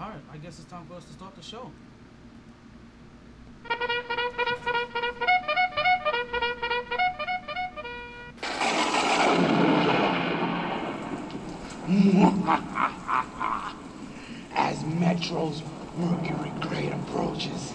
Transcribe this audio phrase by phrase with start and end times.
[0.00, 1.70] All right, I guess it's time for us to start the show.
[14.54, 15.62] As Metro's
[15.98, 17.74] Mercury grade approaches,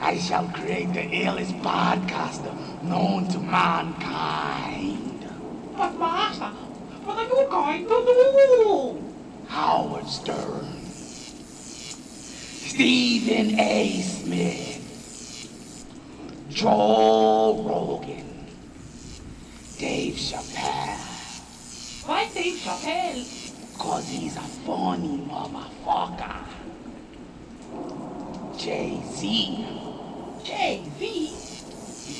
[0.00, 5.28] I shall create the illest podcaster known to mankind.
[5.76, 6.46] But Master,
[7.04, 9.02] what are you going to do?
[9.48, 10.61] Howard Stern,
[12.74, 14.00] Stephen A.
[14.00, 15.46] Smith,
[16.48, 18.46] Joe Rogan,
[19.78, 20.96] Dave Chappelle,
[22.06, 23.78] Why Dave Chappelle?
[23.78, 26.46] cause he's a funny motherfucker.
[28.56, 29.66] Jay-Z,
[30.42, 31.30] Jay-Z?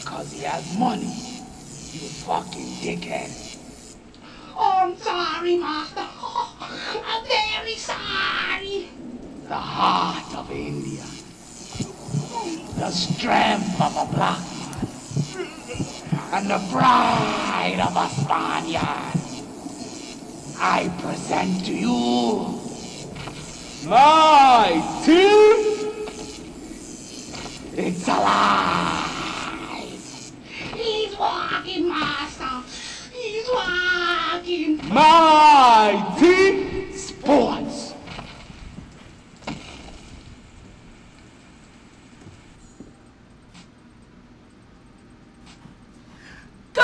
[0.01, 1.07] because he has money,
[1.95, 3.57] you fucking dickhead.
[4.55, 6.07] Oh, I'm sorry, Master.
[6.61, 9.02] I'm very sorry.
[9.53, 11.05] The heart of India,
[12.79, 14.87] the strength of a black man,
[16.33, 19.13] and the pride of a Spaniard.
[20.59, 22.59] I present to you
[23.87, 25.59] my team.
[27.77, 29.11] It's alive.
[30.75, 32.63] He's walking, Master.
[33.13, 34.81] He's walking.
[34.89, 37.91] My team sports.
[46.75, 46.83] Good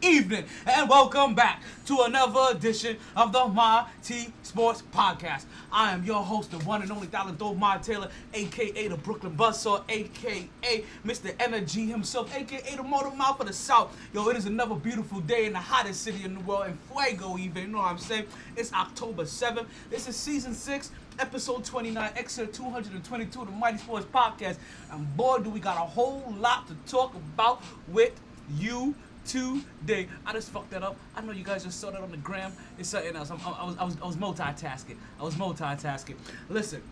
[0.00, 5.44] evening, and welcome back to another edition of the My T Sports Podcast.
[5.70, 9.36] I am your host, the one and only Dollar Doe My Taylor, aka the Brooklyn
[9.36, 11.32] Buzzsaw, aka Mr.
[11.38, 13.96] Energy himself, aka the Motor Mouth of the South.
[14.12, 17.38] Yo, it is another beautiful day in the hottest city in the world, in Fuego,
[17.38, 17.62] even.
[17.62, 18.26] You know what I'm saying?
[18.56, 19.66] It's October 7th.
[19.90, 20.90] This is season 6
[21.20, 24.56] episode 29, episode 222 of the Mighty Sports Podcast.
[24.90, 28.20] And boy, do we got a whole lot to talk about with
[28.56, 28.96] you
[29.28, 30.08] today.
[30.26, 30.96] I just fucked that up.
[31.14, 32.52] I know you guys just saw that on the gram.
[32.78, 33.30] It's something else.
[33.30, 34.96] I'm, I, was, I, was, I was multitasking.
[35.20, 36.16] I was multitasking.
[36.48, 36.82] Listen,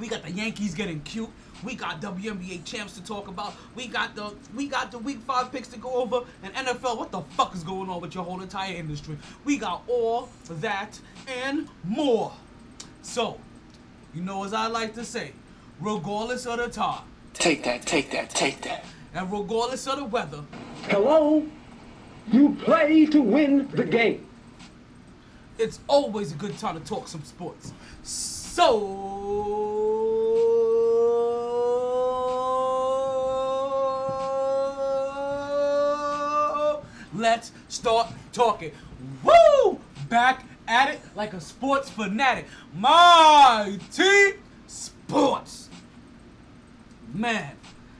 [0.00, 1.30] we got the Yankees getting cute.
[1.64, 3.52] We got WNBA champs to talk about.
[3.74, 6.20] We got the we got the week five picks to go over.
[6.44, 9.18] And NFL, what the fuck is going on with your whole entire industry?
[9.44, 10.98] We got all that
[11.44, 12.32] and more.
[13.02, 13.40] So,
[14.14, 15.32] you know as I like to say,
[15.80, 17.02] regardless of the time,
[17.34, 18.84] Take that, take that, take that.
[19.14, 20.44] and regardless of the weather,
[20.84, 21.44] Hello?
[22.30, 24.26] You play to win the game.
[25.58, 27.72] it's always a good time to talk some sports.
[28.02, 28.74] So
[37.14, 38.72] let's start talking.
[39.24, 39.80] Woo!
[40.08, 42.46] Back at it like a sports fanatic.
[42.74, 44.34] My team
[44.66, 45.68] sports.
[47.12, 47.52] Man,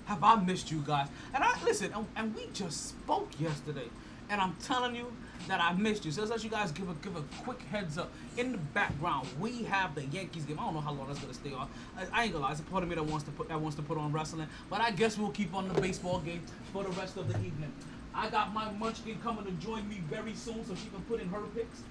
[0.04, 1.08] have I missed you guys.
[1.34, 3.88] And I listen, and, we just spoke yesterday.
[4.30, 5.12] And I'm telling you
[5.46, 6.12] that I missed you.
[6.12, 8.12] So let's let you guys give a give a quick heads up.
[8.36, 10.58] In the background, we have the Yankees game.
[10.58, 11.68] I don't know how long that's gonna stay on.
[11.96, 13.60] I, I ain't gonna lie, it's a part of me that wants to put that
[13.60, 14.48] wants to put on wrestling.
[14.68, 17.72] But I guess we'll keep on the baseball game for the rest of the evening.
[18.14, 21.28] I got my munchkin coming to join me very soon so she can put in
[21.28, 21.82] her picks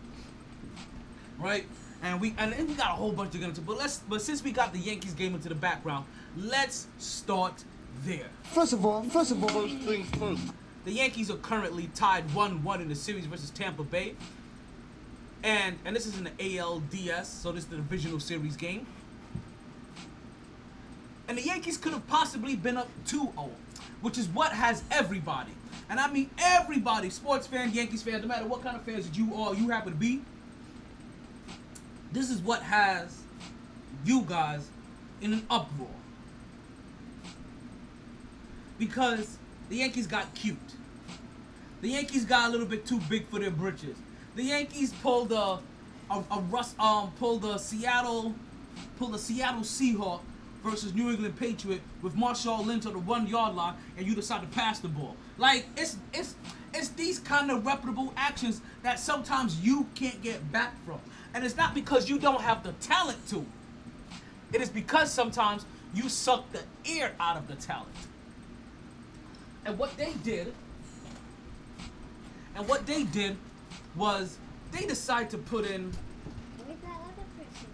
[1.39, 1.65] right?
[2.03, 3.61] And we and we got a whole bunch to get into.
[3.61, 6.05] But let's but since we got the Yankees game into the background,
[6.35, 7.63] let's start
[8.05, 8.27] there.
[8.43, 10.43] First of all, first of all, first things first.
[10.87, 14.15] The Yankees are currently tied 1-1 in the series versus Tampa Bay.
[15.43, 18.87] And and this is in the ALDS, so this is the divisional series game.
[21.27, 23.49] And the Yankees could have possibly been up 2-0,
[23.99, 25.51] which is what has everybody.
[25.89, 29.35] And I mean everybody, sports fan, Yankees fan, no matter what kind of fans you
[29.35, 30.21] are, you happen to be.
[32.13, 33.23] This is what has
[34.05, 34.65] you guys
[35.19, 35.89] in an uproar.
[38.79, 39.37] Because
[39.69, 40.57] the Yankees got cute.
[41.81, 43.97] The Yankees got a little bit too big for their britches.
[44.35, 45.59] The Yankees pulled a
[46.09, 48.33] a, a Russ um pulled the Seattle
[48.97, 50.21] pulled the Seattle Seahawk
[50.63, 54.41] versus New England Patriot with Marshawn Lynch on the one yard line and you decide
[54.41, 55.15] to pass the ball.
[55.37, 56.35] Like it's it's
[56.73, 60.99] it's these kind of reputable actions that sometimes you can't get back from.
[61.33, 63.45] And it's not because you don't have the talent to.
[64.53, 67.89] It is because sometimes you suck the air out of the talent.
[69.65, 70.53] And what they did,
[72.57, 73.37] and what they did
[73.95, 74.37] was
[74.71, 75.91] they decided to put in.
[75.91, 75.97] That
[76.85, 77.67] other person.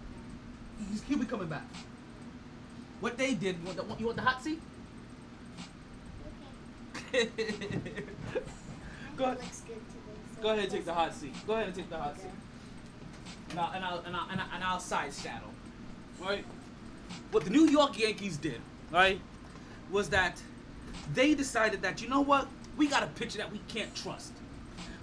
[0.90, 1.64] He's, he'll be coming back.
[3.00, 4.60] What they did, you want the, you want the hot seat?
[6.96, 7.30] Okay.
[9.16, 9.38] Go ahead.
[9.38, 11.34] Looks good today, so Go ahead and take the hot seat.
[11.46, 12.30] Go ahead and take the hot seat.
[13.50, 15.50] And I'll, and I'll, and I'll, and I'll, and I'll side saddle.
[16.20, 16.44] Right?
[17.30, 18.60] What the New York Yankees did,
[18.90, 19.20] right,
[19.90, 20.42] was that
[21.14, 22.48] they decided that, you know what?
[22.76, 24.32] We got a pitcher that we can't trust.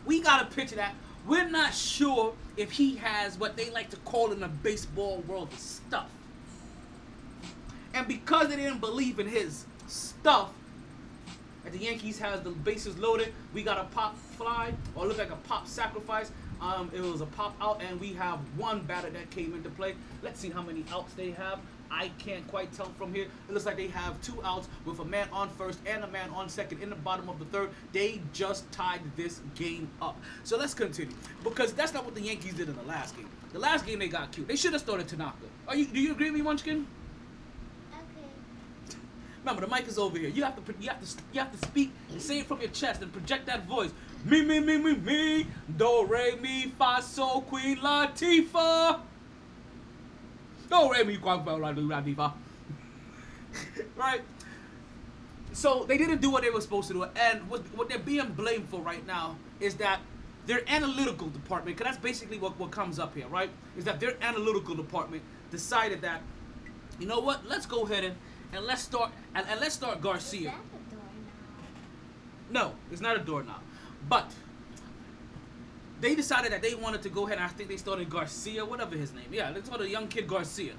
[0.06, 0.94] We got a pitcher that
[1.28, 5.52] we're not sure if he has what they like to call in the baseball world
[5.52, 6.10] the stuff.
[7.94, 10.52] And because they didn't believe in his stuff,
[11.66, 13.34] and the Yankees has the bases loaded.
[13.54, 16.32] We got a pop fly, or look like a pop sacrifice.
[16.60, 19.96] Um, it was a pop out, and we have one batter that came into play.
[20.24, 21.60] Let's see how many outs they have.
[21.92, 23.26] I can't quite tell from here.
[23.26, 26.30] It looks like they have two outs with a man on first and a man
[26.30, 27.70] on second in the bottom of the third.
[27.92, 30.18] They just tied this game up.
[30.44, 33.30] So let's continue because that's not what the Yankees did in the last game.
[33.52, 34.48] The last game they got cute.
[34.48, 35.36] They should have started Tanaka.
[35.68, 35.86] Are you?
[35.86, 36.88] Do you agree with me, Munchkin?
[37.94, 38.28] Okay.
[39.40, 40.30] Remember, the mic is over here.
[40.30, 42.70] You have to, you have to, you have to speak and say it from your
[42.70, 43.92] chest and project that voice.
[44.24, 45.48] Me, me, me, me, me.
[45.78, 49.02] Do re mi fa sol queen Latifah.
[50.72, 52.34] Do re mi qua fa la do Latifah.
[53.96, 54.22] Right.
[55.52, 58.32] So they didn't do what they were supposed to do, and what, what they're being
[58.32, 60.00] blamed for right now is that
[60.48, 63.50] their analytical department, because that's basically what, what comes up here, right?
[63.78, 66.22] Is that their analytical department decided that
[67.00, 67.48] you know what?
[67.48, 68.16] Let's go ahead and,
[68.54, 70.52] and let's start and, and let's start Is Garcia.
[70.52, 70.58] that
[70.90, 71.04] the door
[72.52, 72.62] now?
[72.62, 73.62] No, it's not a doorknob.
[74.08, 74.32] But
[76.02, 78.96] they decided that they wanted to go ahead and I think they started Garcia, whatever
[78.96, 79.28] his name.
[79.32, 80.74] Yeah, they started a young kid Garcia.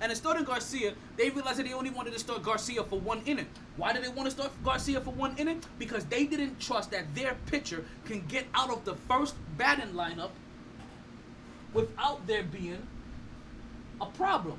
[0.00, 3.20] And in starting Garcia, they realized that they only wanted to start Garcia for one
[3.26, 3.48] inning.
[3.76, 5.60] Why did they want to start Garcia for one inning?
[5.78, 10.30] Because they didn't trust that their pitcher can get out of the first batting lineup
[11.74, 12.86] without there being
[14.00, 14.56] a problem.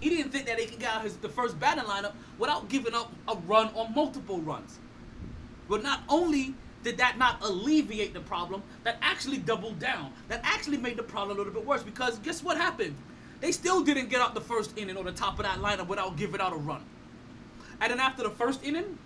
[0.00, 2.94] He didn't think that they could get out his the first batting lineup without giving
[2.94, 4.78] up a run or multiple runs.
[5.68, 6.54] But not only
[6.88, 10.10] did that not alleviate the problem, that actually doubled down.
[10.28, 12.96] That actually made the problem a little bit worse because guess what happened?
[13.42, 16.16] They still didn't get out the first inning or the top of that lineup without
[16.16, 16.80] giving out a run.
[17.82, 18.96] And then after the first inning,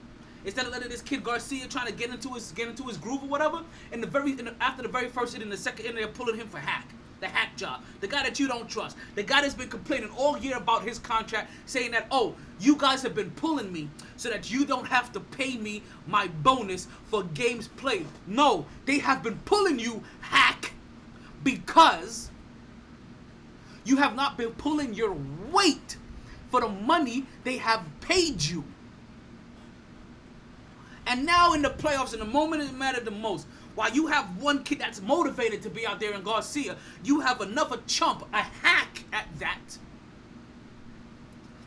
[0.44, 3.24] instead of letting this kid Garcia trying to get into his get into his groove
[3.24, 5.96] or whatever, in the very in the, after the very first inning, the second inning,
[5.96, 6.88] they're pulling him for Happ.
[7.22, 7.80] The hack job.
[8.00, 8.96] The guy that you don't trust.
[9.14, 13.00] The guy that's been complaining all year about his contract, saying that, oh, you guys
[13.02, 17.22] have been pulling me so that you don't have to pay me my bonus for
[17.22, 18.06] games played.
[18.26, 20.66] No, they have been pulling you, Happ,
[21.44, 22.28] because
[23.84, 25.16] you have not been pulling your
[25.52, 25.96] weight
[26.50, 28.64] for the money they have paid you.
[31.06, 34.42] And now in the playoffs, in the moment it mattered the most, while you have
[34.42, 38.38] one kid that's motivated to be out there in Garcia, you have another chump, a
[38.38, 39.78] hack at that.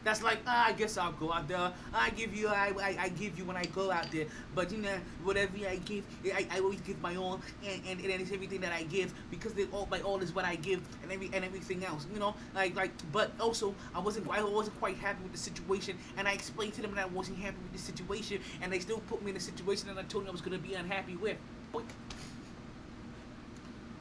[0.05, 1.71] That's like, ah, I guess I'll go out there.
[1.91, 4.27] I give you, I, I, I give you when I go out there.
[4.53, 8.21] But you know, whatever I give, I, I always give my all, and, and, and
[8.21, 11.11] it's everything that I give because they all my all is what I give, and
[11.11, 12.05] every and everything else.
[12.13, 12.91] You know, like like.
[13.11, 16.83] But also, I wasn't I wasn't quite happy with the situation, and I explained to
[16.83, 19.39] them that I wasn't happy with the situation, and they still put me in a
[19.39, 21.37] situation that I told them I was gonna be unhappy with.
[21.75, 21.85] Boink.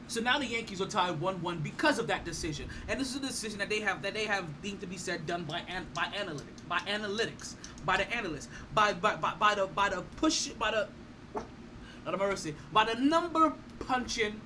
[0.07, 3.19] So now the Yankees are tied one-one because of that decision, and this is a
[3.19, 6.03] decision that they have that they have deemed to be said done by an, by
[6.03, 7.55] analytics, by analytics,
[7.85, 10.87] by the analysts, by by, by, by the by the push by the
[12.05, 14.39] not a mercy, by the number punching,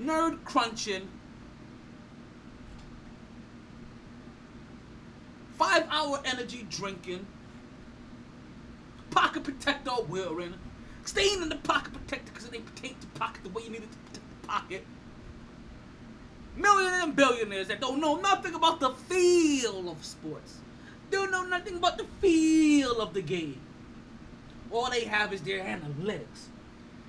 [0.00, 1.06] nerd crunching,
[5.58, 7.26] five-hour energy drinking,
[9.10, 10.54] pocket protector wearing,
[11.06, 13.82] staying in the pocket protector because it ain't protect the pocket the way you need
[13.82, 14.84] it to protect the pocket.
[16.56, 20.58] Millionaires and billionaires that don't know nothing about the feel of sports.
[21.10, 23.60] Don't know nothing about the feel of the game.
[24.70, 26.48] All they have is their analytics.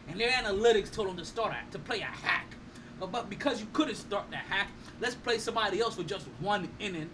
[0.09, 2.55] And their analytics told them to start a, to play a hack.
[2.99, 7.09] But, because you couldn't start the hack, let's play somebody else for just one inning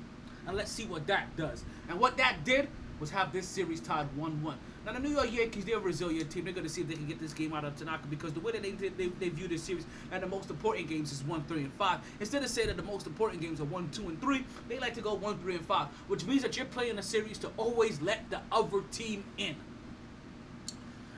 [0.48, 1.63] and let's see what that does.
[1.90, 2.68] And what that did
[3.00, 4.56] was have this series tied 1-1.
[4.86, 6.44] Now the New York Yankees, they're a resilient team.
[6.44, 8.42] They're going to see if they can get this game out of Tanaka because the
[8.42, 11.44] way that they, they, they view this series and the most important games is 1,
[11.46, 12.00] 3, and 5.
[12.20, 14.94] Instead of saying that the most important games are 1, 2, and 3, they like
[14.96, 18.02] to go 1, 3, and 5, which means that you're playing a series to always
[18.02, 19.56] let the other team in.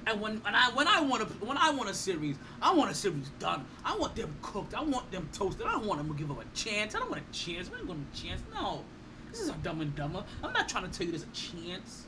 [0.07, 2.91] And when, when I when I want a when I want a series, I want
[2.91, 3.65] a series done.
[3.83, 4.75] I want them cooked.
[4.75, 5.65] I want them toasted.
[5.65, 6.93] I don't want them to give them a chance.
[6.93, 7.71] I don't want a chance.
[7.73, 8.39] I don't want a chance.
[8.53, 8.83] No,
[9.31, 10.23] this is a dumb and dumber.
[10.43, 12.04] I'm not trying to tell you there's a chance.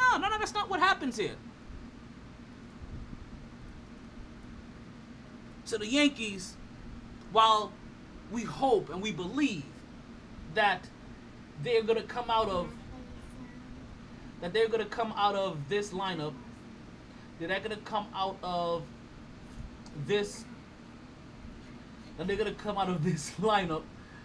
[0.00, 0.38] No, no, no.
[0.38, 1.36] That's not what happens here.
[5.64, 6.56] So the Yankees,
[7.30, 7.72] while
[8.32, 9.64] we hope and we believe
[10.54, 10.88] that
[11.62, 12.68] they're gonna come out of
[14.40, 16.32] that they're gonna come out of this lineup.
[17.38, 18.82] That they're gonna come out of
[20.06, 20.44] this.
[22.16, 23.82] That they're gonna come out of this lineup,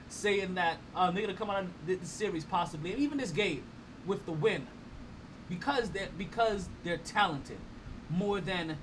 [0.09, 3.63] saying that um, they're gonna come out of the series possibly, and even this game,
[4.05, 4.67] with the win,
[5.49, 7.57] because they're because they're talented
[8.09, 8.77] more than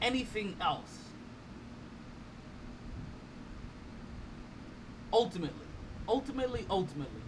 [0.00, 0.98] anything else.
[5.12, 5.66] Ultimately,
[6.08, 7.20] ultimately, ultimately,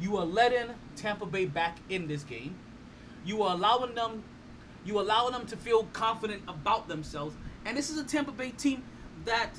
[0.00, 2.54] you are letting Tampa Bay back in this game.
[3.24, 4.22] You are allowing them,
[4.84, 7.34] you are allowing them to feel confident about themselves.
[7.64, 8.82] And this is a Tampa Bay team
[9.24, 9.50] that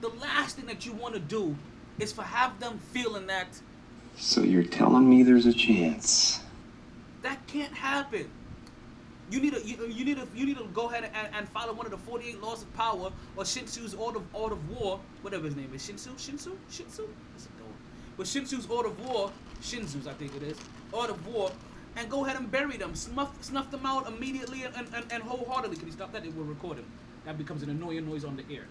[0.00, 1.56] the last thing that you want to do
[1.98, 3.48] is for have them feeling that
[4.16, 6.40] So you're telling me there's a chance?
[7.22, 8.30] that can't happen.
[9.30, 11.72] You need to you, you need to you need to go ahead and, and follow
[11.72, 15.54] one of the 48 laws of power or Shinsu's order of of war, whatever his
[15.54, 15.82] name is.
[15.82, 17.06] Shinsu, Shinsu, Shinsu.
[17.32, 17.74] What's it going?
[18.16, 19.30] But Shinsu's order of war,
[19.62, 20.58] Shinsu's I think it is,
[20.92, 21.52] order of war,
[21.96, 25.76] and go ahead and bury them, snuff snuff them out immediately and, and, and wholeheartedly.
[25.76, 26.24] Can you stop that?
[26.24, 26.86] It will record him.
[27.24, 28.66] That becomes an annoying noise on the air.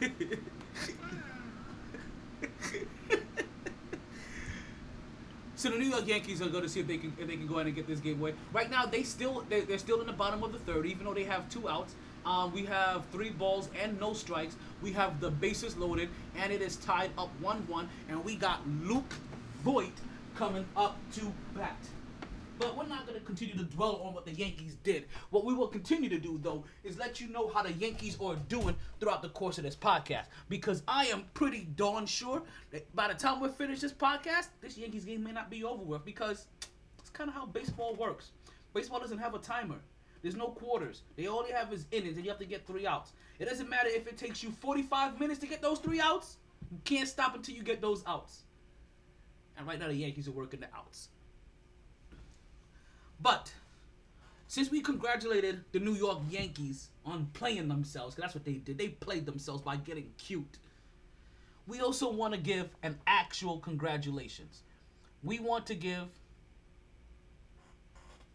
[5.60, 7.46] So the New York Yankees are going to see if they can if they can
[7.46, 8.32] go ahead and get this game away.
[8.50, 11.12] Right now, they still they, they're still in the bottom of the third, even though
[11.12, 11.94] they have two outs.
[12.24, 14.56] Um, we have three balls and no strikes.
[14.80, 17.90] We have the bases loaded, and it is tied up one-one.
[18.08, 19.12] And we got Luke
[19.62, 19.92] Voit
[20.34, 21.76] coming up to bat.
[22.60, 25.06] But we're not going to continue to dwell on what the Yankees did.
[25.30, 28.36] What we will continue to do, though, is let you know how the Yankees are
[28.50, 30.26] doing throughout the course of this podcast.
[30.50, 34.76] Because I am pretty darn sure that by the time we're finished this podcast, this
[34.76, 36.04] Yankees game may not be over with.
[36.04, 36.48] Because
[36.98, 38.32] it's kind of how baseball works.
[38.74, 39.78] Baseball doesn't have a timer.
[40.20, 41.00] There's no quarters.
[41.16, 43.12] They only have is innings, and you have to get three outs.
[43.38, 46.36] It doesn't matter if it takes you 45 minutes to get those three outs.
[46.70, 48.42] You can't stop until you get those outs.
[49.56, 51.08] And right now, the Yankees are working the outs.
[53.22, 53.52] But
[54.46, 58.78] since we congratulated the New York Yankees on playing themselves, 'cause that's what they did,
[58.78, 60.58] they played themselves by getting cute.
[61.66, 64.62] We also want to give an actual congratulations.
[65.22, 66.08] We want to give.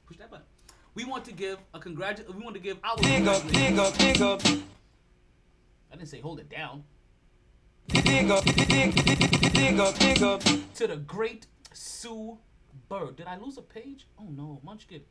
[0.05, 0.45] Push that button.
[0.93, 2.37] We want to give a congratulation.
[2.37, 2.95] We want to give our.
[2.97, 4.41] Big up, big up, big up,
[5.91, 6.83] I didn't say hold it down.
[7.87, 10.41] big up, big, big, big up, big up.
[10.75, 12.37] to the great Sue
[12.89, 13.15] Bird.
[13.15, 14.07] Did I lose a page?
[14.19, 15.01] Oh no, Munchkin.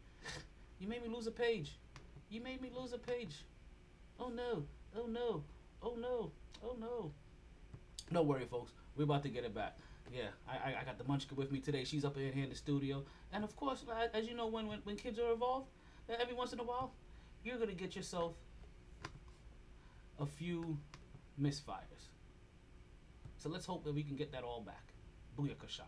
[0.79, 1.79] You made me lose a page.
[2.31, 3.45] You made me lose a page.
[4.19, 4.65] Oh no.
[4.97, 5.45] Oh no.
[5.83, 6.31] Oh no.
[6.63, 7.13] Oh no.
[8.13, 8.73] Don't worry, folks.
[8.97, 9.77] We're about to get it back.
[10.13, 11.85] Yeah, I, I, I got the Munchkin with me today.
[11.85, 13.03] She's up in here in the studio.
[13.33, 15.69] And of course, as you know, when, when, when kids are involved,
[16.09, 16.93] uh, every once in a while,
[17.43, 18.35] you're going to get yourself
[20.21, 20.79] a few
[21.41, 22.11] misfires.
[23.39, 24.93] So let's hope that we can get that all back.
[25.39, 25.83] Booyakasha.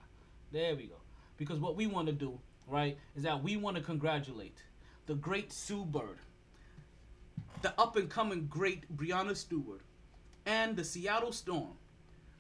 [0.51, 0.97] There we go.
[1.37, 4.63] Because what we want to do, right, is that we want to congratulate
[5.07, 6.19] the great Sue Bird,
[7.63, 9.83] the up and coming great Breanna Stewart,
[10.45, 11.73] and the Seattle Storm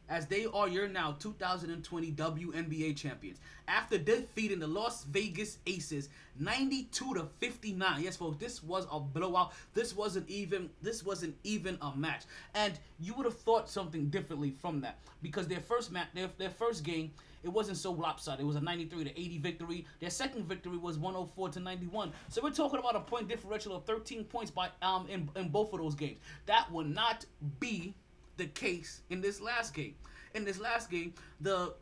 [0.09, 7.15] as they are your now 2020 WNBA champions after defeating the Las Vegas Aces 92
[7.15, 8.03] to 59.
[8.03, 9.53] Yes, folks, this was a blowout.
[9.75, 12.25] This wasn't even this wasn't even a match,
[12.55, 16.51] and you would have thought something differently from that because their first match, their, their
[16.51, 17.11] first game,
[17.47, 18.41] it wasn't so lopsided.
[18.41, 19.87] It was a 93 to 80 victory.
[20.01, 22.13] Their second victory was 104 to 91.
[22.29, 25.73] So we're talking about a point differential of 13 points by um in, in both
[25.73, 26.19] of those games.
[26.47, 27.25] That will not
[27.61, 27.95] be
[28.37, 29.95] the case in this last game.
[30.35, 31.75] In this last game, the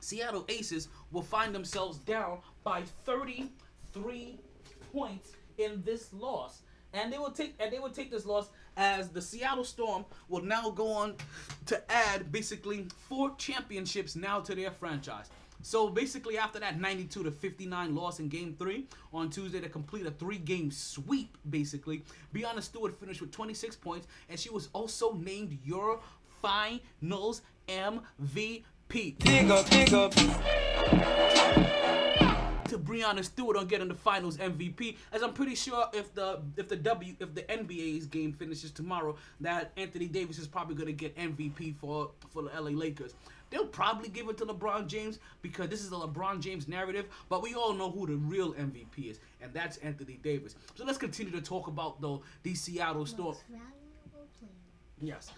[0.00, 4.40] Seattle Aces will find themselves down by 33
[4.94, 6.62] points in this loss.
[6.94, 8.48] And they will take and they will take this loss
[8.80, 11.14] as the Seattle Storm will now go on
[11.66, 15.30] to add basically four championships now to their franchise.
[15.62, 20.06] So basically after that 92 to 59 loss in game 3 on Tuesday to complete
[20.06, 22.02] a 3-game sweep basically,
[22.34, 26.00] Breanna Stewart finished with 26 points and she was also named your
[26.40, 28.64] finals MVP.
[29.50, 32.09] Up, up.
[32.70, 36.68] To Breanna Stewart on getting the Finals MVP, as I'm pretty sure if the if
[36.68, 41.16] the W if the NBA's game finishes tomorrow, that Anthony Davis is probably gonna get
[41.16, 43.14] MVP for for the LA Lakers.
[43.50, 47.42] They'll probably give it to LeBron James because this is the LeBron James narrative, but
[47.42, 50.54] we all know who the real MVP is, and that's Anthony Davis.
[50.76, 53.04] So let's continue to talk about though the Seattle.
[53.18, 53.42] Most.
[55.02, 55.32] Yes.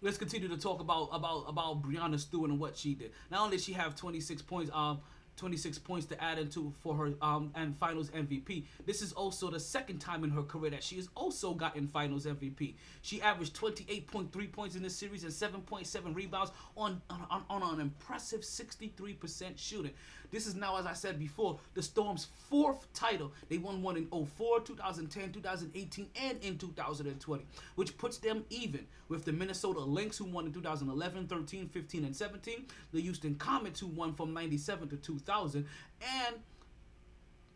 [0.00, 3.10] Let's continue to talk about about about Breanna Stewart and what she did.
[3.30, 5.00] Not only did she have 26 points, um,
[5.40, 8.66] 26 points to add into for her um and Finals MVP.
[8.84, 12.26] This is also the second time in her career that she has also gotten Finals
[12.26, 12.74] MVP.
[13.00, 18.42] She averaged 28.3 points in this series and 7.7 rebounds on on, on an impressive
[18.42, 19.92] 63% shooting.
[20.30, 23.32] This is now, as I said before, the Storm's fourth title.
[23.48, 27.44] They won one in 04, 2010, 2018, and in 2020,
[27.74, 32.14] which puts them even with the Minnesota Lynx, who won in 2011, 13, 15, and
[32.14, 35.66] 17, the Houston Comets, who won from 97 to 2000,
[36.00, 36.36] and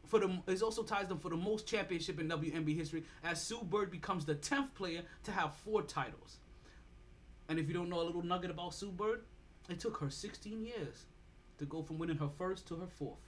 [0.06, 3.62] for the it also ties them for the most championship in WNBA history as Sue
[3.62, 6.38] Bird becomes the 10th player to have four titles.
[7.48, 9.22] And if you don't know a little nugget about Sue Bird,
[9.68, 11.06] it took her 16 years
[11.58, 13.18] to go from winning her first to her fourth.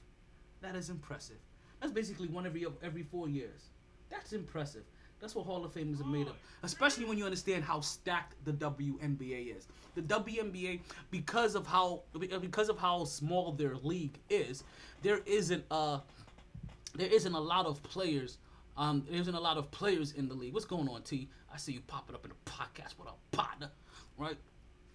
[0.60, 1.38] That is impressive.
[1.80, 3.70] That's basically one every every four years.
[4.10, 4.84] That's impressive.
[5.20, 6.34] That's what Hall of Famers are made of.
[6.62, 9.66] Especially when you understand how stacked the WNBA is.
[9.94, 10.80] The WNBA,
[11.10, 14.62] because of how because of how small their league is,
[15.02, 16.00] there isn't a
[16.94, 18.38] there isn't a lot of players.
[18.76, 20.52] Um, there isn't a lot of players in the league.
[20.52, 21.30] What's going on, T?
[21.52, 23.70] I see you popping up in the podcast with a partner,
[24.18, 24.36] right?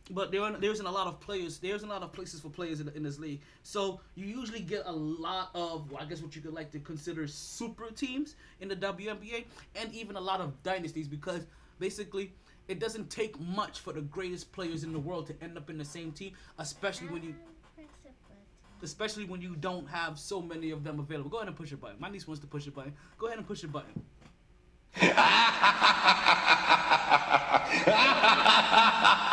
[0.09, 1.59] But there, there isn't a lot of players.
[1.59, 3.41] There isn't a lot of places for players in, in this league.
[3.63, 6.79] So you usually get a lot of, well, I guess, what you could like to
[6.79, 11.45] consider super teams in the WNBA, and even a lot of dynasties because
[11.79, 12.33] basically
[12.67, 15.77] it doesn't take much for the greatest players in the world to end up in
[15.77, 17.35] the same team, especially when you
[18.83, 21.29] especially when you don't have so many of them available.
[21.29, 21.97] Go ahead and push a button.
[21.99, 22.93] My niece wants to push a button.
[23.17, 24.03] Go ahead and push a button.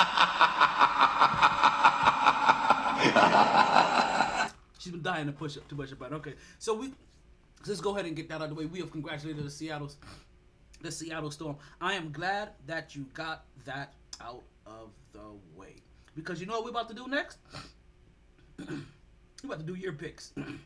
[4.89, 6.17] She's been dying to push up to push button.
[6.17, 6.95] Okay, so we
[7.67, 8.65] let's go ahead and get that out of the way.
[8.65, 9.99] We have congratulated the Seattle's
[10.81, 11.57] the Seattle Storm.
[11.79, 13.93] I am glad that you got that
[14.23, 15.75] out of the way
[16.17, 17.37] because you know what we're about to do next.
[18.59, 18.65] We're
[19.45, 20.33] about to do your picks.
[20.37, 20.59] and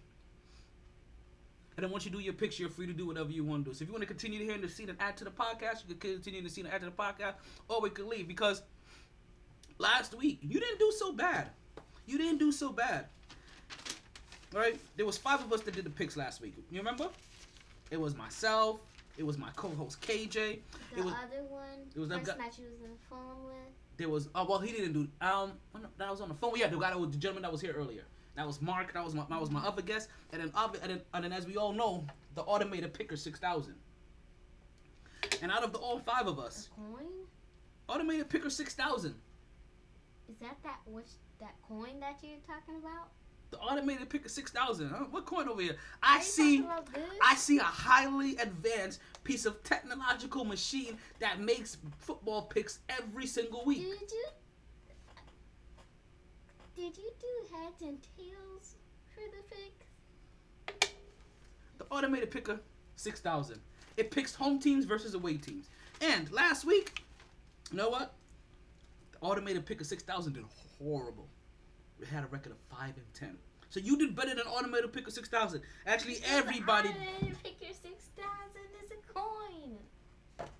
[1.77, 3.75] then once you do your picks, you're free to do whatever you want to do.
[3.75, 5.83] So if you want to continue to hear the scene and add to the podcast,
[5.89, 7.35] you can continue to see and add to the podcast,
[7.69, 8.63] or we could leave because
[9.79, 11.49] last week you didn't do so bad.
[12.07, 13.07] You didn't do so bad.
[14.53, 14.79] Right?
[14.97, 16.55] There was five of us that did the picks last week.
[16.71, 17.09] You remember?
[17.91, 18.81] It was myself.
[19.19, 20.33] It was my co-host KJ.
[20.33, 21.63] The it was other one,
[21.95, 23.55] it was that guy- you was on the phone with.
[23.99, 26.67] there was oh well he didn't do um oh, that was on the phone yeah
[26.67, 28.03] the guy that was the gentleman that was here earlier
[28.37, 30.91] that was Mark that was my that was my other guest and then ob- and
[30.93, 33.75] then, and then as we all know the automated picker six thousand
[35.43, 37.07] and out of the all five of us A coin?
[37.89, 39.15] automated picker six thousand
[40.31, 41.07] Is that that which
[41.41, 43.09] that coin that you're talking about?
[43.53, 45.05] The automated picker six thousand huh?
[45.11, 47.05] what coin over here I see talking about this?
[47.23, 53.63] I see a highly advanced piece of technological machine that makes football picks every single
[53.65, 53.83] week.
[54.01, 54.27] Did you?
[56.75, 58.77] Did you do heads and tails
[59.15, 60.95] for the pick?
[61.79, 62.59] The automated picker,
[62.97, 63.61] 6,000.
[63.99, 65.69] It picks home teams versus away teams.
[66.01, 67.05] And last week,
[67.71, 68.15] you know what?
[69.13, 70.45] The automated picker 6,000 did
[70.79, 71.29] horrible.
[72.11, 73.37] Had a record of 5 and 10.
[73.71, 75.63] So you did better than automated picker 6,000.
[75.87, 76.89] Actually, everybody.
[76.89, 79.79] The pick your six thousand is a coin.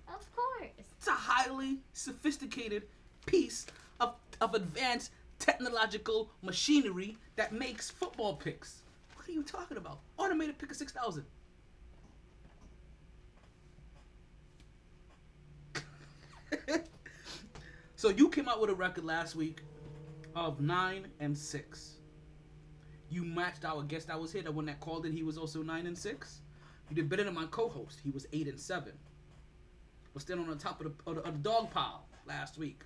[0.07, 0.71] Of course.
[0.79, 2.83] It's a highly sophisticated
[3.27, 3.67] piece
[3.99, 8.81] of, of advanced technological machinery that makes football picks.
[9.15, 9.99] What are you talking about?
[10.17, 11.23] Automated picker 6,000.
[17.95, 19.61] so you came out with a record last week
[20.35, 21.93] of 9 and 6.
[23.09, 25.61] You matched our guest that was here, the one that called in, he was also
[25.61, 26.41] 9 and 6.
[26.89, 27.99] You did better than my co-host.
[28.03, 28.93] He was 8 and 7
[30.13, 32.83] was standing on the top of the, of the, of the dog pile last week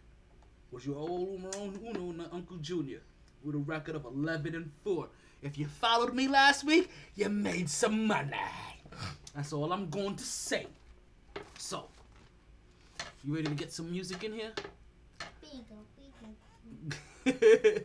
[0.72, 3.02] was your old Marone Uno Uncle Junior
[3.44, 5.08] with a record of 11 and 4.
[5.42, 8.32] If you followed me last week, you made some money.
[9.36, 10.68] That's all I'm going to say.
[11.58, 11.86] So,
[13.24, 14.52] you ready to get some music in here?
[15.42, 15.64] Beagle,
[15.96, 15.97] beagle.
[17.42, 17.84] you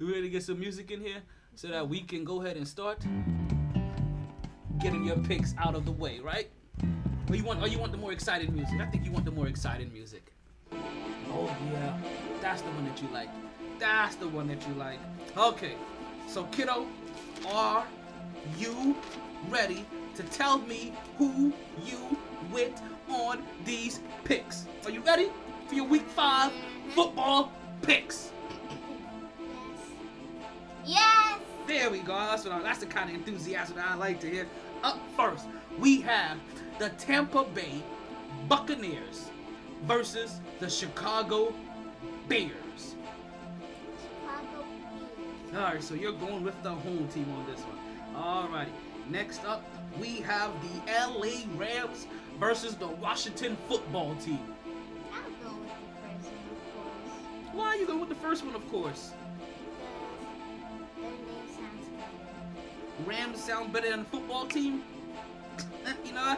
[0.00, 1.20] ready to get some music in here
[1.56, 2.98] so that we can go ahead and start
[4.78, 6.48] getting your picks out of the way, right?
[7.28, 8.80] Or you want or you want the more excited music?
[8.80, 10.32] I think you want the more excited music.
[11.32, 11.98] Oh yeah.
[12.40, 13.28] That's the one that you like.
[13.80, 15.00] That's the one that you like.
[15.36, 15.74] Okay.
[16.28, 16.86] So kiddo,
[17.48, 17.84] are
[18.56, 18.94] you
[19.48, 21.52] ready to tell me who
[21.84, 22.16] you
[22.52, 24.66] with on these picks?
[24.84, 25.28] Are you ready
[25.66, 26.52] for your week five
[26.94, 27.50] football
[27.82, 28.30] picks?
[30.86, 31.38] Yes.
[31.66, 32.14] There we go.
[32.14, 34.46] That's what I, that's the kind of enthusiasm that I like to hear.
[34.82, 35.46] Up first,
[35.78, 36.38] we have
[36.78, 37.82] the Tampa Bay
[38.48, 39.30] Buccaneers
[39.84, 41.54] versus the Chicago
[42.28, 42.50] Bears.
[44.02, 44.64] Chicago
[45.52, 45.56] Bears.
[45.56, 47.78] All right, so you're going with the home team on this one.
[48.16, 48.72] All righty.
[49.08, 49.64] Next up,
[50.00, 52.06] we have the LA Rams
[52.38, 54.38] versus the Washington football team.
[55.12, 57.52] I'll go with the first one, of course.
[57.52, 59.12] Why are you going with the first one, of course?
[63.06, 64.82] Rams sound better than a football team?
[66.04, 66.36] you know.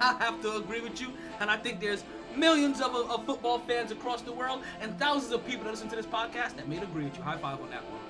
[0.00, 1.12] I have to agree with you.
[1.40, 5.32] And I think there's millions of, uh, of football fans across the world and thousands
[5.32, 7.22] of people that listen to this podcast that may agree with you.
[7.22, 8.00] High five on that one.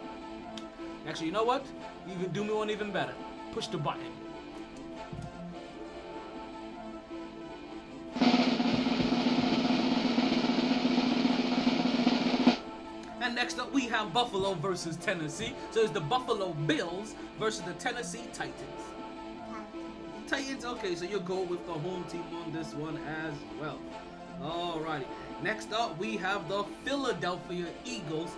[1.08, 1.64] Actually, you know what?
[2.06, 3.14] You can do me one even better.
[3.52, 4.19] Push the button.
[13.30, 15.54] And next up, we have Buffalo versus Tennessee.
[15.70, 18.82] So it's the Buffalo Bills versus the Tennessee Titans.
[20.26, 23.78] Titans, okay, so you'll go with the home team on this one as well.
[24.42, 25.04] Alrighty.
[25.44, 28.30] Next up, we have the Philadelphia Eagles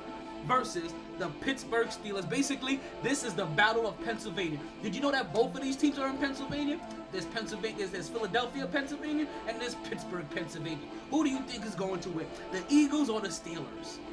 [0.46, 2.28] versus the Pittsburgh Steelers.
[2.28, 4.58] Basically, this is the Battle of Pennsylvania.
[4.82, 6.78] Did you know that both of these teams are in Pennsylvania?
[7.12, 10.84] There's Pennsylvania, there's Philadelphia, Pennsylvania, and there's Pittsburgh, Pennsylvania.
[11.10, 12.26] Who do you think is going to win?
[12.52, 13.62] The Eagles or the Steelers?
[13.92, 14.11] Steelers.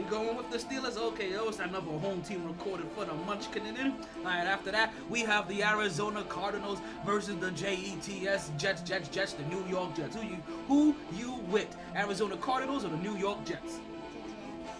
[0.00, 0.96] You going with the Steelers?
[0.96, 3.62] Okay, another home team recorded for the Munchkin.
[3.66, 8.08] All right, after that, we have the Arizona Cardinals versus the Jets,
[8.56, 10.16] Jets, Jets, Jets, the New York Jets.
[10.16, 10.36] Who you,
[10.68, 11.76] who you with?
[11.94, 13.80] Arizona Cardinals or the New York Jets?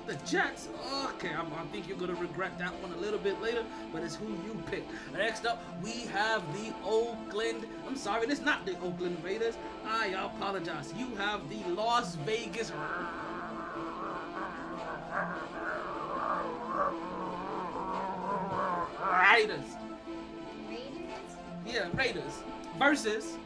[0.07, 0.15] The.
[0.25, 0.69] Jets.
[1.05, 4.17] Okay, I'm, I think you're gonna regret that one a little bit later, but it's
[4.17, 4.85] who you pick.
[5.13, 7.67] Next up, we have the Oakland.
[7.87, 9.59] I'm sorry, it's not the Oakland Raiders.
[9.87, 10.95] I apologize.
[10.97, 12.73] You have the Las Vegas.
[19.41, 19.65] Raiders.
[20.69, 21.37] Raiders.
[21.67, 22.43] Yeah, Raiders
[22.79, 23.37] versus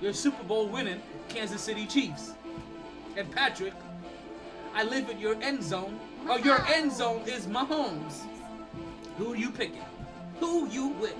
[0.00, 2.34] your Super Bowl winning Kansas City Chiefs.
[3.16, 3.72] And Patrick,
[4.74, 5.98] I live in your end zone.
[6.28, 8.22] Or your end zone is Mahomes.
[9.16, 9.84] Who you picking?
[10.40, 11.16] Who you with?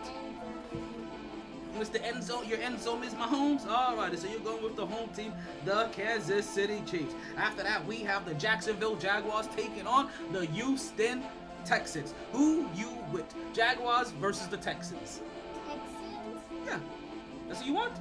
[1.76, 2.48] What's the end zone?
[2.48, 3.66] Your end zone is Mahomes.
[3.66, 5.32] Alrighty, so you're going with the home team,
[5.66, 7.14] the Kansas City Chiefs.
[7.36, 11.22] After that, we have the Jacksonville Jaguars taking on the Houston
[11.66, 12.14] Texans.
[12.32, 13.26] Who you with?
[13.52, 15.20] Jaguars versus the Texans.
[15.68, 16.66] Texans.
[16.66, 16.78] Yeah.
[17.46, 17.92] That's what you want?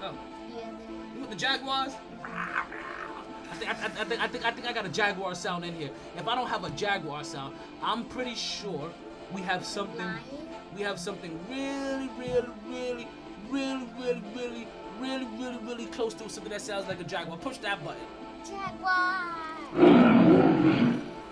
[0.00, 0.02] No.
[0.02, 0.08] Oh.
[0.08, 0.76] Other
[1.14, 1.92] You want the Jaguars?
[2.24, 5.64] I think I, I, I think I think I think I got a Jaguar sound
[5.64, 5.90] in here.
[6.16, 8.90] If I don't have a Jaguar sound, I'm pretty sure
[9.32, 10.04] we have something.
[10.04, 10.47] Lion.
[10.78, 13.08] We have something really, really, really,
[13.50, 14.68] really, really, really,
[15.00, 17.36] really, really, really close to something that sounds like a Jaguar.
[17.36, 18.00] Push that button.
[18.46, 19.34] Jaguar.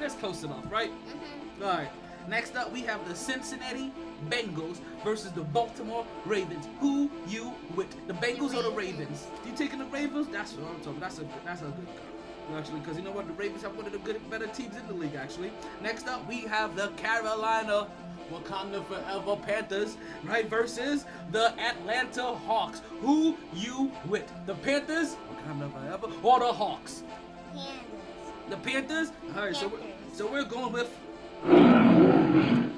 [0.00, 0.90] That's close enough, right?
[0.90, 1.62] Mhm.
[1.62, 1.90] All right.
[2.26, 3.92] Next up, we have the Cincinnati
[4.28, 6.66] Bengals versus the Baltimore Ravens.
[6.80, 7.86] Who you with?
[8.08, 9.28] The Bengals or the Ravens?
[9.46, 10.26] You taking the Ravens?
[10.26, 10.98] That's what I'm talking.
[10.98, 12.56] That's a that's a good call.
[12.58, 14.84] Actually, because you know what, the Ravens have one of the good, better teams in
[14.88, 15.14] the league.
[15.14, 15.52] Actually.
[15.80, 17.86] Next up, we have the Carolina
[18.32, 22.82] Wakanda Forever Panthers, right, versus the Atlanta Hawks.
[23.00, 24.30] Who you with?
[24.46, 27.02] The Panthers, Wakanda Forever, or the Hawks?
[27.54, 28.50] Pandas.
[28.50, 29.12] The Panthers.
[29.34, 29.80] All right, so we're,
[30.12, 30.90] so we're going with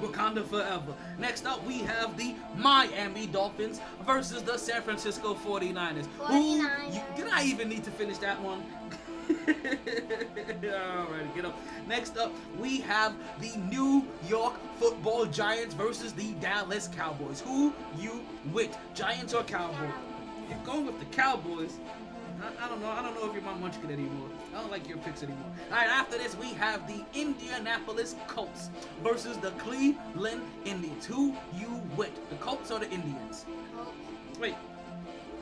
[0.00, 0.94] Wakanda Forever.
[1.18, 6.06] Next up, we have the Miami Dolphins versus the San Francisco 49ers.
[6.18, 8.62] Who you, did I even need to finish that one?
[10.64, 11.58] Alright, get up.
[11.86, 17.40] Next up, we have the New York Football Giants versus the Dallas Cowboys.
[17.40, 18.76] Who you with?
[18.94, 19.92] Giants or Cowboys?
[20.48, 21.78] You're going with the Cowboys.
[22.40, 22.88] I, I don't know.
[22.88, 24.28] I don't know if you're my munchkin anymore.
[24.54, 25.50] I don't like your picks anymore.
[25.70, 28.70] All right, after this, we have the Indianapolis Colts
[29.02, 31.04] versus the Cleveland Indians.
[31.04, 32.30] Who you with?
[32.30, 33.44] The Colts or the Indians?
[33.74, 33.90] Colts.
[34.40, 34.54] Wait,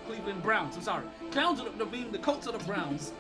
[0.07, 0.77] Cleveland Browns.
[0.77, 1.05] I'm sorry.
[1.31, 3.13] Clowns are the, the, the Colts or the Browns?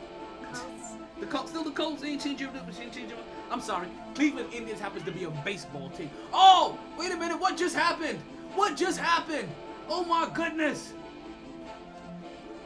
[1.20, 2.04] The Colts, still the Colts.
[2.04, 3.12] Ain't changing changing
[3.50, 3.88] I'm sorry.
[4.14, 6.10] Cleveland Indians happens to be a baseball team.
[6.32, 7.40] Oh, wait a minute.
[7.40, 8.18] What just happened?
[8.54, 9.48] What just happened?
[9.88, 10.92] Oh my goodness.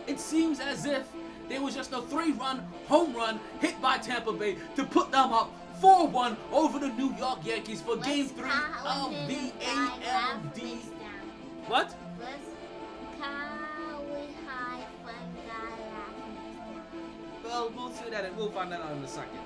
[0.06, 1.06] It seems as if
[1.48, 5.52] there was just a three-run home run hit by Tampa Bay to put them up
[5.80, 8.50] 4-1 over the New York Yankees for Game 3
[8.84, 10.60] of the ALD.
[11.66, 11.94] What?
[12.18, 12.49] Let's
[17.50, 18.24] Well, see that.
[18.24, 19.40] and We'll find that out in a second.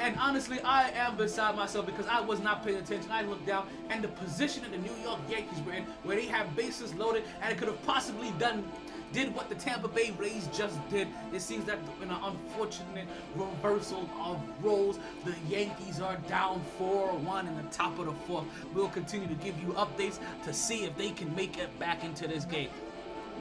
[0.00, 3.10] And honestly, I am beside myself because I was not paying attention.
[3.12, 6.26] I looked down, and the position that the New York Yankees were in, where they
[6.26, 8.64] have bases loaded, and it could have possibly done,
[9.12, 11.06] did what the Tampa Bay Rays just did.
[11.32, 17.56] It seems that in an unfortunate reversal of roles, the Yankees are down 4-1 in
[17.56, 18.46] the top of the fourth.
[18.74, 22.26] We'll continue to give you updates to see if they can make it back into
[22.26, 22.70] this game.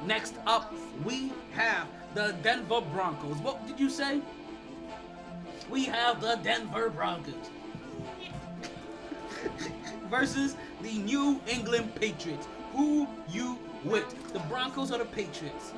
[0.06, 0.72] Next up,
[1.04, 3.38] we have the Denver Broncos.
[3.38, 4.22] What did you say?
[5.70, 7.34] We have the Denver Broncos
[10.10, 12.48] versus the New England Patriots.
[12.74, 14.34] Who you with?
[14.34, 15.72] The Broncos or the Patriots?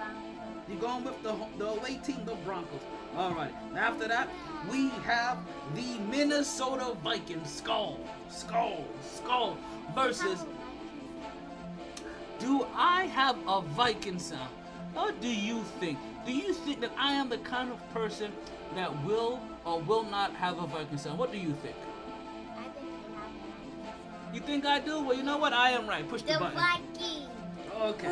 [0.68, 2.82] You're going with the the away team, the Broncos.
[3.16, 3.54] All right.
[3.78, 4.28] After that,
[4.70, 5.38] we have
[5.76, 7.50] the Minnesota Vikings.
[7.50, 9.58] Skull, skull, skull
[9.94, 10.46] versus.
[12.40, 14.50] Do I have a Viking sound?
[14.94, 15.98] What do you think?
[16.26, 18.32] Do you think that I am the kind of person
[18.74, 21.20] that will or will not have a Viking son?
[21.20, 21.76] What do you think?
[22.58, 22.76] I think
[23.08, 23.30] you have
[24.34, 25.04] You think I do?
[25.04, 25.54] Well, you know what?
[25.54, 26.10] I am right.
[26.10, 26.50] Push the, button.
[26.50, 26.88] The button.
[26.98, 27.30] Vikings.
[27.82, 28.08] Okay.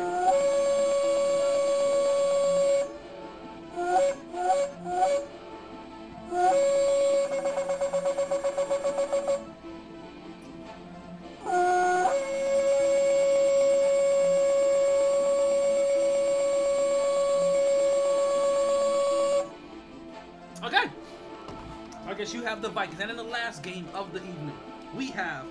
[20.74, 20.90] Okay.
[22.06, 23.00] I guess you have the Vikings.
[23.00, 24.52] And in the last game of the evening,
[24.94, 25.46] we have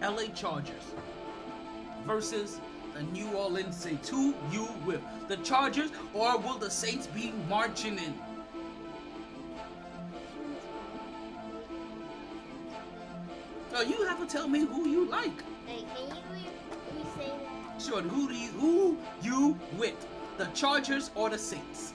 [0.00, 0.94] the LA Chargers
[2.06, 2.60] versus
[2.94, 4.08] the New Orleans Saints.
[4.08, 5.00] Who you with?
[5.28, 8.14] The Chargers or will the Saints be marching in?
[13.72, 15.42] No, you have to tell me who you like.
[15.66, 17.82] Hey, can you re- re-say that?
[17.82, 20.06] Sure, who do you who you with?
[20.38, 21.92] The Chargers or the Saints?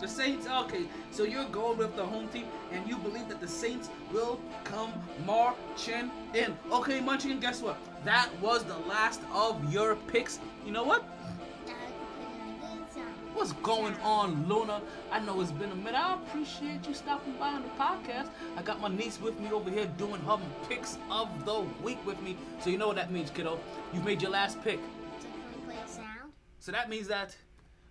[0.00, 0.84] The Saints, okay.
[1.10, 4.92] So you're going with the home team, and you believe that the Saints will come
[5.26, 6.56] marching in.
[6.70, 7.76] Okay, Munchkin, guess what?
[8.04, 10.38] That was the last of your picks.
[10.64, 11.02] You know what?
[11.66, 13.02] Now I can put in a good song.
[13.34, 14.80] What's going on, Luna?
[15.10, 15.96] I know it's been a minute.
[15.96, 18.30] I appreciate you stopping by on the podcast.
[18.56, 22.22] I got my niece with me over here doing her picks of the week with
[22.22, 22.36] me.
[22.60, 23.58] So you know what that means, kiddo.
[23.92, 24.78] You've made your last pick.
[25.18, 26.32] So can we play a sound?
[26.60, 27.36] So that means that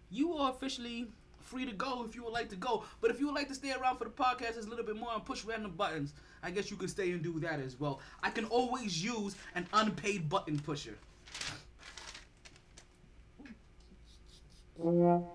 [0.09, 1.07] you are officially
[1.47, 2.83] free to go if you would like to go.
[3.01, 4.97] But if you would like to stay around for the podcast just a little bit
[4.97, 8.01] more and push random buttons, I guess you can stay and do that as well.
[8.21, 10.97] I can always use an unpaid button pusher.
[14.79, 15.25] Well,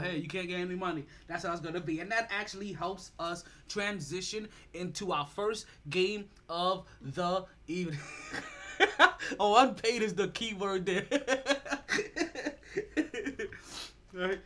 [0.00, 1.04] hey, you can't get any money.
[1.26, 6.26] That's how it's gonna be, and that actually helps us transition into our first game
[6.48, 7.98] of the evening.
[9.40, 11.06] oh, unpaid is the key word there.
[14.14, 14.38] right?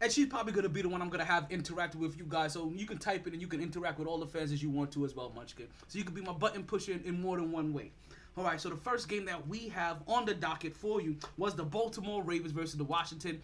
[0.00, 2.70] And she's probably gonna be the one I'm gonna have interact with you guys, so
[2.74, 4.92] you can type it and you can interact with all the fans as you want
[4.92, 5.66] to as well, Munchkin.
[5.88, 7.90] So you can be my button pusher in, in more than one way.
[8.36, 11.56] All right, so the first game that we have on the docket for you was
[11.56, 13.40] the Baltimore Ravens versus the Washington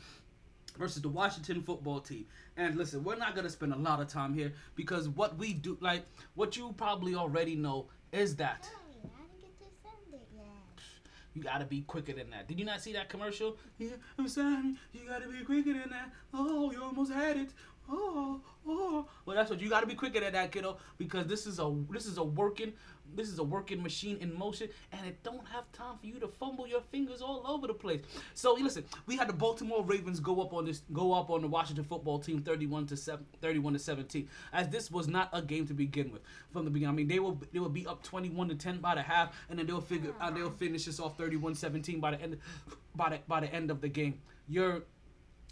[0.78, 2.26] versus the Washington football team.
[2.56, 5.76] And listen, we're not gonna spend a lot of time here because what we do,
[5.80, 8.68] like what you probably already know, is that
[9.02, 10.44] Hey, I didn't get to send it yet.
[11.34, 12.48] You gotta be quicker than that.
[12.48, 13.56] Did you not see that commercial?
[13.78, 16.10] Yeah, I'm sorry, you gotta be quicker than that.
[16.32, 17.50] Oh, you almost had it.
[17.90, 19.06] Oh, oh.
[19.26, 22.06] Well, that's what you gotta be quicker than that, kiddo, because this is a this
[22.06, 22.72] is a working
[23.16, 26.28] this is a working machine in motion, and it don't have time for you to
[26.28, 28.00] fumble your fingers all over the place.
[28.34, 31.48] So listen, we had the Baltimore Ravens go up on this go up on the
[31.48, 35.66] Washington football team 31 to 7, 31 to 17, as this was not a game
[35.66, 36.22] to begin with
[36.52, 36.94] from the beginning.
[36.94, 39.58] I mean, they will they will be up 21 to 10 by the half, and
[39.58, 42.38] then they'll figure uh, they'll finish this off 31-17 by the end
[42.94, 44.20] by the by the end of the game.
[44.48, 44.82] Your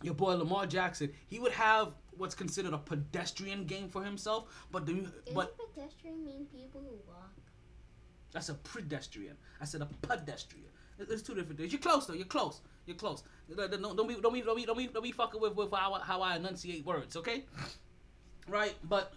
[0.03, 4.87] your boy Lamar Jackson, he would have what's considered a pedestrian game for himself, but
[4.87, 7.31] the but pedestrian mean people who walk?
[8.33, 9.37] That's a pedestrian.
[9.61, 10.67] I said a pedestrian.
[10.99, 11.73] It's two different things.
[11.73, 12.15] You're close though.
[12.15, 12.61] You're close.
[12.87, 13.23] You're close.
[13.55, 15.95] Don't don't- be don't be don't be don't be, don't be fucking with with how
[15.95, 17.17] I, how I enunciate words.
[17.17, 17.45] Okay.
[18.49, 19.13] Right, but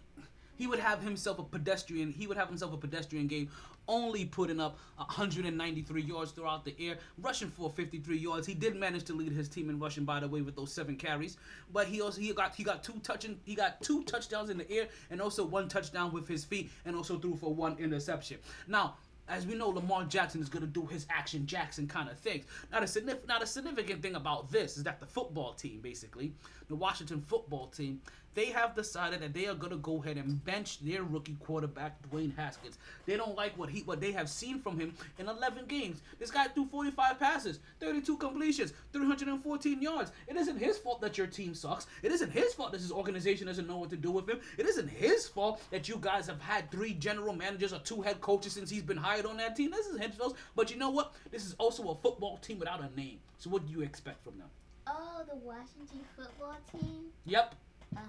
[0.57, 2.11] he would have himself a pedestrian.
[2.11, 3.49] He would have himself a pedestrian game,
[3.87, 8.45] only putting up 193 yards throughout the air, rushing for 53 yards.
[8.45, 10.95] He did manage to lead his team in rushing, by the way, with those seven
[10.95, 11.37] carries.
[11.73, 14.71] But he also he got he got two touching he got two touchdowns in the
[14.71, 18.37] air and also one touchdown with his feet, and also threw for one interception.
[18.67, 18.95] Now.
[19.27, 22.45] As we know, Lamar Jackson is going to do his action Jackson kind of things.
[22.71, 26.33] Now, the significant, now, the significant thing about this is that the football team, basically,
[26.67, 28.01] the Washington football team,
[28.35, 31.97] they have decided that they are going to go ahead and bench their rookie quarterback,
[32.11, 32.77] Dwayne Haskins.
[33.05, 36.01] They don't like what he what they have seen from him in 11 games.
[36.19, 40.11] This guy threw 45 passes, 32 completions, 314 yards.
[40.27, 41.87] It isn't his fault that your team sucks.
[42.03, 44.39] It isn't his fault that his organization doesn't know what to do with him.
[44.57, 48.19] It isn't his fault that you guys have had three general managers or two head
[48.19, 49.71] coaches since he's been hired on that team.
[49.71, 50.35] This is his fault.
[50.55, 51.13] But you know what?
[51.31, 53.19] This is also a football team without a name.
[53.37, 54.47] So what do you expect from them?
[54.87, 57.05] Oh, the Washington football team?
[57.25, 57.55] Yep.
[57.95, 57.99] Uh,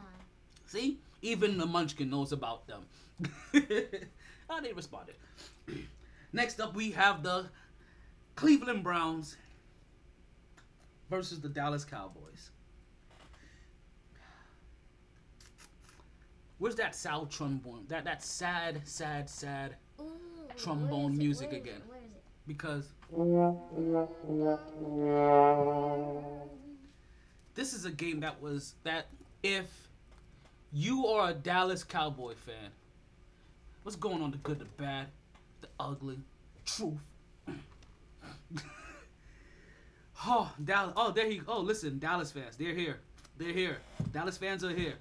[0.66, 0.99] See?
[1.22, 2.83] Even the Munchkin knows about them.
[4.49, 5.14] How they responded.
[6.33, 7.46] Next up, we have the
[8.35, 9.37] Cleveland Browns
[11.11, 12.51] versus the Dallas Cowboys.
[16.59, 17.85] Where's that Sal trombone?
[17.88, 19.77] That that sad, sad, sad.
[20.01, 20.05] Ooh,
[20.57, 21.18] Trombone where is it?
[21.18, 21.77] music Where is again.
[21.77, 21.88] It?
[21.88, 22.22] Where is it?
[22.46, 22.92] Because
[27.55, 29.09] this is a game that was that
[29.55, 29.89] if
[30.73, 32.71] you are a Dallas Cowboy fan,
[33.83, 34.31] what's going on?
[34.33, 35.07] The good, the bad,
[35.61, 36.19] the ugly,
[36.65, 36.99] truth.
[40.27, 40.93] oh, Dallas.
[40.97, 41.41] Oh, there he.
[41.47, 42.99] Oh, listen, Dallas fans, they're here.
[43.39, 43.79] They're here.
[44.13, 44.95] Dallas fans are here.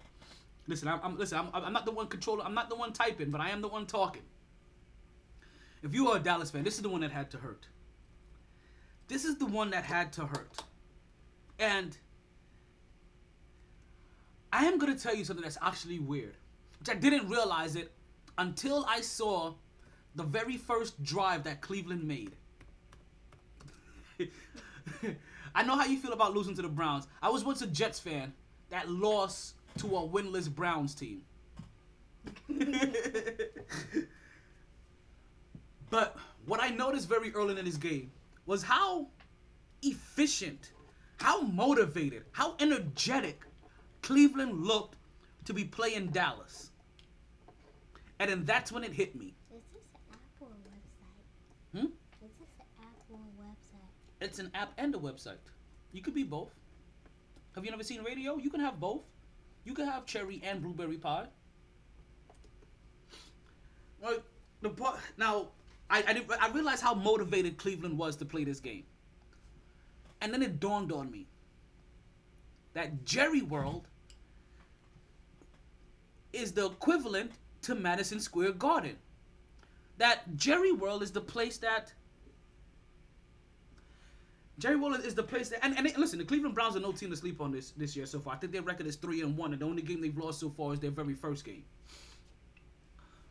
[0.67, 1.39] Listen, I'm, I'm listen.
[1.39, 2.45] I'm, I'm not the one controlling.
[2.45, 4.23] I'm not the one typing, but I am the one talking.
[5.83, 7.67] If you are a Dallas fan, this is the one that had to hurt.
[9.07, 10.63] This is the one that had to hurt.
[11.59, 11.95] And
[14.55, 16.37] I am to tell you something that's actually weird,
[16.79, 17.91] which I didn't realize it
[18.37, 19.53] until I saw
[20.15, 22.31] the very first drive that Cleveland made.
[25.55, 27.05] I know how you feel about losing to the Browns.
[27.21, 28.31] I was once a Jets fan
[28.69, 31.23] that lost to a winless Browns team.
[35.89, 38.11] But what I noticed very early in this game
[38.45, 39.07] was how
[39.81, 40.71] efficient,
[41.17, 43.41] how motivated, how energetic
[44.05, 44.97] Cleveland looked
[45.45, 46.69] to be playing Dallas.
[48.19, 49.33] And then that's when it hit me.
[49.51, 51.79] Is this an Apple website?
[51.79, 51.87] Hmm?
[52.23, 54.21] Is this an Apple website?
[54.21, 55.41] It's an app and a website.
[55.91, 56.53] You could be both.
[57.55, 58.37] Have you never seen radio?
[58.37, 59.01] You can have both.
[59.63, 61.25] You can have cherry and blueberry pie.
[63.99, 64.17] Well,
[64.61, 65.47] the part now,
[65.89, 68.83] I I, didn't, I realized how motivated Cleveland was to play this game,
[70.21, 71.25] and then it dawned on me
[72.73, 73.87] that Jerry World
[76.35, 77.31] is the equivalent
[77.63, 78.97] to Madison Square Garden.
[79.97, 81.93] That Jerry World is the place that
[84.57, 87.09] Jerry World is the place that, and, and listen, the Cleveland Browns are no team
[87.09, 88.35] to sleep on this this year so far.
[88.35, 90.49] I think their record is three and one, and the only game they've lost so
[90.49, 91.63] far is their very first game.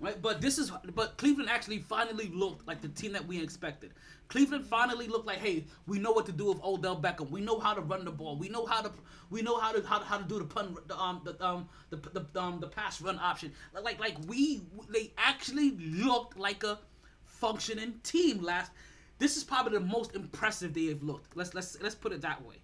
[0.04, 3.92] Right, but this is, but Cleveland actually finally looked like the team that we expected.
[4.28, 7.30] Cleveland finally looked like, hey, we know what to do with Odell Beckham.
[7.30, 8.36] We know how to run the ball.
[8.36, 8.92] We know how to,
[9.30, 11.68] we know how to how, to- how to do the pun, the um, the um,
[11.88, 13.52] the the um, the pass run option.
[13.82, 16.78] Like like we, they actually looked like a
[17.24, 18.72] functioning team last.
[19.18, 21.34] This is probably the most impressive they have looked.
[21.34, 22.56] Let's let's let's put it that way.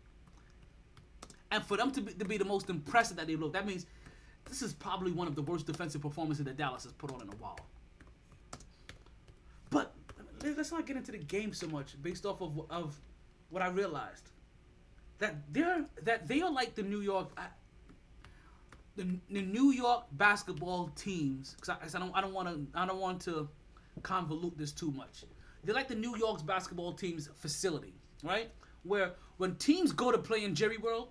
[1.50, 3.86] And for them to be, to be the most impressive that they look, that means
[4.50, 7.28] this is probably one of the worst defensive performances that Dallas has put on in
[7.28, 7.58] a while.
[9.70, 9.94] But
[10.42, 13.00] let- let's not get into the game so much based off of of
[13.48, 14.30] what I realized
[15.18, 17.30] that they're that they are like the New York
[18.96, 22.86] the, the New York basketball teams because I, I don't I don't want to I
[22.86, 23.48] don't want to
[24.02, 25.24] convolute this too much.
[25.62, 28.50] They're like the New York's basketball team's facility, right?
[28.82, 31.08] Where when teams go to play in Jerry World,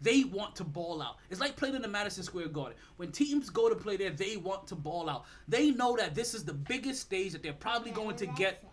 [0.00, 1.16] they want to ball out.
[1.30, 2.76] It's like playing in the Madison Square Garden.
[2.96, 5.24] When teams go to play there, they want to ball out.
[5.48, 8.64] They know that this is the biggest stage that they're probably going to get.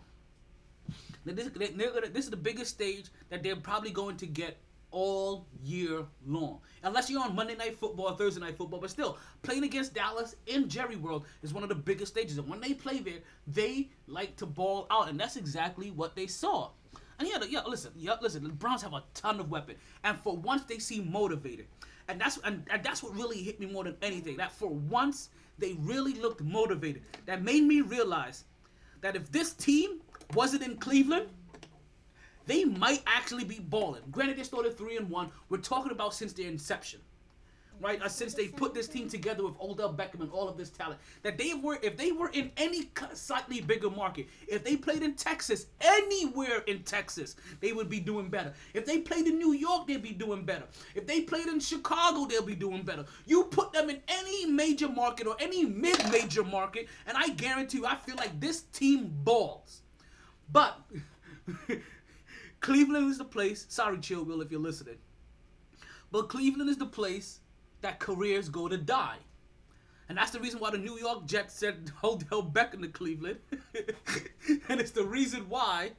[1.24, 4.58] This, this is the biggest stage that they're probably going to get
[4.90, 6.60] all year long.
[6.82, 10.36] Unless you're on Monday Night Football, or Thursday Night Football, but still, playing against Dallas
[10.46, 12.38] in Jerry World is one of the biggest stages.
[12.38, 16.26] And when they play there, they like to ball out, and that's exactly what they
[16.26, 16.70] saw.
[17.18, 18.42] And yeah, yeah, listen, yeah, listen.
[18.42, 21.66] The Browns have a ton of weapon, and for once they seem motivated,
[22.08, 24.36] and that's and, and that's what really hit me more than anything.
[24.36, 27.02] That for once they really looked motivated.
[27.26, 28.44] That made me realize
[29.00, 30.00] that if this team
[30.34, 31.28] wasn't in Cleveland,
[32.46, 34.02] they might actually be balling.
[34.10, 35.30] Granted, they started three and one.
[35.48, 37.00] We're talking about since their inception,
[37.84, 38.00] right?
[38.02, 40.98] Uh, since they put this team together with Odell Beckham and all of this talent,
[41.22, 45.14] that they were, if they were in any slightly bigger market, if they played in
[45.14, 48.52] Texas, anywhere in Texas, they would be doing better.
[48.72, 50.64] If they played in New York, they'd be doing better.
[50.94, 53.04] If they played in Chicago, they'll be doing better.
[53.26, 57.86] You put them in any major market or any mid-major market, and I guarantee you,
[57.86, 59.82] I feel like this team balls.
[60.50, 60.80] But
[62.60, 63.66] Cleveland is the place.
[63.68, 64.96] Sorry, Chill Will, if you're listening.
[66.10, 67.40] But Cleveland is the place
[67.84, 69.18] that careers go to die.
[70.08, 73.38] And that's the reason why the New York Jets sent Odell Beckham to Cleveland.
[74.68, 75.92] and it's the reason why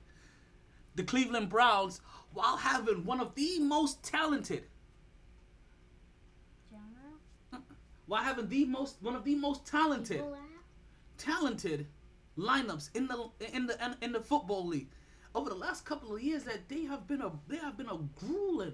[0.96, 2.02] the Cleveland Browns,
[2.34, 4.64] while having one of the most talented,
[6.72, 7.64] Genre?
[8.08, 10.24] while having the most one of the most talented,
[11.20, 11.86] talented
[12.36, 14.90] lineups in the in the in the football league
[15.36, 17.98] over the last couple of years that they have been a they have been a
[18.20, 18.74] grueling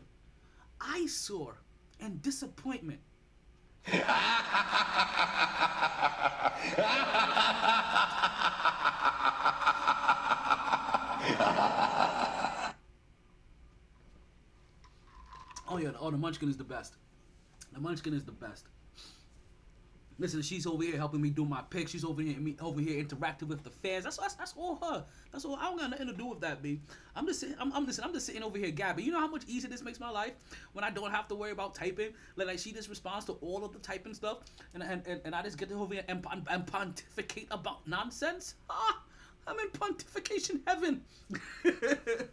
[0.79, 1.57] eyesore
[2.01, 2.99] and disappointment.
[15.67, 16.95] oh yeah, oh the Munchkin is the best.
[17.73, 18.65] The Munchkin is the best.
[20.21, 21.89] Listen, she's over here helping me do my picks.
[21.89, 24.03] She's over here me over here interacting with the fans.
[24.03, 25.03] That's that's, that's all her.
[25.31, 25.55] That's all.
[25.55, 26.79] I don't got nothing to do with that, B.
[27.15, 27.55] I'm just sitting.
[27.59, 29.03] I'm, I'm just I'm just sitting over here gabbing.
[29.03, 30.33] You know how much easier this makes my life
[30.73, 32.09] when I don't have to worry about typing.
[32.35, 34.41] Like, like she just responds to all of the typing stuff,
[34.75, 37.87] and and, and, and I just get to over here and, and, and pontificate about
[37.87, 38.53] nonsense.
[38.69, 39.01] Ah,
[39.47, 41.01] I'm in pontification heaven.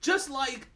[0.00, 0.68] just like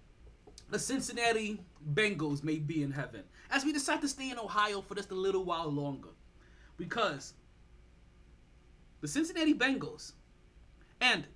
[0.69, 1.61] the Cincinnati
[1.95, 5.15] Bengals may be in heaven as we decide to stay in Ohio for just a
[5.15, 6.11] little while longer.
[6.77, 7.35] Because
[9.01, 10.13] the Cincinnati Bengals
[11.01, 11.27] and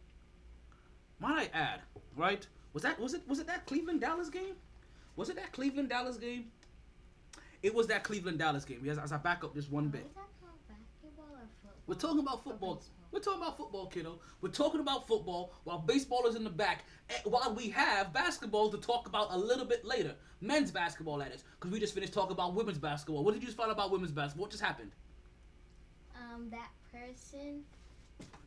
[1.18, 1.80] might I add,
[2.16, 2.46] right?
[2.72, 4.56] Was that was it was it that Cleveland Dallas game?
[5.16, 6.46] Was it that Cleveland Dallas game?
[7.62, 8.80] It was that Cleveland Dallas game.
[8.82, 10.00] Yes, as I back up just one bit.
[10.00, 11.82] Is that called basketball or football?
[11.86, 12.82] We're talking about football.
[13.12, 14.18] We're talking about football, kiddo.
[14.40, 16.84] We're talking about football while baseball is in the back.
[17.10, 21.32] eh, While we have basketball to talk about a little bit later, men's basketball that
[21.32, 23.22] is, because we just finished talking about women's basketball.
[23.22, 24.44] What did you just find out about women's basketball?
[24.44, 24.92] What just happened?
[26.16, 27.62] Um, that person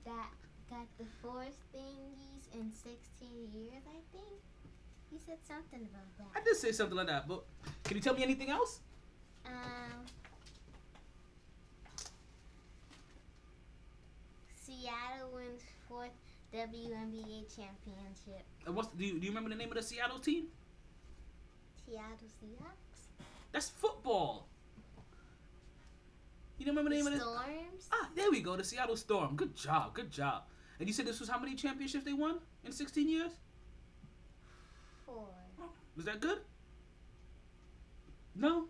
[0.04, 0.30] that
[0.72, 2.98] got the force thingies in 16
[3.54, 4.42] years, I think.
[5.12, 6.42] He said something about that.
[6.42, 7.44] I did say something like that, but
[7.84, 8.80] can you tell me anything else?
[9.46, 10.06] Um,
[14.66, 16.10] Seattle wins fourth
[16.54, 18.46] WNBA championship.
[18.66, 20.46] And what's do you, do you remember the name of the Seattle team?
[21.86, 23.26] Seattle Seahawks.
[23.52, 24.48] That's football.
[26.58, 27.90] You don't remember the name of the Storms.
[27.92, 28.56] Ah, there we go.
[28.56, 29.36] The Seattle Storm.
[29.36, 29.94] Good job.
[29.94, 30.44] Good job.
[30.80, 33.32] And you said this was how many championships they won in 16 years?
[35.06, 35.28] Four.
[35.96, 36.40] Was that good?
[38.34, 38.66] No.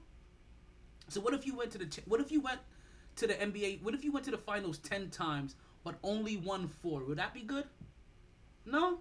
[1.08, 2.60] So what if you went to the what if you went
[3.16, 3.82] to the NBA?
[3.82, 7.03] What if you went to the finals 10 times but only won 4?
[7.05, 7.65] Would that be good?
[8.65, 8.97] No?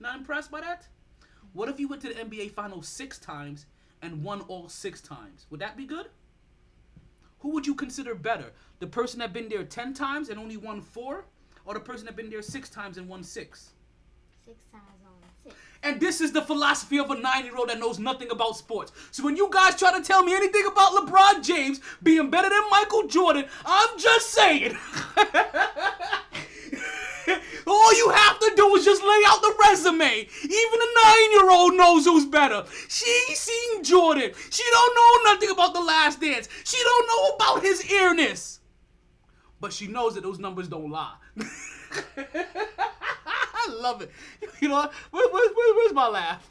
[0.00, 0.88] Not impressed by that?
[1.54, 3.64] What if you went to the NBA finals 6 times
[4.02, 5.46] and won all 6 times?
[5.48, 6.08] Would that be good?
[7.38, 8.52] Who would you consider better?
[8.80, 11.24] The person that been there 10 times and only won 4
[11.64, 13.32] or the person that been there 6 times and won 6?
[13.32, 14.95] Six times six.
[15.82, 18.92] And this is the philosophy of a nine year old that knows nothing about sports.
[19.10, 22.62] So when you guys try to tell me anything about LeBron James being better than
[22.70, 24.76] Michael Jordan, I'm just saying.
[27.66, 30.28] All you have to do is just lay out the resume.
[30.44, 32.64] Even a nine-year-old knows who's better.
[32.88, 34.30] She seen Jordan.
[34.50, 36.48] She don't know nothing about the last dance.
[36.64, 38.60] She don't know about his Airness.
[39.60, 41.14] But she knows that those numbers don't lie.
[43.68, 44.10] I love it.
[44.60, 46.48] You know, where, where, where, where's my laugh?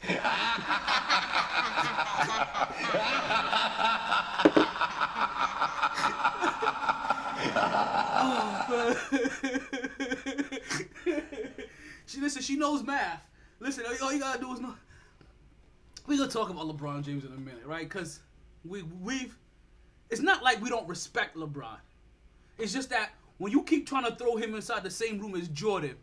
[8.18, 8.96] oh,
[12.06, 12.42] she listen.
[12.42, 13.22] She knows math.
[13.60, 14.74] Listen, all you- all you gotta do is know.
[16.06, 17.88] We gonna talk about LeBron James in a minute, right?
[17.88, 18.20] Cause
[18.64, 19.36] we we've.
[20.10, 21.78] It's not like we don't respect LeBron.
[22.58, 25.48] It's just that when you keep trying to throw him inside the same room as
[25.48, 25.96] Jordan,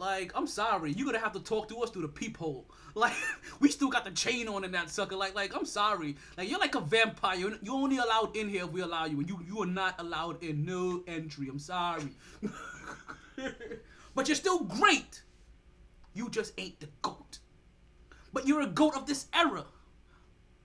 [0.00, 2.66] like I'm sorry, you're gonna have to talk to us through the peephole.
[2.96, 3.14] Like
[3.60, 5.14] we still got the chain on in that sucker.
[5.14, 7.36] Like like I'm sorry, like you're like a vampire.
[7.38, 9.94] You're, you're only allowed in here if we allow you, and you you are not
[10.00, 10.64] allowed in.
[10.64, 11.48] No entry.
[11.48, 12.10] I'm sorry,
[14.16, 15.22] but you're still great.
[16.14, 17.38] You just ain't the goat.
[18.32, 19.64] But you're a goat of this era.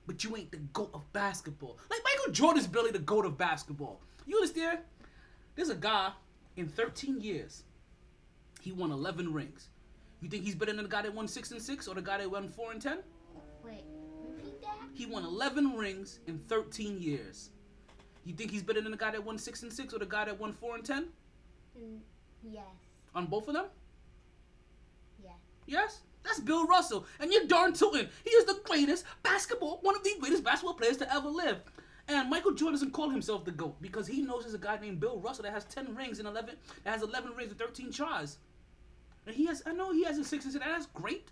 [0.07, 1.77] But you ain't the goat of basketball.
[1.91, 4.01] Like Michael Jordan's barely the goat of basketball.
[4.25, 4.79] You understand?
[5.55, 6.11] There's a guy
[6.55, 7.63] in 13 years.
[8.65, 9.69] He won 11 rings.
[10.21, 12.17] You think he's better than the guy that won six and six, or the guy
[12.17, 12.97] that won four and ten?
[13.63, 13.83] Wait,
[14.27, 14.79] repeat that?
[14.95, 17.51] He won 11 rings in 13 years.
[18.23, 20.25] You think he's better than the guy that won six and six, or the guy
[20.25, 21.09] that won four and ten?
[21.79, 21.99] Mm,
[22.41, 22.63] yes.
[23.13, 23.65] On both of them?
[25.23, 25.33] Yes.
[25.67, 26.01] Yes?
[26.23, 27.05] That's Bill Russell.
[27.19, 28.09] And you're darn tootin'.
[28.23, 31.61] He is the greatest basketball, one of the greatest basketball players to ever live.
[32.07, 34.99] And Michael Jordan doesn't call himself the GOAT because he knows there's a guy named
[34.99, 38.39] Bill Russell that has 10 rings and 11, that has 11 rings and 13 tries.
[39.25, 41.29] And he has, I know he has a six and and that's great.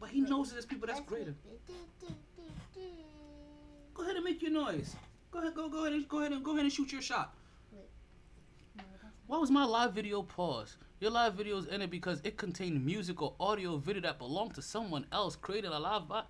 [0.00, 1.34] But he knows that there's people that's greater.
[3.94, 4.94] Go ahead and make your noise.
[5.30, 7.34] Go ahead, go, go ahead and go ahead and go ahead and shoot your shot.
[9.26, 10.76] Why was my live video paused?
[11.00, 14.62] Your live video is ended because it contained music or audio video that belonged to
[14.62, 16.22] someone else created a live vi-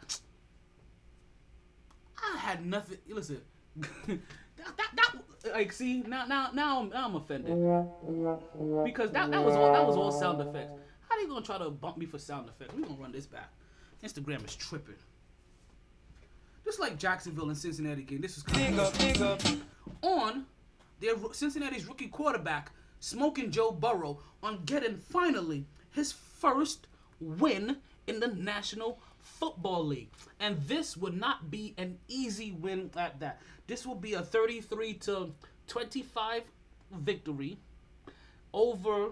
[2.34, 2.98] I had nothing.
[3.08, 3.40] Listen,
[4.76, 7.52] that, that, that like see now now now I'm, now I'm offended
[8.84, 10.72] because that, that was all that was all sound effects.
[11.08, 12.74] How they gonna try to bump me for sound effects?
[12.74, 13.50] We gonna run this back.
[14.04, 14.94] Instagram is tripping.
[16.64, 19.58] Just like Jacksonville and Cincinnati game, this is kind of Big up, big up.
[20.02, 20.44] on
[21.00, 26.86] their Cincinnati's rookie quarterback, smoking Joe Burrow, on getting finally his first
[27.20, 28.98] win in the National
[29.38, 30.10] Football League.
[30.40, 33.40] And this would not be an easy win at that.
[33.66, 35.32] This will be a 33 to
[35.66, 36.42] 25
[36.92, 37.58] victory
[38.52, 39.10] over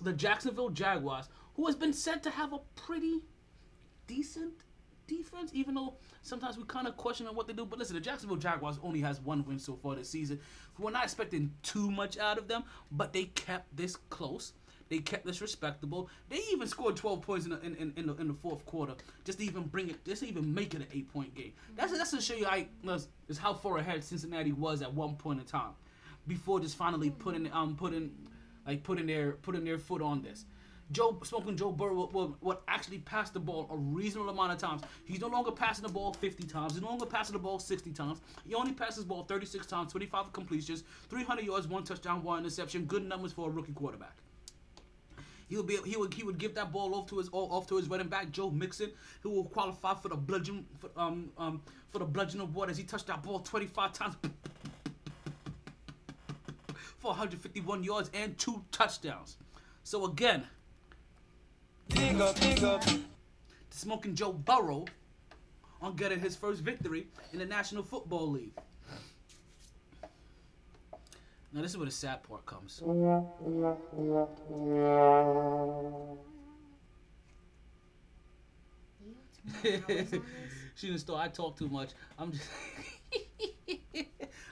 [0.00, 3.20] the Jacksonville Jaguars, who has been said to have a pretty
[4.06, 4.52] decent
[5.06, 7.64] defense, even though sometimes we kind of question on what they do.
[7.64, 10.40] But listen, the Jacksonville Jaguars only has one win so far this season.
[10.78, 14.52] We're not expecting too much out of them, but they kept this close.
[14.88, 16.08] They kept this respectable.
[16.28, 18.94] They even scored 12 points in the, in, in, in the, in the fourth quarter,
[19.24, 21.52] just to even bring it, just to even make it an eight point game.
[21.74, 22.68] That's that's to show you I,
[23.28, 25.72] is how far ahead Cincinnati was at one point in time,
[26.28, 28.12] before just finally putting um putting
[28.66, 30.44] like putting their putting their foot on this.
[30.92, 34.82] Joe smoking Joe Burrow would actually pass the ball a reasonable amount of times.
[35.04, 36.74] He's no longer passing the ball 50 times.
[36.74, 38.20] He's no longer passing the ball 60 times.
[38.46, 42.84] He only passes the ball 36 times, 25 completions, 300 yards, one touchdown, one interception.
[42.84, 44.16] Good numbers for a rookie quarterback.
[45.48, 47.76] He would be he would he would give that ball off to his off to
[47.76, 48.90] his running back Joe Mixon,
[49.22, 52.82] who will qualify for the bludgeon for, um um for the bludgeon award as he
[52.84, 54.16] touched that ball 25 times
[56.98, 59.36] for 151 yards and two touchdowns.
[59.84, 60.44] So again,
[61.88, 62.82] Big up, big up.
[63.70, 64.86] smoking Joe Burrow
[65.80, 68.52] on getting his first victory in the National Football League.
[71.56, 72.82] Now this is where the sad part comes.
[80.74, 81.20] She didn't start.
[81.20, 81.90] I talk too much.
[82.18, 82.50] I'm just.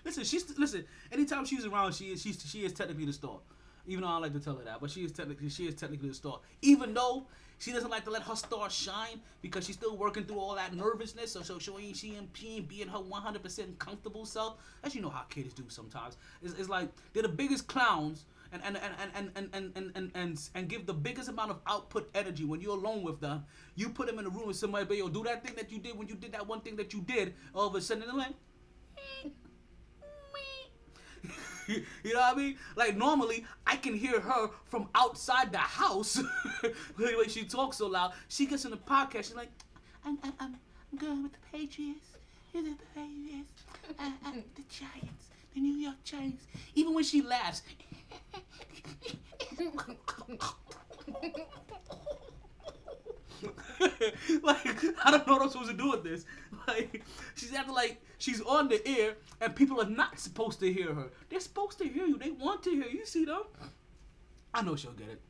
[0.07, 0.87] listen, she's listen.
[1.13, 3.41] Anytime she's around, she is she's she is technically the star.
[3.87, 6.09] Even though I like to tell her that, but she is technically she is technically
[6.09, 6.41] the star.
[6.63, 7.27] Even though
[7.59, 10.75] she doesn't like to let her star shine because she's still working through all that
[10.75, 11.33] nervousness.
[11.33, 14.57] So so she ain't she ain't, being her 100% comfortable self.
[14.83, 16.17] As you know how kids do sometimes.
[16.43, 18.25] It's, it's like they're the biggest clowns.
[18.53, 21.59] And and, and, and, and, and, and, and, and, and give the biggest amount of
[21.67, 23.45] output energy when you're alone with them.
[23.75, 25.81] You put them in a room with somebody, but yo, do that thing that you
[25.81, 27.35] did when you did that one thing that you did.
[27.53, 28.35] All of a sudden, they're like,
[31.69, 32.57] you know what I mean?
[32.77, 36.15] Like normally, I can hear her from outside the house.
[36.63, 39.25] the way she talks so loud, she gets in the podcast.
[39.25, 39.51] She's like,
[40.05, 40.57] "I'm, I'm, I'm,
[40.99, 42.09] going with the Patriots.
[42.53, 43.65] You're the Patriots.
[43.99, 46.45] Uh, uh, the Giants, the New York Giants."
[46.75, 47.63] Even when she laughs.
[54.43, 56.25] like I don't know what I'm supposed to do with this.
[56.67, 57.03] Like
[57.35, 61.11] she's acting like she's on the air and people are not supposed to hear her.
[61.29, 62.17] They're supposed to hear you.
[62.17, 63.05] They want to hear you.
[63.05, 63.43] See them?
[64.55, 65.21] I know she'll get it.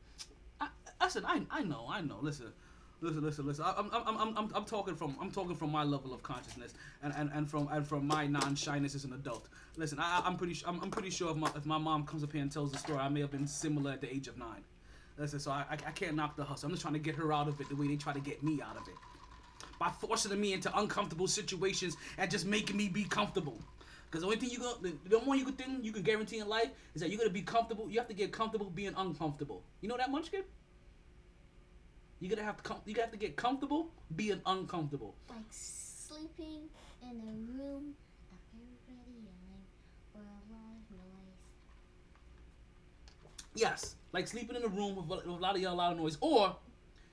[0.60, 0.68] I,
[1.02, 2.18] listen, I I know, I know.
[2.20, 2.52] Listen,
[3.00, 3.64] listen, listen, listen.
[3.64, 6.74] I, I'm, I'm, I'm, I'm, I'm talking from I'm talking from my level of consciousness
[7.02, 9.48] and, and, and from and from my non-shyness as an adult.
[9.76, 12.32] Listen, I, I'm pretty I'm, I'm pretty sure if my if my mom comes up
[12.32, 14.62] here and tells the story, I may have been similar at the age of nine.
[15.16, 16.66] Listen, so I, I, can't knock the hustle.
[16.66, 18.42] I'm just trying to get her out of it the way they try to get
[18.42, 18.94] me out of it.
[19.78, 23.58] By forcing me into uncomfortable situations and just making me be comfortable.
[24.06, 26.70] Because the only thing you go, the, only could thing you can guarantee in life
[26.94, 27.88] is that you're gonna be comfortable.
[27.88, 29.62] You have to get comfortable being uncomfortable.
[29.80, 30.42] You know that munchkin?
[32.20, 35.14] You're gonna have to com- you have to get comfortable being uncomfortable.
[35.28, 36.68] Like sleeping
[37.02, 37.94] in a room
[43.54, 45.92] Yes, like sleeping in a room with a, with a lot of yell, a lot
[45.92, 46.56] of noise, or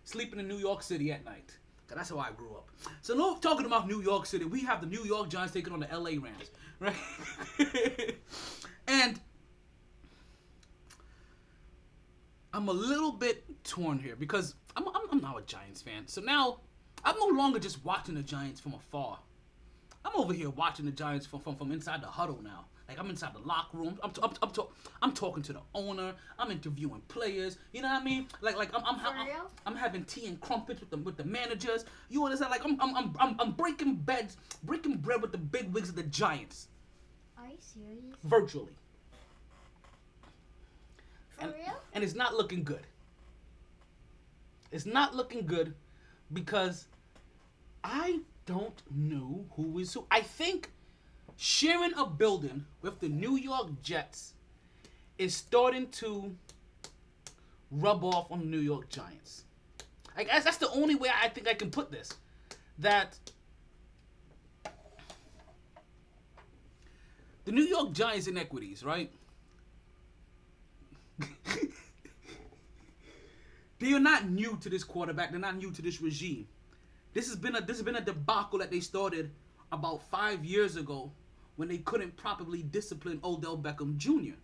[0.03, 1.57] sleeping in New York City at night.
[1.87, 2.69] 'Cause that's how I grew up.
[3.01, 5.81] So, no, talking about New York City, we have the New York Giants taking on
[5.81, 6.95] the LA Rams, right?
[8.87, 9.19] and
[12.53, 16.07] I'm a little bit torn here because I'm, I'm, I'm now a Giants fan.
[16.07, 16.59] So now
[17.03, 19.19] I'm no longer just watching the Giants from afar.
[20.03, 22.65] I'm over here watching the Giants from, from, from inside the huddle now.
[22.91, 23.97] Like I'm inside the locker room.
[24.03, 26.13] I'm, I'm, I'm, talk- I'm talking to the owner.
[26.37, 27.57] I'm interviewing players.
[27.71, 28.27] You know what I mean?
[28.41, 29.27] Like like I'm I'm, I'm.
[29.65, 31.85] I'm having tea and crumpets with the with the managers.
[32.09, 32.51] You understand?
[32.51, 35.95] Like I'm I'm I'm, I'm, I'm breaking beds, breaking bread with the big wigs of
[35.95, 36.67] the Giants
[37.37, 38.03] Are you serious?
[38.25, 38.73] virtually,
[41.37, 41.75] For and, real?
[41.93, 42.85] and it's not looking good.
[44.73, 45.75] It's not looking good
[46.33, 46.87] because
[47.85, 50.05] I don't know who is who.
[50.11, 50.71] I think
[51.41, 54.33] sharing a building with the New York Jets
[55.17, 56.35] is starting to
[57.71, 59.45] rub off on the New York Giants.
[60.15, 62.13] I guess that's the only way I think I can put this.
[62.77, 63.17] That
[67.45, 69.11] the New York Giants inequities, right?
[73.79, 75.31] they are not new to this quarterback.
[75.31, 76.47] They're not new to this regime.
[77.13, 79.31] This has been a this has been a debacle that they started
[79.71, 81.11] about five years ago
[81.55, 84.35] when they couldn't properly discipline Odell Beckham Jr.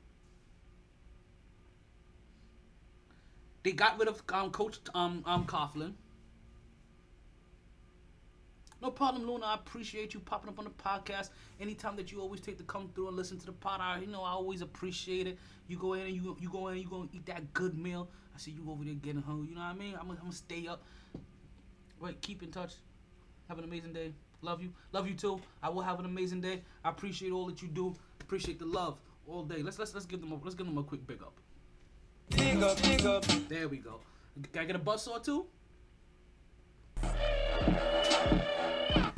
[3.64, 5.94] They got rid of um, Coach um, um, Coughlin.
[8.82, 9.46] No problem, Luna.
[9.46, 11.32] I appreciate you popping up on the podcast.
[11.60, 14.08] Anytime that you always take to come through and listen to the pod, I you
[14.08, 15.38] know I always appreciate it.
[15.68, 18.08] You go in and you you go in and you go eat that good meal.
[18.36, 19.50] I see you over there getting hungry.
[19.50, 19.96] You know what I mean?
[19.96, 20.84] I'm gonna, I'm gonna stay up.
[22.00, 22.76] Wait, keep in touch.
[23.50, 24.14] Have an amazing day.
[24.42, 24.72] Love you.
[24.92, 25.40] Love you too.
[25.64, 26.62] I will have an amazing day.
[26.84, 27.96] I appreciate all that you do.
[28.22, 29.62] Appreciate the love all day.
[29.64, 31.40] Let's let's let's give them a let's give them a quick big up.
[32.30, 33.24] Big up, big up.
[33.48, 34.00] There we go.
[34.52, 35.48] Can I get a buzz saw too?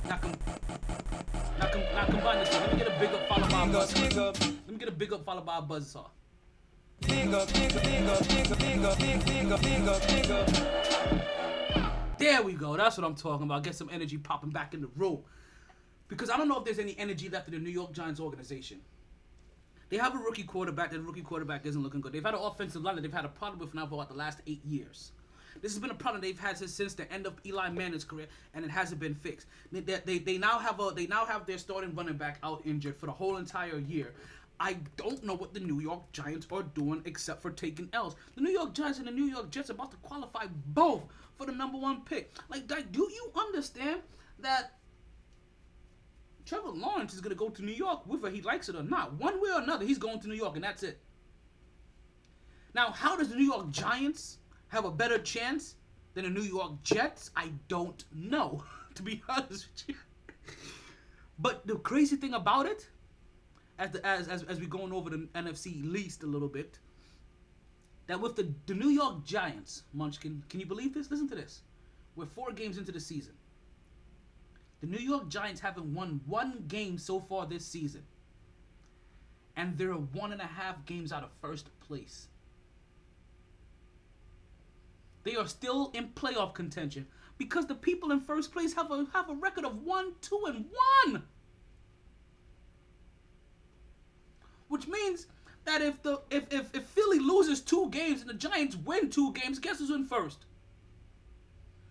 [0.09, 0.37] Now, com-
[1.59, 2.53] now, com- now combine this.
[2.53, 3.93] Let me get a big up followed by a buzz.
[3.93, 4.39] up, big up.
[4.39, 6.07] Let me get a big up followed by a buzz saw.
[7.01, 10.31] Big up, big up, big up, big up, big up, big up, big up, big
[10.31, 11.38] up.
[12.19, 12.75] There we go.
[12.75, 13.63] That's what I'm talking about.
[13.63, 15.23] Get some energy popping back in the room.
[16.09, 18.81] Because I don't know if there's any energy left in the New York Giants organization.
[19.89, 20.91] They have a rookie quarterback.
[20.91, 22.11] That rookie quarterback isn't looking good.
[22.11, 24.15] They've had an offensive line that they've had a problem with now for about the
[24.15, 25.13] last eight years.
[25.61, 28.63] This has been a problem they've had since, the end of Eli Manning's career, and
[28.63, 29.47] it hasn't been fixed.
[29.71, 32.61] They, they, they, they now have a they now have their starting running back out
[32.65, 34.13] injured for the whole entire year.
[34.59, 38.15] I don't know what the New York Giants are doing except for taking L's.
[38.35, 41.03] The New York Giants and the New York Jets are about to qualify both
[41.39, 42.33] for the number one pick.
[42.49, 44.01] Like, do you understand
[44.39, 44.73] that
[46.45, 49.13] Trevor Lawrence is going to go to New York, whether he likes it or not.
[49.13, 50.99] One way or another, he's going to New York, and that's it.
[52.75, 55.75] Now, how does the New York Giants have a better chance
[56.13, 57.31] than the New York Jets?
[57.37, 58.63] I don't know,
[58.95, 59.95] to be honest with you.
[61.37, 62.89] But the crazy thing about it,
[63.77, 66.79] as the, as as as we going over the NFC least a little bit,
[68.09, 71.11] that with the the New York Giants, Munchkin, can you believe this?
[71.11, 71.61] Listen to this.
[72.15, 73.33] We're four games into the season.
[74.81, 78.01] The New York Giants haven't won one game so far this season.
[79.55, 82.29] And they're one and a half games out of first place.
[85.23, 87.05] They are still in playoff contention
[87.37, 90.65] because the people in first place have a have a record of one, two, and
[91.03, 91.21] one.
[94.67, 95.27] Which means
[95.65, 99.33] that if the if, if, if Philly loses two games and the Giants win two
[99.33, 100.45] games, guess who's in first?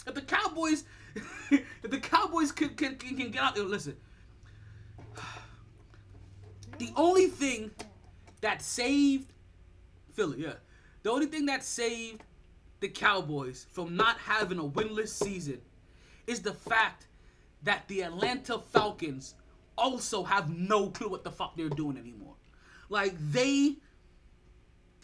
[0.06, 0.84] If the Cowboys,
[1.50, 3.96] if the Cowboys can, can, can, can get out there, listen.
[6.78, 7.72] The only thing
[8.40, 9.32] that saved
[10.12, 10.54] Philly, yeah,
[11.02, 12.22] the only thing that saved
[12.80, 15.60] the Cowboys from not having a winless season
[16.26, 17.06] is the fact
[17.62, 19.34] that the Atlanta Falcons
[19.76, 22.34] also have no clue what the fuck they're doing anymore.
[22.88, 23.76] Like they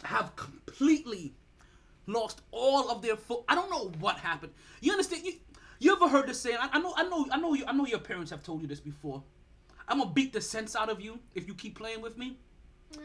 [0.03, 1.33] have completely
[2.07, 3.43] lost all of their foot.
[3.47, 4.53] I don't know what happened.
[4.81, 5.25] You understand?
[5.25, 5.33] You
[5.79, 6.57] you ever heard this saying?
[6.59, 8.67] I, I know I know I know you I know your parents have told you
[8.67, 9.23] this before.
[9.87, 12.37] I'm gonna beat the sense out of you if you keep playing with me.
[12.95, 13.01] Nah.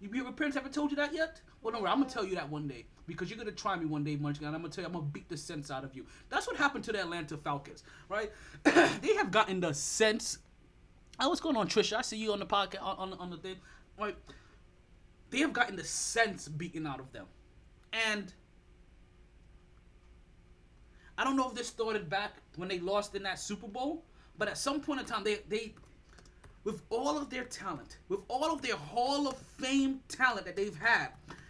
[0.00, 1.40] You, your parents haven't told you that yet?
[1.62, 1.92] Well, don't worry.
[1.92, 4.46] I'm gonna tell you that one day because you're gonna try me one day, Munchkin,
[4.46, 6.04] and I'm gonna tell you I'm gonna beat the sense out of you.
[6.28, 8.30] That's what happened to the Atlanta Falcons, right?
[8.64, 10.38] they have gotten the sense.
[11.20, 11.98] Oh, what's going on, Trisha?
[11.98, 13.56] I see you on the podcast on, on, on the thing,
[14.02, 14.16] right?
[15.30, 17.26] They have gotten the sense beaten out of them,
[18.08, 18.32] and
[21.16, 24.04] I don't know if this started back when they lost in that Super Bowl,
[24.38, 25.74] but at some point in time, they they
[26.64, 30.76] with all of their talent, with all of their Hall of Fame talent that they've
[30.76, 31.08] had,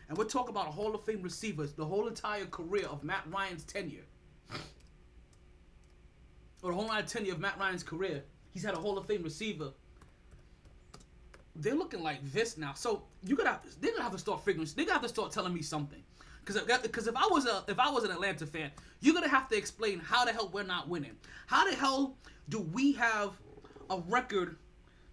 [0.09, 3.65] and we're talking about Hall of Fame receivers, the whole entire career of Matt Ryan's
[3.65, 4.05] tenure,
[6.63, 9.23] or the whole entire tenure of Matt Ryan's career, he's had a Hall of Fame
[9.23, 9.73] receiver.
[11.55, 14.69] They're looking like this now, so you gotta they're gonna have to start figuring.
[14.75, 16.03] They're gonna have to start telling me something,
[16.45, 19.49] because because if I was a if I was an Atlanta fan, you're gonna have
[19.49, 21.17] to explain how the hell we're not winning.
[21.47, 22.17] How the hell
[22.49, 23.33] do we have
[23.91, 24.57] a record?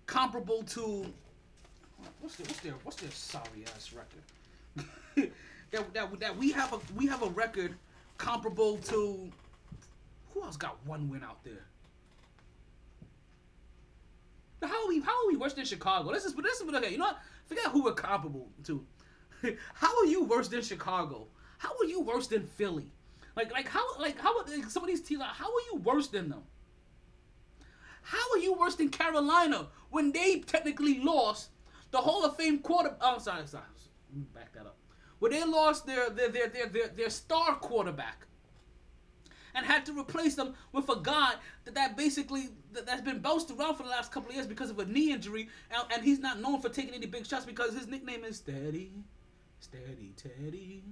[0.10, 1.06] comparable to
[2.20, 5.32] what's their what's their what's their sorry ass record?
[5.72, 7.76] that, that that we have a we have a record
[8.18, 9.30] comparable to
[10.34, 11.66] who else got one win out there?
[14.62, 16.12] How are we how are we worse than Chicago?
[16.12, 16.92] This is this is okay.
[16.92, 17.20] You know what?
[17.46, 18.86] Forget who we're comparable to.
[19.74, 21.28] how are you worse than Chicago?
[21.58, 22.92] How are you worse than Philly?
[23.36, 25.22] Like like how like how like, some of these teams?
[25.24, 26.44] How are you worse than them?
[28.02, 31.50] How are you worse than Carolina when they technically lost
[31.92, 32.96] the Hall of Fame quarter?
[33.00, 33.64] Oh, sorry, sorry.
[34.34, 34.78] Back that up.
[35.20, 38.26] When they lost their their their their their, their star quarterback
[39.60, 41.34] and had to replace them with a guy
[41.66, 44.70] that, that basically that, that's been bounced around for the last couple of years because
[44.70, 47.74] of a knee injury, and, and he's not known for taking any big shots because
[47.74, 48.92] his nickname is Steady,
[49.60, 50.84] Steady Teddy.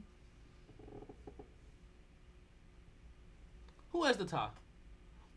[3.94, 4.50] Who has the tie?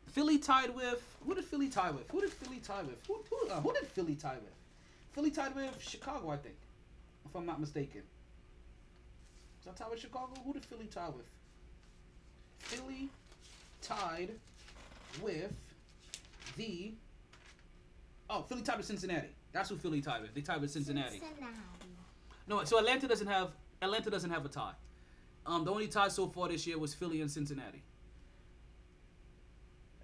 [0.08, 2.10] Philly tied with who did Philly tie with?
[2.10, 2.98] Who did Philly tie with?
[3.06, 4.54] Who who, uh, who did Philly tie with?
[5.12, 6.56] Philly tied with Chicago, I think,
[7.24, 8.02] if I'm not mistaken.
[9.60, 10.32] Is that tied with Chicago?
[10.44, 11.26] Who did Philly tie with?
[12.58, 13.08] Philly
[13.82, 14.30] tied
[15.22, 15.52] with
[16.56, 16.94] the.
[18.28, 19.28] Oh, Philly tied with Cincinnati.
[19.52, 20.34] That's who Philly tied with.
[20.34, 21.18] They tied with Cincinnati.
[21.18, 21.56] Cincinnati.
[22.46, 23.50] No, so Atlanta doesn't have
[23.82, 24.72] Atlanta doesn't have a tie.
[25.46, 27.82] Um, the only tie so far this year was Philly and Cincinnati.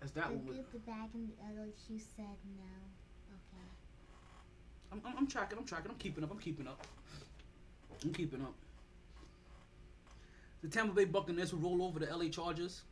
[0.03, 0.57] As that one was.
[0.72, 1.72] the bad, and the ugly.
[1.89, 2.24] You said
[2.57, 2.64] no.
[3.33, 3.66] Okay.
[4.93, 5.59] I'm, I'm, I'm tracking.
[5.59, 5.91] I'm tracking.
[5.91, 6.31] I'm keeping up.
[6.31, 6.87] I'm keeping up.
[8.05, 8.55] I'm keeping up.
[10.62, 12.83] The Tampa Bay Buccaneers will roll over the LA Chargers.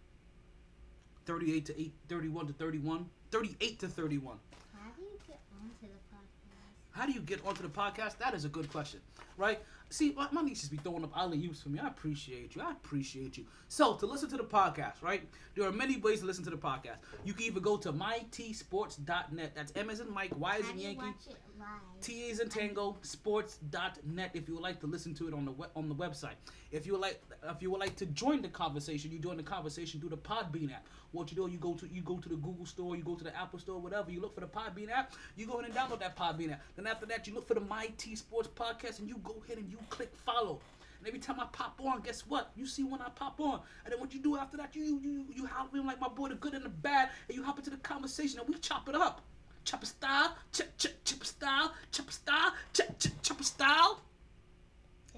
[1.27, 4.37] 38 to 8, 31 to 31, 38 to 31.
[4.73, 6.91] How do you get onto the podcast?
[6.93, 8.19] How do you get onto the podcast?
[8.19, 9.01] That is a good question,
[9.37, 9.61] right?
[9.95, 11.79] See, my, my nieces be throwing up alley oops for me.
[11.79, 12.63] I appreciate you.
[12.63, 13.45] I appreciate you.
[13.69, 15.23] So, to listen to the podcast, right?
[15.55, 16.97] There are many ways to listen to the podcast.
[17.25, 19.53] You can either go to mytsports.net.
[19.55, 20.97] That's M as in Mike, Y as in Yankee.
[20.97, 21.69] watch it live?
[22.01, 25.53] T is in Tango Sports.net if you would like to listen to it on the
[25.53, 26.35] we- on the website.
[26.73, 29.45] If you would like if you would like to join the conversation, you join the
[29.45, 30.87] conversation through the Podbean app.
[31.13, 33.23] What you do, you go to you go to the Google store, you go to
[33.23, 34.11] the Apple store, whatever.
[34.11, 35.13] You look for the Podbean app.
[35.37, 36.63] You go ahead and download that Podbean app.
[36.75, 39.59] Then after that, you look for the My T Sports podcast, and you go ahead
[39.59, 40.61] and you click follow.
[40.99, 42.51] And every time I pop on, guess what?
[42.57, 45.01] You see when I pop on, and then what you do after that, you you
[45.01, 47.59] you, you hop in like my boy, the good and the bad, and you hop
[47.59, 49.21] into the conversation, and we chop it up.
[49.65, 54.01] Chopper style, chop chop chopper style, chopper style, chop chop chopper style.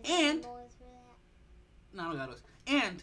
[0.04, 0.46] Is And-?
[1.92, 2.42] No, I don't got us.
[2.66, 3.02] And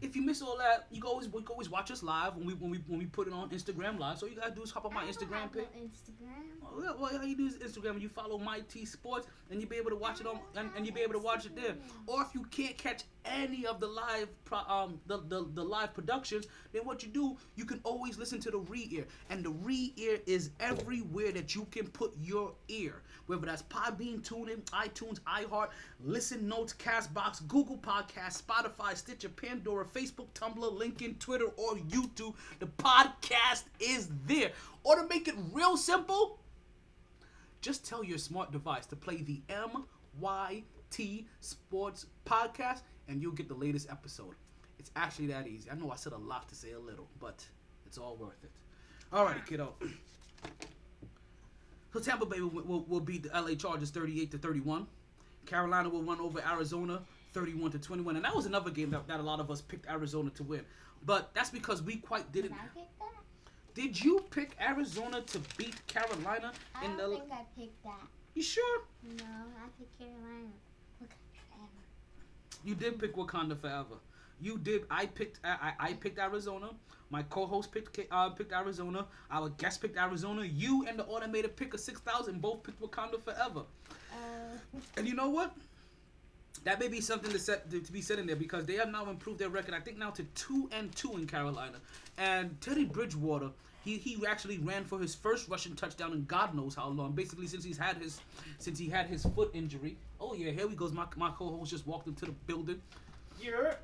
[0.00, 2.46] if you miss all that, you can always you can always watch us live when
[2.46, 4.18] we when we when we put it on Instagram live.
[4.18, 5.66] So you gotta do is hop on my Instagram page.
[5.74, 6.44] No Instagram.
[6.62, 9.70] Oh, yeah, well, all you do is Instagram you follow My T Sports, and you'll
[9.70, 11.74] be able to watch it on, and, and you'll be able to watch it there.
[12.06, 15.94] Or if you can't catch any of the live, pro, um, the, the the live
[15.94, 20.18] productions, then what you do, you can always listen to the re-ear, and the re-ear
[20.26, 25.68] is everywhere that you can put your ear, whether that's Podbean, TuneIn, iTunes, iHeart,
[26.02, 32.34] Listen Notes, Castbox, Google Podcasts, Spotify, Stitcher, Pandora, Facebook, Tumblr, LinkedIn, Twitter, or YouTube.
[32.58, 34.50] The podcast is there.
[34.82, 36.40] Or to make it real simple,
[37.60, 43.54] just tell your smart device to play the MYT Sports Podcast, and you'll get the
[43.54, 44.34] latest episode.
[44.78, 45.70] It's actually that easy.
[45.70, 47.46] I know I said a lot to say a little, but
[47.84, 48.50] it's all worth it.
[49.12, 49.74] All right, kiddo.
[51.92, 54.86] So Tampa Bay will, will, will beat the LA Chargers 38 to 31.
[55.46, 57.00] Carolina will run over Arizona
[57.32, 59.88] 31 to 21, and that was another game that, that a lot of us picked
[59.88, 60.64] Arizona to win.
[61.06, 62.58] But that's because we quite Did didn't.
[62.58, 63.74] I pick that?
[63.74, 67.16] Did you pick Arizona to beat Carolina I in don't the?
[67.18, 68.00] think I picked that.
[68.34, 68.82] You sure?
[69.04, 70.48] No, I picked Carolina.
[71.00, 71.16] Look at
[72.64, 73.96] You did pick Wakanda Forever.
[74.40, 74.84] You did.
[74.90, 75.40] I picked.
[75.44, 76.70] I, I I picked Arizona.
[77.10, 79.06] My co-host picked uh, picked Arizona.
[79.30, 80.44] Our guest picked Arizona.
[80.44, 83.62] You and the automated picker six thousand both picked Wakanda Forever.
[84.12, 84.58] Uh,
[84.96, 85.54] And you know what?
[86.64, 88.90] That may be something to set to, to be said in there because they have
[88.90, 89.74] now improved their record.
[89.74, 91.78] I think now to two and two in Carolina.
[92.18, 93.50] And Teddy Bridgewater,
[93.84, 97.12] he he actually ran for his first rushing touchdown in God knows how long.
[97.12, 98.20] Basically since he's had his
[98.58, 99.96] since he had his foot injury.
[100.20, 100.92] Oh yeah, here he goes.
[100.92, 102.80] My my co-host just walked into the building.
[103.40, 103.74] Yeah.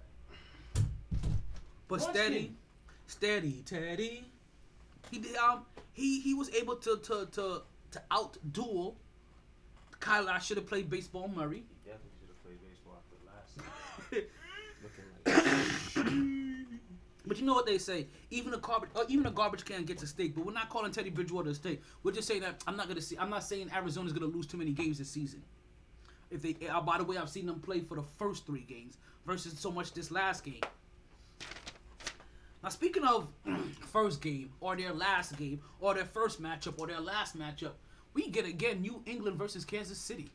[1.88, 2.14] But Munchkin.
[2.14, 2.52] steady,
[3.06, 4.24] steady, Teddy.
[5.10, 7.62] He did, um he he was able to to to
[7.92, 8.96] to out duel
[10.00, 10.30] Kyler.
[10.30, 11.62] I should have played baseball Murray.
[11.68, 13.52] He definitely should have played baseball after last.
[14.82, 16.80] Looking like
[17.26, 18.06] But you know what they say?
[18.30, 20.34] Even a garbage, uh, even a garbage can gets a steak.
[20.34, 21.80] But we're not calling Teddy Bridgewater a steak.
[22.02, 23.16] We're just saying that I'm not gonna see.
[23.18, 25.42] I'm not saying Arizona's gonna lose too many games this season.
[26.30, 28.98] If they, uh, by the way, I've seen them play for the first three games
[29.26, 30.60] versus so much this last game.
[32.64, 33.28] Now speaking of
[33.92, 37.72] first game or their last game or their first matchup or their last matchup,
[38.14, 40.30] we get again New England versus Kansas City.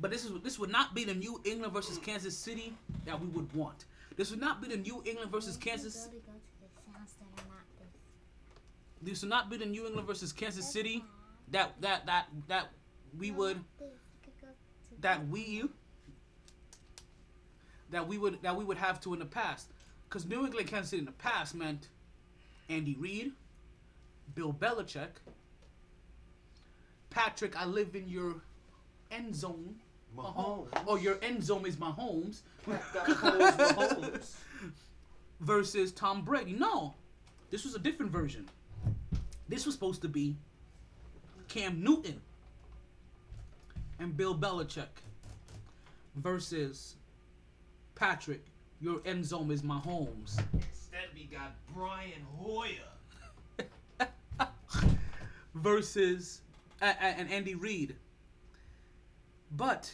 [0.00, 2.74] But this is this would not be the New England versus Kansas City
[3.04, 3.84] that we would want.
[4.16, 5.94] This would not be the New England versus Kansas.
[5.94, 7.62] Go to, go to the sounds that are not
[9.04, 9.22] this.
[9.22, 11.04] Would not be the New England versus Kansas City
[11.52, 12.70] that that that that
[13.16, 13.88] we would not this.
[14.26, 15.62] You could go to that we
[17.90, 19.71] that we would that we would have to in the past.
[20.12, 21.88] Because New England Kansas City in the past meant
[22.68, 23.32] Andy Reid,
[24.34, 25.08] Bill Belichick,
[27.08, 27.58] Patrick.
[27.58, 28.34] I live in your
[29.10, 29.76] end zone.
[30.14, 30.66] Mahomes.
[30.66, 30.84] Uh-huh.
[30.86, 34.34] Oh, your end zone is Mahomes, Mahomes.
[35.40, 36.52] versus Tom Brady.
[36.52, 36.92] No,
[37.50, 38.46] this was a different version.
[39.48, 40.36] This was supposed to be
[41.48, 42.20] Cam Newton
[43.98, 44.92] and Bill Belichick
[46.16, 46.96] versus
[47.94, 48.44] Patrick.
[48.82, 50.42] Your end zone is Mahomes.
[50.52, 52.90] Instead, we got Brian Hoyer.
[55.54, 56.40] versus
[56.80, 57.94] uh, and Andy Reid.
[59.52, 59.92] But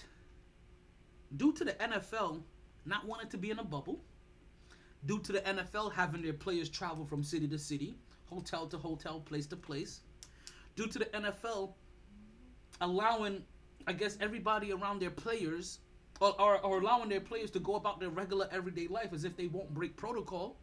[1.36, 2.40] due to the NFL
[2.86, 4.00] not wanting to be in a bubble,
[5.04, 9.20] due to the NFL having their players travel from city to city, hotel to hotel,
[9.20, 10.00] place to place,
[10.76, 11.74] due to the NFL
[12.80, 13.44] allowing,
[13.86, 15.80] I guess, everybody around their players,
[16.20, 19.36] or, or, or allowing their players to go about their regular everyday life as if
[19.36, 20.56] they won't break protocol.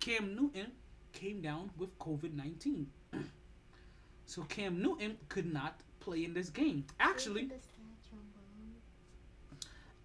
[0.00, 0.72] Cam Newton
[1.12, 2.86] came down with COVID 19.
[4.26, 6.84] so Cam Newton could not play in this game.
[7.00, 8.76] Actually, The sad trombone.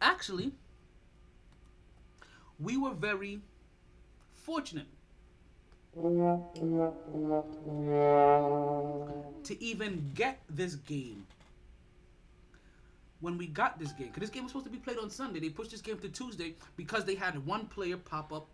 [0.01, 0.51] actually,
[2.59, 3.41] we were very
[4.35, 4.87] fortunate
[9.43, 11.25] to even get this game.
[13.21, 15.39] When we got this game, because this game was supposed to be played on Sunday,
[15.39, 18.47] they pushed this game to Tuesday because they had one player pop up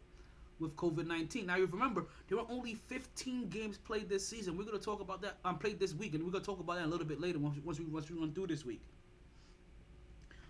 [0.59, 1.45] with COVID 19.
[1.45, 4.57] Now, you remember, there were only 15 games played this season.
[4.57, 6.59] We're going to talk about that, um, played this week, and we're going to talk
[6.59, 8.82] about that a little bit later once, once, we, once we run through this week.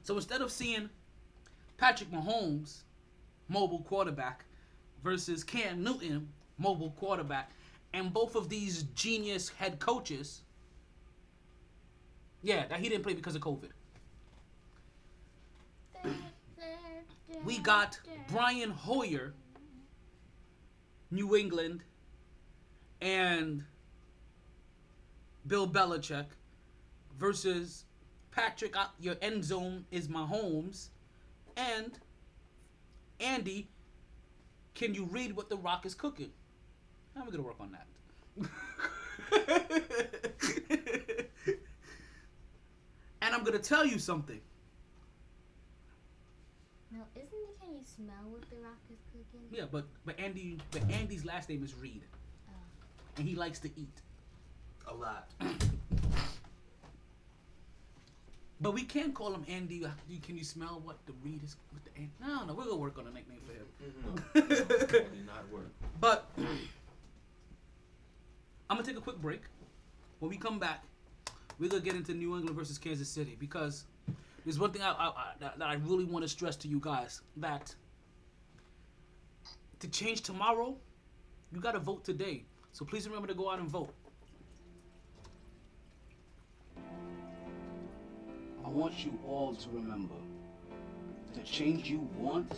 [0.03, 0.89] So instead of seeing
[1.77, 2.83] Patrick Mahomes,
[3.49, 4.45] mobile quarterback,
[5.03, 7.51] versus Cam Newton, mobile quarterback,
[7.93, 10.41] and both of these genius head coaches,
[12.41, 13.69] yeah, that he didn't play because of COVID.
[17.45, 19.33] We got Brian Hoyer,
[21.11, 21.83] New England,
[23.01, 23.63] and
[25.45, 26.25] Bill Belichick
[27.17, 27.85] versus
[28.31, 28.75] Patrick.
[28.77, 30.89] uh, Your end zone is Mahomes,
[31.55, 31.91] and
[33.19, 33.69] Andy.
[34.75, 36.31] Can you read what the Rock is cooking?
[37.15, 37.87] I'm gonna work on that.
[43.21, 44.39] and I'm gonna tell you something.
[46.91, 47.59] No, isn't it?
[47.59, 49.47] Can you smell what the rock is cooking?
[49.51, 52.01] Yeah, but but Andy, but Andy's last name is Reid,
[52.49, 52.53] Oh.
[53.17, 54.01] and he likes to eat.
[54.87, 55.27] A lot.
[58.59, 59.85] But we can call him Andy.
[60.25, 61.57] Can you smell what the Reid is?
[61.71, 63.67] What the An- no, no, we're gonna work on a nickname for him.
[64.33, 64.85] Mm-hmm.
[64.91, 65.69] Did not work.
[66.01, 66.47] But I'm
[68.77, 69.41] gonna take a quick break.
[70.19, 70.83] When we come back,
[71.59, 73.85] we're gonna get into New England versus Kansas City because
[74.43, 76.79] there's one thing I, I, I, that, that I really want to stress to you
[76.79, 77.75] guys that
[79.79, 80.75] to change tomorrow,
[81.51, 82.45] you gotta vote today.
[82.71, 83.93] So please remember to go out and vote.
[88.65, 90.15] I want you all to remember
[91.33, 92.51] the change you want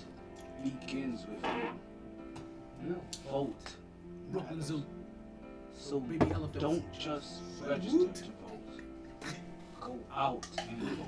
[0.64, 1.44] begins with
[2.88, 2.96] you.
[3.30, 3.56] Vote.
[4.32, 4.84] Brooklyn Zoo.
[5.74, 6.60] So Baby elephants.
[6.60, 8.82] don't just register to vote.
[9.80, 11.08] Go out and vote.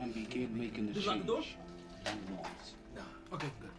[0.00, 2.46] And begin making the change you want.
[3.32, 3.70] Okay, good.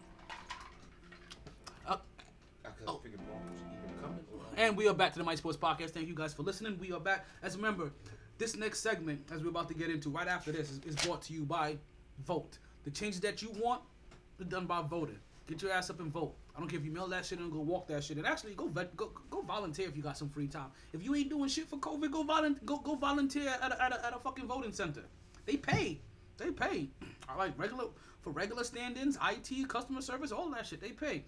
[4.60, 5.92] And we are back to the My Sports Podcast.
[5.92, 6.76] Thank you guys for listening.
[6.78, 7.24] We are back.
[7.42, 7.92] As remember,
[8.36, 11.22] this next segment, as we're about to get into right after this, is, is brought
[11.22, 11.78] to you by
[12.26, 12.58] Vote.
[12.84, 13.80] The changes that you want
[14.38, 15.18] are done by voting.
[15.46, 16.34] Get your ass up and vote.
[16.54, 18.18] I don't care if you mail that shit and go walk that shit.
[18.18, 20.68] And actually, go vet, go go volunteer if you got some free time.
[20.92, 22.60] If you ain't doing shit for COVID, go volunteer.
[22.66, 25.04] Go go volunteer at a, at a, at a fucking voting center.
[25.46, 26.00] They pay.
[26.36, 26.90] They pay.
[27.30, 27.86] All right, regular
[28.20, 30.82] for regular stand-ins, IT, customer service, all that shit.
[30.82, 31.24] They pay.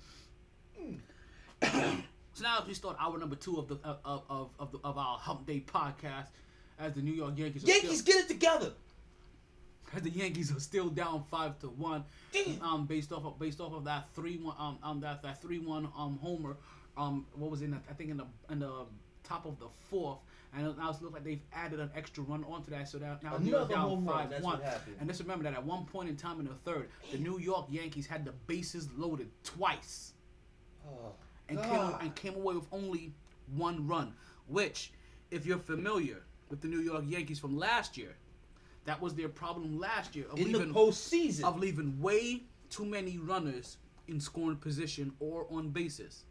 [0.77, 1.93] Hmm.
[2.35, 5.19] So now we start hour number two of the of of of, the, of our
[5.19, 6.29] Hump Day podcast,
[6.79, 7.65] as the New York Yankees.
[7.65, 8.73] Are Yankees, still, get it together.
[9.95, 12.05] as the Yankees are still down five to one,
[12.63, 15.59] um, based off of based off of that three one um, um that that three
[15.59, 16.57] one um homer,
[16.97, 18.87] um what was in the, I think in the in the
[19.25, 20.19] top of the fourth,
[20.55, 23.37] and now it looks like they've added an extra run onto that, so that now
[23.37, 24.59] they're down five that's one.
[24.59, 24.97] what happened.
[25.01, 27.67] And just remember that at one point in time in the third, the New York
[27.69, 30.15] Yankees had the bases loaded twice
[30.85, 31.13] Oh,
[31.59, 33.13] and came, and came away with only
[33.55, 34.15] one run.
[34.49, 34.93] Which,
[35.31, 38.15] if you're familiar with the New York Yankees from last year,
[38.85, 41.45] that was their problem last year of in the leaving postseason.
[41.45, 43.77] of leaving way too many runners
[44.09, 46.25] in scoring position or on bases.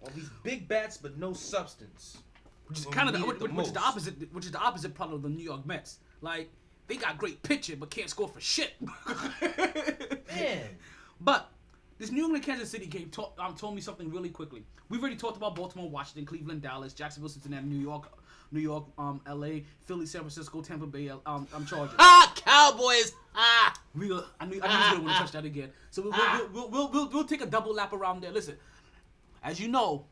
[0.00, 2.18] All these big bats, but no substance.
[2.66, 4.32] Which is kind of the, which, the which is the opposite.
[4.32, 5.98] Which is the opposite problem of the New York Mets.
[6.20, 6.50] Like
[6.86, 8.74] they got great pitching but can't score for shit.
[10.28, 10.68] Man,
[11.20, 11.50] But
[11.98, 14.62] this New England Kansas City game um, told me something really quickly.
[14.88, 18.10] We've already talked about Baltimore, Washington, Cleveland, Dallas, Jacksonville, Cincinnati, New York,
[18.52, 21.94] New York, um, L.A., Philly, San Francisco, Tampa Bay, um, um Chargers.
[21.98, 23.12] Ah, Cowboys.
[23.34, 23.74] Ah.
[23.94, 25.70] We, uh, I knew I knew he was gonna want to touch that again.
[25.90, 28.30] So we'll, we'll, we'll, we'll, we'll, we'll take a double lap around there.
[28.30, 28.56] Listen,
[29.42, 30.06] as you know,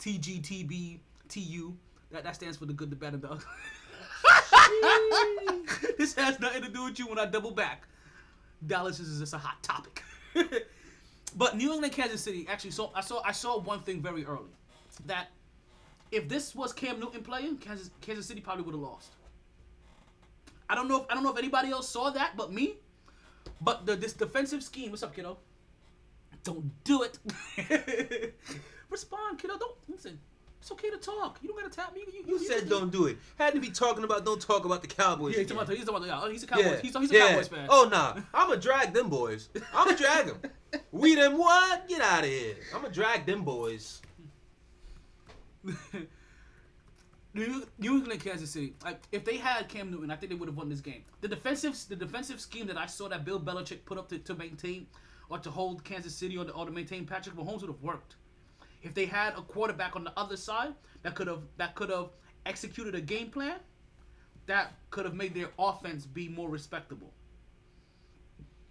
[0.00, 1.76] TGTB TU
[2.12, 3.44] that that stands for the good, the bad, and the ugly.
[5.98, 7.86] this has nothing to do with you when I double back.
[8.66, 10.02] Dallas is just a hot topic.
[11.36, 14.50] but New England, Kansas City actually saw I saw I saw one thing very early
[15.06, 15.28] that
[16.10, 19.12] if this was Cam Newton playing, Kansas Kansas City probably would have lost.
[20.68, 22.74] I don't know if I don't know if anybody else saw that but me.
[23.60, 25.38] But the this defensive scheme, what's up, kiddo?
[26.44, 27.18] Don't do it.
[28.90, 29.58] Respond, kiddo.
[29.58, 30.18] Don't listen.
[30.60, 31.38] It's okay to talk.
[31.42, 32.02] You don't gotta tap me.
[32.12, 33.18] You, You said don't do it.
[33.38, 35.34] Had to be talking about don't talk about the Cowboys.
[35.34, 35.76] Yeah, he's talking about.
[35.76, 36.24] He's talking about.
[36.24, 36.66] Yeah, he's a Cowboys.
[36.66, 36.80] Yeah.
[36.80, 37.28] He's, he's a yeah.
[37.28, 37.66] Cowboys fan.
[37.68, 39.48] Oh nah, I'ma drag them boys.
[39.74, 40.40] I'ma drag them.
[40.90, 41.88] We them what?
[41.88, 42.56] Get out of here.
[42.74, 44.02] I'ma drag them boys.
[47.34, 48.74] New New England, Kansas City.
[48.84, 51.04] Like, if they had Cam Newton, I think they would have won this game.
[51.20, 54.34] The defensive, the defensive scheme that I saw that Bill Belichick put up to, to
[54.34, 54.86] maintain
[55.28, 58.16] or to hold Kansas City or to, or to maintain Patrick Mahomes would have worked.
[58.86, 60.72] If they had a quarterback on the other side
[61.02, 62.10] that could have that could have
[62.46, 63.58] executed a game plan,
[64.46, 67.12] that could have made their offense be more respectable.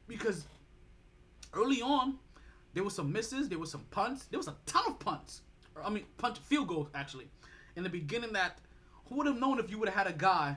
[0.07, 0.45] Because
[1.53, 2.17] early on,
[2.73, 5.41] there were some misses, there were some punts, there was a ton of punts.
[5.75, 7.27] Or, I mean, punt field goals actually.
[7.75, 8.59] In the beginning, that
[9.09, 10.55] who would have known if you would have had a guy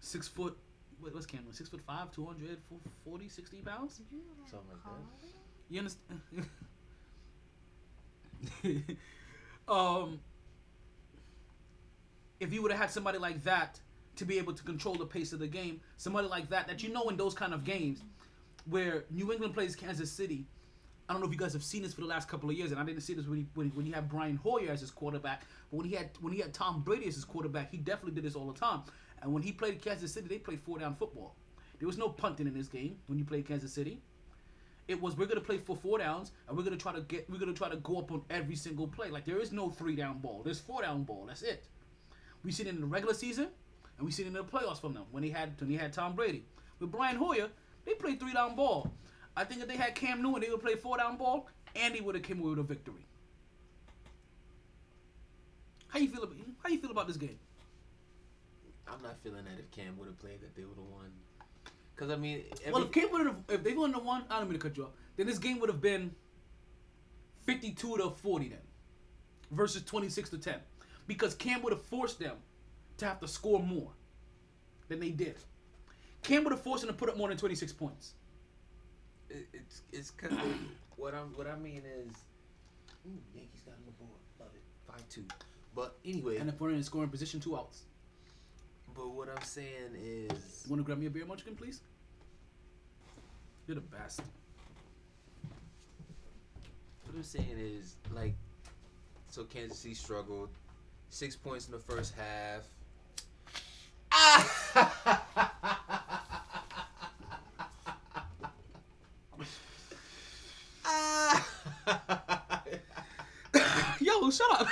[0.00, 0.56] six foot,
[0.98, 1.52] what, what's Cameron?
[1.52, 2.56] Six foot five, 200,
[3.04, 4.00] 40, 60 pounds?
[4.50, 4.90] Something like that.
[5.68, 6.20] You understand?
[9.68, 10.20] um,
[12.40, 13.80] if you would have had somebody like that
[14.16, 16.92] to be able to control the pace of the game, somebody like that that you
[16.92, 18.02] know in those kind of games
[18.68, 20.46] where New England plays Kansas City.
[21.08, 22.70] I don't know if you guys have seen this for the last couple of years,
[22.70, 24.90] and I didn't see this when he, when, when he had Brian Hoyer as his
[24.90, 25.46] quarterback.
[25.70, 28.24] But when he had when he had Tom Brady as his quarterback, he definitely did
[28.24, 28.82] this all the time.
[29.22, 31.34] And when he played Kansas City, they played four down football.
[31.78, 34.00] There was no punting in this game when you played Kansas City.
[34.88, 37.38] It was we're gonna play for four downs and we're gonna try to get we're
[37.38, 39.10] gonna try to go up on every single play.
[39.10, 40.42] Like there is no three down ball.
[40.42, 41.26] There's four down ball.
[41.26, 41.66] That's it.
[42.42, 43.48] We seen it in the regular season
[43.98, 45.92] and we seen it in the playoffs from them when he had when he had
[45.92, 46.46] Tom Brady.
[46.80, 47.48] With Brian Hoyer,
[47.84, 48.90] they played three down ball.
[49.36, 51.48] I think if they had Cam Newton, they would play four down ball.
[51.76, 53.06] Andy would have came away with a victory.
[55.88, 57.38] How you feel about how you feel about this game?
[58.86, 61.12] I'm not feeling that if Cam would have played that they would have won.
[61.98, 64.38] Cause I mean, every, Well, if Cam would have, if they wouldn't have won, I
[64.38, 64.92] don't mean to cut you off.
[65.16, 66.14] Then this game would have been
[67.44, 68.60] fifty-two to forty then,
[69.50, 70.60] versus twenty-six to ten,
[71.08, 72.36] because Cam would have forced them
[72.98, 73.90] to have to score more
[74.88, 75.36] than they did.
[76.22, 78.14] Cam would have forced them to put up more than twenty-six points.
[79.30, 80.32] it, it's it's cause
[80.96, 82.12] what I'm what I mean is,
[83.06, 84.20] ooh, Yankees got on the board.
[84.40, 85.24] Love it, five two.
[85.74, 87.82] But anyway, And if we're in scoring position, two outs.
[88.98, 91.82] But what I'm saying is, You want to grab me a beer, Munchkin, please?
[93.66, 94.20] You're the best.
[97.04, 98.34] what I'm saying is like,
[99.30, 100.48] so Kansas City struggled,
[101.10, 102.64] six points in the first half.
[114.00, 114.66] Yo, ah shut up.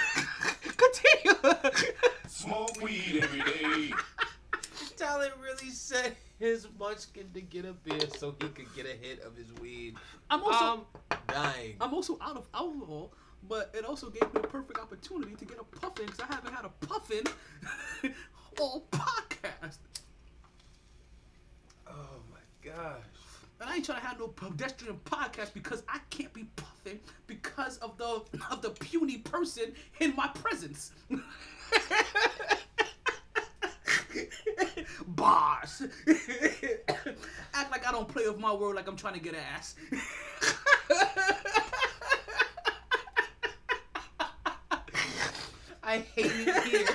[0.76, 1.36] Continue.
[2.26, 3.92] Smoke weed every day.
[4.96, 6.16] Talent really said
[7.16, 9.94] munchkin to get a beer so he could get a hit of his weed.
[10.30, 11.76] I'm also I'm dying.
[11.80, 13.12] I'm also out of alcohol,
[13.48, 16.54] but it also gave me a perfect opportunity to get a puffin because I haven't
[16.54, 17.24] had a puffin
[18.60, 19.78] all podcast.
[21.88, 23.02] oh my gosh.
[23.58, 27.78] And I ain't trying to have no pedestrian podcast because I can't be puffing because
[27.78, 30.92] of the of the puny person in my presence.
[35.06, 35.82] Bars.
[37.54, 39.74] Act like I don't play with my word like I'm trying to get ass.
[45.82, 46.86] I hate it here.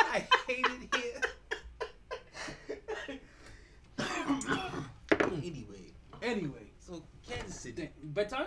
[0.00, 1.20] I hate it here.
[5.32, 5.92] anyway,
[6.22, 7.82] anyway, so Kansas City.
[7.82, 8.46] damn, bedtime?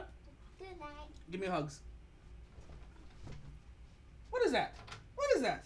[0.59, 0.89] Good night.
[1.29, 1.81] Give me hugs.
[4.29, 4.75] What is that?
[5.15, 5.65] What is that?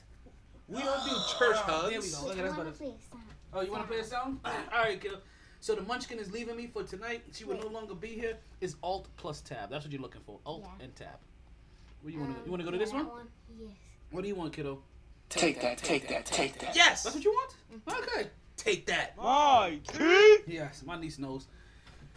[0.68, 1.92] We don't do church hugs.
[1.92, 2.28] There we go.
[2.28, 3.22] Look at I that's wanna play a song.
[3.54, 4.40] Oh, you want to play a song?
[4.44, 5.18] All right, kiddo.
[5.62, 7.24] So the Munchkin is leaving me for tonight.
[7.34, 8.38] She will no longer be here.
[8.62, 9.70] Is Alt plus Tab.
[9.70, 10.40] That's what you're looking for.
[10.46, 10.86] Alt Yeah.
[10.86, 11.08] and Tab.
[12.02, 12.40] Where you want to?
[12.40, 13.28] Um, You want to go to yeah, this that one?
[13.58, 13.70] Yes.
[14.12, 14.80] What do you want, kiddo?
[15.30, 16.76] Take that, take that, take that.
[16.76, 17.04] Yes.
[17.04, 17.56] That's what you want?
[17.90, 18.28] Okay.
[18.58, 19.18] Take that.
[19.18, 20.44] My teeth.
[20.48, 21.48] Yes, my niece knows.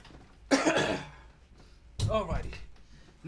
[0.51, 2.53] Alrighty.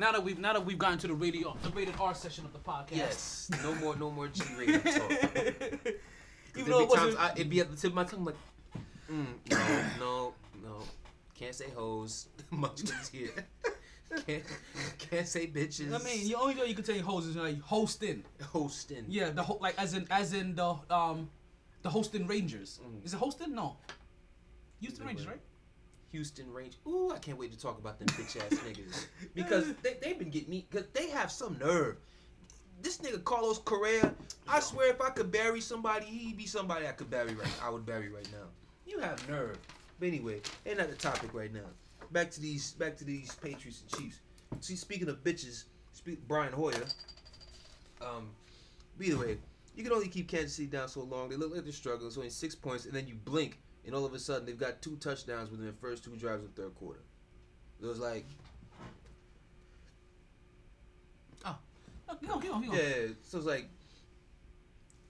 [0.01, 2.55] Now that we've now that we've gotten to the radio the rated R session of
[2.55, 2.97] the podcast.
[2.97, 3.51] Yes.
[3.63, 3.95] No more.
[3.97, 5.11] No more G rated talk.
[6.57, 7.21] Even though it wasn't.
[7.21, 8.37] I, it'd be at the tip of my tongue like,
[9.13, 10.83] mm, no, no, no.
[11.39, 12.29] Can't say hoes.
[12.51, 13.45] Munchkins here.
[14.27, 14.43] can't,
[14.99, 15.93] can't say bitches.
[15.95, 18.25] I mean, the only way you can say host is like hosting.
[18.43, 19.05] hosting.
[19.07, 21.29] Yeah, the ho- like as in as in the um
[21.83, 22.81] the hosting Rangers.
[22.83, 23.05] Mm.
[23.05, 23.55] Is it hosting?
[23.55, 23.77] No.
[24.81, 25.41] Houston Rangers, right?
[26.13, 26.77] Houston Range.
[26.87, 30.31] Ooh, I can't wait to talk about them bitch ass niggas because they they've been
[30.31, 31.97] getting me because they have some nerve.
[32.83, 34.15] This nigga Carlos Correa,
[34.49, 37.53] I swear if I could bury somebody, he'd be somebody I could bury right.
[37.63, 38.47] I would bury right now.
[38.87, 39.59] You have nerve.
[39.99, 41.69] But anyway, ain't not the topic right now.
[42.11, 44.21] back to these back to these Patriots and Chiefs.
[44.61, 46.85] See, speaking of bitches, speak Brian Hoyer.
[48.01, 48.31] Um,
[49.01, 49.37] either way,
[49.77, 51.29] you can only keep Kansas City down so long.
[51.29, 52.09] They look like they're struggling.
[52.09, 54.83] It's only six points, and then you blink, and all of a sudden they've got
[54.83, 57.01] two touchdowns within the first two drives of the third quarter.
[57.83, 58.27] It was like,
[61.45, 61.57] Oh,
[62.27, 63.09] Go go go yeah.
[63.23, 63.69] So it's like,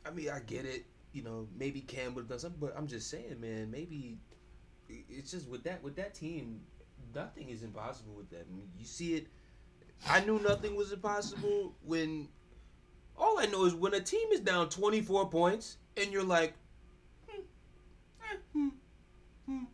[0.06, 0.84] I mean, I get it.
[1.12, 3.70] You know, maybe Cam would have done something, but I'm just saying, man.
[3.70, 4.18] Maybe
[4.88, 6.60] it's just with that with that team,
[7.14, 8.44] nothing is impossible with them.
[8.78, 9.26] You see it.
[10.08, 12.28] I knew nothing was impossible when.
[13.16, 16.54] All I know is when a team is down 24 points and you're like,
[17.28, 17.42] hmm,
[18.22, 18.68] eh, hmm,
[19.46, 19.64] hmm,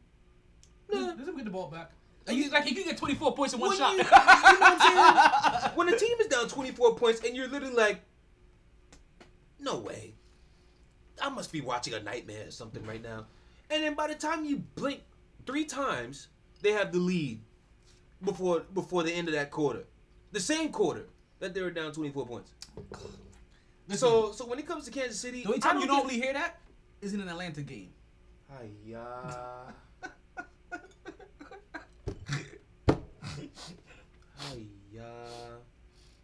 [0.93, 1.07] nah.
[1.18, 1.91] Let him get the ball back.
[2.26, 3.93] Like, you, like he can get 24 points in one When shot.
[3.93, 5.70] you- you know what I'm saying?
[5.76, 8.01] when a team is down 24 points and you're literally like,
[9.61, 10.14] no way.
[11.22, 13.26] I must be watching a nightmare or something right now.
[13.70, 15.01] And then by the time you blink
[15.47, 16.28] three times,
[16.62, 17.41] they have the lead
[18.22, 19.84] before before the end of that quarter.
[20.32, 21.07] The same quarter
[21.39, 22.51] that they were down 24 points.
[23.95, 26.32] So so when it comes to Kansas City, the only time you don't normally hear
[26.32, 26.59] that
[27.01, 27.91] is in an Atlanta game.
[28.51, 29.72] Hiya.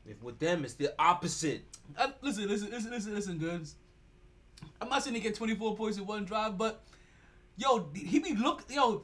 [0.06, 1.62] If with them, it's the opposite.
[1.96, 3.76] Uh, listen, listen, listen, listen, listen, goods.
[4.80, 6.82] I'm not saying he get 24 points in one drive, but
[7.56, 9.02] yo, he be look, yo,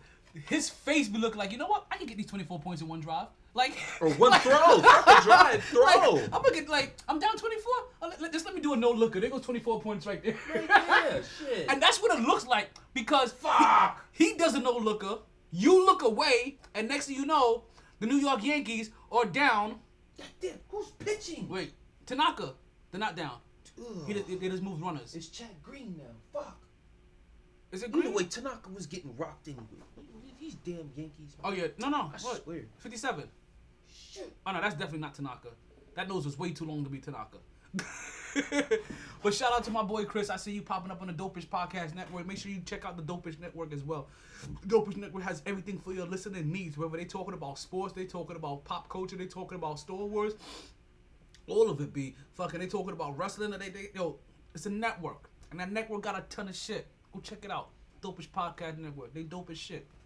[0.49, 1.87] his face be looking like, you know what?
[1.91, 3.29] I can get these 24 points in one drive.
[3.55, 4.81] Like Or one like- throw.
[5.23, 5.65] Drive.
[5.65, 5.83] Throw.
[5.83, 7.73] Like, I'm gonna get like I'm down 24.
[8.03, 9.19] Uh, just let me do a no looker.
[9.21, 10.37] There goes 24 points right there.
[10.55, 11.67] yeah, shit.
[11.69, 15.19] And that's what it looks like because fuck, he, he does a no looker.
[15.51, 17.65] You look away, and next thing you know,
[18.01, 19.77] the New York Yankees are down.
[20.41, 21.49] Damn, who's pitching?
[21.49, 21.73] Wait,
[22.07, 22.55] Tanaka,
[22.91, 23.39] they're not down.
[23.79, 23.87] Ugh.
[24.07, 25.15] He, just- they just moved runners.
[25.15, 26.41] It's Chad Green now.
[26.41, 26.57] Fuck.
[27.71, 28.07] Is it green?
[28.07, 29.63] Anyway, Tanaka was getting rocked anyway.
[30.41, 31.37] These damn Yankees.
[31.45, 31.99] Oh yeah, no, no.
[31.99, 32.43] I What?
[32.45, 32.63] swear.
[32.79, 33.25] 57.
[33.93, 34.33] Shit.
[34.47, 35.49] Oh no, that's definitely not Tanaka.
[35.95, 37.39] That nose was way too long to be Tanaka.
[39.23, 40.31] but shout out to my boy Chris.
[40.31, 42.27] I see you popping up on the Dopish Podcast Network.
[42.27, 44.09] Make sure you check out the Dopish Network as well.
[44.67, 46.77] Dopish Network has everything for your listening needs.
[46.77, 50.35] Whether they talking about sports, they talking about pop culture, they talking about Star Wars.
[51.47, 52.61] All of it be fucking.
[52.61, 53.55] They talking about wrestling.
[53.55, 54.17] Or they, they yo,
[54.55, 56.87] it's a network, and that network got a ton of shit.
[57.13, 57.71] Go check it out.
[58.03, 59.15] Dopish Podcast Network.
[59.15, 59.87] They dope as shit.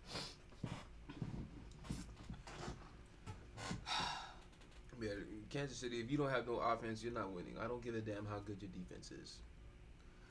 [5.01, 5.09] Yeah,
[5.53, 7.55] Kansas City, if you don't have no offense, you're not winning.
[7.63, 9.37] I don't give a damn how good your defense is.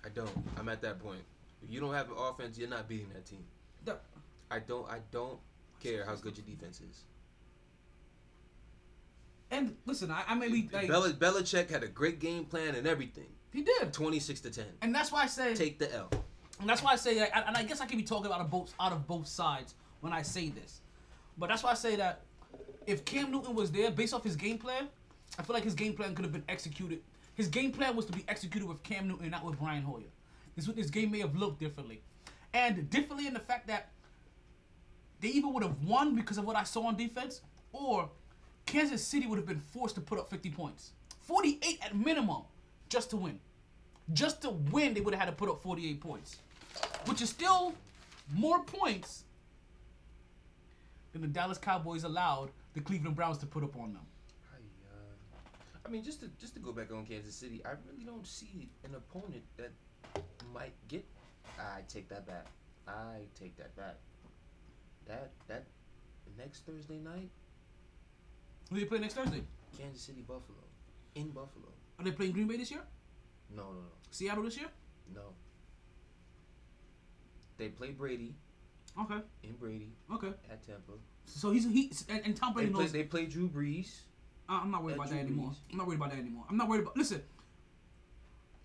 [0.03, 0.31] I don't.
[0.57, 1.21] I'm at that point.
[1.63, 3.43] If you don't have an offense, you're not beating that team.
[3.85, 3.97] The-
[4.49, 5.39] I don't I don't
[5.79, 7.03] care how good your defense is.
[9.51, 12.87] And listen, I, I may be like Bel- Belichick had a great game plan and
[12.87, 13.27] everything.
[13.53, 14.65] he did, 26 to 10.
[14.81, 16.09] and that's why I say Take the L.
[16.59, 18.73] And that's why I say, and I guess I can be talking out of both
[18.79, 20.81] out of both sides when I say this,
[21.37, 22.21] but that's why I say that
[22.85, 24.87] if Cam Newton was there, based off his game plan,
[25.37, 27.01] I feel like his game plan could have been executed.
[27.35, 30.03] His game plan was to be executed with Cam Newton, and not with Brian Hoyer.
[30.55, 32.01] This this game may have looked differently,
[32.53, 33.89] and differently in the fact that
[35.21, 38.09] they either would have won because of what I saw on defense, or
[38.65, 42.43] Kansas City would have been forced to put up 50 points, 48 at minimum,
[42.89, 43.39] just to win.
[44.13, 46.37] Just to win, they would have had to put up 48 points,
[47.05, 47.73] which is still
[48.33, 49.23] more points
[51.13, 54.01] than the Dallas Cowboys allowed the Cleveland Browns to put up on them.
[55.91, 58.69] I, mean, just to just to go back on Kansas City, I really don't see
[58.85, 59.71] an opponent that
[60.53, 61.03] might get.
[61.59, 62.47] I take that back.
[62.87, 63.95] I take that back.
[65.05, 65.65] That that
[66.37, 67.29] next Thursday night,
[68.69, 69.43] Who they play next Thursday?
[69.77, 70.63] Kansas City Buffalo
[71.15, 71.67] in Buffalo.
[71.99, 72.83] Are they playing Green Bay this year?
[73.53, 73.91] No, no, no.
[74.11, 74.69] Seattle this year?
[75.13, 75.33] no.
[77.57, 78.33] They play Brady
[78.97, 80.29] Okay, in Brady okay.
[80.49, 80.93] at Tampa.
[81.25, 82.91] So he's he and, Tom They Brady play, knows.
[82.93, 84.01] they play Drew Brees.
[84.51, 85.51] Uh, I'm not worried about that Drew anymore.
[85.71, 86.43] I'm not worried about that anymore.
[86.49, 86.97] I'm not worried about.
[86.97, 87.21] Listen.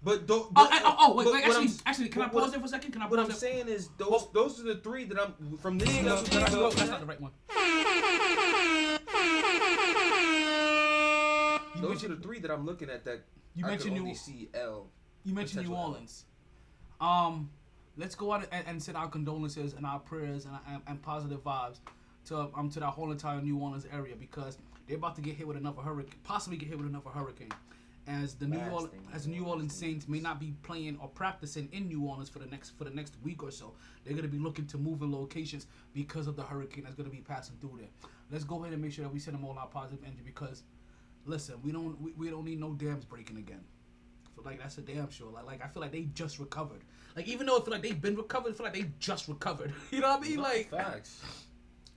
[0.03, 2.25] But, do, Oh, but I- oh, oh, wait, but wait, what actually, actually, can I
[2.27, 2.93] what- what pause there for a second?
[2.93, 3.37] Can I What I'm there?
[3.37, 5.89] saying is those Well- those are the three that I'm from this.
[5.89, 7.33] No, schedule that's, that I no, that's not the right one.
[11.77, 13.21] You Those are the three that I'm looking at that
[13.55, 14.89] You I mentioned could New- only see L.
[15.25, 15.89] you mentioned New potential L.
[15.93, 16.25] Orleans.
[17.01, 17.51] Um,
[17.97, 21.43] let's go out and, and send our condolences and our prayers and, and, and positive
[21.45, 21.79] vibes
[22.27, 25.47] to um to that whole entire New Orleans area because they're about to get hit
[25.47, 27.53] with another hurricane, possibly get hit with another hurricane.
[28.09, 31.89] As the New Orleans, as New Orleans Saints may not be playing or practicing in
[31.89, 33.73] New Orleans for the next for the next week or so,
[34.05, 37.19] they're gonna be looking to move in locations because of the hurricane that's gonna be
[37.19, 37.89] passing through there.
[38.31, 40.63] Let's go ahead and make sure that we send them all our positive energy because,
[41.25, 43.65] listen, we don't we, we don't need no dams breaking again.
[44.45, 45.31] Like that's a damn sure.
[45.33, 46.83] Like, like I feel like they just recovered.
[47.17, 49.73] Like even though I feel like they've been recovered, I feel like they just recovered.
[49.91, 50.39] You know what I mean?
[50.41, 51.23] Like facts.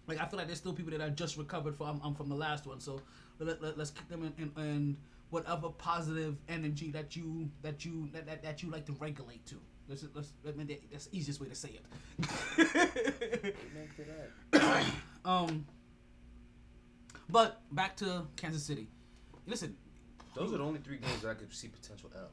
[0.10, 2.36] Like I feel like there's still people that are just recovered from um, from the
[2.36, 2.80] last one.
[2.80, 3.00] So
[3.38, 4.98] let, let, us kick them in, in, in
[5.30, 9.56] whatever positive energy that you that you that, that, that you like to regulate to.
[9.88, 11.80] Let's, let's, I mean, that's the easiest way to say
[12.60, 13.56] it.
[15.26, 15.66] um,
[17.28, 18.88] but back to Kansas City.
[19.48, 19.76] Listen,
[20.36, 22.30] Those are the only three games that I could see potential L.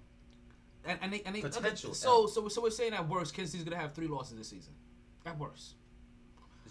[0.84, 2.28] and, and they, and they, Potential So, L.
[2.28, 4.74] so, so we're saying at worst, Kansas City's gonna have three losses this season.
[5.24, 5.76] At worst.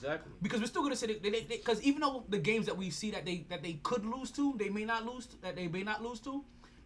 [0.06, 0.34] Exactly.
[0.42, 3.26] because we're still gonna say they because even though the games that we see that
[3.26, 6.04] they that they could lose to, they may not lose to, that they may not
[6.04, 6.44] lose to,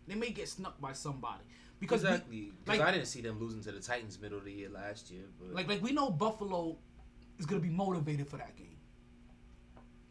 [0.07, 1.43] they may get snuck by somebody.
[1.79, 2.51] Because exactly.
[2.63, 5.11] Because like- I didn't see them losing to the Titans middle of the year last
[5.11, 5.23] year.
[5.39, 6.77] But like like we know Buffalo
[7.37, 8.77] is gonna be motivated for that game.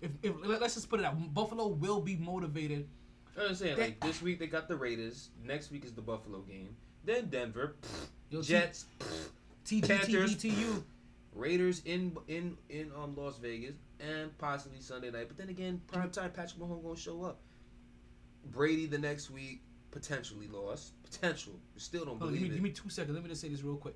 [0.01, 2.89] If, if let- let's just put it out, Buffalo will be motivated.
[3.39, 5.31] I was saying, They- like this week they got the Raiders.
[5.45, 6.77] Next week is the Buffalo game.
[7.05, 7.77] Then Denver,
[8.31, 10.35] Yo, T- Jets, Panthers.
[10.37, 10.83] TTTBTU.
[11.35, 15.29] Raiders in in in um Las Vegas, and possibly Sunday night.
[15.29, 17.41] But then again, prime time Patrick Mahomes gonna show up.
[18.47, 20.93] Brady the next week potentially lost.
[21.03, 21.55] Potential.
[21.77, 22.55] Still don't Hold on, give believe me, it.
[22.55, 23.15] give me two seconds.
[23.15, 23.95] Let me just say this real quick.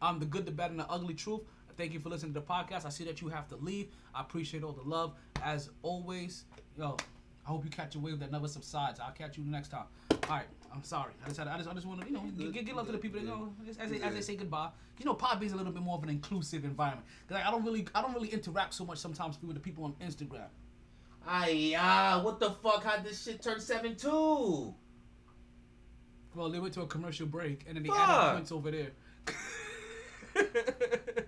[0.00, 1.42] Um, the good, the bad, and the ugly truth.
[1.76, 2.84] Thank you for listening to the podcast.
[2.84, 3.88] I see that you have to leave.
[4.14, 6.44] I appreciate all the love as always.
[6.76, 6.96] Yo,
[7.46, 9.00] I hope you catch a wave that never subsides.
[9.00, 9.86] I'll catch you the next time.
[10.10, 11.12] All right, I'm sorry.
[11.22, 12.86] I just, had, I just, I just want to, you know, good, give, give love
[12.86, 13.76] to the people that you go good.
[13.78, 14.68] as they, as they say goodbye.
[14.98, 17.06] You know, Pop is a little bit more of an inclusive environment.
[17.28, 19.84] 'Cause, like, I don't really, I don't really interact so much sometimes with the people
[19.84, 20.48] on Instagram.
[21.26, 22.82] Aye, ah, what the fuck?
[22.84, 24.74] How this shit turn seven two?
[26.34, 27.98] Well, they went to a commercial break and then they Fuck.
[28.08, 28.90] added points over there.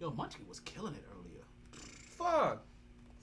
[0.00, 1.42] Yo, Munchkin was killing it earlier.
[2.18, 2.62] Fuck.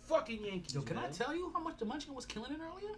[0.02, 0.73] Fucking Yankees.
[0.76, 2.95] Yo, can I tell you how much the Munchkin was killing it earlier?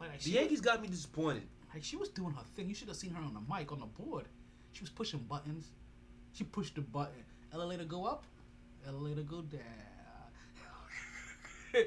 [0.00, 1.42] Like, The Yankees got me disappointed.
[1.72, 2.68] like she was doing her thing.
[2.68, 4.26] You should have seen her on the mic on the board.
[4.72, 5.68] She was pushing buttons.
[6.32, 7.24] She pushed the button.
[7.52, 8.24] Elevator go up.
[8.86, 9.60] Elevator go down.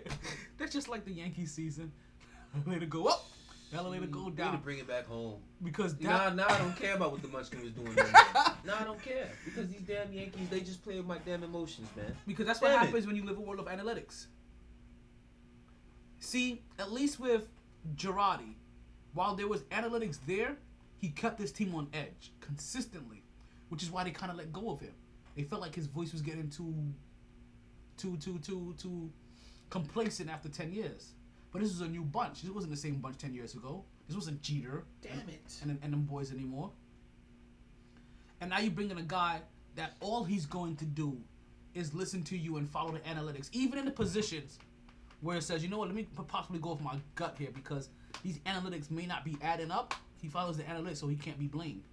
[0.58, 1.92] That's just like the Yankee season.
[2.56, 3.26] Elevator go up.
[3.72, 4.62] Elevator go We need to down.
[4.62, 5.36] bring it back home.
[5.64, 7.94] Because that, nah, I don't care about what the Munchkin was doing.
[7.96, 8.12] no more.
[8.66, 11.88] nah, I don't care because these damn Yankees, they just play with my damn emotions,
[11.96, 12.16] man.
[12.26, 12.86] Because that's what Damn it.
[12.88, 14.26] happens when you live a world of analytics.
[16.20, 17.44] See, at least with
[17.96, 18.56] Girardi,
[19.14, 20.58] while there was analytics there,
[20.98, 23.24] he kept this team on edge consistently,
[23.70, 24.94] which is why they kind of let go of him.
[25.36, 26.74] They felt like his voice was getting too,
[27.98, 29.10] too, too, too, too
[29.70, 31.14] complacent after ten years.
[31.52, 32.42] But this was a new bunch.
[32.42, 33.84] This wasn't the same bunch ten years ago.
[34.08, 35.56] This wasn't Jeter Damn it.
[35.62, 36.72] and, and them boys anymore.
[38.42, 39.42] And now you bring in a guy
[39.76, 41.18] that all he's going to do
[41.74, 44.58] is listen to you and follow the analytics, even in the positions
[45.22, 47.90] where it says, you know what, let me possibly go with my gut here because
[48.24, 49.94] these analytics may not be adding up.
[50.22, 51.84] He follows the analytics, so he can't be blamed.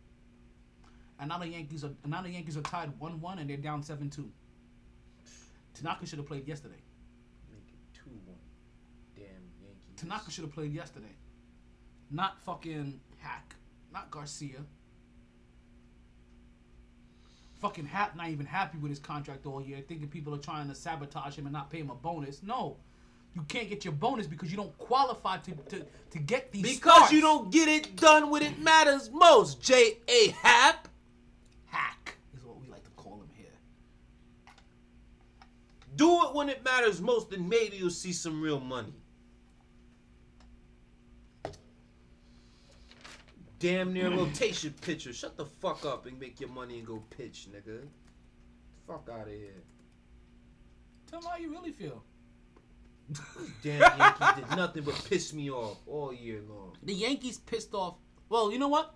[1.19, 3.83] And now the Yankees are now the Yankees are tied one one and they're down
[3.83, 4.31] seven two.
[5.75, 6.83] Tanaka should have played yesterday.
[7.51, 8.37] Make it 2 1.
[9.15, 9.97] Damn Yankees.
[9.97, 11.15] Tanaka should have played yesterday.
[12.11, 13.55] Not fucking Hack.
[13.93, 14.65] Not Garcia.
[17.61, 20.75] Fucking Hack not even happy with his contract all year, thinking people are trying to
[20.75, 22.43] sabotage him and not pay him a bonus.
[22.43, 22.77] No.
[23.37, 26.95] You can't get your bonus because you don't qualify to, to, to get these Because
[26.97, 27.13] starts.
[27.13, 29.99] you don't get it done when it matters most, J.
[30.09, 30.31] A.
[30.41, 30.89] Happ.
[31.67, 33.53] hack is what we like to call him here.
[35.97, 38.95] Do it when it matters most, and maybe you'll see some real money.
[43.59, 45.13] Damn near rotation pitcher.
[45.13, 47.83] Shut the fuck up and make your money and go pitch, nigga.
[48.87, 49.63] Fuck out of here.
[51.11, 52.03] Tell me how you really feel.
[53.63, 56.77] Damn Yankees did nothing but piss me off all year long.
[56.83, 57.95] The Yankees pissed off.
[58.29, 58.95] Well, you know what?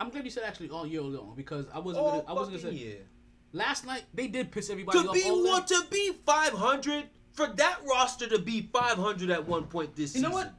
[0.00, 2.24] I'm glad you said actually all year long because I wasn't All gonna.
[2.28, 2.84] I wasn't gonna fucking say.
[2.84, 2.98] year.
[3.52, 5.14] Last night they did piss everybody To off.
[5.14, 9.96] be all what to be 500 for that roster to be 500 at one point
[9.96, 10.22] this You season.
[10.24, 10.54] You know what?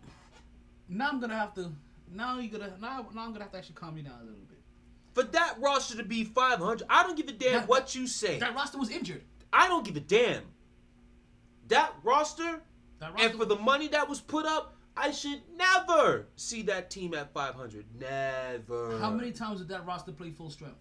[0.90, 1.72] Now I'm gonna have to.
[2.12, 2.74] Now you're gonna.
[2.82, 4.58] Now, now I'm gonna have to actually calm you down a little bit.
[5.14, 8.40] For that roster to be 500, I don't give a damn That- what you say.
[8.40, 9.24] That roster was injured.
[9.54, 10.44] I don't give a damn.
[11.70, 12.62] That roster,
[13.00, 16.90] That roster and for the money that was put up, I should never see that
[16.90, 17.86] team at 500.
[18.00, 19.00] Never.
[19.00, 20.76] How many times did that roster play full strength?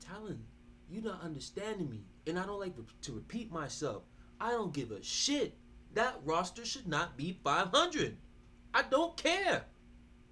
[0.00, 0.42] Talon,
[0.88, 4.04] you're not understanding me, and I don't like to, repeat myself.
[4.40, 5.58] I don't give a shit.
[5.94, 8.16] That roster should not be 500.
[8.72, 9.64] I don't care.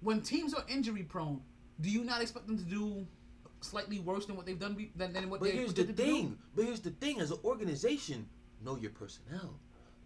[0.01, 1.41] When teams are injury prone,
[1.81, 3.05] do you not expect them to do
[3.61, 6.37] slightly worse than what they've done be, than, than what But here's the thing.
[6.55, 7.19] But here's the thing.
[7.19, 8.27] As an organization,
[8.63, 9.59] know your personnel.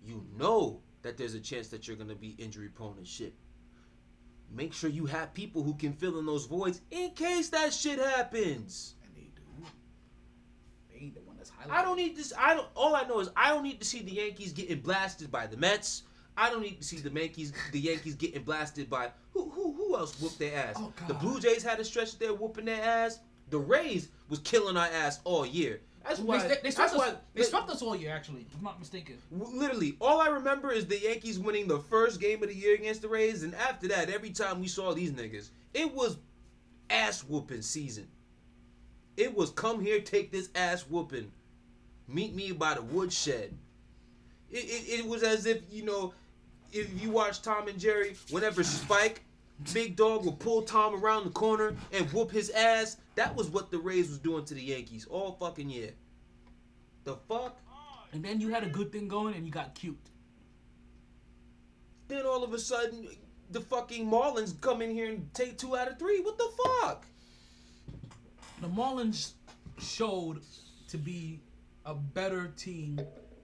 [0.05, 3.34] You know that there's a chance that you're gonna be injury prone and shit.
[4.51, 7.99] Make sure you have people who can fill in those voids in case that shit
[7.99, 8.95] happens.
[9.03, 9.65] And they do.
[10.91, 11.71] They the one That's highly.
[11.71, 12.34] I don't need this.
[12.38, 12.67] I don't.
[12.75, 15.57] All I know is I don't need to see the Yankees getting blasted by the
[15.57, 16.03] Mets.
[16.35, 19.95] I don't need to see the Yankees the Yankees getting blasted by who who who
[19.95, 20.75] else whooped their ass.
[20.77, 23.19] Oh, the Blue Jays had a stretch there whooping their ass.
[23.49, 25.81] The Rays was killing our ass all year.
[26.03, 26.47] That's why.
[26.47, 27.09] they, they swept why.
[27.09, 27.15] us.
[27.34, 28.45] They swept us all year, actually.
[28.49, 29.17] If I'm not mistaken.
[29.31, 33.01] Literally, all I remember is the Yankees winning the first game of the year against
[33.01, 36.17] the Rays, and after that, every time we saw these niggas, it was
[36.89, 38.07] ass whooping season.
[39.15, 41.31] It was come here, take this ass whooping,
[42.07, 43.53] meet me by the woodshed.
[44.51, 46.13] It, it, it was as if you know,
[46.71, 49.23] if you watch Tom and Jerry, whenever Spike,
[49.73, 52.97] Big Dog would pull Tom around the corner and whoop his ass.
[53.15, 55.91] That was what the Rays was doing to the Yankees all fucking year.
[57.03, 57.59] The fuck.
[58.11, 59.97] And then you had a good thing going, and you got cute.
[62.07, 63.07] Then all of a sudden,
[63.49, 66.21] the fucking Marlins come in here and take two out of three.
[66.21, 67.05] What the fuck?
[68.61, 69.34] The Marlins
[69.80, 70.41] showed
[70.89, 71.41] to be
[71.85, 72.99] a better team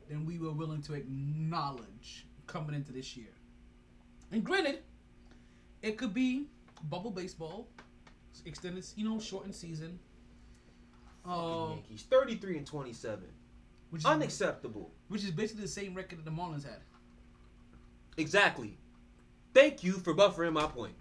[0.07, 3.33] than we were willing to acknowledge coming into this year.
[4.31, 4.79] And granted,
[5.81, 6.47] it could be
[6.89, 7.67] bubble baseball,
[8.45, 9.99] extended, you know, shortened season.
[11.27, 13.19] Uh, Yankees, 33 and 27.
[13.89, 14.91] which is Unacceptable.
[15.09, 16.79] which is basically the same record that the Marlins had.
[18.17, 18.77] Exactly.
[19.53, 20.93] Thank you for buffering my point.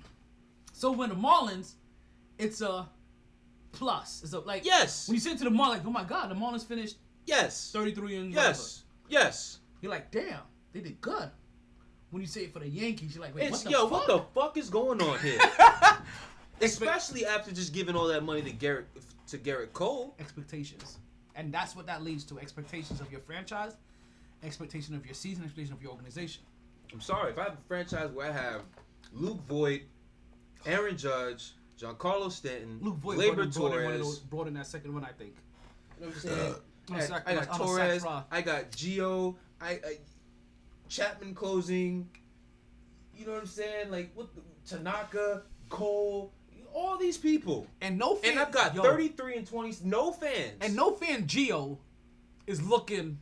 [0.72, 1.72] So when the Marlins,
[2.38, 2.88] it's a
[3.72, 4.22] plus.
[4.22, 5.08] It's a like Yes.
[5.08, 6.96] when you say to the Marlins, like, oh my god, the Marlins finished
[7.26, 7.70] Yes.
[7.72, 8.84] 33 and Yes.
[9.08, 9.58] Yes.
[9.80, 10.40] You're like, damn,
[10.72, 11.30] they did good.
[12.10, 13.90] When you say it for the Yankees, you're like, wait, It's, what the yo, fuck?
[13.90, 15.38] what the fuck is going on here?
[16.60, 18.86] Especially after just giving all that money to Garrett
[19.28, 20.14] to Gerrit Cole.
[20.18, 20.98] expectations.
[21.36, 23.76] And that's what that leads to expectations of your franchise,
[24.42, 26.42] expectation of your season, expectation of your organization.
[26.92, 28.62] I'm sorry if I have a franchise where I have
[29.12, 29.82] Luke Voit,
[30.66, 34.00] Aaron Judge, Giancarlo Stanton, Luke Voit Gleyber brought in, brought, in one of Torres.
[34.00, 35.34] those, brought in that second one, I think.
[36.00, 36.54] You know what I'm saying?
[36.90, 38.04] On I, a sac- I got on a Torres.
[38.32, 39.34] I got Gio.
[39.60, 39.98] I, I
[40.88, 42.08] Chapman closing.
[43.16, 43.90] You know what I'm saying?
[43.90, 44.28] Like what?
[44.34, 46.32] The, Tanaka, Cole,
[46.74, 49.76] all these people, And no fan, and I've got yo, 33 and 20.
[49.84, 50.52] No fans.
[50.60, 51.78] And no fan Gio
[52.46, 53.18] is looking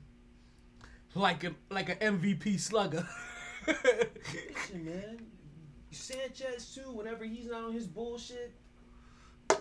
[1.14, 3.06] like a like an MVP slugger.
[3.66, 5.18] Listen, man.
[5.90, 6.90] Sanchez too.
[6.92, 8.52] Whenever he's not on his bullshit,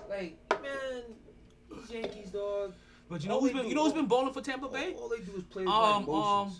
[0.10, 1.04] like man,
[1.90, 2.74] Yankees dog.
[3.10, 4.94] but you know All who's been do- you know who's been bowling for Tampa Bay?
[5.00, 6.52] all they do is play Um, um.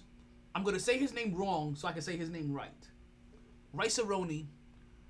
[0.56, 2.70] I'm gonna say his name wrong so I can say his name right.
[3.74, 4.46] Rice Aroni,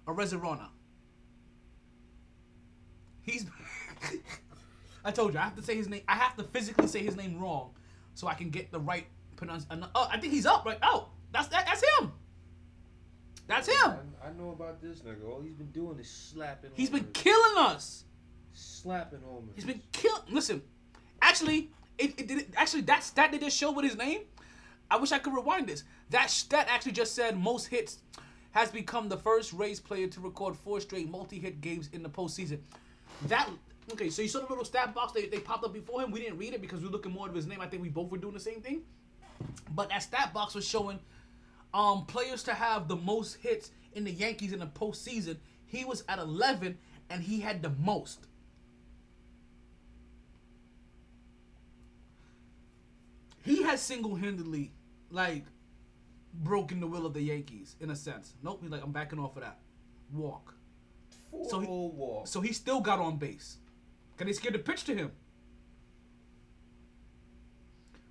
[0.07, 0.69] Arozarena.
[3.21, 3.45] He's.
[5.05, 6.01] I told you I have to say his name.
[6.07, 7.69] I have to physically say his name wrong
[8.15, 9.05] so I can get the right
[9.35, 9.83] pronunciation.
[9.83, 10.79] Uh, oh, I think he's up right.
[10.81, 12.11] Oh, that's that, that's him.
[13.47, 13.91] That's him.
[14.23, 15.29] I, I know about this nigga.
[15.29, 16.71] All he's been doing is slapping.
[16.73, 18.05] He's been killing us.
[18.53, 19.53] slapping homers.
[19.53, 20.23] He's been kill.
[20.27, 20.63] Listen,
[21.21, 21.69] actually,
[21.99, 22.39] it, it did.
[22.39, 24.21] It, actually, that stat they just showed with his name.
[24.89, 25.83] I wish I could rewind this.
[26.11, 27.99] That stat actually just said most hits
[28.51, 32.59] has become the first Rays player to record four straight multi-hit games in the postseason.
[33.27, 33.49] That
[33.91, 34.09] okay.
[34.09, 36.11] So you saw the little stat box they, they popped up before him.
[36.11, 37.61] We didn't read it because we were looking more at his name.
[37.61, 38.81] I think we both were doing the same thing.
[39.71, 40.99] But that stat box was showing
[41.73, 45.37] um players to have the most hits in the Yankees in the postseason.
[45.65, 46.77] He was at 11
[47.09, 48.27] and he had the most.
[53.43, 54.71] He has single-handedly
[55.15, 55.45] like
[56.33, 58.33] broken the will of the Yankees in a sense.
[58.43, 59.59] Nope, he's like I'm backing off of that.
[60.13, 60.53] Walk.
[61.31, 62.27] Four So he- walk.
[62.27, 63.57] So he still got on base.
[64.17, 65.11] Cause they scared to pitch to him.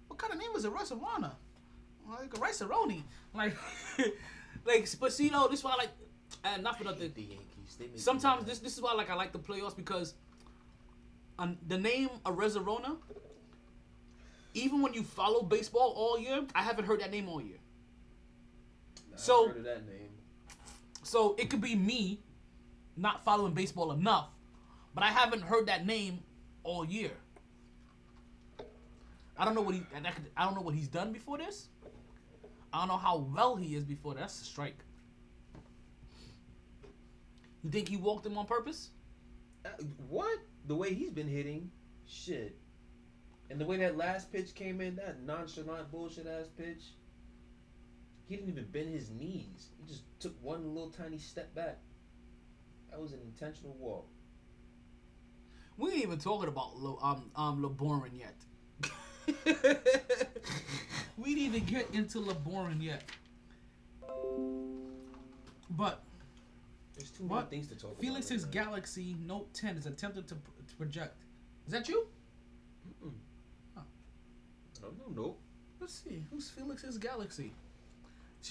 [0.08, 0.70] What kind of name is it?
[0.70, 1.36] Rice-A-Rana?
[2.08, 3.02] Like a Rice-A-Roni.
[3.34, 3.56] Like,
[4.66, 5.90] like, but see, know, this is why I like,
[6.44, 7.12] and not for nothing.
[7.14, 7.76] the Yankees.
[7.78, 10.14] They Sometimes this this is why like I like the playoffs because
[11.38, 12.96] um, the name Arozarena,
[14.54, 17.58] even when you follow baseball all year, I haven't heard that name all year.
[19.10, 20.10] Nah, so- heard of that name.
[21.02, 22.20] So it could be me
[22.96, 24.28] not following baseball enough,
[24.94, 26.20] but I haven't heard that name
[26.62, 27.10] all year.
[29.36, 31.68] I don't know what he that could, I don't know what he's done before this.
[32.72, 34.78] I don't know how well he is before that's a strike.
[37.62, 38.90] You think he walked him on purpose?
[39.64, 39.68] Uh,
[40.08, 40.38] what?
[40.66, 41.70] The way he's been hitting,
[42.06, 42.56] shit.
[43.50, 46.82] And the way that last pitch came in, that nonchalant bullshit ass pitch.
[48.26, 49.68] He didn't even bend his knees.
[49.78, 51.78] He just took one little tiny step back.
[52.90, 54.06] That was an intentional walk.
[55.76, 58.34] We ain't even talking about Le, um um LeBorin yet.
[61.18, 63.02] we need to get into LeBorin yet.
[65.70, 66.02] But
[66.96, 67.50] There's too What?
[67.50, 68.00] many things to talk about.
[68.02, 71.24] Felix's right Galaxy Note 10 is attempted to, to project.
[71.66, 72.06] Is that you?
[74.84, 74.92] Mm-mm.
[74.92, 75.12] Oh.
[75.14, 75.34] No, no, no.
[75.80, 76.24] Let's see.
[76.30, 77.52] Who's Felix's Galaxy?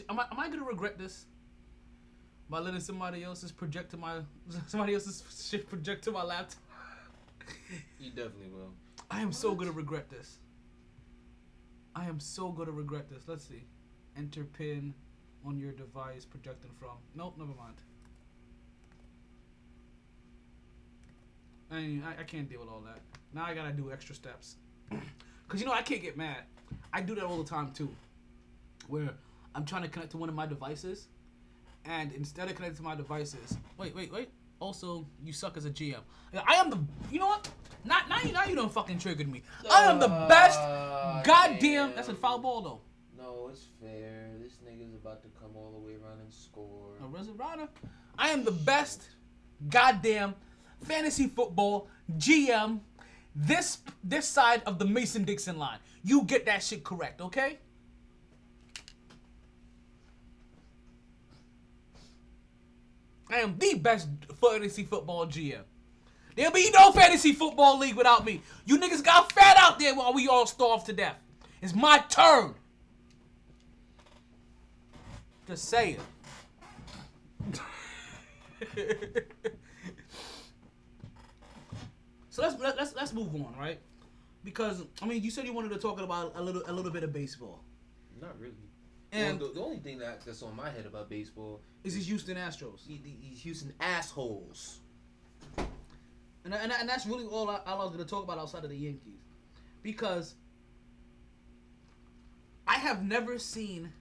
[0.09, 1.25] Am I, am I gonna regret this?
[2.49, 4.19] By letting somebody else's project to my
[4.67, 6.59] somebody else's shit project to my laptop.
[7.99, 8.71] You definitely will.
[9.09, 10.37] I am so gonna regret this.
[11.95, 13.23] I am so gonna regret this.
[13.27, 13.63] Let's see.
[14.17, 14.93] Enter pin
[15.45, 16.97] on your device projecting from.
[17.15, 17.75] Nope, never mind.
[21.71, 22.99] I, ain't- I I can't deal with all that.
[23.33, 24.55] Now I gotta do extra steps.
[25.53, 26.37] Cause you know I can't get mad.
[26.91, 27.87] I do that all the time too.
[28.87, 29.11] Where
[29.53, 31.09] I'm trying to connect to one of my devices,
[31.85, 34.29] and instead of connecting to my devices, wait, wait, wait.
[34.59, 35.99] Also, you suck as a GM.
[36.33, 36.79] I am the.
[37.11, 37.47] You know what?
[37.85, 38.17] Not now.
[38.25, 39.43] You now you don't fucking triggered me.
[39.71, 40.57] I am the best.
[40.59, 41.93] Oh, goddamn.
[41.95, 42.81] That's a foul ball though.
[43.15, 44.31] No, it's fair.
[44.41, 46.95] This nigga's about to come all the way around and score.
[46.99, 47.67] A Reservana.
[48.17, 49.03] I am the best
[49.69, 50.33] goddamn
[50.81, 52.79] fantasy football GM
[53.35, 55.79] this this side of the Mason Dixon line.
[56.03, 57.57] You get that shit correct, okay?
[63.29, 65.63] I am the best fantasy football GM.
[66.35, 68.41] There'll be no fantasy football league without me.
[68.65, 71.17] You niggas got fat out there while we all starve to death.
[71.61, 72.53] It's my turn.
[75.47, 75.97] Just saying.
[82.33, 83.79] so let's let- let's let's move on, right?
[84.43, 87.03] Because I mean, you said you wanted to talk about a little a little bit
[87.03, 87.63] of baseball.
[88.19, 88.55] Not really.
[89.11, 92.07] And well, the, the only thing that, that's on my head about baseball is these
[92.07, 94.79] Houston Astros, the- the- these Houston assholes.
[95.57, 98.77] and and, and that's really all I, I was gonna talk about outside of the
[98.77, 99.21] Yankees,
[99.83, 100.33] because
[102.67, 103.93] I have never seen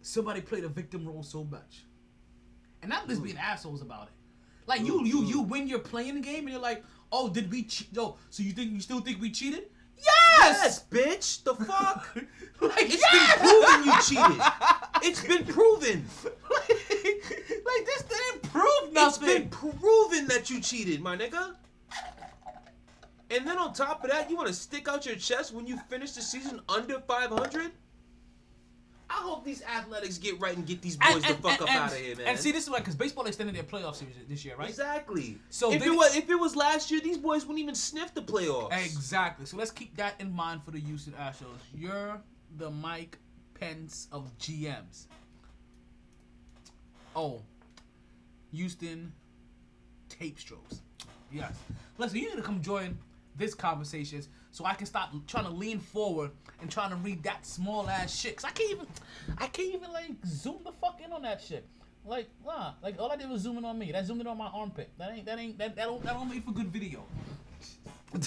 [0.00, 1.84] somebody play the victim role so much,
[2.80, 4.14] and not just being assholes about it.
[4.66, 5.48] Like you, you, you mm-hmm.
[5.48, 7.88] win your playing game, and you're like, "Oh, did we cheat?
[7.96, 9.64] Oh, so you think you still think we cheated?
[10.02, 11.44] Yes, bitch.
[11.44, 12.14] The fuck?
[12.60, 13.40] like It's yes!
[13.40, 14.42] been proven you cheated.
[15.04, 16.04] It's been proven.
[16.48, 19.28] like this didn't prove nothing.
[19.28, 21.56] It's been proven that you cheated, my nigga.
[23.30, 25.76] And then on top of that, you want to stick out your chest when you
[25.88, 27.72] finish the season under 500?
[29.14, 31.68] I hope these athletics get right and get these boys And- the and- fuck and-
[31.68, 32.26] up out of here, man.
[32.28, 34.70] And see, this is why, because baseball extended their playoff series this year, right?
[34.70, 35.38] Exactly.
[35.50, 38.14] So if they- it was if it was last year, these boys wouldn't even sniff
[38.14, 38.72] the playoffs.
[38.72, 39.44] Exactly.
[39.44, 41.58] So let's keep that in mind for the Houston Astros.
[41.74, 42.22] You're
[42.56, 43.18] the Mike
[43.54, 45.06] Pence of GMs.
[47.14, 47.42] Oh,
[48.52, 49.12] Houston
[50.08, 50.80] tape strokes.
[51.30, 51.54] Yes.
[51.98, 52.98] Listen, you need to come join
[53.36, 54.22] this conversation
[54.52, 56.30] so I can stop trying to lean forward
[56.60, 58.36] and trying to read that small ass shit.
[58.36, 58.86] Cause I can't even,
[59.38, 61.66] I can't even like zoom the fuck in on that shit.
[62.04, 63.90] Like, nah, like all I did was zoom in on me.
[63.92, 64.90] That zoomed in on my armpit.
[64.98, 67.02] That ain't, that ain't, that, that don't, that don't make for good video.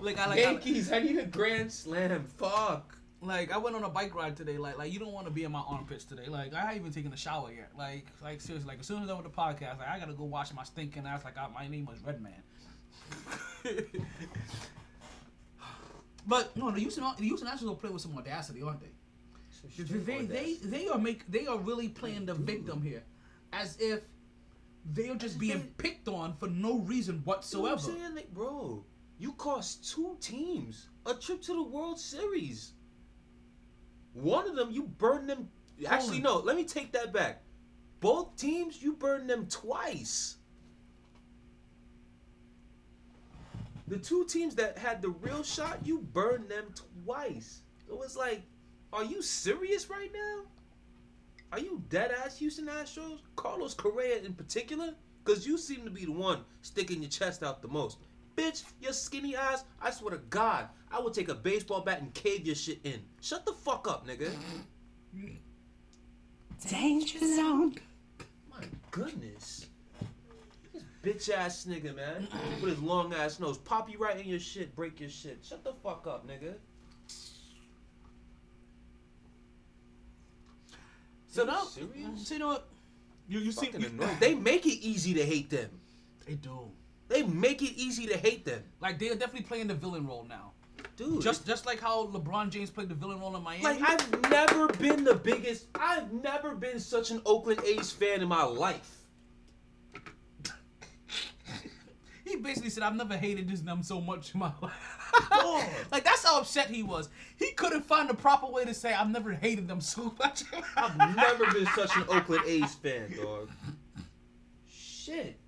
[0.00, 2.24] like I like I- Yankees, I need a grand slam.
[2.36, 2.96] Fuck.
[3.20, 4.58] like I went on a bike ride today.
[4.58, 6.26] Like like you don't want to be in my armpits today.
[6.26, 7.70] Like I haven't even taken a shower yet.
[7.78, 8.66] Like like seriously.
[8.68, 11.06] Like as soon as I'm with the podcast, like I gotta go wash my stinking
[11.06, 11.24] ass.
[11.24, 12.42] Like I, my name was Redman.
[16.26, 18.92] but no, the Houston the Houston Astros will play with some audacity, aren't they?
[19.78, 23.04] They they they are make they are really playing the victim here,
[23.52, 24.00] as if
[24.92, 27.74] they are just being picked on for no reason You know what whatsoever.
[27.74, 28.14] I'm saying?
[28.16, 28.84] Like, bro,
[29.18, 32.72] you cost two teams a trip to the World Series.
[34.14, 35.48] One of them, you burned them.
[35.86, 36.38] Actually, no.
[36.38, 37.42] Let me take that back.
[38.00, 40.36] Both teams, you burned them twice.
[43.88, 46.66] The two teams that had the real shot, you burned them
[47.04, 47.62] twice.
[47.88, 48.42] It was like,
[48.92, 50.42] are you serious right now?
[51.52, 53.18] Are you dead ass Houston Astros?
[53.36, 54.94] Carlos Correa in particular?
[55.24, 57.98] Because you seem to be the one sticking your chest out the most.
[58.36, 62.14] Bitch, your skinny ass, I swear to God, I would take a baseball bat and
[62.14, 63.02] cave your shit in.
[63.20, 64.30] Shut the fuck up, nigga.
[66.68, 67.74] Danger zone.
[68.50, 69.66] My goodness.
[71.02, 72.28] Bitch ass nigga, man.
[72.60, 73.58] With his long ass nose.
[73.58, 75.40] Pop you right in your shit, break your shit.
[75.42, 76.54] Shut the fuck up, nigga.
[81.26, 82.28] So now, serious?
[82.28, 82.68] so you know what?
[83.26, 83.90] You you see, you.
[84.20, 85.70] They make it easy to hate them.
[86.26, 86.70] they do.
[87.08, 88.62] They make it easy to hate them.
[88.80, 90.52] Like they're definitely playing the villain role now.
[90.96, 91.22] Dude.
[91.22, 93.64] Just just like how LeBron James played the villain role in Miami.
[93.64, 95.66] Like I've never been the biggest.
[95.74, 98.98] I've never been such an Oakland A's fan in my life.
[102.24, 106.24] he basically said, "I've never hated this them so much in my life." Like that's
[106.24, 107.08] how upset he was.
[107.36, 110.42] He couldn't find the proper way to say, "I've never hated them so much."
[110.76, 113.50] I've never been such an Oakland A's fan, dog.
[114.70, 115.38] Shit.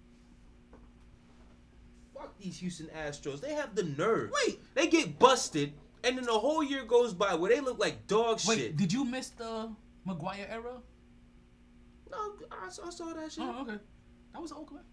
[2.14, 3.40] Fuck these Houston Astros.
[3.40, 4.30] They have the nerve.
[4.46, 4.60] Wait.
[4.74, 5.72] They get busted,
[6.02, 8.76] and then the whole year goes by where they look like dog Wait, shit.
[8.76, 9.70] did you miss the
[10.06, 10.80] McGwire era?
[12.10, 12.18] No,
[12.52, 13.42] I, I saw that shit.
[13.44, 13.78] Oh, okay.
[14.32, 14.84] That was Oakland.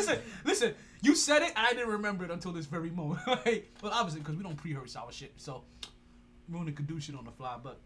[0.00, 0.74] Listen, listen.
[1.02, 3.20] You said it, and I didn't remember it until this very moment.
[3.26, 5.64] Like, well, obviously, because we don't pre-rehearse our shit, so
[6.48, 7.56] we only could do shit on the fly.
[7.62, 7.80] But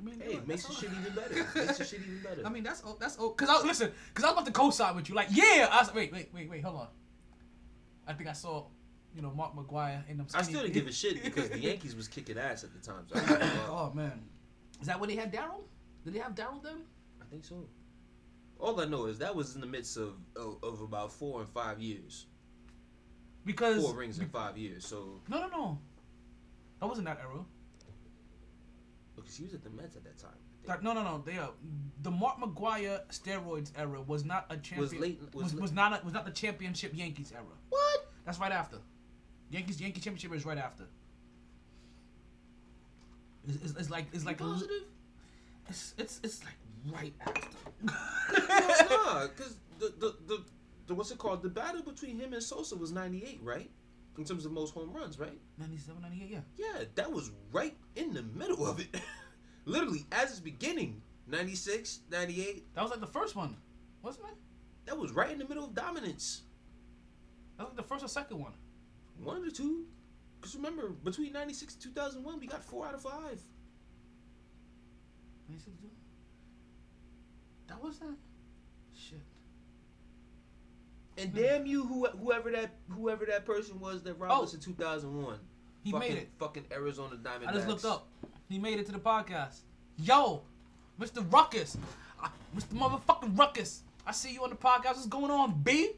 [0.00, 1.34] I mean, Hey, it makes shit even better.
[1.54, 2.46] makes the shit even better.
[2.46, 5.14] I mean, that's that's because I listen because I was about to co-sign with you.
[5.14, 5.68] Like, yeah.
[5.70, 6.62] I was, wait, wait, wait, wait.
[6.64, 6.88] Hold on.
[8.06, 8.66] I think I saw,
[9.14, 10.26] you know, Mark McGwire in them.
[10.34, 13.04] I still didn't give a shit because the Yankees was kicking ass at the time.
[13.08, 13.90] So I, was like, wow.
[13.92, 14.22] oh man,
[14.80, 15.62] is that when they had Darryl?
[16.04, 16.82] Did they have Darryl then?
[17.26, 17.64] I think so.
[18.58, 21.48] All I know is that was in the midst of of, of about four and
[21.48, 22.26] five years.
[23.44, 24.84] Because Four rings in five years.
[24.86, 25.78] So no, no, no.
[26.80, 27.44] That wasn't that era.
[29.14, 30.32] because he was at the Mets at that time.
[30.66, 31.22] That, no, no, no.
[31.24, 31.48] They uh,
[32.02, 35.00] the Mark McGwire steroids era was not a champion.
[35.00, 37.44] late- was was, late- was not a, was not the championship Yankees era.
[37.68, 38.10] What?
[38.24, 38.78] That's right after.
[39.50, 40.84] Yankees Yankee championship is right after.
[43.48, 44.82] It's, it's, it's like it's like a, positive?
[45.68, 46.54] it's it's it's like
[46.92, 47.48] right after.
[47.82, 50.44] nah, because the, the the
[50.86, 51.42] the what's it called?
[51.42, 53.70] The battle between him and Sosa was ninety eight, right?
[54.18, 55.38] In terms of most home runs, right?
[55.58, 56.38] 97, 98, yeah.
[56.56, 58.88] Yeah, that was right in the middle of it.
[59.66, 63.58] Literally, as it's beginning, 96, 98, That was like the first one,
[64.02, 64.36] wasn't it?
[64.86, 66.42] that was right in the middle of dominance.
[67.58, 68.52] That was like the first or second one.
[69.22, 69.84] One of the two.
[70.40, 73.40] Because remember, between 96 and 2001, we got four out of five.
[75.48, 75.76] 96,
[77.68, 78.14] That was that.
[78.94, 79.18] Shit.
[81.18, 84.44] And damn you, who, whoever that whoever that person was that robbed Oh.
[84.44, 85.38] us in 2001.
[85.82, 86.28] He fucking, made it.
[86.38, 87.48] Fucking Arizona Diamondbacks.
[87.48, 88.08] I just looked up.
[88.48, 89.60] He made it to the podcast.
[89.98, 90.42] Yo,
[91.00, 91.24] Mr.
[91.32, 91.78] Ruckus.
[92.22, 92.74] Uh, Mr.
[92.74, 93.82] Motherfucking Ruckus.
[94.06, 94.94] I see you on the podcast.
[94.96, 95.92] What's going on, B?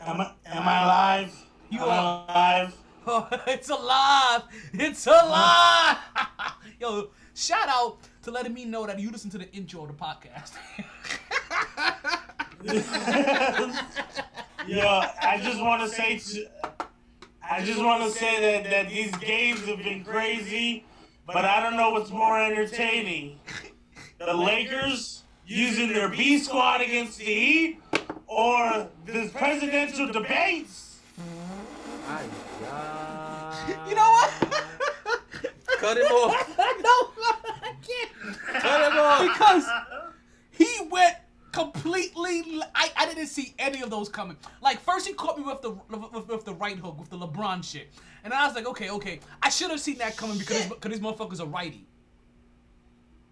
[0.00, 1.34] Am I, am I live?
[1.70, 2.24] You am are.
[2.28, 2.76] I live?
[3.06, 4.42] Oh, it's alive.
[4.74, 5.96] It's alive.
[6.80, 9.94] Yo, shout out to letting me know that you listen to the intro of the
[9.94, 10.50] podcast.
[14.66, 16.48] Yo, I just want to say, to,
[17.48, 20.84] I just want to say that, that these games have been crazy,
[21.24, 23.38] but I don't know what's more entertaining:
[24.18, 27.78] the Lakers using their B squad against the Heat,
[28.26, 30.98] or the presidential debates.
[33.88, 34.32] you know what?
[35.78, 36.58] Cut him off.
[36.82, 37.10] no,
[37.66, 38.94] I can't.
[38.98, 39.22] Off.
[39.22, 39.68] Because
[40.50, 41.16] he went
[41.52, 42.62] completely.
[42.74, 44.36] I, I didn't see any of those coming.
[44.62, 47.64] Like first he caught me with the with, with the right hook with the LeBron
[47.64, 47.88] shit,
[48.24, 51.00] and I was like, okay, okay, I should have seen that coming because because these
[51.00, 51.86] motherfuckers are righty.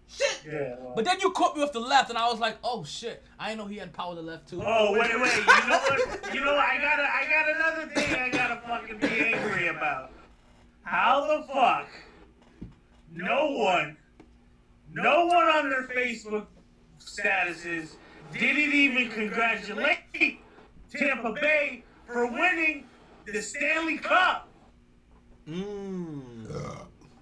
[0.07, 0.41] Shit.
[0.45, 0.75] Yeah.
[0.79, 3.23] well- But then you caught me with the left, and I was like, oh shit,
[3.39, 4.61] I didn't know he had power to the left too.
[4.63, 5.35] Oh wait, wait.
[5.35, 6.33] You know what?
[6.35, 6.63] You know what?
[6.65, 10.11] I gotta, I got another thing I gotta fucking be angry about.
[10.83, 11.87] How the fuck?
[13.11, 13.97] No one,
[14.95, 16.47] no one on their Facebook
[16.99, 17.95] statuses
[18.31, 20.39] didn't even congratulate
[20.89, 22.85] Tampa Bay for winning
[23.25, 24.47] the Stanley Cup.
[25.47, 26.47] Mmm.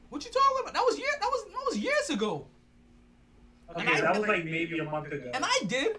[0.10, 0.74] What you talking about?
[0.74, 1.08] That was year.
[1.20, 2.48] That was that was years ago.
[3.76, 5.32] Okay, that was like maybe a month ago.
[5.34, 5.98] And I did,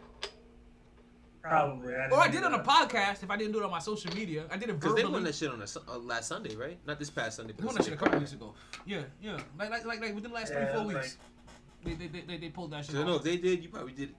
[1.43, 1.95] Probably.
[1.95, 3.23] I or I didn't on a podcast.
[3.23, 4.95] If I didn't do it on my social media, I did it verbally.
[4.95, 6.79] Because they won that shit on a, uh, last Sunday, right?
[6.87, 7.53] Not this past Sunday.
[7.53, 8.55] They but won that shit a couple weeks ago.
[8.87, 9.39] Yeah, yeah.
[9.59, 11.15] Like, like, like, like within the last Yeah, three, four weeks.
[11.15, 11.34] They,
[11.85, 13.19] they, they, they, they pulled that shit So no, off.
[13.19, 14.15] if they did, you probably did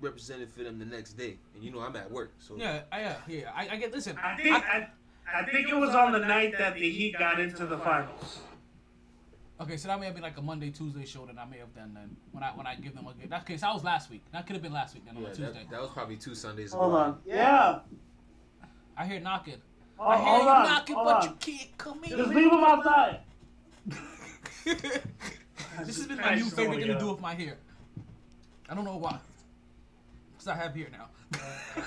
[0.00, 3.00] represented for them the next day, and you know I'm at work, so Yeah, I,
[3.00, 3.50] yeah, yeah.
[3.54, 3.92] I, I get.
[3.92, 4.88] Listen, I think I,
[5.34, 8.40] I think it was on the night that the Heat got into the finals.
[9.60, 11.74] okay, so that may have been like a Monday, Tuesday show that I may have
[11.74, 12.16] done then.
[12.32, 14.22] When I when I give them a that case, that was last week.
[14.32, 15.52] That could have been last week then on yeah, a Tuesday.
[15.52, 16.96] that, that was probably two Sundays Hold ago.
[16.96, 17.18] on.
[17.26, 17.80] Yeah.
[18.96, 19.60] I hear knocking.
[19.98, 20.64] Oh, I hear hold you on.
[20.64, 21.24] knocking, hold but on.
[21.28, 22.10] you can't come in.
[22.10, 23.20] Just leave him outside.
[25.84, 27.56] this has been my new favorite thing to do with my hair.
[28.68, 29.18] I don't know why.
[30.32, 31.08] Because I have hair now.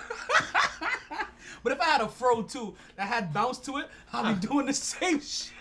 [1.63, 4.65] but if I had a fro too that had bounce to it, I'd be doing
[4.65, 5.53] the same shit.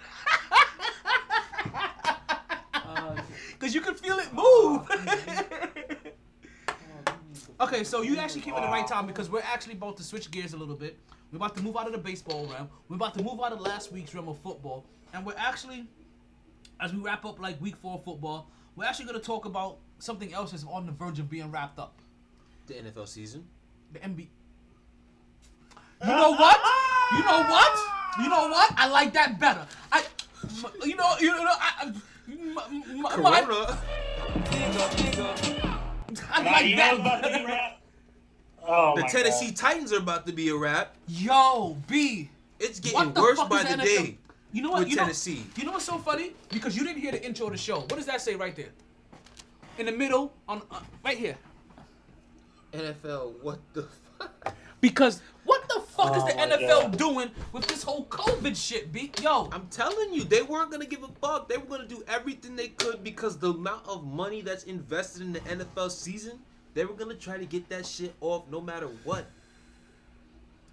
[3.52, 4.88] Because you can feel it move.
[7.60, 10.30] okay, so you actually came at the right time because we're actually about to switch
[10.30, 10.98] gears a little bit.
[11.30, 12.68] We're about to move out of the baseball realm.
[12.88, 14.84] We're about to move out of last week's realm of football.
[15.14, 15.86] And we're actually
[16.82, 20.34] as we wrap up like week four football, we're actually going to talk about something
[20.34, 21.94] else that's on the verge of being wrapped up.
[22.66, 23.44] The NFL season.
[23.92, 24.26] The NBA.
[26.02, 26.60] You know what?
[27.12, 27.78] You know what?
[28.20, 28.72] You know what?
[28.76, 29.64] I like that better.
[29.92, 30.02] I,
[30.84, 31.92] you know, you know, I, I-
[32.28, 33.78] my, my, my, Corona.
[36.44, 37.78] like you know it's about to be that.
[38.66, 39.56] Oh The my Tennessee God.
[39.56, 40.96] Titans are about to be a wrap.
[41.08, 42.30] Yo, B.
[42.60, 43.84] It's getting worse by is the NFL?
[43.84, 44.18] day
[44.52, 44.80] You know what?
[44.80, 45.44] with you know, Tennessee.
[45.56, 46.32] you know what's so funny?
[46.50, 47.80] Because you didn't hear the intro of the show.
[47.80, 48.68] What does that say right there?
[49.78, 51.36] In the middle, on uh, right here.
[52.72, 53.86] NFL, what the
[54.18, 54.54] fuck?
[54.80, 56.98] Because what the fuck is Oh the NFL God.
[56.98, 59.12] doing with this whole COVID shit, B?
[59.22, 61.48] Yo, I'm telling you, they weren't gonna give a fuck.
[61.48, 65.32] They were gonna do everything they could because the amount of money that's invested in
[65.32, 66.38] the NFL season,
[66.74, 69.26] they were gonna try to get that shit off no matter what.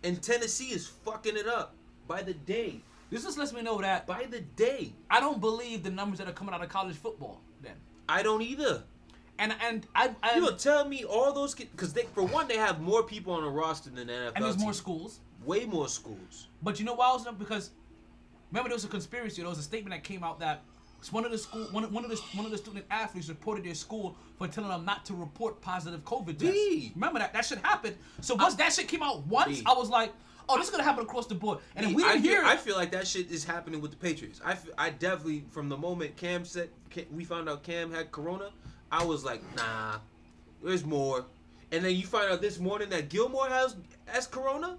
[0.04, 1.76] And Tennessee is fucking it up
[2.08, 2.82] by the day.
[3.10, 4.94] This just lets me know that By the day.
[5.10, 7.42] I don't believe the numbers that are coming out of college football.
[7.62, 7.74] Then,
[8.08, 8.84] I don't either.
[9.38, 11.70] and and I, I You gonna tell me all those kids?
[11.72, 14.32] Because they, for one, they have more people on the roster than the NFL.
[14.36, 15.20] and there's more schools.
[15.46, 16.48] Way more schools.
[16.62, 17.72] But you know why I was because
[18.52, 19.42] remember there was a conspiracy.
[19.42, 20.64] There was a statement that came out that
[21.12, 23.64] one of the school one, of- one of the one of the student athletes reported
[23.66, 26.54] their school for telling them not to report positive COVID tests.
[26.54, 26.92] B.
[26.96, 27.96] Remember that that shit happened.
[28.22, 29.64] So once that shit came out once, B.
[29.66, 30.12] I was like,
[30.50, 31.60] oh, this is gonna happen across the board.
[31.76, 33.80] And if we I didn't feel, hear I it, feel like that shit is happening
[33.82, 34.42] with the Patriots.
[34.46, 38.50] I I definitely, from the moment Cam said, Ca- we found out Cam had Corona,
[38.92, 40.00] I was like, nah,
[40.64, 41.26] there's more.
[41.72, 43.76] And then you find out this morning that Gilmore has
[44.08, 44.78] has Corona.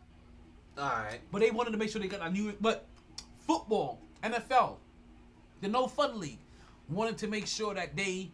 [0.79, 2.53] All right, but they wanted to make sure they got a new.
[2.61, 2.87] But
[3.47, 4.77] football, NFL,
[5.61, 6.39] the No Fun League,
[6.89, 8.31] wanted to make sure that they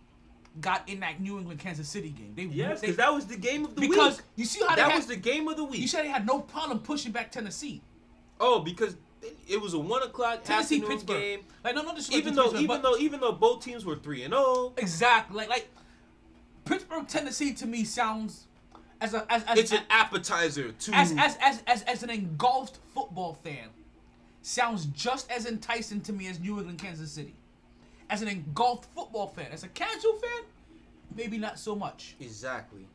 [0.61, 2.33] got in that New England Kansas City game.
[2.35, 4.27] They yes, because that was the game of the because week.
[4.37, 5.81] you see how they That had, was the game of the week.
[5.81, 7.83] you said they had no problem pushing back Tennessee.
[8.41, 8.97] oh, because
[9.49, 11.21] it, was a one o'clock Tennessee Pittsburgh.
[11.21, 11.41] game.
[11.65, 14.23] Like no, no disrespect Even though, even but- though, even though both teams were three
[14.23, 15.69] and oh, zero, exactly like like
[16.65, 18.47] Pittsburgh, Tennessee to me sounds
[19.01, 22.79] as a as as it's an appetizer to as, as, as, as, as an engulfed
[22.95, 23.69] football fan
[24.47, 27.35] sounds just as enticing to me as New England, Kansas City.
[28.09, 30.45] As an engulfed football fan, as a casual fan,
[31.17, 32.15] maybe not so much.
[32.21, 32.87] exactly.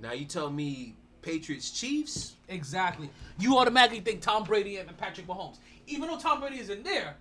[0.00, 2.36] Now you tell me Patriots Chiefs.
[2.48, 3.10] Exactly.
[3.38, 5.56] You automatically think Tom Brady and Patrick Mahomes.
[5.88, 7.16] Even though Tom Brady isn't there,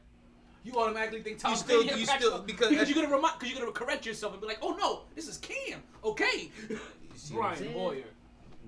[0.63, 2.45] you automatically think Tom You still- Brady and you Patrick still- Mahomes.
[2.45, 5.03] because- because you're gonna remind, because you're gonna correct yourself and be like, oh no,
[5.15, 5.81] this is Cam.
[6.03, 6.51] Okay.
[7.31, 7.73] Brian?
[7.73, 8.03] Hoyer.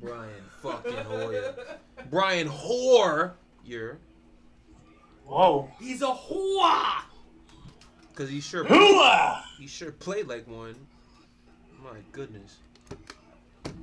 [0.01, 1.53] Brian fucking Hoyer.
[2.09, 3.35] Brian Hoyer.
[5.30, 5.72] You're Whoa.
[5.80, 7.01] He's a whore.
[8.10, 9.41] because he sure Hooah!
[9.60, 10.76] he sure played like one.
[11.84, 12.57] My goodness.
[13.64, 13.73] But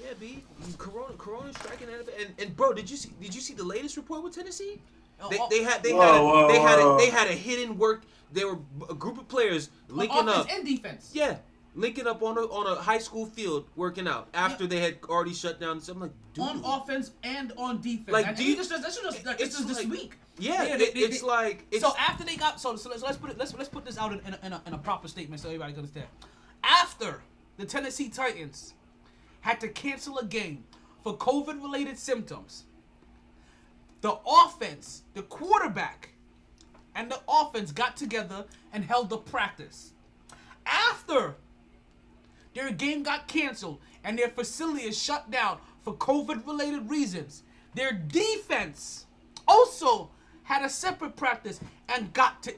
[0.00, 0.42] yeah, B.
[0.78, 2.14] Corona, Corona striking out of it.
[2.20, 3.10] And, and bro, did you see?
[3.20, 4.80] Did you see the latest report with Tennessee?
[5.22, 7.28] Oh, they, Oh, they had they Whoa, had a, whoa, they had a, they had
[7.28, 8.02] a hidden work.
[8.32, 8.58] They were
[8.88, 10.46] a group of players linking offense up.
[10.52, 11.10] and defense.
[11.12, 11.36] Yeah,
[11.74, 15.34] linking up on a on a high school field working out after they had already
[15.34, 15.80] shut down.
[15.80, 16.44] So I'm like, dude.
[16.44, 18.10] on offense and on defense.
[18.10, 20.18] Like, do you- just that's just like, it's this is this like- week.
[20.38, 22.88] yeah, Yeah, it- they- they- it's they- like it's so after they got so, so
[22.90, 24.74] let's, let's put it let's let's put this out in, in, a, in, a, in
[24.74, 26.06] a proper statement so everybody can understand.
[26.64, 27.22] After
[27.56, 28.74] the Tennessee Titans
[29.42, 30.64] had to cancel a game
[31.02, 32.64] for COVID related symptoms,
[34.02, 36.10] the offense, the quarterback,
[36.94, 39.92] and the offense got together and held a practice.
[40.66, 41.36] After
[42.54, 47.42] their game got canceled and their facility is shut down for COVID related reasons.
[47.74, 49.06] Their defense
[49.46, 50.10] also
[50.42, 52.54] had a separate practice and got to.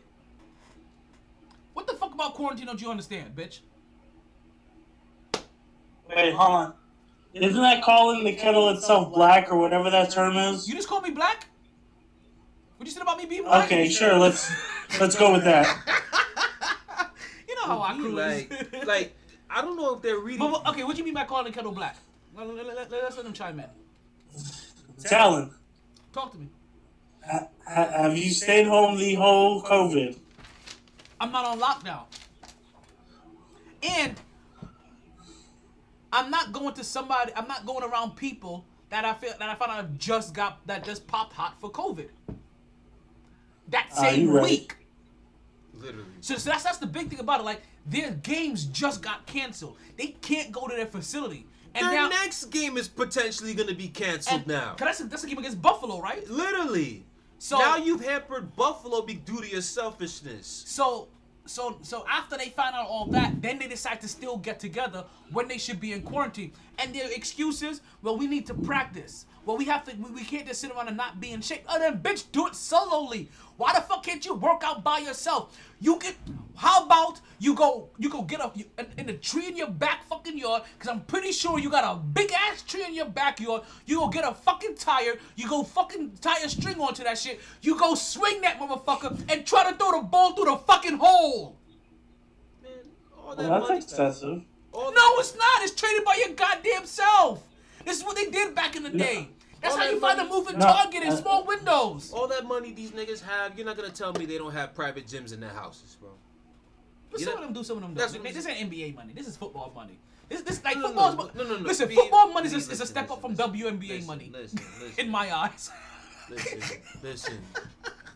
[1.75, 3.61] What the fuck about quarantine don't you understand, bitch?
[6.15, 6.75] Wait, hold on.
[7.35, 10.69] Isn't that calling the kettle itself black or whatever that term is?
[10.69, 11.47] You just called me black?
[12.77, 13.67] What you said about me being black?
[13.67, 14.19] Okay, sure.
[14.19, 14.51] Let's
[15.01, 15.67] let's go with that.
[17.49, 18.15] You know how I He cruise.
[18.15, 19.17] like like
[19.55, 20.39] I don't know if they're reading.
[20.51, 21.97] but, but, okay, what do you mean by calling the kettle black?
[22.35, 23.67] Let, let, let, let, us let them chime in.
[25.05, 25.51] Talon,
[26.13, 26.49] Talk to me.
[27.25, 30.17] ha- ha- have you stayed home the whole COVID?
[31.21, 32.05] I'm not on lockdown.
[33.83, 34.15] And
[36.13, 37.33] I'm not going to somebody.
[37.37, 40.85] I'm not going around people that I feel that I found out just got that
[40.85, 42.09] just popped hot for COVID.
[43.69, 44.82] That Ah, same week, right.
[45.83, 46.07] Literally.
[46.21, 47.45] So, so that's that's the big thing about it.
[47.45, 49.77] Like their games just got canceled.
[49.97, 51.47] They can't go to their facility.
[51.75, 54.75] And Their now, next game is potentially gonna be canceled now.
[54.75, 56.29] Cause that's a, that's a game against Buffalo, right?
[56.29, 57.05] Literally.
[57.39, 60.65] So now you've hampered Buffalo due to your selfishness.
[60.67, 61.09] So
[61.47, 65.05] so so after they find out all that, then they decide to still get together
[65.33, 66.53] when they should be in quarantine.
[66.79, 69.27] And their excuses, well, we need to practice.
[69.45, 69.97] Well, we have to.
[69.97, 71.65] We, we can't just sit around and not be in shape.
[71.69, 73.29] Oh, then bitch, do it solely.
[73.57, 75.59] Why the fuck can't you work out by yourself?
[75.81, 76.15] You get.
[76.55, 77.89] How about you go?
[77.99, 80.63] You go get up in, in the tree in your back fucking yard.
[80.79, 83.63] Cause I'm pretty sure you got a big ass tree in your backyard.
[83.87, 85.15] You go get a fucking tire.
[85.35, 87.41] You go fucking tie a string onto that shit.
[87.63, 91.57] You go swing that motherfucker and try to throw the ball through the fucking hole.
[92.63, 92.73] Man,
[93.19, 94.43] all that Well, that's excessive.
[94.73, 95.63] All all No, it's not.
[95.63, 97.43] It's traded by your goddamn self.
[97.85, 99.29] This is what they did back in the day.
[99.61, 102.13] That's All how that you find a moving No, target in uh, small windows.
[102.13, 105.07] all that money these niggas have, you're not gonna tell me they don't have private
[105.07, 106.11] gyms in their houses, bro.
[107.13, 108.13] But you some know- of them do, some of them don't.
[108.25, 109.13] what This ain't NBA money.
[109.15, 109.99] This is football money.
[110.29, 111.63] This, this like No, no, football's no, no, no, no.
[111.69, 113.89] Listen, Be- football money is, be- a, is a listen, step up from listen, WNBA
[113.89, 114.31] listen, money.
[114.33, 115.71] Listen, listen, In my eyes.
[116.31, 116.61] listen,
[117.03, 117.39] listen.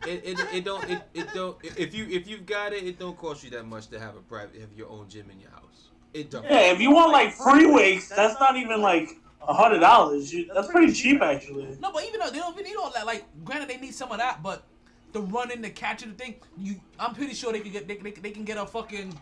[0.06, 3.16] It, it, it don't it, it don't if you if you've got it it don't
[3.16, 5.90] cost you that much to have a private have your own gym in your house.
[6.14, 6.44] It don't.
[6.44, 10.34] Yeah, if you want like free weights, that's not even like a hundred dollars.
[10.54, 11.76] That's pretty cheap actually.
[11.80, 14.10] No, but even though they don't even need all that, like, granted they need some
[14.10, 14.64] of that, but
[15.12, 18.10] the running, the catching, the thing, you, I'm pretty sure they can get, they, they,
[18.10, 19.18] they can get a fucking,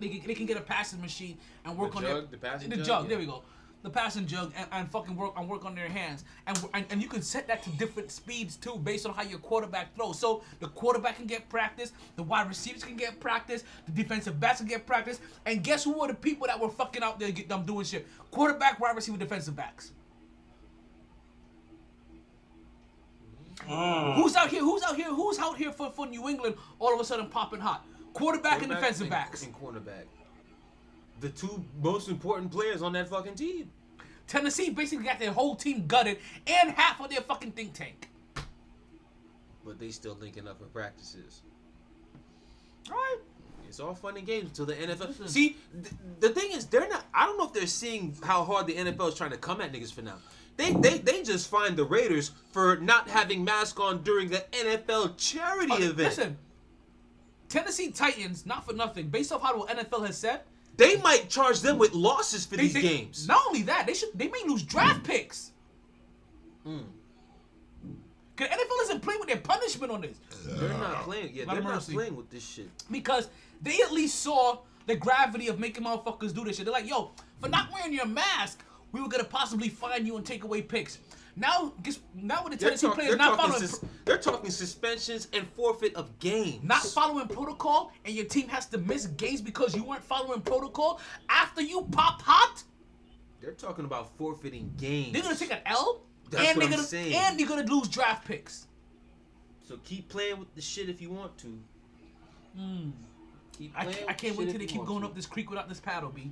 [0.00, 2.36] they can, they can get a passing machine and work The on jug, their, the
[2.38, 3.02] passing the jug, jug.
[3.04, 3.08] yeah.
[3.10, 3.42] There we go,
[3.82, 7.02] the passing jug, and, and fucking work and work on their hands, and, and and
[7.02, 10.18] you can set that to different speeds too, based on how your quarterback throws.
[10.18, 14.58] So the quarterback can get practice, the wide receivers can get practice, the defensive backs
[14.58, 17.48] can get practice, and guess who were the people that were fucking out there get
[17.48, 18.06] them doing shit?
[18.30, 19.92] Quarterback, wide receiver, defensive backs.
[23.68, 24.14] Mm.
[24.14, 24.60] Who's out here?
[24.60, 25.10] Who's out here?
[25.14, 27.86] Who's out here for, for New England all of a sudden popping hot?
[28.12, 29.42] Quarterback, and defensive and- backs.
[29.44, 30.04] and cornerback.
[31.22, 33.70] The two most important players on that fucking team.
[34.26, 36.18] Tennessee basically got their whole team gutted
[36.48, 38.08] and half of their fucking think tank.
[39.64, 41.42] But they still linking up for practices.
[42.90, 43.18] Right?
[43.68, 45.28] It's all fun and games until the NFL.
[45.28, 47.04] See, th- the thing is, they're not.
[47.14, 49.72] I don't know if they're seeing how hard the NFL is trying to come at
[49.72, 50.16] niggas for now.
[50.56, 55.16] They they they just find the Raiders for not having mask on during the NFL
[55.16, 55.96] charity event.
[55.96, 56.38] listen,
[57.48, 60.40] Tennessee Titans, not for nothing, based off how the NFL has said,
[60.76, 63.28] They might charge them with losses for they, these they- games.
[63.28, 65.50] Not only that, they should they may lose draft picks.
[66.66, 66.84] Mm.
[68.36, 70.16] Cause NFL isn't playing with their punishment on this.
[70.46, 71.32] They're not playing.
[71.34, 72.68] Yeah, they're not playing with this shit.
[72.90, 73.28] because
[73.60, 76.64] they at least saw the gravity of making motherfuckers do this shit.
[76.64, 80.24] They're like, yo, for not wearing your mask, we were gonna possibly fine you and
[80.24, 80.98] take away picks.
[81.34, 85.48] Now, guess now with the Tennessee talk- players not following, sus- they're talking suspensions and
[85.56, 86.62] forfeit of games.
[86.62, 91.00] not following protocol, and your team has to miss games because you weren't following protocol
[91.30, 92.62] after you popped hot.
[93.40, 95.12] They're talking about forfeiting games.
[95.14, 97.14] They're gonna take an L, That's and they're gonna saying.
[97.14, 98.66] and they're gonna lose draft picks.
[99.66, 101.58] So keep playing with the shit if you want to.
[102.56, 102.90] Hmm.
[103.56, 105.06] Keep I, playing can't- I can't wait till they keep going to.
[105.08, 106.30] up this creek without this paddle, B.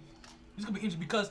[0.56, 1.30] It's gonna be interesting because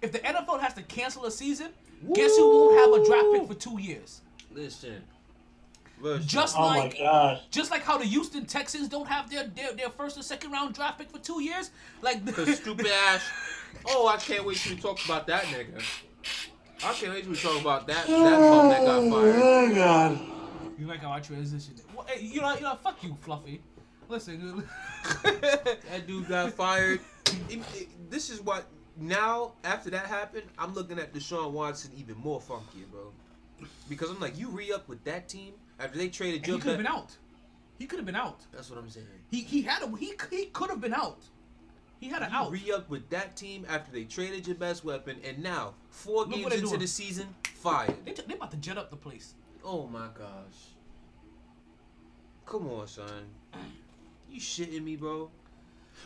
[0.00, 1.72] if the NFL has to cancel a season,
[2.14, 4.20] guess who won't have a draft pick for two years?
[4.52, 5.02] Listen.
[6.00, 6.26] Listen.
[6.26, 7.40] Just Oh my like gosh.
[7.50, 10.74] just like how the Houston Texans don't have their, their their first or second round
[10.74, 11.70] draft pick for two years,
[12.02, 13.22] like Cause stupid ass.
[13.86, 15.82] Oh, I can't wait till we talk about that nigga.
[16.82, 19.34] I can't wait till we talk about that that bum that got fired.
[19.42, 20.20] Oh my god.
[20.78, 21.82] You like how I transitioned?
[21.94, 23.60] Well, hey, you know, you know, fuck you, Fluffy.
[24.08, 24.66] Listen,
[25.22, 27.00] That dude got fired.
[27.50, 28.64] It- it- this is what
[29.00, 33.12] now after that happened, I'm looking at Deshaun Watson even more funkier, bro.
[33.88, 36.54] Because I'm like, you re up with that team after they traded Joe.
[36.54, 37.16] he could have been out.
[37.78, 38.40] He could have been out.
[38.52, 39.06] That's what I'm saying.
[39.30, 41.18] He he had a he he could have been out.
[41.98, 42.50] He had an You out.
[42.52, 46.30] re up with that team after they traded your best weapon, and now four Look
[46.34, 46.80] games into doing.
[46.80, 47.94] the season, fired.
[48.06, 49.34] They t- they about to jet up the place.
[49.64, 50.70] Oh my gosh.
[52.46, 53.26] Come on, son.
[54.30, 55.30] You shitting me, bro?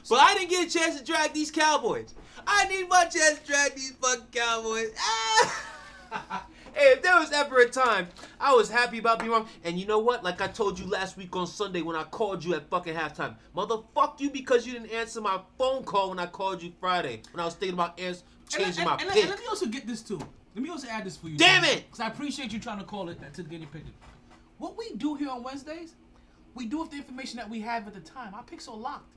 [0.09, 2.15] But I didn't get a chance to drag these Cowboys.
[2.47, 4.93] I need my chance to drag these fucking Cowboys.
[4.99, 6.47] Ah!
[6.75, 8.09] hey, if there was ever a time
[8.39, 10.23] I was happy about being wrong, and you know what?
[10.23, 13.37] Like I told you last week on Sunday when I called you at fucking halftime,
[13.57, 17.41] motherfuck you because you didn't answer my phone call when I called you Friday when
[17.41, 19.23] I was thinking about ans- changing and, my and, and, pick.
[19.23, 20.21] and let me also get this too.
[20.55, 21.37] Let me also add this for you.
[21.37, 21.85] Damn it!
[21.87, 23.91] Because I appreciate you trying to call it that to get your picture.
[24.59, 25.95] What we do here on Wednesdays,
[26.55, 28.35] we do with the information that we have at the time.
[28.35, 29.14] Our picks are locked.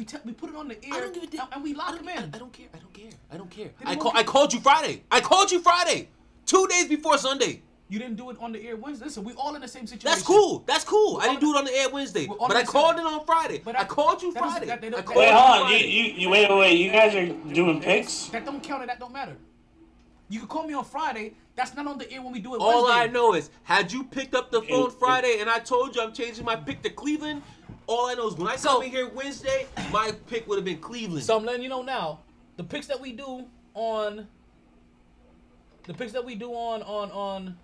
[0.00, 1.40] We te- we put it on the air I don't give a damn.
[1.42, 2.30] and, and we lock them I, in.
[2.34, 2.68] I don't care.
[2.72, 3.10] I don't care.
[3.30, 3.68] I don't care.
[3.78, 5.02] Then I call, I called you Friday.
[5.10, 6.08] I called you Friday.
[6.46, 7.60] Two days before Sunday.
[7.90, 9.04] You didn't do it on the air Wednesday.
[9.04, 10.06] Listen, we all in the same situation.
[10.10, 10.64] That's cool.
[10.66, 11.16] That's cool.
[11.16, 12.96] We're I didn't on- do it on the air Wednesday, but I the same- called
[12.98, 13.60] it on Friday.
[13.62, 14.66] But I that- called you that doesn't- Friday.
[14.68, 15.58] that- they don't- I that- called Wait, you hold on.
[15.58, 15.88] You, Friday.
[15.90, 16.72] you, you wait, wait, wait.
[16.80, 18.28] You guys are doing picks?
[18.28, 19.36] That don't count and that don't matter.
[20.30, 21.34] You can call me on Friday.
[21.56, 23.00] That's not on the air when we do it All Wednesday.
[23.02, 26.00] I know is, had you picked up the phone it- Friday and I told you
[26.00, 27.42] I'm changing my pick to Cleveland,
[27.90, 30.64] all I know is when I So- come in here Wednesday, my pick would have
[30.64, 31.24] been Cleveland.
[31.24, 32.20] So I'm letting you know now.
[32.56, 34.26] The picks that we do on
[35.84, 37.58] the picks that we do on on on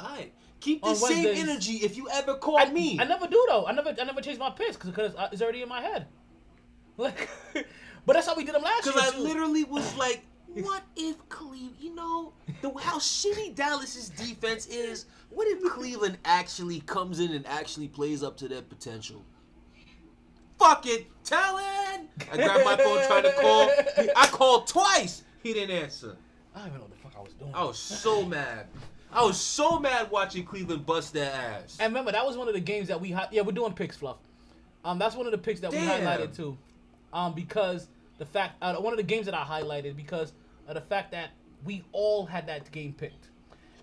[0.00, 0.32] Alright.
[0.60, 2.98] Keep the same Wednesdays- energy if you ever call I, me.
[3.00, 3.66] I never do though.
[3.66, 6.06] I never I never change my picks because it's already in my head.
[6.96, 7.28] Like,
[8.06, 8.94] but that's how we did them last year.
[8.94, 9.22] Because I too.
[9.22, 10.22] literally was like,
[10.60, 16.80] what if Cleveland, you know, the how shitty Dallas's defense is, what if Cleveland actually
[16.80, 19.24] comes in and actually plays up to their potential?
[20.58, 22.08] Fuck it, it.
[22.30, 23.70] I grabbed my phone trying to call.
[24.16, 25.24] I called twice.
[25.42, 26.16] He didn't answer.
[26.54, 27.50] I don't even know what the fuck I was doing.
[27.54, 28.66] I was so mad.
[29.12, 31.76] I was so mad watching Cleveland bust their ass.
[31.80, 33.96] And remember, that was one of the games that we hi- yeah we're doing picks
[33.96, 34.16] fluff.
[34.84, 36.56] Um, that's one of the picks that we highlighted too,
[37.12, 37.88] um, because
[38.18, 40.32] the fact uh, one of the games that I highlighted because
[40.66, 41.30] of the fact that
[41.64, 43.28] we all had that game picked.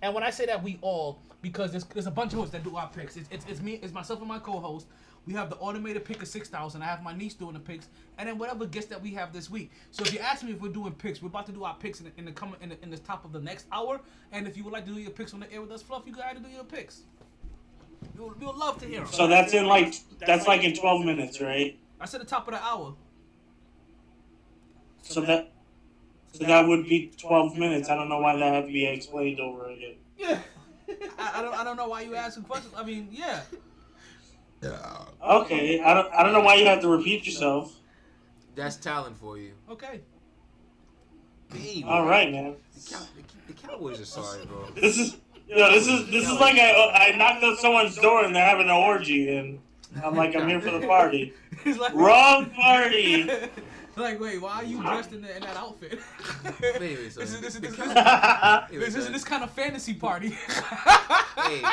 [0.01, 2.63] And when I say that we all, because there's, there's a bunch of us that
[2.63, 3.17] do our picks.
[3.17, 4.87] It's, it's, it's me, it's myself and my co-host.
[5.25, 6.81] We have the automated pick of six thousand.
[6.81, 9.49] I have my niece doing the picks, and then whatever guest that we have this
[9.49, 9.69] week.
[9.91, 11.99] So if you ask me if we're doing picks, we're about to do our picks
[11.99, 13.99] in the, in the coming in the, in the top of the next hour.
[14.31, 16.03] And if you would like to do your picks on the air with us, Fluff,
[16.07, 17.01] you got to do your picks.
[18.17, 19.07] We would, we would love to hear 'em.
[19.07, 21.77] So that's in like that's like in 12 minutes, right?
[21.99, 22.95] I said the top of the hour.
[25.03, 25.51] So that
[26.31, 27.89] so that would be 12 minutes.
[27.89, 29.95] I don't know why that had to be explained over again.
[30.17, 30.39] Yeah.
[31.19, 32.73] I, I don't I don't know why you asking questions.
[32.75, 33.41] I mean, yeah.
[34.63, 37.75] Okay, I don't I don't know why you have to repeat yourself.
[38.55, 39.51] That's talent for you.
[39.69, 40.01] Okay.
[41.51, 41.85] Baby.
[41.87, 42.55] All right, man.
[42.75, 44.67] The, Cow- the, the Cowboys are sorry, bro.
[44.75, 48.23] This is you know, this is this is like I I knocked on someone's door
[48.23, 49.59] and they're having an orgy and
[50.03, 51.33] I'm like I'm here for the party.
[51.65, 53.29] It's like Wrong party.
[53.99, 55.99] Like, wait, why are you dressed in, the, in that outfit?
[56.61, 59.43] Wait, wait, so this is this is this, this, Wait, wait, this, is this kind
[59.43, 60.37] of fantasy party.
[61.39, 61.63] Hey,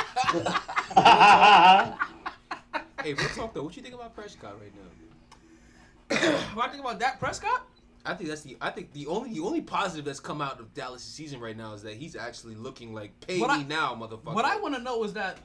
[3.02, 3.64] hey, real talk though.
[3.64, 6.16] What you think about Prescott right now?
[6.54, 7.66] what I think about Dak Prescott?
[8.06, 8.56] I think that's the.
[8.60, 11.74] I think the only the only positive that's come out of Dallas' season right now
[11.74, 14.34] is that he's actually looking like pay What me I- now, motherfucker.
[14.34, 15.38] What I want to know is that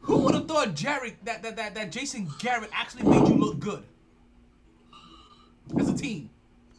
[0.00, 3.58] who would have thought Jared that, that that that Jason Garrett actually made you look
[3.58, 3.82] good
[5.78, 6.30] as a team,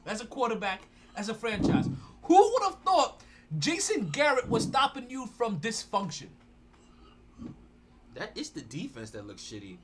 [0.06, 0.82] as a quarterback,
[1.16, 1.88] as a franchise?
[2.24, 3.22] Who would have thought
[3.58, 6.28] Jason Garrett was stopping you from dysfunction?
[8.16, 9.78] that is the defense that looks shitty.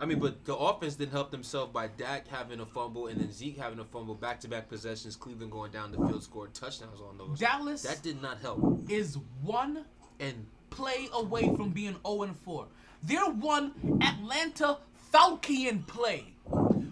[0.00, 3.32] I mean, but the offense didn't help themselves by Dak having a fumble and then
[3.32, 5.16] Zeke having a fumble, back to back possessions.
[5.16, 7.38] Cleveland going down the field, scored touchdowns on those.
[7.38, 8.88] Dallas That did not help.
[8.88, 9.84] is one
[10.20, 12.66] And play away from being 0 and 4.
[13.02, 13.72] They're one
[14.02, 14.78] Atlanta
[15.10, 16.34] Falcon play.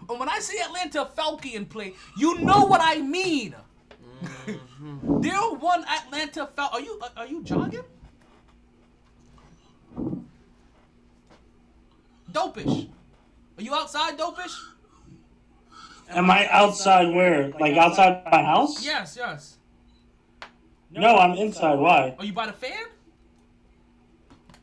[0.08, 3.54] And when I say Atlanta Falcon play, you know what I mean.
[4.22, 5.20] Mm-hmm.
[5.20, 6.70] They're one Atlanta Fal.
[6.72, 7.82] Are you are you jogging?
[12.32, 12.88] Dopish.
[13.58, 14.54] Are you outside, Dopish?
[16.08, 17.50] Am I outside where?
[17.58, 18.84] Like outside my house?
[18.84, 19.56] Yes, yes.
[20.90, 21.78] No, I'm inside.
[21.78, 22.14] Why?
[22.18, 22.86] Are you by the fan?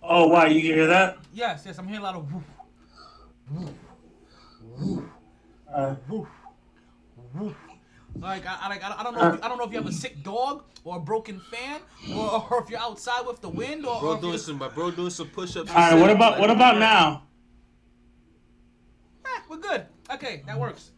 [0.01, 0.47] Oh, why?
[0.47, 1.17] You can hear that?
[1.33, 1.77] Yes, yes.
[1.77, 2.43] I'm hearing a lot of woof,
[3.51, 3.69] woof,
[4.61, 5.03] woof,
[5.73, 6.27] Uh, woof,
[7.33, 7.55] woof.
[8.19, 9.33] Like I, I, like I I don't know.
[9.33, 11.81] If, I don't know if you have a sick dog or a broken fan,
[12.15, 14.67] or, or if you're outside with the wind, or, or bro if doing some, my
[14.67, 15.71] bro doing some push-ups.
[15.71, 15.99] all right.
[15.99, 17.23] What about what about now?
[19.25, 19.85] Eh, we're good.
[20.13, 20.91] Okay, that works.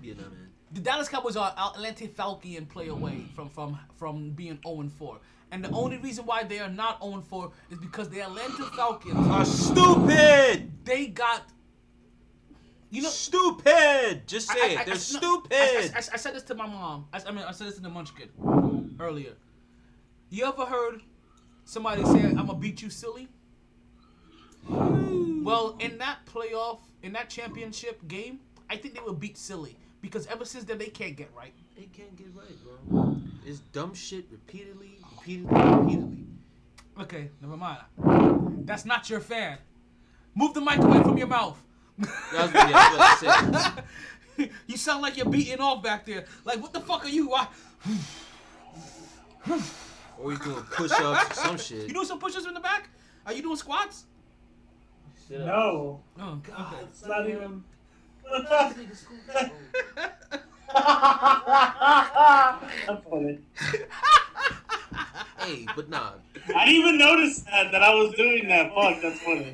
[0.00, 0.48] Yeah, no, man.
[0.72, 5.18] The Dallas Cowboys are Atlanta Falcon play away from from from being 0 and 4.
[5.50, 8.64] And the only reason why they are not 0 and 4 is because the Atlanta
[8.74, 10.72] Falcons Are stupid.
[10.84, 11.42] they got
[12.94, 14.26] you know stupid.
[14.26, 14.78] Just say I- I- it.
[14.78, 15.52] I- They're no, stupid.
[15.52, 17.06] I, I- I- I said this to my mom.
[17.12, 18.28] I, I mean, I said this to the Munchkin
[19.00, 19.32] earlier.
[20.30, 21.00] You ever heard
[21.64, 23.28] somebody say, "I'm gonna beat you, silly"?
[24.68, 28.40] Well, in that playoff, in that championship game,
[28.70, 31.52] I think they will beat silly because ever since then they can't get right.
[31.76, 32.56] They can't get right,
[32.88, 33.16] bro.
[33.44, 36.24] It's dumb shit repeatedly, repeatedly, repeatedly.
[37.00, 37.80] Okay, never mind.
[38.66, 39.58] That's not your fan.
[40.34, 41.60] Move the mic away from your mouth.
[41.98, 43.84] That's what, yeah, that's what
[44.38, 46.24] I you sound like you're beating off back there.
[46.44, 47.28] Like, what the fuck are you?
[47.28, 47.46] Why?
[50.18, 51.86] Or he's doing push-ups or some shit.
[51.86, 52.88] You doing some push-ups in the back?
[53.26, 54.04] Are you doing squats?
[55.30, 56.76] No, Oh, okay.
[56.82, 57.62] it's not even.
[58.48, 58.74] That's
[63.08, 63.38] funny.
[65.38, 66.12] Hey, but nah.
[66.54, 68.74] I didn't even notice that that I was doing that.
[68.74, 69.52] Fuck, that's funny.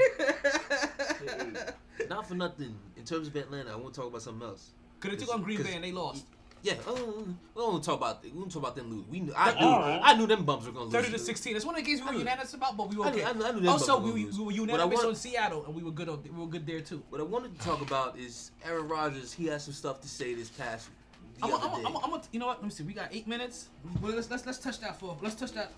[2.08, 2.76] Not for nothing.
[2.96, 4.70] In terms of Atlanta, I want to talk about something else.
[5.00, 6.26] Cause they took on Green Bay and they lost.
[6.62, 7.24] Yeah, oh,
[7.54, 9.06] we don't talk about we don't talk about them lose.
[9.08, 10.00] We knew, I knew Alright.
[10.04, 10.92] I knew them bums were gonna lose.
[10.92, 11.54] Thirty to sixteen.
[11.54, 13.24] That's one of the games we were unanimous about, but we were I knew- okay.
[13.24, 15.14] I knew- I knew them also, bugs were we, gonna we were unanimous want- on
[15.14, 16.10] Seattle, and we were good.
[16.10, 17.02] On, we were good there too.
[17.08, 19.32] What I wanted to talk about is Aaron Rodgers.
[19.32, 20.90] He had some stuff to say this past.
[21.38, 21.84] The I'm, other I'm, day.
[21.86, 22.58] I'm, I'm, I'm, you know what?
[22.58, 22.82] Let me see.
[22.84, 23.68] We got eight minutes.
[24.02, 25.16] Well, let's let's let's touch that for.
[25.22, 25.72] Let's touch that.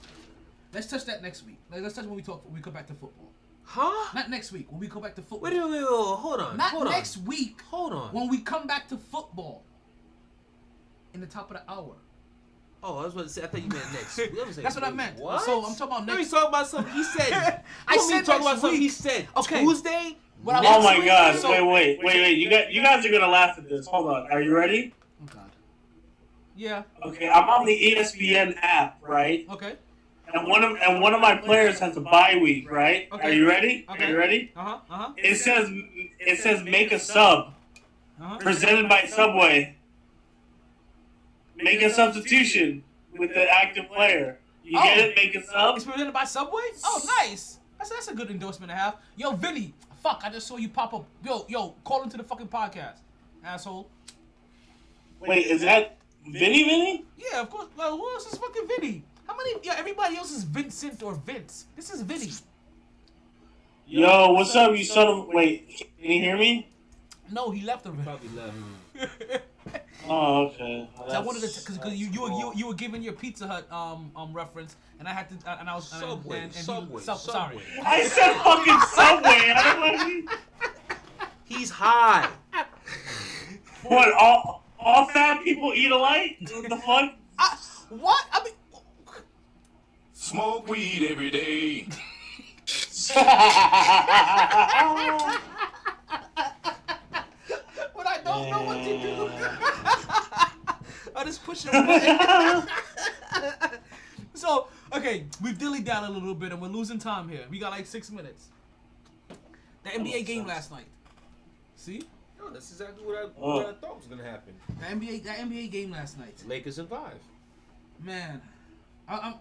[0.74, 1.58] Let's touch that next week.
[1.70, 2.44] Let's touch when we talk.
[2.44, 3.31] When we come back to football.
[3.72, 4.10] Huh?
[4.14, 4.70] Not next week.
[4.70, 5.40] When we go back to football.
[5.50, 6.56] Wait, wait, wait, wait, hold on.
[6.56, 7.24] Not hold next on.
[7.24, 7.62] week.
[7.70, 8.12] Hold on.
[8.12, 9.64] When we come back to football.
[11.14, 11.96] In the top of the hour.
[12.84, 13.42] Oh, I was about to say.
[13.44, 14.16] I thought you meant next.
[14.18, 14.30] week.
[14.34, 15.18] I That's what I wait, meant.
[15.18, 15.42] What?
[15.42, 17.32] So I'm talking about No, next- he's talking about something he said.
[17.88, 19.60] I You want said talk next about something he said Okay.
[19.64, 21.38] Tuesday, What Oh was my saying- god!
[21.38, 22.38] so- wait, wait, wait, wait!
[22.38, 23.86] You got, you guys are gonna laugh at this.
[23.86, 24.32] Hold on.
[24.32, 24.94] Are you ready?
[25.22, 25.50] Oh god.
[26.56, 26.82] Yeah.
[27.04, 29.46] Okay, I'm on the ESPN app, right?
[29.50, 29.74] Okay.
[30.34, 33.08] And one of and one of my players has a bye week, right?
[33.12, 33.28] Okay.
[33.28, 33.84] Are you ready?
[33.90, 34.04] Okay.
[34.04, 34.52] Are you ready?
[34.56, 34.78] Uh huh.
[34.90, 35.12] Uh huh.
[35.16, 35.68] It says
[36.20, 37.52] it says make a sub
[38.20, 38.38] Uh huh.
[38.38, 39.76] presented by Subway.
[41.56, 42.82] Make a substitution
[43.16, 44.38] with the active player.
[44.64, 45.00] You get Oh.
[45.02, 45.16] it?
[45.16, 45.76] Make a sub.
[45.76, 46.62] It's presented by Subway.
[46.84, 47.58] Oh, nice.
[47.78, 48.96] That's that's a good endorsement to have.
[49.16, 49.74] Yo, Vinny.
[50.02, 51.04] Fuck, I just saw you pop up.
[51.24, 52.96] Yo, yo, call into the fucking podcast,
[53.44, 53.88] asshole.
[55.20, 55.96] Wait, is that
[56.26, 57.04] Vinny Vinny?
[57.16, 57.68] Yeah, of course.
[57.76, 59.04] Like, who else is fucking Vinny?
[59.32, 59.54] How many?
[59.62, 61.64] Yeah, everybody else is Vincent or Vince.
[61.74, 62.30] This is Vinny.
[63.86, 65.28] Yo, what's up, you son of?
[65.28, 66.68] Wait, can you hear me?
[67.30, 68.02] No, he left already.
[68.02, 69.42] Probably left.
[70.08, 70.88] Oh, okay.
[71.08, 73.46] So I wanted to, cause, cause you, you, were, you, you were giving your Pizza
[73.46, 76.54] Hut um um reference, and I had to, and I was and- Subway, and, and
[76.54, 77.58] he- Subway, Sub- sorry.
[77.58, 77.86] Subway.
[77.86, 79.52] I said fucking Subway.
[79.54, 80.40] I don't
[81.44, 82.28] He's high.
[83.84, 84.12] What?
[84.14, 86.38] All all fat people eat alike?
[86.50, 87.12] What the fuck?
[87.38, 87.56] I,
[87.90, 88.26] what?
[88.32, 88.54] I mean,
[90.22, 91.80] Smoke weed every day.
[97.92, 99.30] when I don't know what to do,
[101.16, 102.68] I just push a button.
[104.34, 107.44] so okay, we've dilly down a little bit, and we're losing time here.
[107.50, 108.46] We got like six minutes.
[109.82, 110.86] The NBA game last night.
[111.74, 112.04] See?
[112.38, 113.68] No, that's exactly what I, Oh.
[113.68, 114.54] I thought was gonna happen.
[114.78, 116.40] The NBA, the NBA game last night.
[116.46, 117.18] Lakers in five.
[118.00, 118.40] Man,
[119.08, 119.34] I, I'm,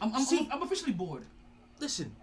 [0.00, 0.48] I'm, I'm, See?
[0.52, 1.24] I'm officially bored.
[1.80, 2.14] Listen,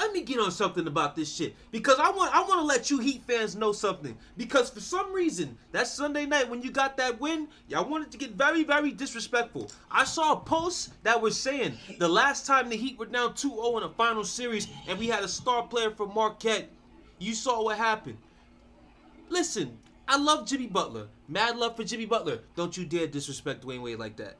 [0.00, 2.90] let me get on something about this shit because I want I want to let
[2.90, 6.96] you Heat fans know something because for some reason that Sunday night when you got
[6.96, 9.70] that win, y'all wanted to get very very disrespectful.
[9.90, 13.76] I saw a post that was saying the last time the Heat were down 2-0
[13.76, 16.70] in a final series and we had a star player from Marquette,
[17.18, 18.16] you saw what happened.
[19.28, 19.78] Listen,
[20.08, 21.08] I love Jimmy Butler.
[21.28, 22.40] Mad love for Jimmy Butler.
[22.56, 24.38] Don't you dare disrespect Dwyane Wade like that.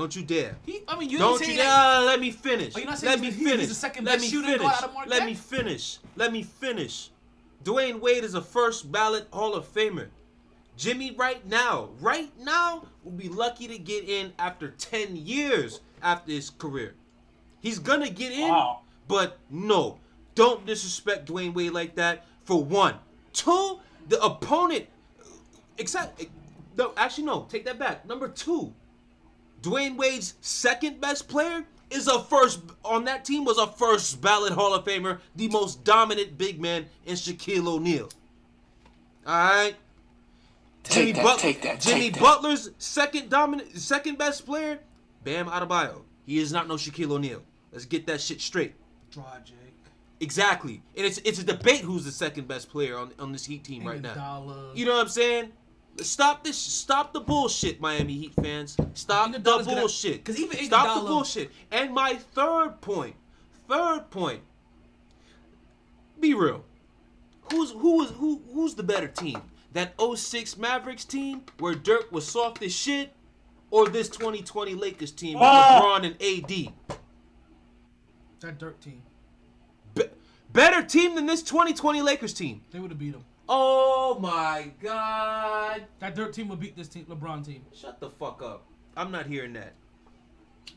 [0.00, 0.56] Don't you dare.
[0.64, 1.66] He, I mean, you Don't didn't you say dare.
[1.70, 1.96] that.
[2.00, 2.72] uh, let me finish.
[2.74, 3.68] Oh, you're not saying Let me he's the- he's finish.
[3.68, 4.62] the second Let best me shooter finish.
[4.66, 5.10] out of Marquette?
[5.10, 5.98] Let me finish.
[6.16, 7.10] Let me finish.
[7.64, 10.08] Dwyane Wade is a first ballot Hall of Famer.
[10.78, 16.32] Jimmy, right now, right now, will be lucky to get in after 10 years after
[16.32, 16.94] his career.
[17.60, 18.80] He's gonna get in, Wow.
[19.06, 19.98] but no,
[20.34, 22.24] don't disrespect Dwyane Wade like that.
[22.44, 22.94] For one,
[23.34, 24.86] two, the opponent.
[25.76, 26.24] Except,
[26.78, 28.06] no, actually, no, take that back.
[28.06, 28.72] Number two,
[29.62, 34.52] Dwyane Wade's second best player is a first on that team was a first ballot
[34.52, 38.08] Hall of Famer, the most dominant big man in Shaquille O'Neal.
[39.26, 39.74] All right.
[40.82, 42.20] Take that, But- take that, Jimmy that.
[42.20, 44.80] Butler's second dominant, second best player,
[45.24, 46.02] Bam Adebayo.
[46.24, 47.42] He is not no Shaquille O'Neal.
[47.72, 48.74] Let's get that shit straight.
[49.10, 49.56] Draw Jake.
[50.20, 53.64] Exactly, and it's it's a debate who's the second best player on on this Heat
[53.64, 54.72] team right now.
[54.74, 55.52] You know what I'm saying?
[56.02, 56.56] Stop this!
[56.58, 58.76] Stop the bullshit, Miami Heat fans.
[58.94, 59.66] Stop the bullshit.
[59.66, 60.24] gonna- bullshit.
[60.24, 61.50] 'cause even Stop the bullshit.
[61.70, 63.16] And my third point,
[63.68, 64.42] third point.
[66.18, 66.64] Be real.
[67.52, 69.42] Who's who is who who's the better team?
[69.72, 73.12] That 06 Mavericks team where Dirk was soft as shit,
[73.70, 75.80] or this 2020 Lakers team with Ah.
[75.82, 76.72] LeBron and AD?
[78.40, 79.02] That Dirk team.
[79.94, 80.04] Be-
[80.52, 82.62] better team than this 2020 Lakers team.
[82.70, 83.24] They would have beat him.
[83.52, 85.82] Oh my God!
[85.98, 87.64] That Dirk team would beat this team, LeBron team.
[87.74, 88.64] Shut the fuck up.
[88.96, 89.74] I'm not hearing that.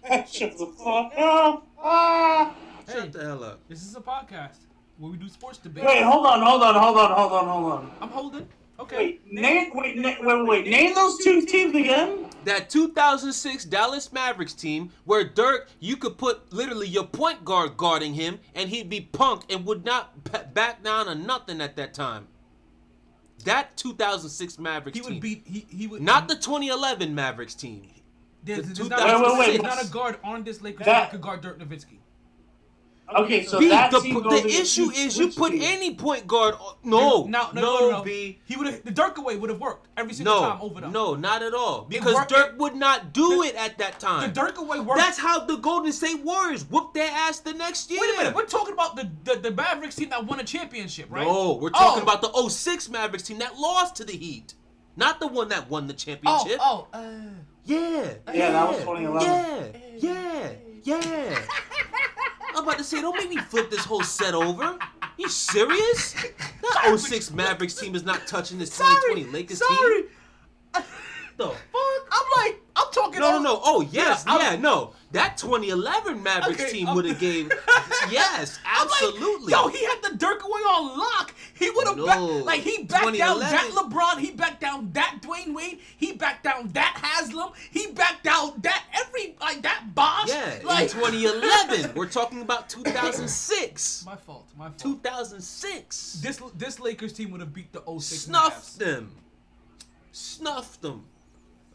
[0.28, 1.68] Shut the fuck up.
[1.80, 2.56] Ah.
[2.88, 3.60] Hey, Shut the hell up.
[3.70, 4.58] this is a podcast
[4.98, 5.86] where we do sports debate.
[5.86, 7.92] Wait, hold on, hold on, hold on, hold on, hold on.
[8.02, 8.48] I'm holding.
[8.80, 8.98] Okay.
[8.98, 12.26] Wait, name, wait, na- wait, wait, name those two teams again.
[12.46, 18.16] That 2006 Dallas Mavericks team where Dirk, you could put literally your point guard guarding
[18.16, 20.24] him and he'd be punked and would not
[20.56, 22.28] back down on nothing at that time.
[23.44, 25.20] That 2006 Mavericks He would team.
[25.20, 25.44] beat.
[25.46, 26.02] He he would.
[26.02, 27.90] not the 2011 Mavericks team.
[28.44, 29.62] There's, the there's not, Wait, wait, wait.
[29.62, 32.00] there's not a guard on this Lakers That- that could guard Dirk Nowitzki.
[33.16, 35.62] Okay, so B, that the, team the issue is you put team?
[35.64, 36.56] any point guard.
[36.56, 38.04] on- No, no, no, no, no, no, no.
[38.04, 38.40] B.
[38.46, 40.92] He would have the Dirk away would have worked every single time over them.
[40.92, 41.86] no, not at all.
[41.90, 44.22] Because worked- Dirk would not do The- it at that time.
[44.30, 44.34] the.
[44.42, 45.00] Dirk away worked.
[45.00, 48.00] That's how the Golden State Warriors whooped their ass the next year.
[48.02, 51.08] Wait a minute, we're talking about the, the the Mavericks team that won a championship,
[51.10, 51.26] right?
[51.26, 52.04] No, we're talking Oh.
[52.04, 54.54] about the 06 Mavericks team that lost to the Heat.
[54.96, 56.60] Not the one that won the Oh, championship.
[56.62, 57.02] oh, uh,
[57.66, 58.14] Yeah.
[58.34, 59.76] Yeah, that was 2011.
[60.00, 60.52] Yeah,
[60.84, 61.40] yeah, yeah.
[62.56, 64.78] I'm about to say, don't make me flip this whole set over.
[65.18, 66.14] You serious?
[66.62, 70.04] That 06 Mavericks team is not touching this 2020 Lakers sorry.
[70.04, 70.84] team.
[71.38, 72.08] The fuck?
[72.12, 73.20] I'm like, I'm talking.
[73.20, 73.62] No, no, no.
[73.64, 74.24] Oh, yes.
[74.28, 74.94] Yeah, Yeah, no.
[75.14, 77.52] That 2011 Mavericks Okay, team would have gave.
[78.10, 79.52] Yes, I'm like, absolutely.
[79.52, 81.34] yo, he had the Dirk away on lock.
[81.54, 82.06] He would have no.
[82.06, 86.44] back, like he backed down that LeBron, he backed down that Dwyane Wade, he backed
[86.44, 90.30] down that Haslem, he backed down that every like that Bosh.
[90.30, 91.94] Yeah, like in 2011.
[91.96, 94.04] We're talking about 2006.
[94.06, 94.80] My fault, my fault.
[94.80, 96.14] 2006.
[96.22, 98.78] This this Lakers team would have beat the 06 Snuffed Mavs.
[98.78, 99.12] them.
[100.12, 101.06] Snuffed them.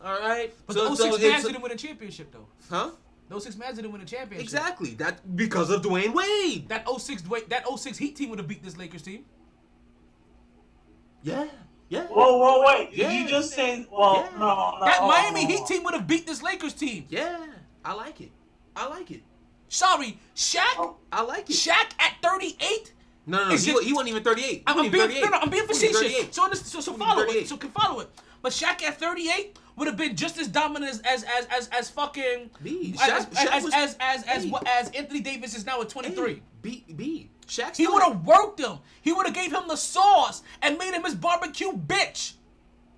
[0.04, 0.52] All right.
[0.66, 2.46] But So- the so 06 it's- Mavs didn't win a championship though.
[2.70, 2.90] Huh?
[3.28, 4.42] The 06 Mavs didn't win a championship.
[4.44, 4.94] Exactly.
[4.94, 6.68] That because of Dwyane Wade.
[6.68, 9.24] That 06 Dwyane, that 06 Heat team would have beat this Lakers team.
[11.22, 11.46] Yeah.
[11.88, 12.04] Yeah.
[12.06, 12.90] Whoa, whoa, wait!
[12.90, 13.10] Did Yeah.
[13.12, 13.86] you just say?
[13.90, 14.38] Well, Yeah.
[14.38, 14.78] no, no.
[14.84, 15.66] That hold on, Miami hold Heat on.
[15.66, 17.06] team would have beat this Lakers team.
[17.08, 17.46] Yeah.
[17.84, 18.30] I like it.
[18.76, 19.22] I like it.
[19.68, 20.94] Sorry, Shaq.
[21.12, 21.54] I like it.
[21.54, 22.92] Shaq at 38.
[23.26, 23.56] No, no, no.
[23.56, 24.62] He, it- he wasn't even 38.
[24.66, 25.20] I'm, I'm being 38.
[25.24, 26.16] no, no, I'm being He wasn't even facetious.
[26.32, 26.34] 38.
[26.34, 27.48] So, so, so follow it.
[27.48, 28.10] So can follow it.
[28.42, 31.90] But Shaq at 38 would have been just as dominant as as as as, as
[31.90, 32.94] fucking B.
[33.00, 33.96] as, Shaq- as, Shaq as, was- as
[34.26, 36.34] as as Anthony Davis is now at 23.
[36.34, 36.84] Hey, B.
[36.96, 37.30] B.
[37.46, 38.78] Shaq He would have worked him.
[39.00, 42.34] He would have gave him the sauce and made him his barbecue bitch.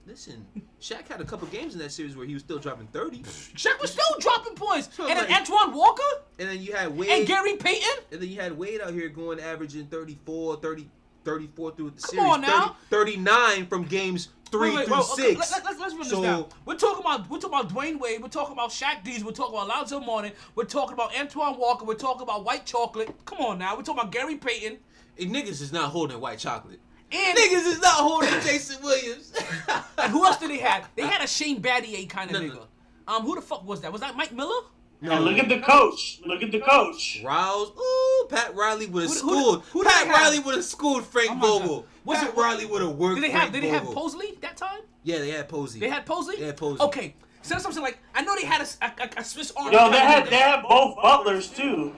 [0.06, 0.44] Listen,
[0.80, 3.18] Shaq had a couple games in that series where he was still dropping 30.
[3.22, 4.88] Shaq was still dropping points.
[4.92, 6.02] So, and then Antoine Walker
[6.38, 7.10] And then you had Wade.
[7.10, 8.04] and Gary Payton.
[8.10, 10.88] And then you had Wade out here going averaging 34, 30,
[11.24, 12.24] 34 through the Come series.
[12.32, 12.76] on now.
[12.88, 15.50] 30, 39 from games three Wait, wait, through well, okay, six.
[15.52, 16.46] let, us let's run So- this down.
[16.64, 18.22] We're talking about we're talking about Dwyane Wade.
[18.22, 19.24] We're talking about Shaq Dees.
[19.24, 20.32] We're talking about Alonzo Mourning.
[20.54, 21.84] We're talking about Antoine Walker.
[21.84, 23.14] We're talking about White Chocolate.
[23.24, 23.76] Come on now.
[23.76, 24.78] We're talking about Gary Payton.
[25.20, 26.80] And niggas is not holding white chocolate.
[27.12, 29.32] And, Niggas is not holding Jason Williams.
[29.98, 30.88] and who else did they have?
[30.94, 32.54] They had a Shane Battier kind of No, no.
[32.54, 32.66] nigga.
[33.08, 33.90] Um, who the fuck was that?
[33.92, 34.62] Was that Mike Miller?
[35.02, 36.20] And look at the coach.
[36.24, 37.20] Look at the coach.
[37.24, 39.62] Rouse, ooh, Pat Riley would have Who- who- schooled.
[39.72, 40.06] who Pat?
[40.08, 41.60] Riley would have schooled Frank Oh my God.
[41.62, 41.86] Vogel.
[42.04, 43.40] Was Pat it- Riley would have worked Did they have?
[43.50, 44.80] Frank Did they have Posley that time?
[45.04, 45.80] Yeah, they had Posey.
[45.80, 46.38] They had Posley.
[46.38, 46.82] They had Posey.
[46.82, 49.72] Okay, so that's something like I know they had a, a, a- a Swiss Army.
[49.76, 51.94] Yo, they had they had both butlers too,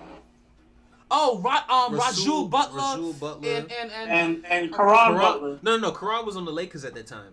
[1.10, 3.48] Oh, Ra- um, Rasual- Raju Butler, Rasual Butler.
[3.50, 5.58] and and and, and and Caron Caron, Butler.
[5.62, 5.90] no, no, no.
[5.92, 7.32] Caron was on the Lakers at that time.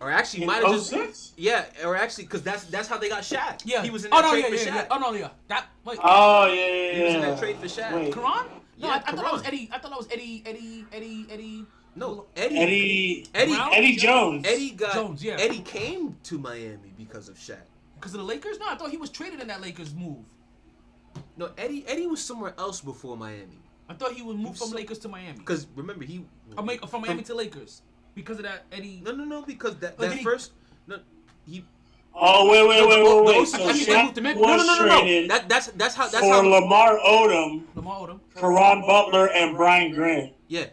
[0.00, 3.22] Or actually, In might have just yeah, or actually, because that's that's how they got
[3.24, 3.62] Shaq.
[3.64, 3.82] yeah.
[3.82, 4.74] he was in oh that no, trade yeah, for yeah, Shaq.
[4.76, 4.86] yeah.
[4.92, 5.28] Oh no, yeah.
[5.48, 5.98] That wait.
[6.02, 7.92] Oh yeah, yeah, He was in that trade for Shaq.
[7.94, 8.14] Wait.
[8.14, 8.46] Caron?
[8.78, 9.68] No, Yeah, I, I thought that was Eddie.
[9.72, 10.42] I thought that was Eddie.
[10.46, 10.86] Eddie.
[10.92, 11.26] Eddie.
[11.30, 11.66] Eddie.
[11.96, 12.58] No, Eddie.
[12.58, 13.52] Eddie Eddie.
[13.54, 13.74] Brown?
[13.74, 14.46] Eddie Jones.
[14.46, 15.36] Eddie got Jones, yeah.
[15.38, 17.58] Eddie came to Miami because of Shaq.
[17.96, 18.58] Because of the Lakers?
[18.60, 20.24] No, I thought he was traded in that Lakers move.
[21.36, 23.60] No, Eddie Eddie was somewhere else before Miami.
[23.88, 25.38] I thought he would move from so- Lakers to Miami.
[25.38, 26.24] Because remember he.
[26.56, 27.82] I mean, from Miami to Lakers.
[28.14, 29.00] Because of that Eddie.
[29.04, 29.42] No, no, no.
[29.42, 30.52] Because that, that did he- first.
[30.86, 31.00] No,
[31.46, 31.64] he.
[32.20, 33.48] Oh wait, wait, wait, wait, wait.
[33.48, 35.26] So I Shaq moved him in- was no, no, no, no, no.
[35.28, 36.40] That, that's that's how that's for how.
[36.42, 38.20] Lamar Odom, Lamar Odom.
[38.34, 40.32] Caron Butler, and Brian Grant.
[40.48, 40.66] Yeah.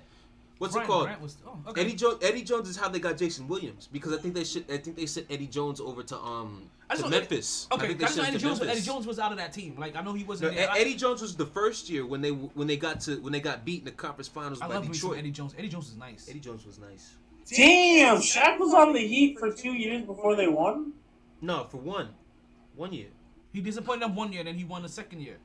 [0.58, 1.06] What's Brian it called?
[1.08, 1.82] Grant was, oh, okay.
[1.82, 2.18] Eddie Jones.
[2.24, 4.64] Eddie Jones is how they got Jason Williams because I think they should.
[4.72, 6.64] I think they sent Eddie Jones over to um
[6.96, 7.68] to know- Memphis.
[7.70, 8.60] I Okay, think they I just know Eddie to Jones.
[8.62, 8.78] Memphis.
[8.78, 9.76] Eddie Jones was out of that team.
[9.78, 10.72] Like I know he wasn't E- there.
[10.72, 13.42] I- Eddie Jones was the first year when they when they got to when they
[13.42, 15.18] got beat in the conference finals I by love me some Detroit.
[15.20, 15.54] Eddie Jones.
[15.58, 16.28] Eddie Jones is nice.
[16.30, 17.12] Eddie Jones was nice.
[17.54, 20.94] Damn, Shaq was on the Heat for two years before they won.
[21.42, 22.10] No, for one,
[22.76, 23.08] one year.
[23.54, 25.38] He disappointed them one year, and then he won the second year.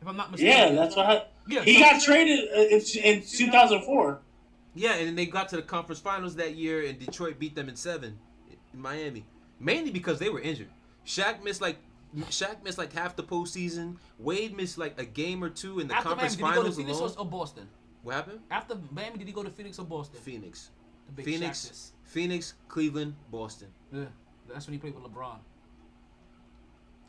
[0.00, 0.74] If I'm not mistaken.
[0.74, 1.06] Yeah, that's what.
[1.06, 2.80] I, Yeah, he so- got traded uh, in,
[3.16, 4.20] in 2004.
[4.74, 7.68] Yeah, and then they got to the conference finals that year, and Detroit beat them
[7.68, 8.16] in seven
[8.72, 9.24] in Miami,
[9.58, 10.68] mainly because they were injured.
[11.04, 11.78] Shaq missed like
[12.30, 13.96] Shaq missed like half the postseason.
[14.18, 16.48] Wade missed like a game or two in the After Miami, conference did he go
[16.50, 17.10] to finals Phoenix alone.
[17.16, 17.68] or, or Boston?
[18.02, 18.40] What happened?
[18.50, 20.20] After Miami, did he go to Phoenix or Boston?
[20.20, 20.70] Phoenix,
[21.06, 21.90] The big Phoenix, Shaqtus.
[22.04, 23.68] Phoenix, Cleveland, Boston.
[23.92, 24.04] Yeah,
[24.52, 25.38] that's when he played with LeBron.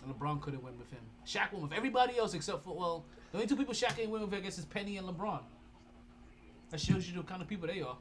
[0.04, 1.02] And LeBron couldn't win with him.
[1.26, 4.22] Shaq won with everybody else except for well, the only two people Shaq ain't win
[4.22, 5.42] with I guess is Penny and LeBron.
[6.72, 7.98] That shows you the kind of people they are.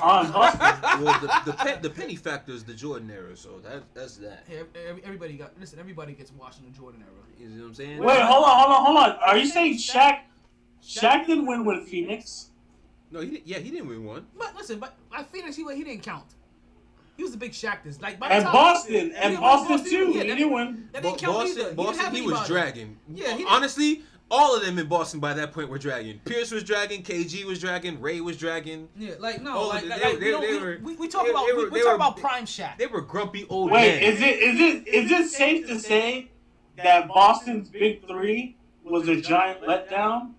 [0.00, 4.16] On well, the the, pe- the penny factor is the Jordan era, so that that's
[4.16, 4.44] that.
[4.48, 5.78] Hey, ev- ev- everybody got listen.
[5.78, 7.10] Everybody gets washed in the Jordan era.
[7.38, 7.98] You know what I'm saying?
[7.98, 9.18] Wait, hold on, hold on, hold on.
[9.22, 10.20] Are you saying Shaq?
[10.82, 12.48] Shaq didn't win with Phoenix.
[13.10, 14.26] No, he didn't, yeah he didn't win one.
[14.38, 16.34] But listen, but I Phoenix he he didn't count.
[17.16, 18.02] He was the big Shaqtus.
[18.02, 19.96] Like by the And time- Boston, He and Boston Boston, too.
[20.06, 20.88] yeah, He that- didn't win.
[20.92, 21.74] That didn't count Boston, either.
[21.74, 22.98] Boston, have he was dragging.
[23.12, 26.18] Yeah, he honestly, all of them in Boston by that point were dragging.
[26.24, 28.88] Pierce was dragging, KG was dragging, Ray was dragging.
[28.96, 30.78] Yeah, like no, All like, them, like, they- like, they- we, don't, they we, were-
[30.82, 32.78] we, we talk they- about they we, were- we they talk were- about prime Shaq.
[32.78, 34.12] They were grumpy old Wait, men.
[34.12, 36.30] is it is it is it safe to say
[36.82, 40.32] that Boston's big three was a giant letdown?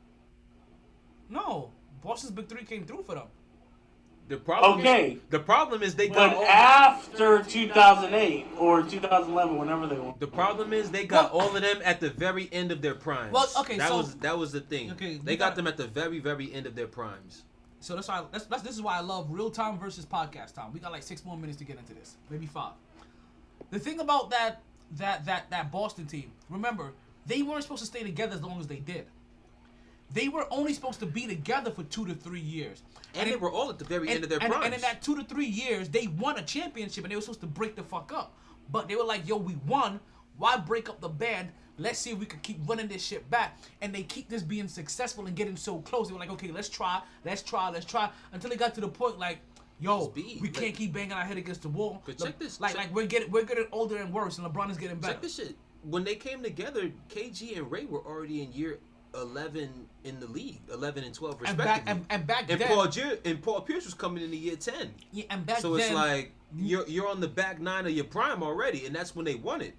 [1.30, 1.72] No,
[2.04, 3.28] Boston's big three came through for them.
[4.28, 4.80] The problem?
[4.80, 5.18] Okay.
[5.30, 6.46] The problem is they But got all.
[6.46, 10.16] after 2008 or 2011, whenever they won.
[10.20, 13.32] The problem is they got all of them at the very end of their primes.
[13.34, 14.92] Well, okay, that so- was that was the thing.
[14.92, 17.44] Okay, they got got- them at the very very end of their primes.
[17.82, 20.74] So that's why that's, that's this is why I love real time versus podcast time.
[20.74, 22.74] We got like six more minutes to get into this, maybe five.
[23.70, 24.62] The thing about that
[24.98, 26.94] that that that Boston team, remember,
[27.28, 29.06] they weren't supposed to stay together as long as they did.
[30.14, 32.84] They were only supposed to be together for two to three years.
[33.14, 34.66] And they it- were all at the very and, end of their and, primes.
[34.66, 37.42] and in that two to three years, they won a championship and they were supposed
[37.42, 38.38] to break the fuck up.
[38.72, 40.00] But they were like, yo, we won.
[40.38, 41.50] Why break up the band?
[41.78, 43.58] Let's see if we could keep running this shit back.
[43.82, 46.08] And they keep this being successful and getting so close.
[46.08, 48.10] They were like, okay, let's try, let's try, let's try.
[48.32, 49.40] Until it got to the point like,
[49.80, 52.02] yo, Speed, we like- can't keep banging our head against the wall.
[52.06, 54.48] But Like- check this, Like, check- like we're getting we're getting older and worse, and
[54.48, 55.14] LeBron is getting better.
[55.14, 55.56] Check this shit.
[55.84, 58.80] When they came together, KG and Ray were already in year
[59.22, 59.70] eleven
[60.04, 61.66] in the league, eleven and twelve And respectively.
[61.66, 64.56] back and, and back And then, Paul Jer- and Paul Pierce was coming into year
[64.56, 64.94] ten.
[65.12, 68.06] yeah, and back so then, it's like you're you're on the back nine of your
[68.06, 69.76] prime already, and that's when they won it.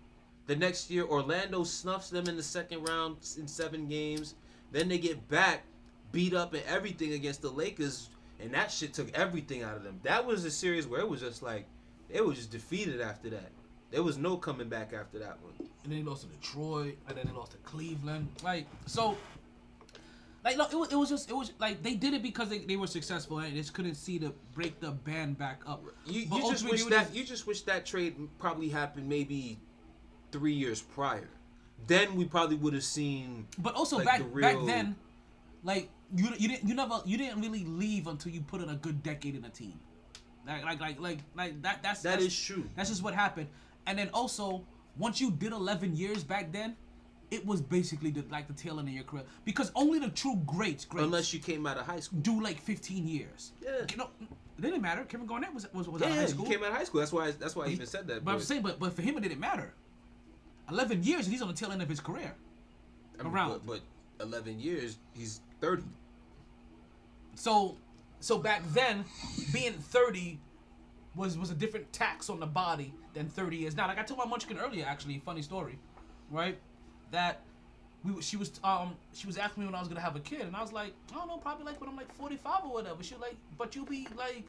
[0.47, 4.35] The next year, Orlando snuffs them in the second round in seven games.
[4.73, 5.65] Then they get back,
[6.13, 8.11] beat up and everything against the Lakers,
[8.41, 9.99] and that shit took everything out of them.
[10.05, 11.67] That was a series where it was just like
[12.13, 13.51] they were just defeated after that.
[13.91, 15.55] There was no coming back after that one.
[15.85, 18.29] and then they lost to Detroit, and then they lost to Cleveland.
[18.43, 19.17] Like so,
[20.45, 22.59] like no, it was, it was just it was like they did it because they,
[22.59, 25.85] they were successful and they just couldn't see to break the band back up.
[26.05, 29.59] You, you just wish that just- you just wish that trade probably happened maybe
[30.33, 31.29] three years prior.
[31.87, 33.47] Then we probably would have seen.
[33.59, 34.97] But also like, back the back then,
[35.63, 38.77] like you you didn't you never you didn't really leave until you put in a
[38.77, 39.79] good decade in a team.
[40.47, 42.65] Like like like like like that that's That that's, is true.
[42.77, 43.49] That's just what happened.
[43.87, 44.65] And then also
[44.99, 46.77] once you did 11 years back then,
[47.31, 50.37] it was basically the, like the tail end of your career because only the true
[50.47, 52.21] greats, greats Unless you came out of high school.
[52.21, 53.53] do like 15 years.
[53.63, 53.71] Yeah.
[53.91, 55.05] You know, it didn't matter.
[55.05, 56.45] Kevin Garnett was was, was Yeah, out of high school.
[56.47, 57.01] he came out of high school.
[57.01, 57.31] That's why.
[57.33, 58.25] That's why I even said that.
[58.25, 59.75] but I'm saying, but but for him it didn't matter.
[60.71, 62.35] 11 years and he's on the tail end of his career.
[63.19, 63.61] I mean, around.
[63.67, 63.81] But, but
[64.27, 65.83] eleven years, he's thirty.
[67.35, 67.77] So,
[68.21, 69.05] so back then,
[69.53, 70.39] being 30
[71.15, 73.89] was was a different tax on the body than 30 is now.
[73.89, 75.79] Like I told my munchkin earlier, actually, funny story,
[76.31, 76.59] right?
[77.11, 77.41] That
[78.05, 80.43] we she was um she was asking me when I was gonna have a kid,
[80.43, 83.03] and I was like, I don't know, probably like when I'm like 45 or whatever.
[83.03, 84.45] She was like, but you'll be like.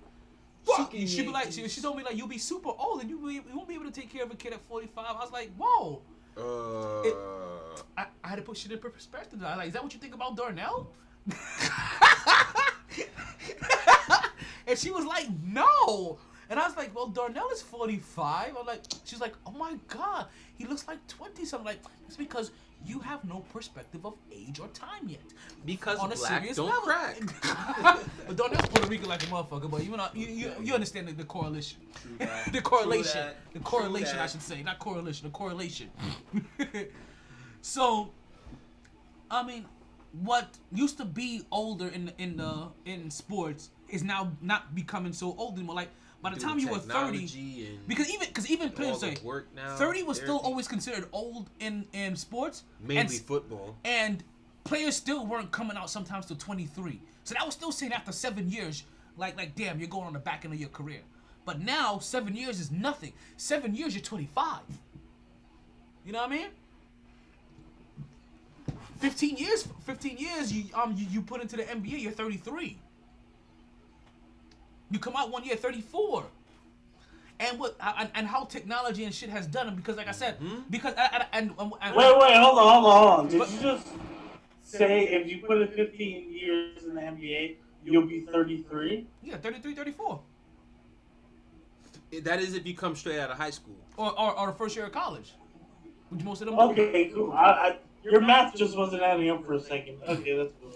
[0.65, 3.09] Fucking she, she be like she, she told me like you'll be super old and
[3.09, 5.05] you, be, you won't be able to take care of a kid at 45.
[5.07, 6.01] I was like, whoa.
[6.35, 7.03] Uh,
[7.97, 9.41] I, I had to put shit in perspective.
[9.41, 10.91] I was like, is that what you think about Darnell?
[14.67, 16.19] and she was like, no.
[16.49, 18.55] And I was like, well, Darnell is 45.
[18.59, 21.65] I'm like, she's like, oh my God, he looks like 20 something.
[21.65, 22.51] Like, it's because
[22.85, 25.19] you have no perspective of age or time yet.
[25.65, 26.83] because On a black serious don't level.
[26.83, 27.17] crack.
[28.27, 31.13] but Darnell's Puerto Rican like a motherfucker, but you know, you, you, you understand the,
[31.13, 31.79] the correlation.
[32.19, 32.51] that.
[32.53, 33.11] the correlation.
[33.11, 33.37] True that.
[33.53, 34.63] The correlation, I should say.
[34.63, 35.89] Not correlation, the correlation.
[37.61, 38.11] so,
[39.29, 39.65] I mean,
[40.21, 45.35] what used to be older in in the in sports is now not becoming so
[45.37, 45.75] old anymore.
[45.75, 45.89] Like
[46.29, 49.15] by the time you were thirty, because even because even players say
[49.55, 52.63] now, thirty was still always considered old in in sports.
[52.81, 53.75] mainly and, football.
[53.85, 54.23] and
[54.65, 56.99] players still weren't coming out sometimes till 23.
[57.23, 58.83] So that was still saying after seven years,
[59.15, 61.01] like like damn, you're going on the back end of your career.
[61.45, 63.13] But now seven years is nothing.
[63.37, 64.59] Seven years, you're 25.
[66.05, 66.47] You know what I mean?
[68.99, 72.77] 15 years, 15 years, you um you, you put into the NBA, you're 33.
[74.89, 76.25] You come out one year 34.
[77.39, 80.39] And what and, and how technology and shit has done it because like I said,
[80.39, 80.61] mm-hmm.
[80.71, 83.27] because I, I, and, and, and Wait, wait, hold on, hold on.
[83.27, 83.87] Did But- you just
[84.63, 89.05] say if you put in 15 years in the NBA, you'll be 33?
[89.21, 90.19] yeah, 33, 34.
[92.23, 93.75] That is if you come straight out of high school.
[93.97, 95.33] or, or, or the first year of college,
[96.09, 96.61] which most of them do.
[96.61, 97.33] Okay, cool.
[97.33, 99.97] I, I, your math just wasn't adding up for a second.
[100.07, 100.73] Okay, that's cool.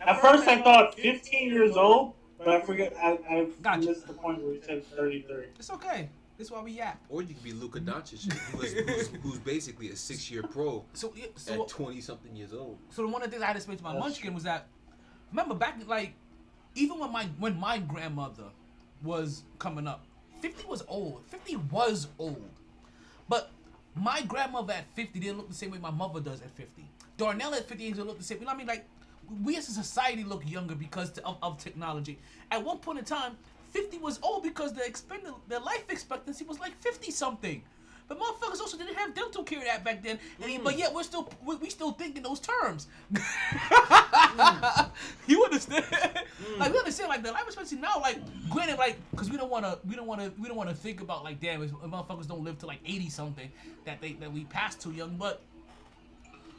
[0.00, 2.94] At first, I thought 15 years old, but I forget.
[3.02, 3.86] I, I Gotcha.
[3.88, 5.44] missed the point where you said 33.
[5.58, 6.08] It's okay.
[6.38, 6.98] That's why we yap.
[7.08, 11.12] Or you could be Luka Doncic, who is, who's, who's basically a six-year pro So,
[11.14, 12.78] yeah, at twenty-something years old.
[12.90, 14.42] so the one of the things I had to explain to my That's munchkin was
[14.44, 14.66] that,
[15.30, 16.14] remember back like,
[16.74, 18.44] even when my when my grandmother
[19.04, 20.04] was coming up,
[20.40, 21.22] fifty was old.
[21.26, 22.48] Fifty was old,
[23.28, 23.50] but
[23.94, 26.88] my grandmother at fifty didn't look the same way my mother does at fifty.
[27.18, 28.38] Darnell at fifty didn't look the same.
[28.38, 28.66] You know what I mean?
[28.66, 28.86] Like,
[29.42, 32.18] we as a society look younger because of, of technology.
[32.50, 33.36] At one point in time,
[33.70, 37.62] fifty was old because the expend the life expectancy was like fifty something.
[38.08, 40.64] But motherfuckers also didn't have dental care that back then, and, mm.
[40.64, 42.88] but yet we're still we, we still think in those terms.
[43.12, 44.90] Mm.
[45.26, 45.84] you understand?
[45.84, 46.58] Mm.
[46.58, 48.18] Like we understand, like the life expectancy now, like
[48.50, 50.74] granted, like because we don't want to, we don't want to, we don't want to
[50.74, 53.50] think about like damn, if motherfuckers don't live to like eighty something,
[53.84, 55.40] that they that we pass too young, but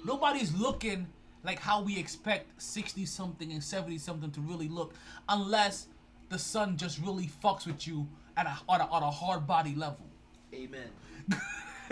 [0.05, 1.07] nobody's looking
[1.43, 4.93] like how we expect 60 something and 70 something to really look
[5.29, 5.87] unless
[6.29, 8.07] the sun just really fucks with you
[8.37, 10.05] at a, on, a, on a hard body level.
[10.53, 10.87] Amen.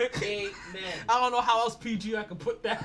[0.00, 0.52] Amen.
[1.08, 2.82] I don't know how else PG I can put that.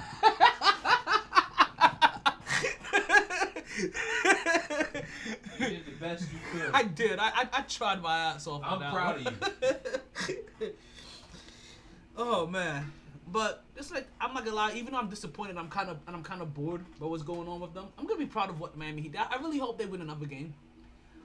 [3.80, 3.92] you
[5.60, 6.72] did the best you could.
[6.74, 7.20] I did.
[7.20, 8.62] I, I, I tried my ass off.
[8.64, 9.38] I'm proud of
[10.60, 10.68] you.
[12.18, 12.92] oh man
[13.32, 14.74] but it's like I'm not gonna lie.
[14.74, 17.48] Even though I'm disappointed, I'm kind of and I'm kind of bored by what's going
[17.48, 17.88] on with them.
[17.98, 19.16] I'm gonna be proud of what Miami Heat.
[19.18, 20.54] I I really hope they win another game.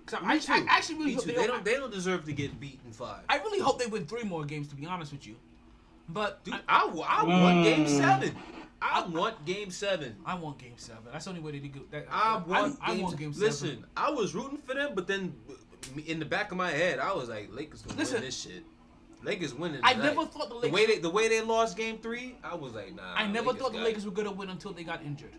[0.05, 1.33] Cause I, I, I actually really Me hope too.
[1.33, 1.65] they, They don't.
[1.65, 3.21] They don't deserve to get beat in five.
[3.29, 4.67] I really hope they win three more games.
[4.69, 5.37] To be honest with you,
[6.09, 7.89] but Dude, I, I want Game Mm.
[7.89, 8.37] Seven.
[8.85, 10.17] I want Game Seven.
[10.27, 11.05] I want Game Seven.
[11.13, 11.87] That's the only way they do.
[11.93, 12.79] That, I want.
[12.83, 13.47] I, game, want Game Seven.
[13.47, 15.35] Listen, I was rooting for them, but then
[16.05, 18.15] in the back of my head, I was like, Lakers gonna Listen.
[18.17, 18.65] win this shit.
[19.23, 19.81] Lakers winning.
[19.83, 20.05] I tonight.
[20.05, 20.71] never thought the Lakers.
[20.71, 23.15] The way they the way they lost Game Three, I was like, nah.
[23.15, 24.09] I never thought the Lakers it.
[24.09, 25.33] were gonna win until they got injured.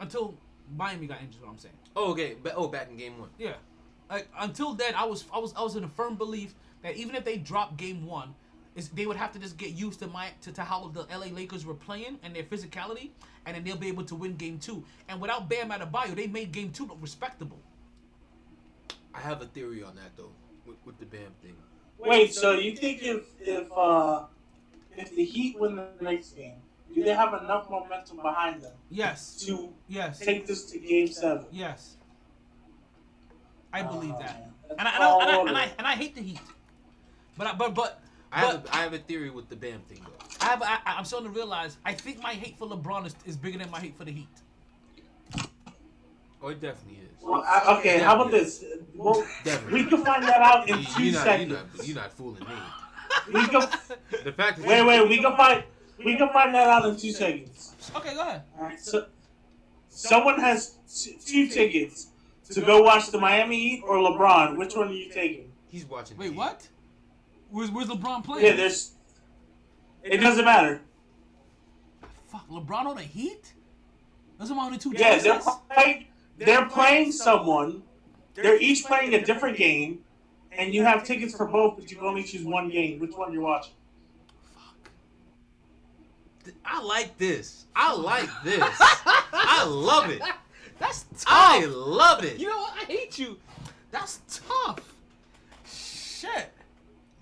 [0.00, 0.34] Until
[0.76, 1.36] Miami got injured.
[1.36, 1.74] is What I'm saying.
[1.94, 2.36] Oh, okay.
[2.56, 3.30] Oh, back in Game One.
[3.38, 3.54] Yeah.
[4.10, 7.14] Like until then, I was I was I was in a firm belief that even
[7.14, 8.34] if they dropped game one,
[8.74, 11.26] is they would have to just get used to my to, to how the LA
[11.26, 13.10] Lakers were playing and their physicality,
[13.46, 14.84] and then they'll be able to win game two.
[15.08, 17.58] And without Bam Adebayo, they made game two look respectable.
[19.14, 20.32] I have a theory on that though,
[20.66, 21.54] with, with the Bam thing.
[21.98, 24.24] Wait, so you think if if uh
[24.96, 26.56] if the Heat win the next game,
[26.94, 29.36] do they have enough momentum behind them Yes.
[29.46, 30.18] to Yes.
[30.18, 31.46] take this to Game Seven?
[31.50, 31.96] Yes.
[33.72, 34.40] I believe Oh, that.
[34.40, 34.50] man.
[34.78, 36.40] And I, That's and, I, and, I, and I and I hate the Heat.
[37.36, 38.00] But I, but but
[38.32, 40.24] I have a, I have a theory with the Bam thing though.
[40.40, 43.36] I have I, I'm starting to realize I think my hate for LeBron is, is
[43.36, 44.28] bigger than my hate for the Heat.
[46.44, 47.22] Oh, it definitely is.
[47.22, 48.62] Well, I, okay, how about this?
[48.94, 49.82] Well, Definitely.
[49.84, 51.50] we can find that out in You- two you're not, seconds.
[51.50, 53.32] You're not, you're not fooling me.
[53.32, 53.60] We can
[54.24, 55.08] The fact that wait, wait.
[55.08, 55.64] We can find
[56.04, 57.72] we can find that out in two seconds.
[57.96, 58.42] Okay, go ahead.
[58.58, 58.78] All right.
[58.78, 59.06] So,
[59.88, 62.08] someone has t- two tickets
[62.50, 64.58] to go watch the Miami Heat or LeBron.
[64.58, 65.50] Which one are you taking?
[65.68, 66.18] He's watching.
[66.18, 66.68] Wait, what?
[67.50, 68.44] Where's where's LeBron playing?
[68.44, 68.90] Yeah, there's.
[70.02, 70.82] It doesn't matter.
[72.26, 73.54] Fuck, LeBron on the Heat?
[74.38, 75.40] Those are my only two Yeah, they're
[75.72, 76.08] playing.
[76.38, 77.82] They're playing someone.
[78.34, 80.00] They're each playing a different game,
[80.52, 82.98] and you have tickets for both, but you can only choose one game.
[82.98, 83.74] Which one you're watching?
[84.54, 84.90] Fuck.
[86.64, 87.66] I like this.
[87.76, 88.62] I like this.
[88.80, 90.20] I love it.
[90.78, 91.26] That's tough.
[91.26, 92.38] I love it.
[92.38, 92.74] You know what?
[92.82, 93.38] I hate you.
[93.92, 94.80] That's tough.
[95.66, 96.52] Shit.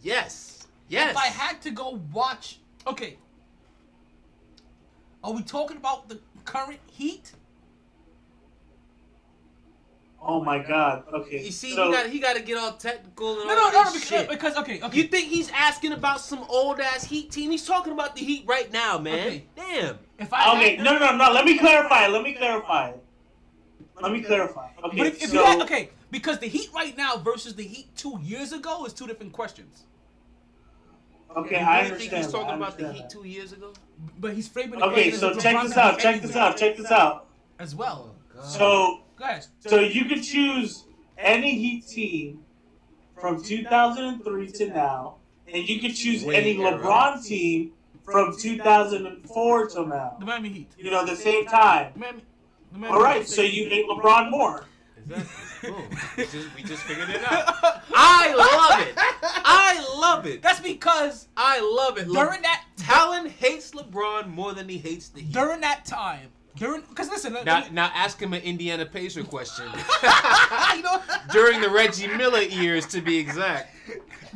[0.03, 0.67] Yes.
[0.89, 1.11] Yes.
[1.11, 3.19] If I had to go watch, okay.
[5.23, 7.33] Are we talking about the current Heat?
[10.25, 11.03] Oh my God.
[11.13, 11.45] Okay.
[11.45, 13.65] You see, so, he got he got to get all technical and No, all no,
[13.67, 14.29] no, that because, shit.
[14.29, 14.97] because okay, okay.
[14.97, 17.51] You think he's asking about some old ass Heat team?
[17.51, 19.15] He's talking about the Heat right now, man.
[19.27, 19.45] Okay.
[19.57, 19.99] Damn.
[20.21, 21.33] if I Okay, had no, no, no.
[21.33, 22.07] Let me clarify.
[22.07, 22.93] Let me clarify.
[24.01, 24.69] Let me clarify.
[24.85, 27.65] Okay, But if, if so you had, okay, because the Heat right now versus the
[27.65, 29.87] Heat two years ago is two different questions.
[31.37, 31.99] okay, you I really understand.
[32.11, 33.73] think he's talking that, about the understand Heat two years ago?
[34.21, 35.99] But he's framing the Okay, question so as check this out.
[35.99, 36.57] Check this out.
[36.57, 37.27] Check this out.
[37.59, 38.15] as well.
[38.45, 39.47] So, Go ahead.
[39.61, 40.85] so you can choose
[41.17, 42.41] any Heat team
[43.21, 45.15] from 2003 to now,
[45.47, 46.77] and you can choose Way any era.
[46.77, 47.71] LeBron team
[48.05, 50.17] from 2004 till now.
[50.19, 50.73] The Miami Heat.
[50.77, 51.93] You know, the same time.
[51.95, 52.23] The Miami.
[52.73, 54.65] The Miami All right, so you hate LeBron more.
[54.99, 55.71] Exactly.
[55.71, 55.83] Boom.
[56.17, 57.55] We just, we just figured it out.
[57.95, 58.95] I love it.
[58.97, 60.43] I love it.
[60.43, 62.09] That's because I love it.
[62.09, 65.33] Le- during that Talon hates LeBron more than he hates the Heat.
[65.33, 66.31] during that time,
[66.63, 69.67] during because listen, Now, let me- now ask him an Indiana Pacer question.
[71.33, 73.75] During the Reggie Miller years, to be exact.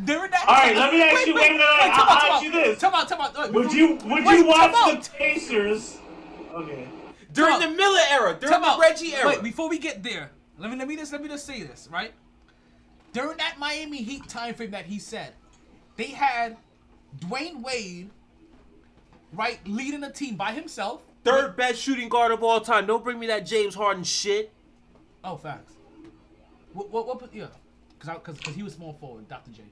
[0.05, 0.45] during that.
[0.49, 2.49] All right, let me ask you- wait, wait, wait, time I'll out, time ask you
[2.51, 2.65] out.
[2.65, 2.79] this.
[2.81, 3.37] Time out, time out.
[3.39, 5.99] Wait, Would you would wait, you watch the Pacers?
[6.53, 6.89] Okay.
[7.33, 7.77] During Time the.
[7.77, 8.81] Miller era, during Time the out.
[8.81, 9.29] Reggie era.
[9.29, 11.89] Wait, before we get there, let me let me just let me just say this,
[11.93, 12.13] right?
[13.13, 15.33] During that Miami Heat time frame that he said,
[15.97, 16.57] they had
[17.21, 18.11] Dwyane Wade,
[19.33, 21.03] right, leading the team by himself.
[21.27, 22.87] Third best shooting guard of all time.
[22.87, 24.53] Don't bring me that James Harden shit.
[25.25, 25.73] Oh, facts.
[26.73, 27.35] What what what?
[27.35, 27.47] Yeah,
[27.99, 29.51] because because because he was small forward, Dr.
[29.51, 29.63] J.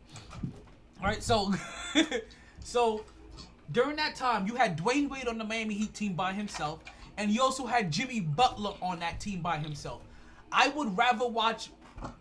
[1.00, 1.52] All right, so
[2.64, 3.04] so
[3.70, 6.80] during that time, you had Dwyane Wade on the Miami Heat team by himself,
[7.18, 10.02] and you also had Jimmy Butler on that team by himself.
[10.50, 11.70] I would rather watch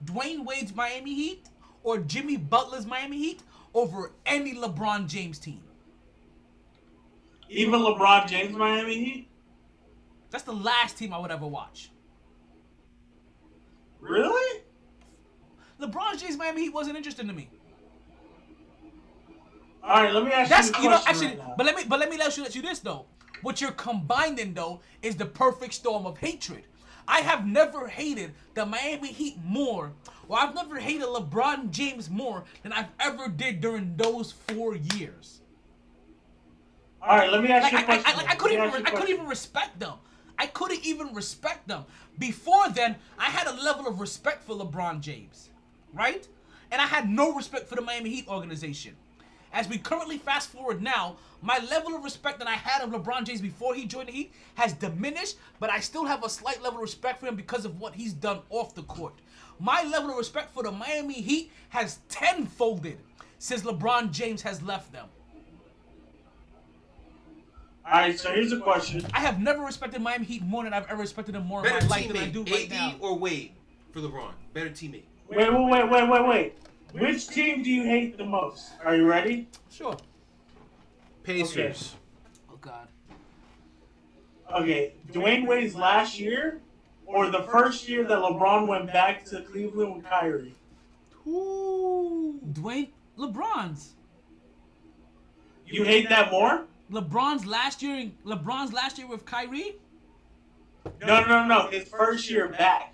[0.06, 1.48] Dwyane Wade's Miami Heat
[1.84, 3.42] or Jimmy Butler's Miami Heat
[3.74, 5.62] over any LeBron James team.
[7.54, 9.28] Even LeBron James Miami Heat?
[10.32, 11.92] That's the last team I would ever watch.
[14.00, 14.62] Really?
[15.80, 17.50] LeBron James Miami Heat wasn't interesting to me.
[19.84, 22.00] All right, let me ask That's you you know actually, right but let me but
[22.00, 23.06] let me let you let you this though.
[23.42, 26.64] What you're combining though is the perfect storm of hatred.
[27.06, 29.92] I have never hated the Miami Heat more,
[30.30, 35.42] or I've never hated LeBron James more than I've ever did during those four years.
[37.06, 38.04] All right, let me ask Like you I, a question.
[38.08, 39.94] I, I, like, I couldn't even you couldn't even respect them.
[40.40, 41.84] I couldn't even respect them.
[42.18, 45.50] Before then, I had a level of respect for LeBron James,
[45.94, 46.26] right?
[46.72, 48.96] And I had no respect for the Miami Heat organization.
[49.52, 53.26] As we currently fast forward now, my level of respect that I had of LeBron
[53.26, 56.80] James before he joined the Heat has diminished, but I still have a slight level
[56.80, 59.14] of respect for him because of what he's done off the court.
[59.60, 62.98] My level of respect for the Miami Heat has tenfolded
[63.38, 65.08] since LeBron James has left them.
[67.86, 69.06] All right, so here's a question.
[69.14, 71.86] I have never respected Miami Heat more than I've ever respected them more in Better
[71.86, 72.96] my life than I teammate, do right AD now.
[73.02, 73.52] or Wade
[73.92, 74.32] for LeBron?
[74.54, 75.04] Better teammate.
[75.30, 76.58] Wait, wait, wait, wait, wait, wait.
[76.94, 78.72] Which team do you hate the most?
[78.86, 79.48] Are you ready?
[79.70, 79.98] Sure.
[81.24, 81.96] Pacers.
[82.50, 82.88] Oh God.
[84.54, 86.60] Okay, Dwyane Wade's last year,
[87.06, 90.54] or the first year that LeBron went back to Cleveland with Kyrie?
[91.28, 92.40] Ooh.
[92.54, 93.94] Dwyane LeBron's.
[95.68, 96.66] You hate that more?
[96.98, 97.96] LeBron's last year.
[97.98, 99.76] in- LeBron's last year with Kyrie.
[101.02, 101.68] No, no, no, no.
[101.70, 102.94] His first year back.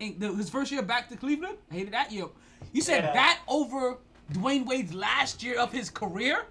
[0.00, 1.56] In the, his first year back to Cleveland.
[1.70, 2.26] I hated that year.
[2.72, 3.12] You said Yeah.
[3.14, 3.98] that over
[4.32, 6.44] Dwyane Wade's last year of his career?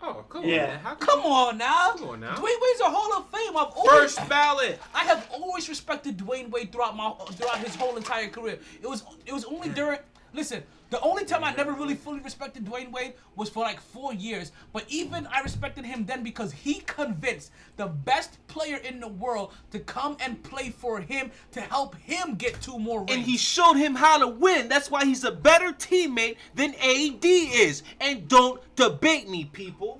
[0.00, 0.62] Oh, come Yeah.
[0.62, 0.78] on, man.
[0.80, 1.92] How Come you- on now.
[1.92, 2.34] Come on now.
[2.34, 3.56] Dwyane Wade's a Hall of Fame.
[3.56, 4.80] I've always, First ballot.
[4.94, 8.58] I have always respected Dwyane Wade throughout my throughout his whole entire career.
[8.80, 9.98] It was it was only during
[10.32, 10.62] listen.
[10.92, 14.52] The only time I never really fully respected Dwyane Wade was for like four years.
[14.74, 19.54] But even I respected him then because he convinced the best player in the world
[19.70, 23.12] to come and play for him to help him get two more rings.
[23.12, 24.68] And he showed him how to win.
[24.68, 27.84] That's why he's a better teammate than AD is.
[27.98, 29.98] And don't debate me, people.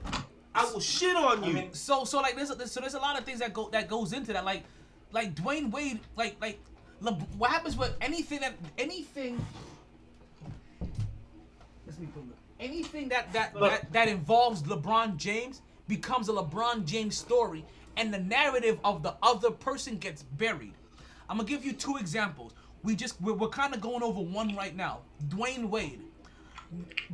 [0.55, 1.71] I will shit on you.
[1.73, 4.35] so so like there's so there's a lot of things that go that goes into
[4.35, 4.65] that like
[5.11, 6.61] like Dwyane Wade like like
[7.01, 9.43] Le, what happens with anything that anything
[10.81, 10.93] let's me
[11.87, 11.92] put it-
[12.63, 13.71] anything that that, Look.
[13.71, 17.65] that that involves LeBron James becomes a LeBron James story
[17.97, 20.75] and the narrative of the other person gets buried.
[21.29, 22.53] I'm gonna give you two examples.
[22.83, 25.01] We just we're, we're kind of going over one right now.
[25.29, 26.01] Dwyane Wade.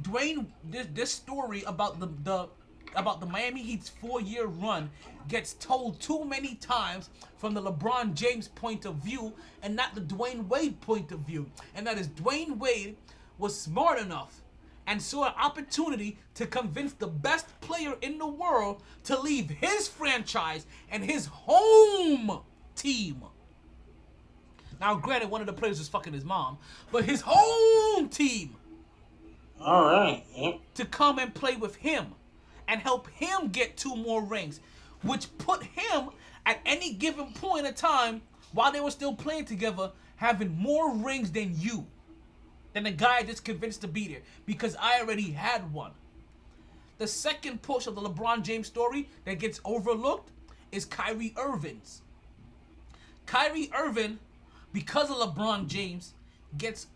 [0.03, 2.49] Dwyane, this, this story about the, the
[2.95, 4.91] about the Miami Heat's four-year run
[5.29, 10.01] gets told too many times from the LeBron James point of view and not the
[10.01, 11.47] Dwyane Wade point of view.
[11.75, 12.97] And that is Dwyane Wade
[13.39, 14.43] was smart enough
[14.89, 19.87] and saw an opportunity to convince the best player in the world to leave his
[19.87, 22.41] franchise and his home
[22.75, 23.23] team.
[24.81, 26.59] Now, granted, one of the players was fucking his mom,
[26.91, 28.57] but his home team
[29.61, 30.25] All right.
[30.35, 30.61] Yep.
[30.77, 32.07] to come and play with him
[32.67, 34.61] and help him get two more rings,
[35.03, 36.11] which put him
[36.47, 41.31] at any given point in time while they were still playing together having more rings
[41.31, 41.87] than you,
[42.79, 45.91] than the guy I just convinced to be there because I already had one.
[46.99, 50.31] The second push of the LeBron James story that gets overlooked
[50.71, 52.03] is Kyrie Irving's.
[53.27, 54.19] Kyrie Irving,
[54.73, 56.15] because of LeBron James,
[56.57, 56.87] gets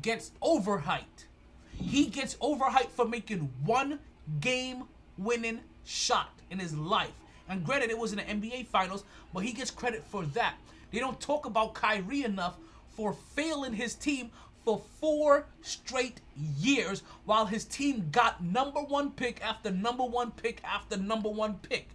[0.00, 1.26] gets overhyped.
[1.76, 4.00] He gets overhyped for making one
[4.40, 4.84] game
[5.18, 7.12] winning shot in his life.
[7.48, 10.54] And granted, it was in the NBA Finals, but he gets credit for that.
[10.90, 12.56] They don't talk about Kyrie enough
[12.88, 14.30] for failing his team
[14.64, 16.20] for four straight
[16.58, 21.54] years while his team got number one pick after number one pick after number one
[21.54, 21.88] pick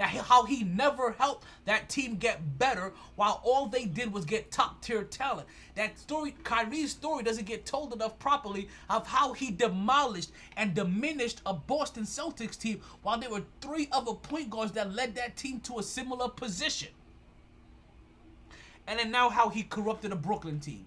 [0.00, 4.50] that how he never helped that team get better while all they did was get
[4.50, 5.46] top tier talent.
[5.74, 11.42] That story, Kyrie's story, doesn't get told enough properly of how he demolished and diminished
[11.44, 15.60] a Boston Celtics team while there were three other point guards that led that team
[15.60, 16.88] to a similar position.
[18.86, 20.86] And then now how he corrupted a Brooklyn team.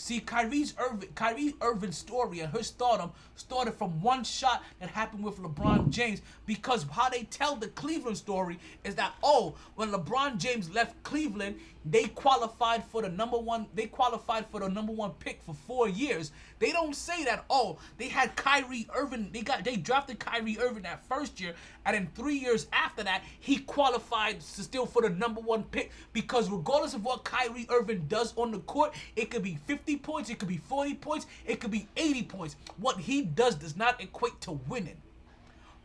[0.00, 5.24] See, Kyrie's Irving, Kyrie Irving's story and her stardom started from one shot that happened
[5.24, 10.38] with LeBron James because how they tell the Cleveland story is that oh, when LeBron
[10.38, 13.66] James left Cleveland, they qualified for the number one.
[13.74, 16.32] They qualified for the number one pick for four years.
[16.58, 19.30] They don't say that oh, they had Kyrie Irving.
[19.32, 21.54] They got they drafted Kyrie Irving that first year,
[21.86, 26.50] and then three years after that, he qualified still for the number one pick because
[26.50, 30.38] regardless of what Kyrie Irving does on the court, it could be 50 points, it
[30.38, 32.56] could be 40 points, it could be 80 points.
[32.78, 35.00] What he does does not equate to winning.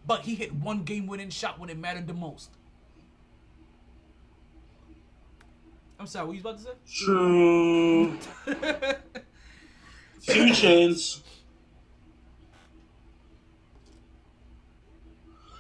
[0.06, 2.50] But he hit one game winning shot when it mattered the most.
[6.04, 6.72] I'm sorry, what you about to say?
[7.06, 8.18] True.
[10.28, 11.24] Two chins.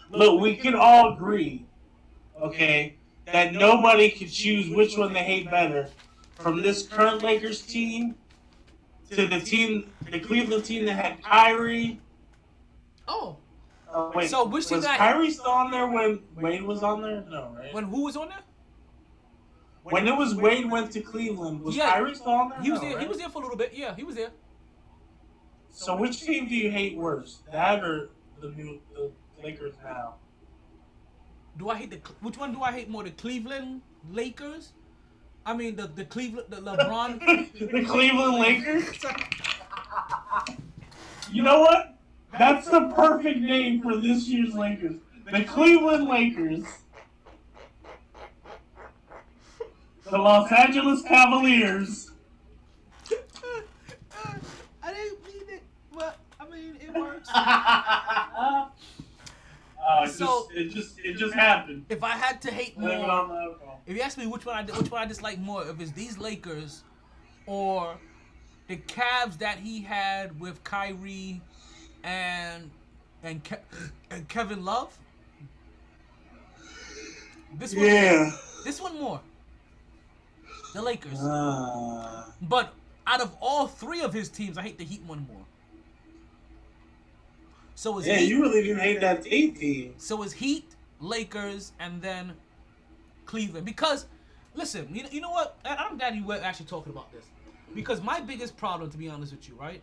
[0.09, 1.65] Look, we can all agree,
[2.41, 2.97] okay,
[3.31, 5.87] that nobody can choose which one they hate better.
[6.35, 8.15] From this current Lakers team
[9.11, 12.01] to the team, the Cleveland team that had Kyrie.
[13.07, 13.37] Oh,
[13.89, 17.01] Uh, wait, So which team was that- Kyrie still on there when Wade was on
[17.01, 17.23] there?
[17.29, 17.73] No, right?
[17.73, 18.39] when who was on there?
[19.83, 21.91] When it was Wade went to Cleveland, was Yeah.
[21.91, 22.61] Kyrie still on there?
[22.61, 22.99] He was No, there.
[22.99, 23.73] He was there for a little bit.
[23.73, 24.31] Yeah, he was there.
[25.69, 29.11] So which team do you hate worse, that or the new the
[29.43, 30.15] Lakers now?
[31.57, 33.03] Do I hate the which one do I hate more?
[33.03, 34.73] The Cleveland Lakers?
[35.45, 37.19] I mean the the Cleveland the LeBron.
[37.59, 38.85] the Cleveland Lakers.
[41.31, 41.95] You know what?
[42.37, 44.95] That's the perfect name for this year's Lakers.
[45.31, 46.65] The Cleveland Lakers.
[50.13, 52.11] The Los Angeles Cavaliers.
[54.83, 57.27] I didn't mean it, but I mean it works.
[57.33, 58.67] uh,
[60.03, 61.85] it, So- just, it just it just happened.
[61.89, 63.81] If I had to hate Blame more, on the alcohol.
[63.87, 66.19] if you ask me which one I which one I dislike more, if it's these
[66.19, 66.83] Lakers
[67.47, 67.97] or
[68.67, 71.41] the Cavs that he had with Kyrie
[72.03, 72.69] and
[73.23, 73.65] and, Ke-
[74.11, 74.95] and Kevin Love.
[77.55, 78.29] This one, Yeah.
[78.63, 79.19] this one more.
[80.73, 81.19] The Lakers.
[81.19, 82.73] Uh, But
[83.05, 85.45] out of all three of his teams, I hate the Heat one more.
[87.75, 89.93] So is yeah, Heat, you really didn't hate that eight team.
[89.97, 92.33] so is Heat, Lakers, and then
[93.25, 93.65] Cleveland.
[93.65, 94.05] Because
[94.55, 95.57] listen, you, you know what?
[95.65, 97.25] I'm glad you were actually talking about this.
[97.75, 99.81] Because my biggest problem, to be honest with you, right?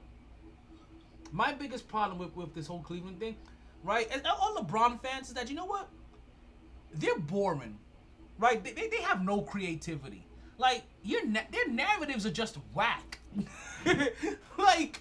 [1.32, 3.36] My biggest problem with, with this whole Cleveland thing,
[3.84, 4.08] right?
[4.12, 5.88] And all LeBron fans is that you know what?
[6.94, 7.78] They're boring,
[8.38, 8.62] right?
[8.62, 10.24] They, they, they have no creativity.
[10.60, 13.18] Like your na- their narratives are just whack.
[14.58, 15.00] like,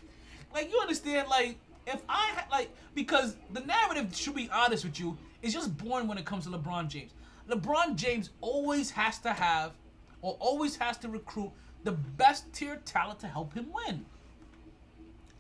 [0.54, 1.28] like you understand?
[1.28, 5.78] Like if I had like because the narrative should be honest with you is just
[5.78, 7.12] born when it comes to LeBron James.
[7.50, 9.74] LeBron James always has to have
[10.22, 11.52] or always has to recruit
[11.84, 14.06] the best tier talent to help him win.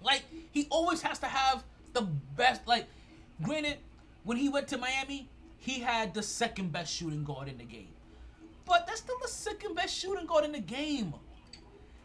[0.01, 1.63] Like he always has to have
[1.93, 2.01] the
[2.35, 2.67] best.
[2.67, 2.87] Like,
[3.41, 3.77] granted,
[4.23, 7.89] when he went to Miami, he had the second best shooting guard in the game,
[8.69, 11.13] but that's still the second best shooting guard in the game.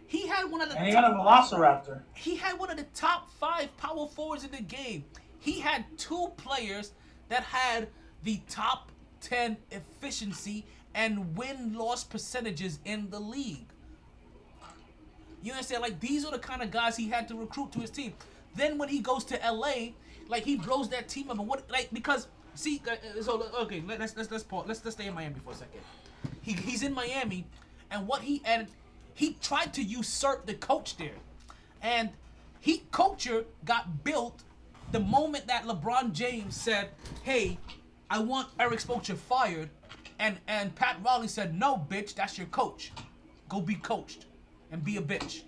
[0.06, 2.00] He had one of the And he got a Velociraptor.
[2.14, 5.04] he had one of the top five power forwards in the game.
[5.38, 6.92] He had two players
[7.28, 7.88] that had
[8.22, 10.64] the top 10 efficiency
[10.94, 13.66] and win loss percentages in the league.
[15.42, 15.82] You understand?
[15.82, 18.14] Like, these are the kind of guys he had to recruit to his team.
[18.54, 19.88] Then when he goes to LA,
[20.28, 21.38] like, he blows that team up.
[21.38, 24.64] And what, like, because, see, uh, uh, so, okay, let- let's, let's, let's pause.
[24.66, 25.80] Let's, let's stay in Miami for a second.
[26.44, 27.46] He, he's in Miami,
[27.90, 28.68] and what he, and
[29.14, 31.16] he tried to usurp the coach there.
[31.80, 32.10] And
[32.60, 34.42] he culture got built
[34.92, 36.90] the moment that LeBron James said,
[37.22, 37.58] "Hey,
[38.10, 39.70] I want Erik Spoelstra fired,"
[40.18, 42.92] and and Pat Riley said, "No, bitch, that's your coach.
[43.48, 44.26] Go be coached
[44.70, 45.42] and be a bitch."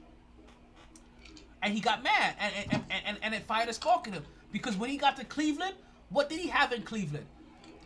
[1.62, 4.77] And he got mad, and and, and, and, it fired a spark in him because
[4.77, 5.74] when he got to Cleveland,
[6.09, 7.27] what did he have in Cleveland?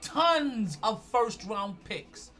[0.00, 2.30] Tons of first round picks,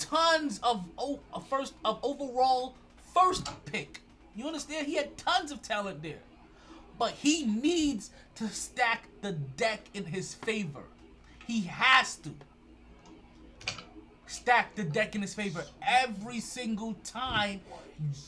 [0.00, 2.74] tons of o- of first of overall
[3.14, 4.00] first pick.
[4.34, 4.86] You understand?
[4.86, 6.18] He had tons of talent there.
[6.98, 10.82] But he needs to stack the deck in his favor.
[11.46, 12.30] He has to
[14.26, 17.60] stack the deck in his favor every single time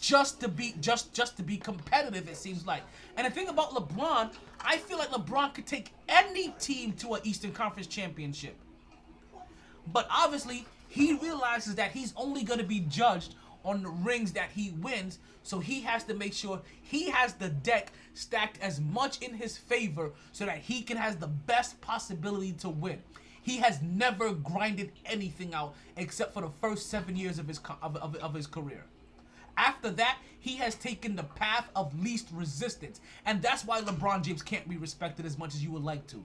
[0.00, 2.82] just to be just just to be competitive it seems like.
[3.16, 4.30] And the thing about LeBron,
[4.60, 8.56] I feel like LeBron could take any team to an Eastern Conference championship.
[9.92, 14.50] But obviously, he realizes that he's only going to be judged on the rings that
[14.54, 15.20] he wins.
[15.42, 19.56] So he has to make sure he has the deck stacked as much in his
[19.56, 22.98] favor so that he can has the best possibility to win.
[23.42, 27.96] He has never grinded anything out except for the first seven years of his of,
[27.96, 28.84] of, of his career.
[29.56, 34.42] After that, he has taken the path of least resistance, and that's why LeBron James
[34.42, 36.22] can't be respected as much as you would like to.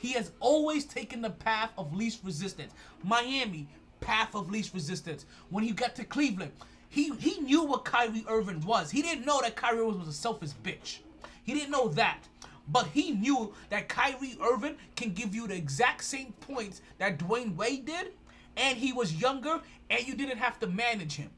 [0.00, 2.72] He has always taken the path of least resistance.
[3.04, 3.68] Miami,
[4.00, 5.26] path of least resistance.
[5.50, 6.52] When he got to Cleveland,
[6.88, 8.90] he, he knew what Kyrie Irving was.
[8.90, 10.98] He didn't know that Kyrie Irving was a selfish bitch.
[11.44, 12.28] He didn't know that.
[12.68, 17.56] But he knew that Kyrie Irving can give you the exact same points that Dwyane
[17.56, 18.12] Wade did,
[18.56, 21.30] and he was younger, and you didn't have to manage him.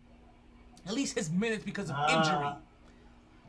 [0.86, 2.34] At least his minutes because of injury.
[2.34, 2.56] Ah.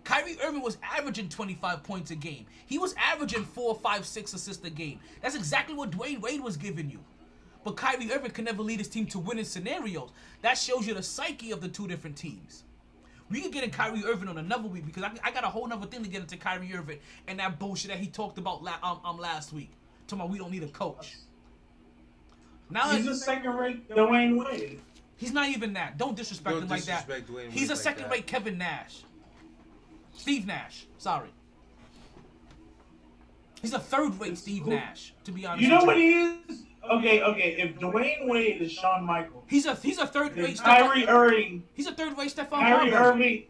[0.03, 2.45] Kyrie Irving was averaging 25 points a game.
[2.65, 4.99] He was averaging four, five, six assists a game.
[5.21, 6.99] That's exactly what Dwyane Wade was giving you.
[7.63, 10.09] But Kyrie Irving can never lead his team to winning scenarios.
[10.41, 12.63] That shows you the psyche of the two different teams.
[13.29, 15.65] We can get in Kyrie Irving on another week because I, I got a whole
[15.67, 18.77] nother thing to get into Kyrie Irving and that bullshit that he talked about la-
[18.83, 19.71] um, um, last week.
[20.07, 21.15] Talking about we don't need a coach.
[22.69, 24.81] Now He's a second rate Dwyane Wade.
[25.15, 25.97] He's not even that.
[25.97, 27.07] Don't disrespect Don't him like that.
[27.07, 28.11] Dwyane He's Wade a like second that.
[28.11, 29.03] rate Kevin Nash.
[30.15, 30.85] Steve Nash.
[30.97, 31.29] Sorry.
[33.61, 35.61] He's a third rate Steve Nash, to be honest.
[35.63, 36.63] You know what he is?
[36.91, 37.55] Okay, okay.
[37.59, 40.57] If Dwyane Wade is Shawn Michaels, He's a he's a third rate.
[40.59, 42.93] Kyrie Irving, He's a third rate Stephon Kyrie.
[42.93, 43.43] Irving,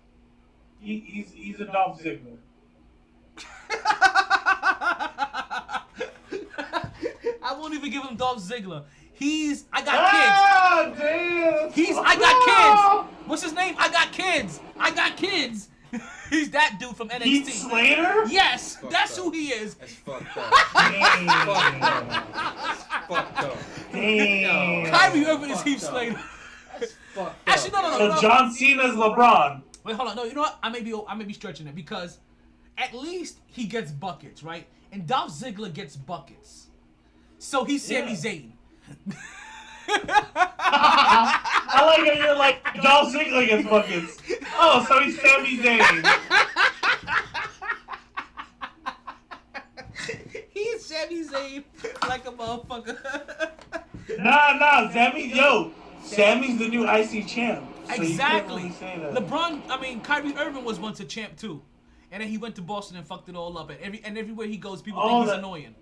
[0.79, 2.37] he, he's he's a Dolph Ziggler.
[7.45, 8.83] I won't even give him Dolph Ziggler.
[9.13, 11.71] He's I got Ah, damn.
[11.71, 13.27] He's I got kids.
[13.27, 13.75] What's his name?
[13.77, 14.59] I got kids.
[14.77, 15.69] I got kids.
[16.33, 17.23] He's that dude from NXT.
[17.23, 18.25] Heath Slater.
[18.27, 19.23] Yes, Fucked that's up.
[19.25, 19.75] who he is.
[19.75, 20.53] That's fucked up.
[20.73, 21.27] Damn.
[23.07, 23.57] fucked up.
[23.91, 24.85] Damn.
[24.91, 25.89] Kyrie Irving is Heath up.
[25.91, 26.19] Slater.
[27.13, 27.97] Fucked Actually, no, no, no.
[27.97, 28.21] So no.
[28.21, 29.61] John Cena's LeBron.
[29.83, 30.15] Wait, hold on.
[30.15, 30.57] No, you know what?
[30.63, 32.17] I may be I may be stretching it because
[32.79, 34.65] at least he gets buckets, right?
[34.91, 36.67] And Dolph Ziggler gets buckets.
[37.37, 38.17] So he's Sami Yeah.
[38.17, 38.51] Zayn.
[39.87, 44.17] I like how you're like Dolph Ziggler gets buckets.
[44.55, 46.05] Oh, so he's Sami Zayn.
[50.51, 51.63] he's Sami Zayn
[52.07, 52.97] like a motherfucker.
[54.19, 55.71] Nah, nah, Sami, yo,
[56.03, 57.63] Sami's the new IC champ.
[57.87, 58.63] So exactly.
[58.81, 59.15] really.
[59.15, 61.61] LeBron, I mean Kyrie Irving was once a champ too.
[62.11, 63.69] And then he went to Boston and fucked it all up.
[63.71, 65.75] And every and everywhere he goes, people Oh, think he's that- annoying.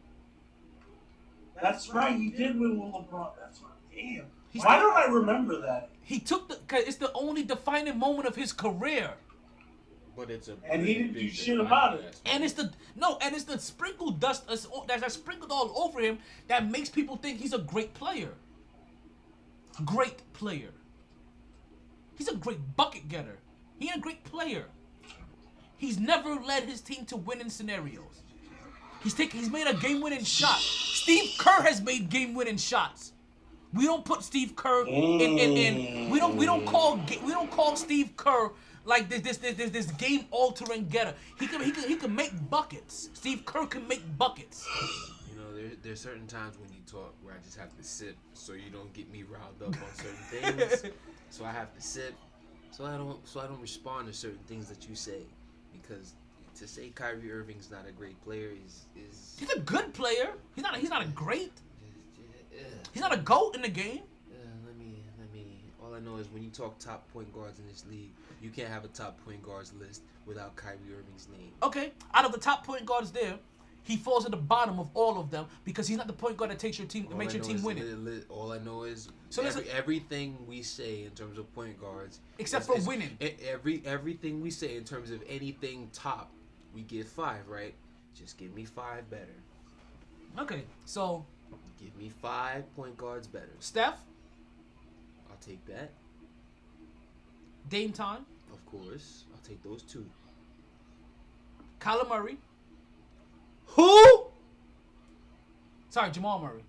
[1.61, 3.32] That's right, he did win with LeBron.
[3.40, 3.70] That's right.
[4.02, 4.26] Damn.
[4.49, 5.90] He's Why not- don't I remember that?
[6.02, 9.14] He took the cause it's the only defining moment of his career.
[10.18, 12.06] But it's a And he didn't do shit about it.
[12.06, 12.22] aspect.
[12.34, 16.19] And it's the no, and it's the sprinkled dust that's that's sprinkled all over him
[16.48, 18.34] that makes people think he's a great player.
[19.86, 20.72] Great player.
[22.18, 23.40] He's a great bucket getter.
[23.80, 24.65] He ain't a great player.
[25.78, 28.22] He's never led his team to winning scenarios.
[29.02, 29.40] He's taken.
[29.40, 30.60] He's made a game-winning shot.
[30.60, 33.11] Steve Kerr has made game-winning shots.
[33.73, 37.49] We don't put Steve Kerr in, in, in we don't we don't call we don't
[37.52, 38.52] call Steve Kerr
[38.85, 41.14] like this this this this, this game altering getter.
[41.39, 43.10] He can he can he can make buckets.
[43.14, 44.68] Steve Kerr can make buckets.
[45.30, 48.15] You know, there, there's certain times when you talk where I just have to sip
[48.34, 50.91] so you don't get me riled up on certain things.
[51.30, 52.14] so I have to sip,
[52.72, 55.22] so I don't so I don't respond to certain things that you say
[55.72, 56.13] because
[56.55, 60.31] to say Kyrie Irving's not a great player is is He's a good player.
[60.55, 61.54] He's not he's not a great.
[62.94, 64.02] He's not a goat in the game.
[64.31, 65.46] uh, let me let me.
[65.84, 68.70] All I know is when you talk top point guards in this league, you can't
[68.70, 71.52] have a top point guards list without Kyrie Irving's name.
[71.63, 73.36] Okay, out of the top point guards there,
[73.84, 76.52] he falls at the bottom of all of them because he's not the point guard
[76.52, 78.26] that takes your team that All makes your team win it.
[78.30, 82.20] all I know is So every, listen- everything we say in terms of point guards,
[82.39, 83.18] Except is- for is- winning.
[83.47, 86.30] Every everything we say in terms of anything top,
[86.76, 87.73] we get five, right?
[88.13, 89.36] Just give me five better.
[90.39, 91.26] Okay, so
[91.81, 93.49] Give me five point guards better.
[93.60, 93.97] Steph,
[95.29, 95.91] I'll take that,
[97.69, 99.23] Dame time, of course.
[99.34, 100.05] I'll take those two.
[101.79, 102.37] Kyler Murray.
[103.68, 104.27] Who?
[105.89, 106.63] Sorry, Jamal Murray.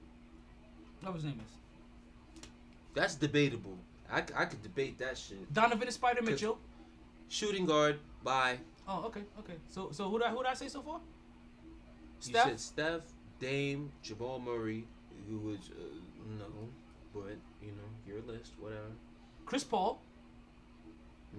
[1.00, 2.48] Whatever his name is.
[2.94, 3.76] That's debatable.
[4.10, 5.52] I, I could debate that shit.
[5.52, 6.58] Donovan and Spider Mitchell.
[7.28, 8.58] Shooting guard, bye.
[8.86, 9.54] Oh, okay, okay.
[9.68, 11.00] So, so who did I, who did I say so far?
[12.22, 12.44] You Steph?
[12.44, 13.02] said Steph,
[13.40, 14.86] Dame, Jamal Murray,
[15.38, 15.82] was uh,
[16.38, 16.46] no,
[17.14, 18.80] but you know your list, whatever.
[19.46, 20.00] Chris Paul.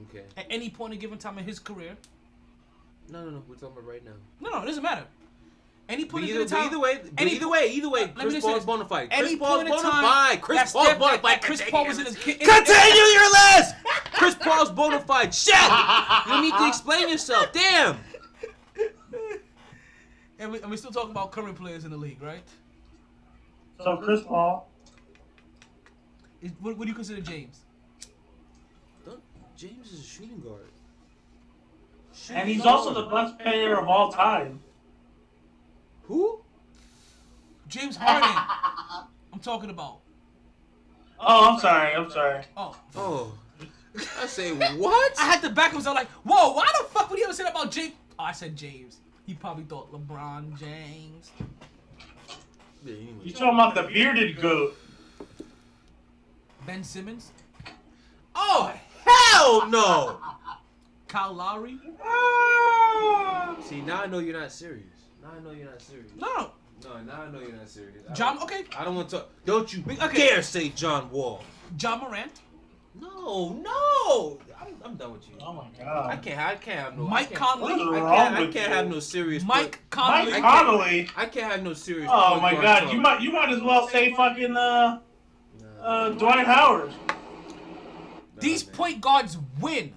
[0.09, 0.23] Okay.
[0.38, 1.95] At any point in given time in his career.
[3.09, 3.43] No, no, no.
[3.47, 4.13] We're talking about right now.
[4.41, 5.05] No, no, it doesn't matter.
[5.89, 6.67] Any point in either, but time.
[6.67, 8.65] either way, any either way, either way, me Chris Paul's this.
[8.65, 9.09] bona fide.
[9.11, 10.41] Any Chris point in bona fide.
[10.41, 11.41] Chris Paul's Steph- bona fide.
[11.41, 12.15] Chris Paul was in his.
[12.15, 13.75] Continue your list.
[14.13, 15.33] Chris Paul's bona fide.
[15.33, 15.53] Shit.
[16.30, 17.51] You need to explain yourself.
[17.51, 17.97] Damn.
[20.39, 22.43] And, we, and we're still talking about current players in the league, right?
[23.81, 24.69] So Chris Paul.
[26.41, 27.61] Is, what, what do you consider James?
[29.05, 29.21] Don't,
[29.55, 30.69] James is a shooting guard.
[32.31, 34.59] And he's also the best player of all time.
[36.03, 36.41] Who?
[37.67, 38.29] James Harden.
[39.33, 39.99] I'm talking about.
[41.19, 41.93] Oh, I'm sorry.
[41.93, 42.43] I'm sorry.
[42.55, 42.77] Oh.
[42.95, 43.33] Oh.
[44.21, 45.19] I say what?
[45.19, 47.51] I had to back himself like, whoa, why the fuck would he ever say that
[47.51, 47.93] about James?
[48.19, 48.97] Oh, I said James.
[49.25, 51.31] He probably thought LeBron James.
[52.85, 54.75] You talking about the bearded goat?
[56.65, 57.31] Ben Simmons.
[58.35, 58.73] Oh
[59.05, 60.17] hell no!
[61.07, 61.77] Kyle Lowry.
[63.63, 64.83] See now I know you're not serious.
[65.21, 66.11] Now I know you're not serious.
[66.19, 66.51] No.
[66.83, 68.03] No, now I know you're not serious.
[68.09, 68.65] I John- don't- okay.
[68.77, 69.29] I don't want to talk.
[69.45, 70.27] Don't you Okay.
[70.29, 71.41] dare say John Wall.
[71.77, 72.41] John Morant.
[72.99, 74.39] No, no.
[74.83, 75.35] I'm, I'm done with you.
[75.41, 76.11] Oh my god.
[76.11, 76.21] I god.
[76.23, 76.39] can't.
[76.39, 77.03] I can't have no.
[77.07, 77.73] Mike I can't, Conley.
[77.73, 79.43] I can't, I can't have no serious.
[79.43, 80.31] Mike Conley.
[80.31, 80.63] Mike I
[81.05, 82.09] can't- I can't have no serious.
[82.11, 82.91] Oh my god.
[82.91, 84.99] You might you might as well say fucking uh
[85.61, 86.91] Nah, uh Dwight Howard.
[88.37, 89.93] These point guards win.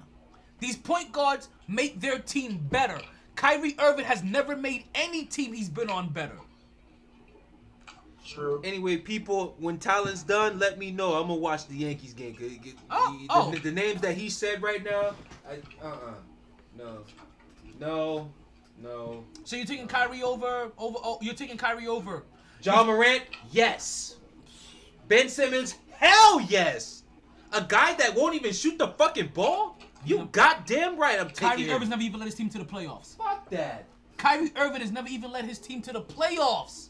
[0.60, 3.00] These point guards make their team better.
[3.34, 6.38] Kyrie Irving has never made any team he's been on better.
[8.36, 8.60] True.
[8.64, 11.14] Anyway, people, when Talon's done, let me know.
[11.14, 12.34] I'm gonna watch the Yankees game.
[12.34, 13.50] 'cause it get- Oh, the, oh.
[13.50, 15.14] the, the names that he said right now,
[15.48, 16.14] I, uh-uh,
[16.76, 16.98] no,
[17.80, 18.30] no,
[18.82, 19.24] no.
[19.44, 20.98] So you're taking Kyrie over over?
[21.02, 22.24] Oh, you're taking Kyrie over.
[22.60, 24.16] John Morant, yes.
[25.08, 27.04] Ben Simmons, hell yes.
[27.52, 29.78] A guy that won't even shoot the fucking ball?
[30.04, 31.74] You goddamn right, I'm taking Kyrie him.
[31.76, 33.16] Irving's never even led his team to the playoffs.
[33.16, 33.86] Fuck that.
[34.18, 36.85] Kyrie Irving has never even led his team to the playoffs.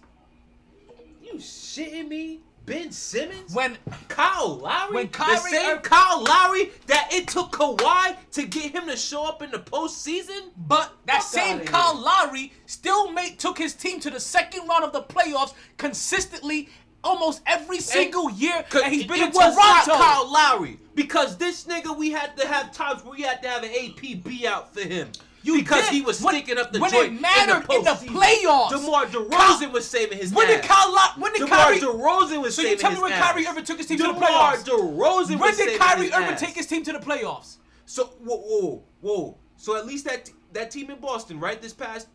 [1.27, 2.41] You shitting me?
[2.67, 3.55] Ben Simmons?
[3.55, 3.77] When
[4.09, 4.95] Kyle Lowry?
[4.95, 9.43] When the same Kyle Lowry that it took Kawhi to get him to show up
[9.43, 10.51] in the postseason?
[10.57, 12.05] But that Fuck same outta Kyle here.
[12.05, 16.69] Lowry still made took his team to the second round of the playoffs consistently
[17.05, 20.05] almost every single year that he's been it in was not Toronto.
[20.05, 23.63] Kyle Lowry because this nigga we had to have times where we had to have
[23.63, 25.09] an APB out for him.
[25.47, 25.93] You because did.
[25.95, 28.09] he was sticking up the when it mattered in in the the, postseason.
[28.09, 28.71] playoffs.
[28.71, 32.63] DeMar DeRozan was saving his When did Kyle when did DeMar Kyrie DeRozan was So
[32.63, 33.31] saving you tell me his when ass.
[33.33, 34.65] Kyrie Irving took his team to the playoffs?
[34.65, 34.79] DeMar?
[34.81, 36.41] DeRozan When did Kyrie his Irving ass.
[36.41, 37.57] take his team to the playoffs?
[37.85, 39.39] So whoa, whoa, whoa.
[39.57, 41.61] So at least that that team in Boston, right?
[41.63, 42.09] This past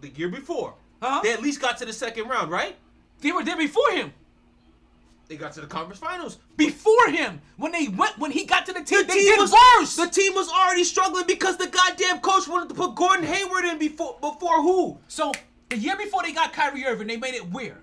[0.00, 1.20] the year before, Huh?
[1.22, 2.76] they at least got to the second round, right?
[3.20, 4.12] They were there before him.
[5.26, 6.38] They got to the conference finals.
[6.56, 9.40] Before him, when they went, when he got to the team, The they team did
[9.40, 9.96] was worse.
[9.96, 13.78] The team was already struggling because the goddamn coach wanted to put Gordon Hayward in
[13.78, 14.98] before before who?
[15.08, 15.32] So
[15.70, 17.78] the year before they got Kyrie Irving, they made it where?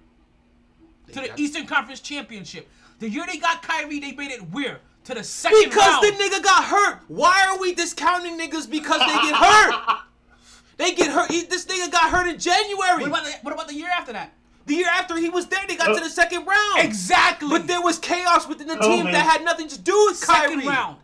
[1.14, 2.70] To the Eastern Conference Championship.
[3.00, 4.80] The year they got Kyrie, they made it where?
[5.06, 6.06] To the second Because round.
[6.06, 7.00] the nigga got hurt.
[7.08, 10.00] Why are we discounting niggas because they get hurt?
[10.78, 11.28] they get hurt.
[11.30, 13.02] This nigga got hurt in January.
[13.02, 14.32] what, about the, what about the year after that?
[14.66, 15.96] The year after he was there, they got Oh.
[15.96, 16.80] to the second round.
[16.80, 17.50] Exactly.
[17.50, 19.14] But there was chaos within the Oh, team man.
[19.14, 20.68] that had nothing to do with second Kyrie.
[20.68, 20.98] round.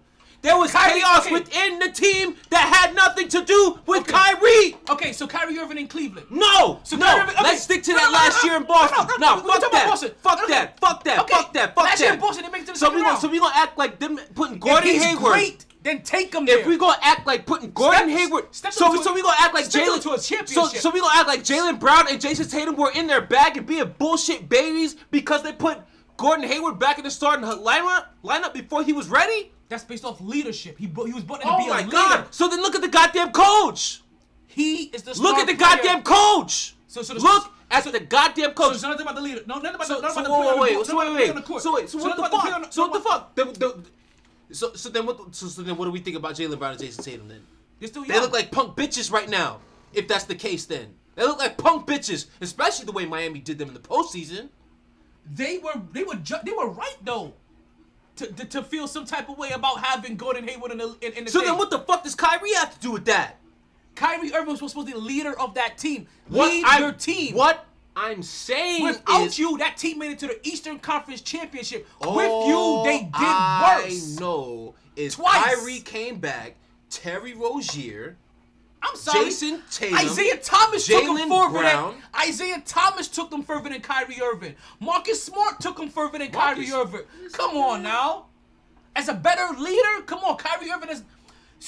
[0.44, 1.32] There was Kyrie- chaos okay.
[1.34, 4.12] within the team that had nothing to do with Okay.
[4.14, 4.78] Kyrie.
[4.92, 6.28] Okay, so Kyrie Irving in Cleveland.
[6.30, 7.06] No, So no.
[7.08, 7.44] Kyrie Irving- okay.
[7.44, 8.98] Let's stick to that no, no, last no, year in Boston.
[9.00, 9.88] no, no, No, we- we fuck that.
[9.90, 10.12] Boston.
[10.22, 10.80] Fuck that.
[10.80, 11.30] Fuck that.
[11.30, 11.74] Fuck that.
[11.76, 12.04] Fuck Last that.
[12.06, 13.22] year in Boston, they make it to the so second we gonna round.
[13.22, 15.34] so we gonna act like them putting Gordon Hayward.
[15.34, 16.60] great, then take him there.
[16.60, 19.36] If we gonna act like putting Gordon Step- Hayward, step so so a- we gonna
[19.40, 20.82] act like Jaylen into a championship.
[20.82, 23.66] so we gonna act like Jaylen Brown and Jayson Tatum were in their bag and
[23.66, 25.80] being bullshit babies because they put
[26.18, 29.52] Gordon Hayward back in the starting lineup lineup before he was ready.
[29.70, 30.78] That's based off leadership.
[30.78, 31.92] He, he was brought in to Oh be a my leader.
[31.92, 32.26] god!
[32.32, 34.02] So then look at the goddamn coach.
[34.48, 35.76] He is the Look at the player.
[35.76, 36.76] goddamn coach.
[36.88, 38.70] So, so the, Look at so, the goddamn coach.
[38.70, 39.42] So it's nothing about the leader.
[39.46, 41.12] No, nothing about So, the, nothing so about the player wait, wait, so wait, the
[41.12, 41.46] player on the wait.
[41.46, 41.62] court.
[41.64, 42.74] So wait, so what the about player on fuck?
[42.74, 43.36] So what the fuck?
[43.36, 43.84] The- the-
[44.52, 45.36] So so then what?
[45.36, 47.42] So so then what do we think about Jaylen Brown and Jayson Tatum then?
[47.80, 48.16] They're still young.
[48.16, 49.60] They look like punk bitches right now.
[49.94, 53.58] If that's the case, then they look like punk bitches, especially the way Miami did
[53.58, 54.50] them in the postseason.
[55.34, 57.34] they were they were ju- they were right though.
[58.18, 61.14] To, to, to feel some type of way about having Gordon Hayward in the in,
[61.14, 61.50] in the So thing.
[61.50, 63.38] then what the fuck does Kyrie have to do with that?
[63.94, 66.08] Kyrie Irving was supposed to be the leader of that team.
[66.28, 67.36] What Lead I'm- your team.
[67.36, 67.66] What
[68.00, 71.88] I'm saying Without is, you, that team made it to the Eastern Conference Championship.
[72.00, 74.18] all With you, they did I worse.
[74.18, 75.56] I know is Twice.
[75.56, 76.56] Kyrie came back,
[76.92, 78.16] Terry Rozier,
[78.84, 79.26] I'm sorry.
[79.26, 81.94] Jayson Tatum, Isaiah Thomas took him further Brown.
[81.96, 84.54] than Isaiah Thomas took them further than Kyrie Irving.
[84.80, 87.02] Marcus Smart took him further than Kyrie Marcus- Irving.
[87.34, 88.26] Come on now.
[88.96, 91.04] As a better leader, come on, Kyrie Irving is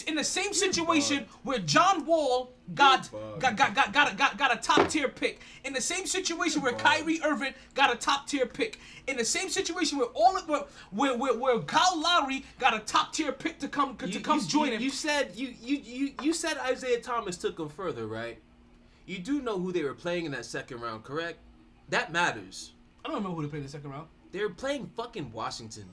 [0.08, 3.10] in the same situation where John Wall got
[3.40, 5.42] got got got got a, got, got a top tier pick.
[5.64, 8.80] In the same situation where Kyrie Irving got a top tier pick.
[9.08, 12.80] In the same situation where all of where where, where, where Kyle Lowry got a
[12.80, 14.82] top tier pick to come to come join you, him.
[14.82, 18.40] You said you, you you you said Isaiah Thomas took him further, right?
[19.06, 21.40] You do know who they were playing in that second round, correct?
[21.90, 22.74] That matters.
[23.04, 24.08] I don't remember who they played in the second round.
[24.32, 25.86] They were playing fucking Washington.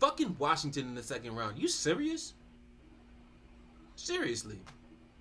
[0.00, 1.58] Fucking Washington in the second round.
[1.58, 2.34] You serious?
[3.96, 4.58] Seriously.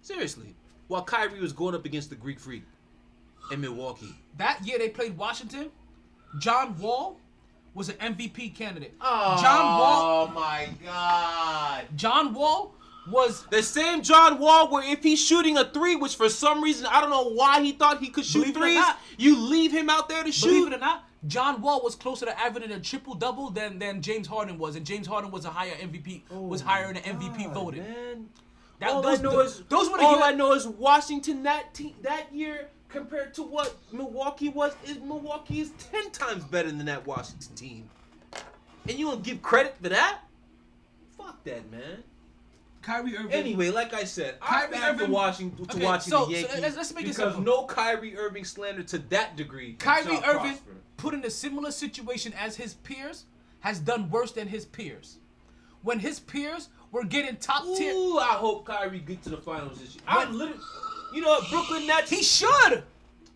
[0.02, 0.56] Seriously.
[0.88, 2.64] While Kyrie was going up against the Greek Freak
[3.52, 4.16] in Milwaukee.
[4.38, 5.70] That year they played Washington.
[6.40, 7.20] John Wall
[7.74, 8.94] was an MVP candidate.
[9.02, 10.28] Oh John Wall.
[10.30, 11.86] Oh my god.
[11.96, 12.74] John Wall
[13.10, 16.86] was The same John Wall where if he's shooting a three, which for some reason
[16.88, 19.00] I don't know why he thought he could shoot Believe threes, not.
[19.18, 20.48] you leave him out there to shoot.
[20.48, 24.02] believe it or not, John Wall was closer to averaging a triple double than than
[24.02, 27.02] James Harden was, and James Harden was a higher MVP, oh was higher in the
[27.02, 27.82] MVP voting.
[27.84, 28.30] Man.
[28.80, 31.74] That- all those- I know is those were the all I know is Washington that
[31.74, 36.86] te- that year compared to what Milwaukee was is Milwaukee is ten times better than
[36.86, 37.90] that Washington team,
[38.88, 40.20] and you don't give credit for that?
[41.18, 42.04] Fuck that, man.
[42.84, 43.32] Kyrie Irving.
[43.32, 46.32] Anyway, like I said, I'm Kyrie to Irving- watching to Okay, watching so- the so
[46.40, 47.42] Yankees let's- let's make it because simple.
[47.42, 49.74] no Kyrie Irving slander to that degree.
[49.74, 50.72] Kyrie Irving, prosper.
[50.98, 53.26] Put in a similar situation as his peers,
[53.62, 55.18] has done worse than his peers.
[55.84, 59.80] When his peers were getting top tier, Ooh, I hope Kyrie gets to the finals
[59.80, 60.04] this year.
[60.08, 60.60] I'm literally,
[61.14, 62.10] you know what, Brooklyn Nets.
[62.10, 62.84] he should.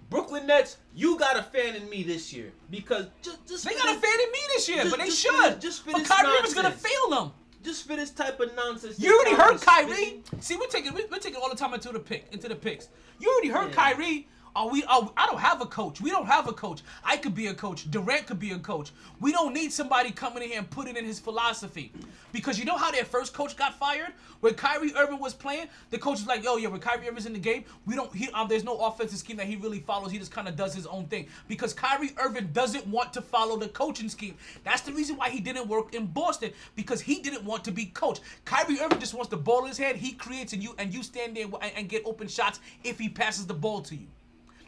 [0.09, 3.95] Brooklyn Nets, you got a fan in me this year because just just They got
[3.95, 5.53] a fan in me this year, just- but they just should.
[5.53, 7.31] for just for but Kyrie Irving's gonna fail them.
[7.63, 8.99] just for this type of nonsense.
[8.99, 9.93] You already heard Kyrie Kyrie.
[10.25, 10.41] spitting.
[10.41, 12.89] See, we're taking we're taking all the time into the pick into the picks.
[13.19, 13.75] You already heard Yeah.
[13.93, 14.27] Kyrie.
[14.53, 14.83] Are we?
[14.83, 16.01] Are, I don't have a coach.
[16.01, 16.81] We don't have a coach.
[17.05, 17.89] I could be a coach.
[17.89, 18.91] Durant could be a coach.
[19.21, 21.91] We don't need somebody coming in here and putting in his philosophy,
[22.33, 25.67] because you know how their first coach got fired when Kyrie Irving was playing.
[25.89, 28.13] The coach was like, "Yo, yeah, when Kyrie Irving's in the game, we don't.
[28.13, 30.11] He, um, there's no offensive scheme that he really follows.
[30.11, 33.57] He just kind of does his own thing because Kyrie Irving doesn't want to follow
[33.57, 34.35] the coaching scheme.
[34.65, 37.85] That's the reason why he didn't work in Boston because he didn't want to be
[37.85, 38.21] coached.
[38.43, 39.95] Kyrie Irving just wants the ball in his head.
[39.95, 43.07] He creates and you and you stand there and, and get open shots if he
[43.07, 44.07] passes the ball to you.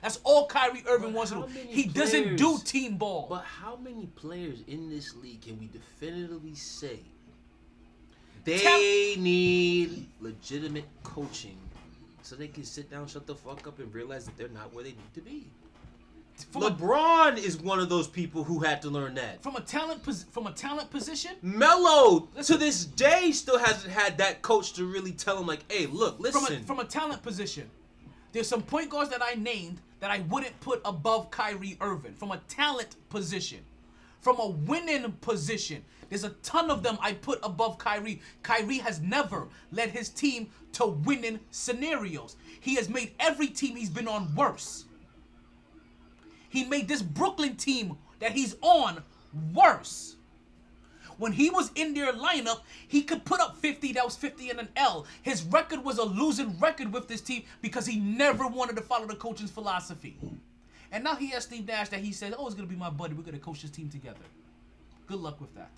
[0.03, 1.47] That's all Kyrie Irving But wants to do.
[1.47, 3.25] He doesn't do team ball.
[3.29, 6.99] But how many players in this league can we definitively say
[8.43, 11.57] they need legitimate coaching
[12.21, 14.83] so they can sit down, shut the fuck up, and realize that they're not where
[14.83, 15.47] they need to be?
[16.51, 19.41] From a, LeBron is one of those people who had to learn that.
[19.41, 24.17] from a talent pos- from a talent position, Melo to this day still hasn't had
[24.17, 27.21] that coach to really tell him like, "Hey, look, from listen." a from a talent
[27.21, 27.69] position,
[28.33, 32.31] there's some point guards that I named that I wouldn't put above Kyrie Irving from
[32.31, 33.59] a talent position.
[34.19, 38.21] From a winning position, there's a ton of them I put above Kyrie.
[38.41, 42.35] Kyrie has never led his team to winning scenarios.
[42.59, 44.83] He has made every team he's been on worse.
[46.49, 49.03] He made this Brooklyn team that he's on
[49.53, 50.17] worse.
[51.23, 53.93] When he was in their lineup, he could put up 50.
[53.93, 55.05] That was 50 and an L.
[55.21, 59.07] His record was a losing record with this team because he never wanted to follow
[59.07, 60.17] the coaching's philosophy.
[60.91, 63.13] And now he has Steve Nash that he said, "Oh, it's gonna be my buddy.
[63.13, 64.19] We're gonna coach this team together."
[65.07, 65.71] Good luck with that.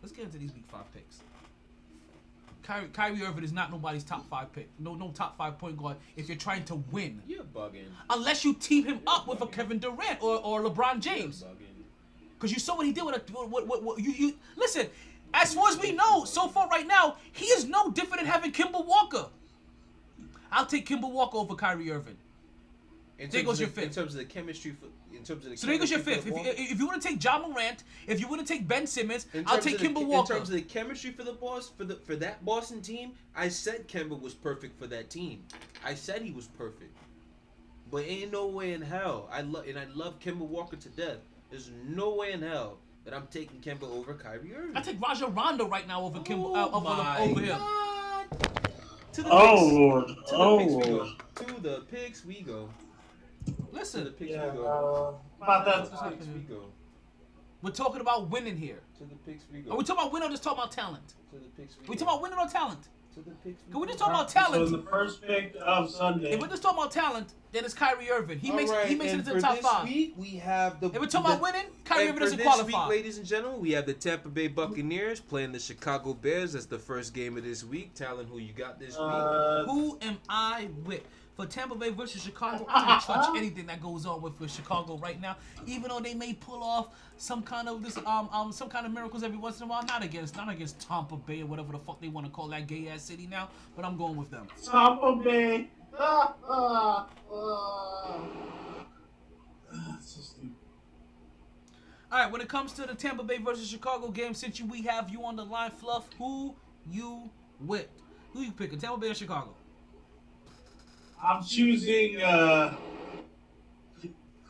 [0.00, 1.18] Let's get into these week five picks.
[2.62, 4.68] Kyrie, Kyrie Irving is not nobody's top five pick.
[4.78, 5.96] No, no top five point guard.
[6.14, 7.86] If you're trying to win, You're bugging.
[8.10, 11.40] unless you team him up with a Kevin Durant or, or LeBron James.
[11.40, 11.67] You're bugging.
[12.38, 14.86] Because you saw what he did with a, what, what, what, you, you listen.
[15.34, 18.52] As far as we know, so far right now, he is no different than having
[18.52, 19.26] Kemba Walker.
[20.50, 22.16] I'll take Kemba Walker over Kyrie Irving.
[23.18, 23.84] In There goes your fifth.
[23.84, 26.30] In terms of the chemistry, for, in terms of the So there goes your chemistry
[26.30, 26.42] fifth.
[26.42, 28.66] for If you, if you want to take John Morant, if you want to take
[28.68, 31.68] Ben Simmons, I'll take of the- Kemba in terms of the chemistry for the boss
[31.76, 35.42] for the for that Boston team, I said Kemba was perfect for that team.
[35.84, 36.96] I said he was perfect,
[37.90, 39.28] but ain't no way in hell.
[39.32, 41.18] I love and I love Kemba Walker to death.
[41.50, 44.76] There's no way in hell that I'm taking Kemba over Kyrie Irving.
[44.76, 47.58] I take Rajon Rondo right now over Kemba Oh uh, over, my over him.
[49.14, 49.72] To the Oh picks.
[49.72, 50.08] lord.
[50.08, 50.96] To the Oh picks we go.
[50.96, 51.08] lord.
[51.36, 52.68] To the picks we go.
[53.46, 54.50] To the Listen, picks Yeah.
[54.50, 55.18] we go.
[55.40, 56.12] Uh, about To that the time.
[56.12, 56.64] picks we go.
[57.62, 58.80] we're talking about winning here.
[58.98, 59.72] To the picks we go.
[59.72, 61.14] Are we talking about winning or just talking about talent?
[61.32, 62.04] To the picks we Are we go.
[62.04, 62.88] talking about winning or talent?
[63.18, 64.70] To the picks we Can we just talk about So talent?
[64.70, 66.32] the first pick of Sunday.
[66.32, 68.38] If we're just talking about talent, then it's Kyrie Irving.
[68.38, 69.84] He All makes right, he makes it and into for the top this five.
[69.88, 70.86] Week, we have the.
[70.86, 72.66] If we're talking about winning, Kyrie Irving for doesn't qualify.
[72.66, 76.52] week, ladies and gentlemen, we have the Tampa Bay Buccaneers playing the Chicago Bears.
[76.52, 77.94] That's the first game of this week.
[77.94, 78.98] Talon, who you got this week?
[79.00, 81.00] Uh, Who am I with?
[81.38, 84.98] For Tampa Bay versus Chicago, I don't touch anything that goes on with, with Chicago
[84.98, 85.36] right now.
[85.68, 88.92] Even though they may pull off some kind of this um um some kind of
[88.92, 91.78] miracles every once in a while, not against not against Tampa Bay or whatever the
[91.78, 93.50] fuck they want to call that gay ass city now.
[93.76, 94.48] But I'm going with them.
[94.64, 95.68] Tampa Bay.
[96.00, 98.20] Ah, ah, ah.
[102.10, 104.82] All right, when it comes to the Tampa Bay versus Chicago game, since you, we
[104.82, 106.54] have you on the line, Fluff, who
[106.88, 107.88] you with?
[108.32, 109.54] Who you picking, Tampa Bay or Chicago?
[111.22, 112.76] I'm choosing uh,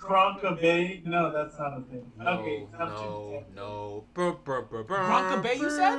[0.00, 1.02] Kronka Bay.
[1.05, 2.10] No, that's not a thing.
[2.18, 4.05] No, okay, I'm no, choosing no.
[4.14, 5.06] Brr, brr, brr, brr.
[5.06, 5.98] Bronco Bay, you said?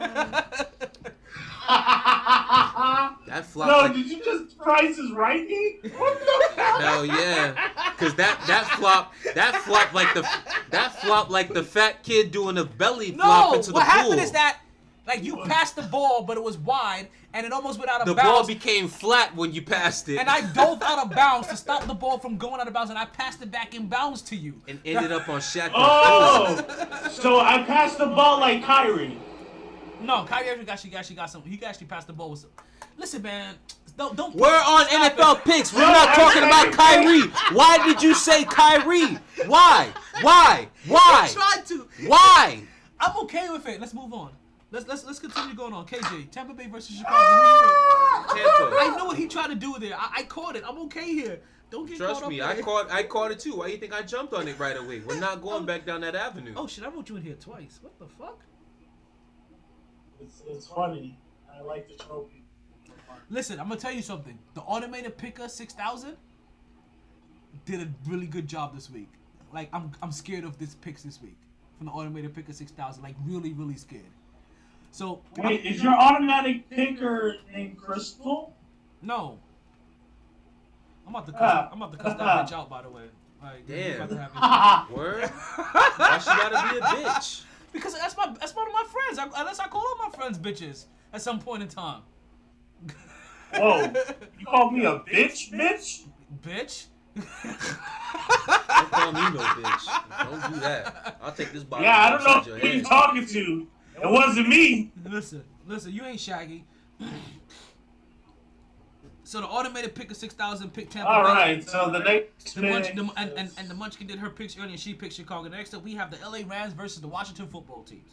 [3.26, 3.68] That flop.
[3.68, 5.76] no, like, did you just Price is Right me?
[5.96, 6.80] What the fuck?
[6.80, 7.54] hell yeah.
[7.96, 10.22] Cause that that flop that flop like the
[10.70, 14.14] that flop like the fat kid doing a belly flop No, into the what happened
[14.14, 14.22] pool.
[14.22, 14.58] is that
[15.10, 18.06] like you passed the ball, but it was wide, and it almost went out of
[18.06, 18.22] bounds.
[18.22, 20.18] the ball became flat when you passed it.
[20.18, 22.90] and I dove out of bounds to stop the ball from going out of bounds,
[22.90, 24.54] and I passed it back in bounds to you.
[24.68, 25.70] and ended up on Shaq.
[25.74, 29.18] Oh, so I passed the ball like Kyrie.
[30.00, 31.42] No, Kyrie Irving got actually got she got some.
[31.42, 32.50] He actually passed the ball with some.
[32.96, 33.56] Listen, man,
[33.96, 34.34] don't don't.
[34.34, 35.44] We're on stop NFL it.
[35.44, 35.74] picks.
[35.74, 37.28] We're not talking about Kyrie.
[37.54, 39.18] Why did you say Kyrie?
[39.46, 39.92] Why?
[40.22, 40.68] Why?
[40.86, 41.28] Why?
[41.28, 41.88] I tried to.
[42.06, 42.62] Why?
[42.98, 43.80] I'm okay with it.
[43.80, 44.30] Let's move on.
[44.72, 45.84] Let's let's let's continue going on.
[45.86, 47.16] KJ, Tampa Bay versus Chicago.
[47.16, 48.70] Who you with?
[48.70, 48.76] Tampa.
[48.78, 49.94] I know what he tried to do there.
[49.96, 50.62] I, I caught it.
[50.66, 51.40] I'm okay here.
[51.70, 53.56] Don't get Trust caught up me, I caught I caught it too.
[53.56, 55.00] Why you think I jumped on it right away?
[55.04, 55.66] We're not going oh.
[55.66, 56.52] back down that avenue.
[56.56, 56.84] Oh shit!
[56.84, 57.78] I wrote you in here twice.
[57.82, 58.40] What the fuck?
[60.20, 61.18] It's, it's funny.
[61.52, 62.44] I like the trophy.
[63.28, 64.38] Listen, I'm gonna tell you something.
[64.54, 66.16] The automated picker 6000,
[67.64, 69.08] did a really good job this week.
[69.52, 71.38] Like I'm I'm scared of this picks this week
[71.76, 73.02] from the automated picker six thousand.
[73.02, 74.02] Like really really scared.
[74.92, 78.54] So Wait, is your automatic picker named Crystal?
[79.02, 79.38] no.
[81.06, 81.68] I'm about to cuss, Ah.
[81.72, 83.02] I'm about to cuss that bitch out by the way.
[83.42, 84.08] Like, we Damn.
[84.08, 84.94] to have it.
[84.96, 85.24] Word?
[85.96, 87.42] Why she gotta be a bitch?
[87.72, 89.18] Because that's my that's one of my friends.
[89.18, 92.02] I, unless I call all my friends bitches at some point in time.
[93.56, 93.92] Whoa,
[94.38, 96.02] you called me a bitch, bitch?
[96.42, 96.86] Bitch.
[97.16, 100.30] Don't call me no bitch.
[100.30, 101.16] Don't do that.
[101.20, 101.84] I'll take this bottle.
[101.86, 102.84] Yeah, I don't know upside who you head.
[102.86, 103.66] talking to.
[104.02, 104.92] It wasn't me.
[105.04, 106.64] Listen, listen, you ain't Shaggy.
[109.22, 111.28] So the automated pick of six thousand pick Tampa All Bay.
[111.28, 114.58] right, so the next The Munch, the, and, and, and the Munchkin did her picks
[114.58, 114.76] earlier.
[114.76, 115.48] She picked Chicago.
[115.48, 118.10] Next up, we have the LA Rams versus the Washington football teams.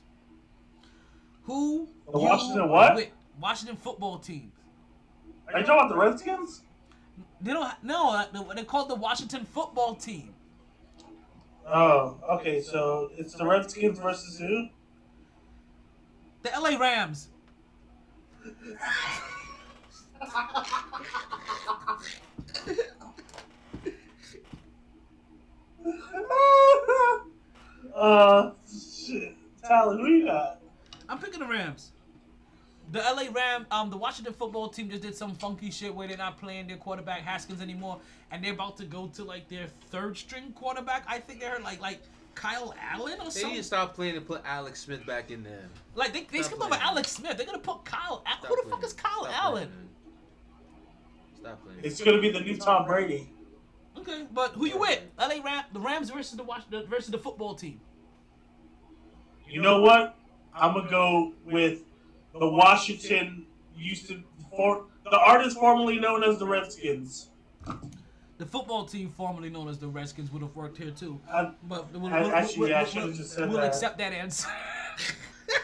[1.45, 1.89] Who?
[2.11, 2.93] The Washington what?
[2.93, 3.07] with?
[3.41, 4.51] Washington football team.
[5.51, 6.61] Are you talking about the Redskins?
[7.41, 7.67] They don't.
[7.81, 10.35] No, uh, they- they're called the Washington football team.
[11.67, 14.67] Oh, okay, so it's the Redskins versus who?
[16.47, 17.27] The LA Rams.
[27.95, 29.35] uh, shit.
[29.61, 30.61] Tyler, who you got?
[31.09, 31.91] I'm picking the Rams.
[32.91, 36.15] The LA Ram, um, the Washington football team just did some funky shit where they're
[36.15, 37.99] not playing their quarterback Haskins anymore,
[38.31, 41.03] and they're about to go to like their third string quarterback.
[41.09, 41.99] I think they're like like
[42.37, 43.41] Kyle Allen or something?
[43.43, 45.65] They need to stop playing and put Alex Smith back in there.
[45.95, 46.75] Like they, they Stop skipped over.
[46.75, 47.35] Alex Smith.
[47.37, 48.21] They're gonna put Kyle.
[48.25, 48.75] Al- Stop Who the playing.
[48.75, 49.67] fuck is Kyle Stop Allen?
[49.69, 49.89] playing.
[51.39, 51.79] Stop playing.
[51.83, 53.29] It's gonna be the new Tom Brady.
[53.97, 55.01] Okay, but who you with?
[55.19, 57.79] LA Ram, the Rams versus the Washington versus the football team.
[59.49, 60.15] You know what?
[60.53, 61.79] I'm gonna go with
[62.39, 64.21] the Washington used to
[64.55, 67.29] for the artist formerly known as the Redskins.
[68.37, 71.19] The football team, formerly known as the Redskins, would have worked here too.
[71.31, 73.67] I- But we'll, I- we'll- actually, we'll- I we'll- should've just said we'll that.
[73.67, 74.47] accept that answer.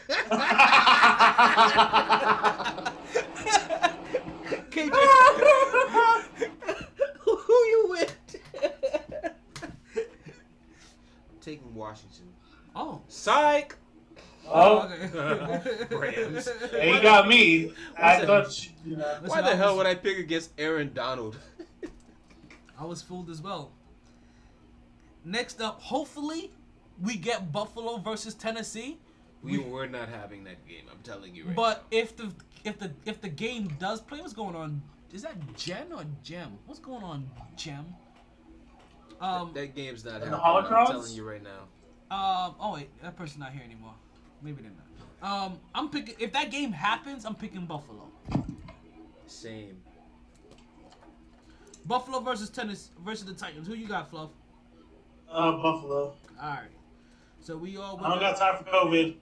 [4.71, 4.91] KJ,
[7.19, 8.15] who you with?
[11.41, 12.25] Taking Washington.
[12.75, 13.75] Oh, Psych.
[14.47, 15.95] Oh, oh okay.
[15.95, 16.49] Rams.
[16.71, 17.71] they got me.
[17.97, 18.27] I Listen.
[18.27, 19.17] thought you, you know.
[19.25, 21.37] Why the hell would I pick against Aaron Donald?
[22.79, 23.71] I was fooled as well.
[25.25, 26.51] Next up, hopefully,
[27.01, 28.97] we get Buffalo versus Tennessee.
[29.41, 30.85] We were not having that game.
[30.89, 32.31] I'm telling you right But if the
[32.63, 34.81] if the if the game does play, what's going on?
[35.13, 36.57] Is that Jen or Gem?
[36.65, 37.85] What's going on, Gem?
[39.21, 40.73] Um, that, that game's not the happening.
[40.73, 41.67] I'm telling you right now.
[42.15, 42.55] um.
[42.59, 43.93] Oh wait, that person's not here anymore.
[44.41, 45.45] Maybe they're not.
[45.45, 46.15] Um, I'm picking.
[46.19, 48.09] If that game happens, I'm picking Buffalo.
[49.27, 49.77] Same.
[51.85, 53.67] Buffalo versus Tennessee versus the Titans.
[53.67, 54.29] Who you got, Fluff?
[55.29, 56.13] Uh, Buffalo.
[56.41, 56.69] All right.
[57.39, 57.99] So we all.
[58.03, 59.15] I don't got time for COVID.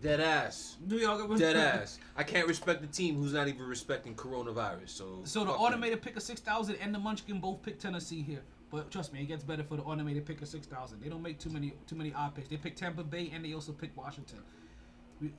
[0.00, 0.76] Dead ass.
[0.88, 1.98] We all got Dead ass.
[2.16, 4.90] I can't respect the team who's not even respecting coronavirus.
[4.90, 5.20] So.
[5.24, 5.64] So the fuck them.
[5.64, 8.42] automated pick of six thousand and the Munchkin both pick Tennessee here.
[8.70, 11.00] But trust me, it gets better for the automated pick of six thousand.
[11.00, 12.48] They don't make too many too many odd picks.
[12.48, 14.38] They pick Tampa Bay and they also pick Washington.
[15.20, 15.32] We,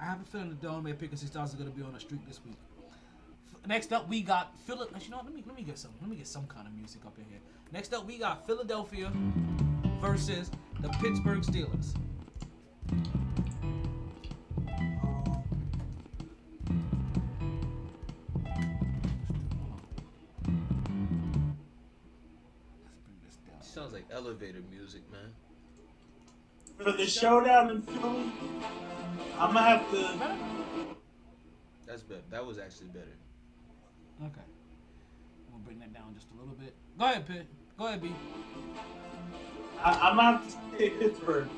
[0.00, 2.00] I have a feeling the automated pick of six thousand is gonna be on a
[2.00, 2.58] streak this week.
[3.68, 4.86] F- Next up, we got Philly.
[5.04, 5.26] You know, what?
[5.26, 7.24] let me let me get some let me get some kind of music up in
[7.24, 7.40] here.
[7.70, 9.12] Next up, we got Philadelphia
[10.00, 11.94] versus the Pittsburgh Steelers.
[22.84, 23.60] Let's bring this down.
[23.62, 25.30] Sounds like elevator music, man.
[26.78, 28.32] For the showdown in Philly,
[29.38, 30.86] I'm gonna have to.
[31.86, 32.22] That's better.
[32.30, 33.12] That was actually better.
[34.24, 34.40] Okay.
[35.50, 36.74] We'll bring that down just a little bit.
[36.98, 37.46] Go ahead, Pitt.
[37.78, 38.14] Go ahead, B.
[39.80, 41.48] I, I'm gonna have to take Pittsburgh.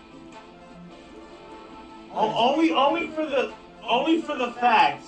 [2.12, 5.04] O- only, only for the, only for the fact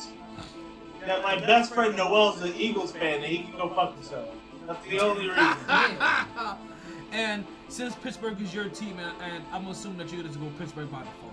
[1.07, 4.29] that my best friend Noel's an Eagles fan and he can go fuck himself.
[4.67, 5.57] That's the only reason.
[7.13, 10.51] and since Pittsburgh is your team, and, and I'm assuming that you're going to go
[10.59, 11.33] Pittsburgh by default.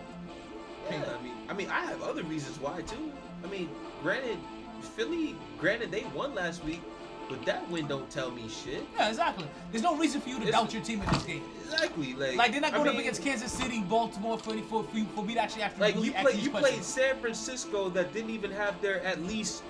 [0.89, 3.11] Yeah, I mean, I mean, I have other reasons why too.
[3.43, 3.69] I mean,
[4.01, 4.39] granted,
[4.81, 6.81] Philly, granted they won last week,
[7.29, 8.83] but that win don't tell me shit.
[8.97, 9.45] Yeah, exactly.
[9.71, 11.43] There's no reason for you to It's- doubt your team in this game.
[11.63, 14.83] Exactly, like Like they're not I going up against Kansas City, Baltimore for for
[15.15, 16.83] for, me to actually actually Like really you play, you played.
[16.83, 19.63] San Francisco that didn't even have their at least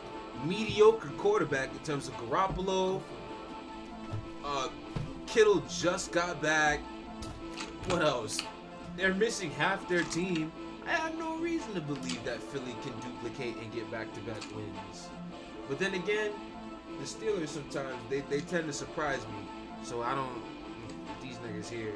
[0.46, 3.02] mediocre quarterback in terms of Garoppolo.
[4.46, 4.70] Uh,
[5.28, 6.80] Kittle just got back.
[7.90, 8.40] What else?
[8.96, 10.52] They're missing half their team.
[10.90, 15.10] I have no reason to believe that Philly can duplicate and get back-to-back wins.
[15.68, 16.32] But then again,
[17.00, 19.48] the Steelers sometimes they, they tend to surprise me.
[19.84, 20.42] So I don't.
[21.22, 21.94] These niggas here,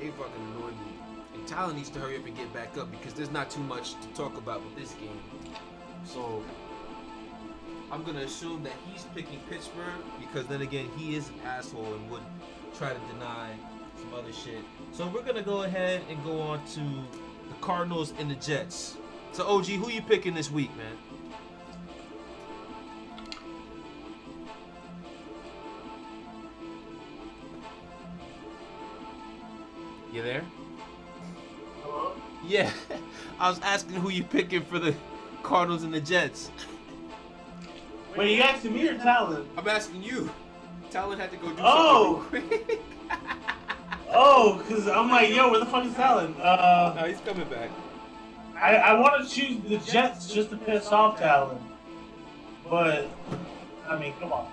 [0.00, 0.98] they fucking annoy me.
[1.34, 3.92] And Tyler needs to hurry up and get back up because there's not too much
[4.00, 5.20] to talk about with this game.
[6.04, 6.42] So
[7.92, 12.10] I'm gonna assume that he's picking Pittsburgh because then again he is an asshole and
[12.10, 12.22] would
[12.76, 13.52] try to deny
[14.14, 14.64] other shit.
[14.92, 18.96] So we're gonna go ahead and go on to the Cardinals and the Jets.
[19.32, 20.96] So OG, who you picking this week, man?
[30.12, 30.44] You there?
[31.82, 32.12] Hello?
[32.46, 32.70] Yeah.
[33.40, 34.94] I was asking who you picking for the
[35.42, 36.50] Cardinals and the Jets.
[38.16, 39.48] Wait, you asking me or Talon?
[39.58, 40.30] I'm asking you.
[40.90, 42.22] Talon had to go do Oh!
[42.30, 42.82] something quick.
[44.14, 46.34] Oh, because I'm like, yo, where the fuck is Talon?
[46.40, 47.70] Uh, no, he's coming back.
[48.56, 51.58] I, I want to choose the Jets just to piss off Talon.
[52.70, 53.08] But,
[53.88, 54.48] I mean, come on.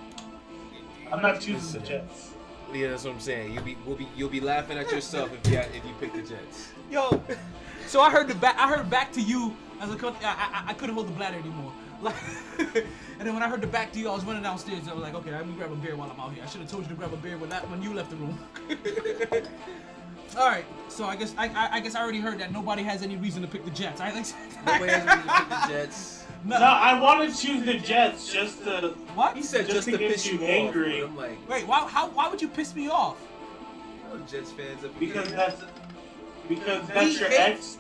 [1.12, 2.32] I'm not choosing the Jets.
[2.74, 3.54] Yeah, that's what I'm saying.
[3.54, 6.22] You'll be, we'll be, you'll be laughing at yourself if you if you pick the
[6.22, 6.72] Jets.
[6.90, 7.22] Yo,
[7.88, 8.56] so I heard the back.
[8.58, 11.38] I heard back to you as a co- I, I, I couldn't hold the bladder
[11.38, 11.74] anymore.
[12.02, 12.16] Like,
[12.60, 14.88] and then when I heard the back to you, I was running downstairs.
[14.88, 16.44] I was like, okay, let me grab a beer while I'm out here.
[16.44, 18.16] I should have told you to grab a beer when that when you left the
[18.18, 18.40] room.
[20.38, 23.04] All right, so I guess I, I, I guess I already heard that nobody has
[23.04, 24.00] any reason to pick the Jets.
[24.00, 24.28] I think
[24.66, 26.26] Nobody has reason to pick the Jets.
[26.46, 28.96] No, I want to choose the Jets just to.
[29.14, 29.36] What?
[29.36, 31.04] He said Just just, to to get piss you you angry.
[31.04, 31.10] off.
[31.10, 33.18] I'm like, Wait, why how why would you piss me off?
[34.30, 35.36] Jets fans up Because here.
[35.38, 35.62] that's.
[36.48, 37.78] Because that's We your hate- ex.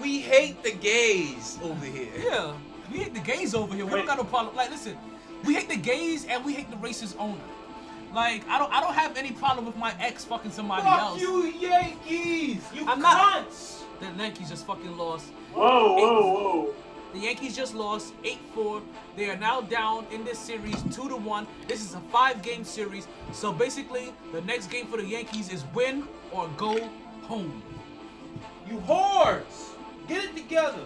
[0.00, 2.08] We hate the gays over here.
[2.18, 2.52] Yeah,
[2.96, 3.84] we hate the gays over here.
[3.84, 4.56] We don't got no problem.
[4.56, 4.96] Like, listen,
[5.44, 7.38] we hate the gays and we hate the racist owner.
[8.14, 11.20] Like, I don't I don't have any problem with my ex fucking somebody Fuck else.
[11.20, 12.62] you, Yankees!
[12.74, 13.82] You I'm not- cunts!
[14.00, 15.26] The Yankees just fucking lost.
[15.52, 16.74] Whoa, whoa, whoa.
[17.12, 18.82] The Yankees just lost 8-4.
[19.16, 21.46] They are now down in this series 2 to 1.
[21.68, 23.08] This is a 5-game series.
[23.32, 26.78] So basically, the next game for the Yankees is win or go
[27.22, 27.62] home.
[28.68, 29.70] You whores!
[30.08, 30.84] Get it together.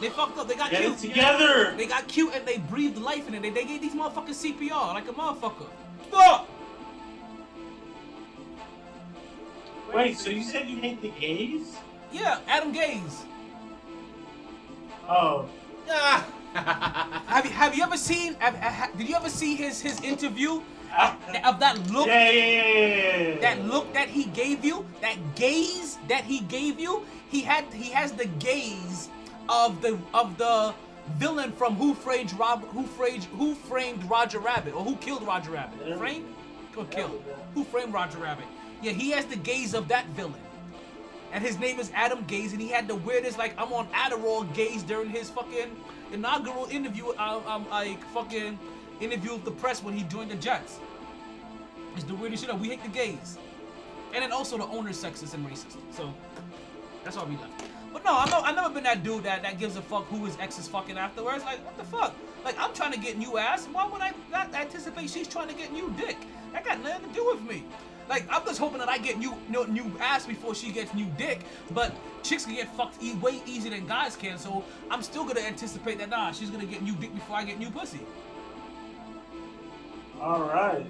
[0.00, 0.48] They fucked up.
[0.48, 0.92] They got Get cute.
[0.92, 1.74] it together!
[1.76, 3.42] They got cute and they breathed life in it.
[3.42, 5.66] They, they gave these motherfuckers CPR like a motherfucker.
[6.10, 6.48] Fuck!
[9.94, 11.76] Wait, so you said you hate the gays?
[12.12, 13.24] Yeah, Adam Gase.
[15.08, 15.48] Oh.
[15.88, 16.26] Ah.
[17.26, 18.34] Have you have you ever seen?
[18.38, 20.62] Have, ha- did you ever see his his interview
[21.44, 22.06] of that look?
[22.06, 23.40] Yeah, yeah, yeah, yeah, yeah.
[23.40, 27.90] That look that he gave you, that gaze that he gave you, he had he
[27.90, 29.10] has the gaze
[29.48, 30.74] of the of the
[31.14, 35.52] villain from Who Framed Rob Who Framed Who Framed Roger Rabbit or Who Killed Roger
[35.52, 35.98] Rabbit?
[35.98, 36.26] Framed
[36.76, 37.22] or killed?
[37.54, 38.44] Who Framed Roger Rabbit?
[38.82, 40.34] Yeah, he has the gaze of that villain.
[41.32, 44.52] And his name is Adam Gase, and he had the weirdest like I'm on Adderall
[44.54, 45.74] gaze during his fucking
[46.12, 48.58] inaugural interview, um, um like fucking
[49.00, 50.78] interview with the press when he joined the Jets.
[51.94, 52.58] It's the weirdest shit.
[52.58, 53.38] We hate the gays,
[54.14, 55.76] and then also the owner's sexist and racist.
[55.90, 56.12] So
[57.02, 57.64] that's why we left.
[57.96, 60.26] But no, I'm no, I've never been that dude that, that gives a fuck who
[60.26, 61.42] his ex is fucking afterwards.
[61.44, 62.14] Like what the fuck?
[62.44, 63.64] Like I'm trying to get new ass.
[63.72, 66.18] Why would I not anticipate she's trying to get new dick?
[66.52, 67.64] That got nothing to do with me.
[68.06, 71.06] Like I'm just hoping that I get new new, new ass before she gets new
[71.16, 71.40] dick.
[71.70, 74.36] But chicks can get fucked e- way easier than guys can.
[74.36, 77.58] So I'm still gonna anticipate that nah, she's gonna get new dick before I get
[77.58, 78.00] new pussy.
[80.20, 80.86] Alright.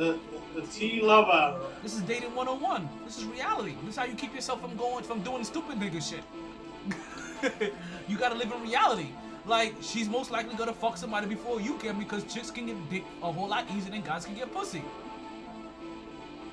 [0.00, 0.18] The,
[0.54, 1.60] the, the T Love Hour.
[1.82, 2.88] This is dating 101.
[3.04, 3.74] This is reality.
[3.82, 6.24] This is how you keep yourself from going from doing stupid nigga shit.
[8.08, 9.08] you gotta live in reality.
[9.44, 13.04] Like she's most likely gonna fuck somebody before you can because chicks can get dick
[13.22, 14.82] a whole lot easier than guys can get pussy.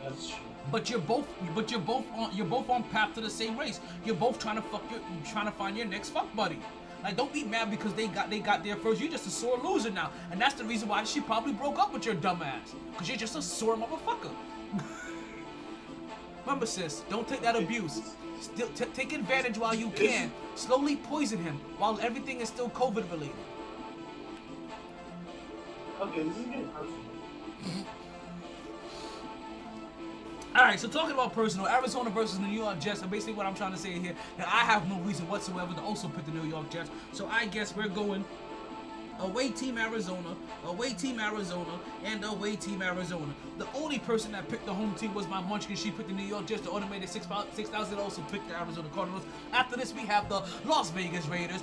[0.04, 0.40] That's true.
[0.70, 3.80] But you're both, but you're both on, you're both on path to the same race.
[4.04, 6.60] You're both trying to fuck your, you're trying to find your next fuck buddy.
[7.08, 9.00] Like don't be mad because they got they got there first.
[9.00, 11.94] You're just a sore loser now, and that's the reason why she probably broke up
[11.94, 12.76] with your dumb ass.
[12.98, 14.30] Cause you're just a sore motherfucker.
[16.46, 18.02] Remember, sis, don't take that abuse.
[18.42, 20.34] Still t- take advantage while you can.
[20.56, 23.36] Slowly poison him while everything is still COVID related.
[26.02, 27.00] Okay, this is getting personal.
[27.64, 27.97] Mm-hmm.
[30.58, 33.46] All right, so talking about personal, Arizona versus the New York Jets, and basically what
[33.46, 36.32] I'm trying to say here, that I have no reason whatsoever to also pick the
[36.32, 36.90] New York Jets.
[37.12, 38.26] So I guess we're going
[39.20, 43.32] away team Arizona, away team Arizona, and away team Arizona.
[43.60, 45.76] The only person that picked the home team was my munchkin.
[45.76, 46.62] She picked the New York Jets.
[46.62, 49.26] The automated 6,000 also picked the Arizona Cardinals.
[49.54, 51.62] After this, we have the Las Vegas Raiders.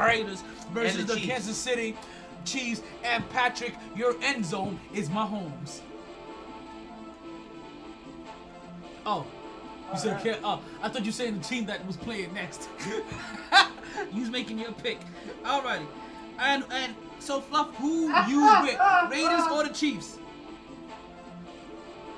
[0.00, 1.94] Raiders versus the the, Kansas City
[2.46, 2.80] Chiefs.
[3.02, 5.82] And Patrick, your end zone is Mahomes.
[9.06, 9.26] Oh,
[9.92, 12.68] you said Ca- oh, I thought you were saying the team that was playing next.
[14.12, 14.98] you was making your pick.
[15.44, 15.86] Alrighty.
[16.38, 18.78] And and so Fluff, who you with?
[19.10, 20.18] Raiders or the Chiefs?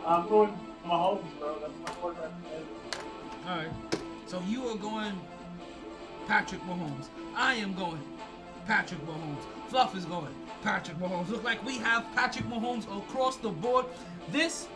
[0.07, 1.59] I'm going Mahomes, bro.
[1.61, 2.31] That's my quarterback.
[3.49, 3.71] All right.
[4.27, 5.19] So you are going
[6.27, 7.09] Patrick Mahomes.
[7.37, 8.03] I am going
[8.67, 9.43] Patrick Mahomes.
[9.69, 11.29] Fluff is going Patrick Mahomes.
[11.29, 13.87] Look like we have Patrick Mahomes across the board.
[14.31, 14.69] This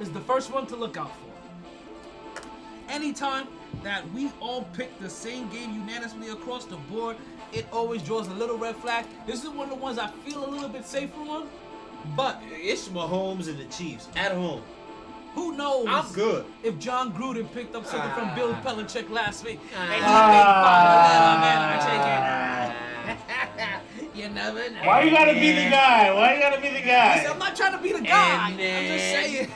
[0.00, 2.42] is the first one to look out for.
[2.88, 3.46] Anytime
[3.82, 7.16] that we all pick the same game unanimously across the board,
[7.52, 9.06] it always draws a little red flag.
[9.26, 11.48] This is one of the ones I feel a little bit safer on.
[12.16, 14.62] But It's Mahomes and the Chiefs at home.
[15.34, 15.86] who knows?
[15.88, 16.44] I'm good.
[16.62, 20.28] If Jon Gruden picked up something from Bill Belichick last week and he Ah.
[20.30, 22.04] made fun of that, man, I take
[24.04, 24.14] it.
[24.14, 24.82] you never know.
[24.86, 26.12] Why you gotta be the guy?
[26.12, 27.26] Why you gotta be the Listen, guy?
[27.30, 28.50] I'm not trying to be the guy.
[28.50, 29.50] And I'm just saying.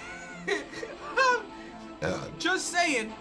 [2.39, 3.13] just saying.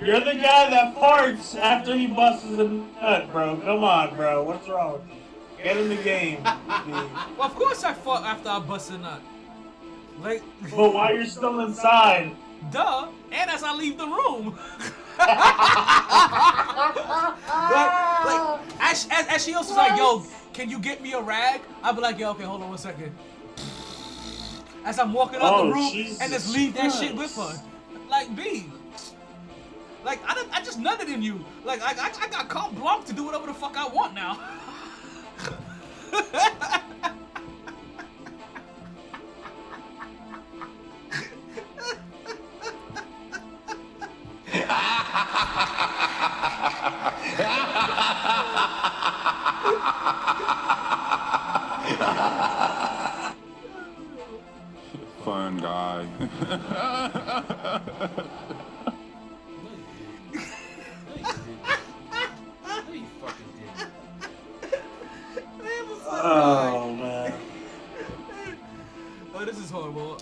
[0.00, 3.56] You're the guy that farts after he busts a nut, bro.
[3.58, 4.42] Come on, bro.
[4.44, 5.06] What's wrong?
[5.62, 6.42] Get in the game.
[7.36, 9.22] Well, of course I fought after I busted a nut.
[10.20, 12.34] Like, But while you're still inside,
[12.70, 13.08] duh.
[13.32, 14.58] And as I leave the room.
[15.18, 15.28] like,
[18.26, 21.60] like as, as, as she also was like, yo, can you get me a rag?
[21.82, 23.14] I'd be like, yo, okay, hold on one second.
[24.84, 27.60] As I'm walking out Oh, the room and just leave that shit with her.
[28.08, 28.66] Like, B.
[30.04, 31.44] Like, I, I just nutted in you.
[31.64, 34.38] Like, I, I, I got carte blanche to do whatever the fuck I want now.
[66.22, 67.32] oh man.
[69.34, 70.20] Oh, this is horrible.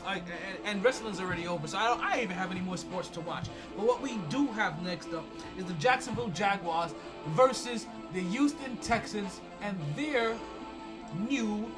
[0.65, 2.01] And, wrestling's already over, so I don't.
[2.01, 3.49] I even have any more sports to watch.
[3.77, 5.25] But what we do have next up
[5.57, 6.95] is the Jacksonville Jaguars
[7.29, 10.37] versus the Houston Texans and their
[11.29, 11.69] new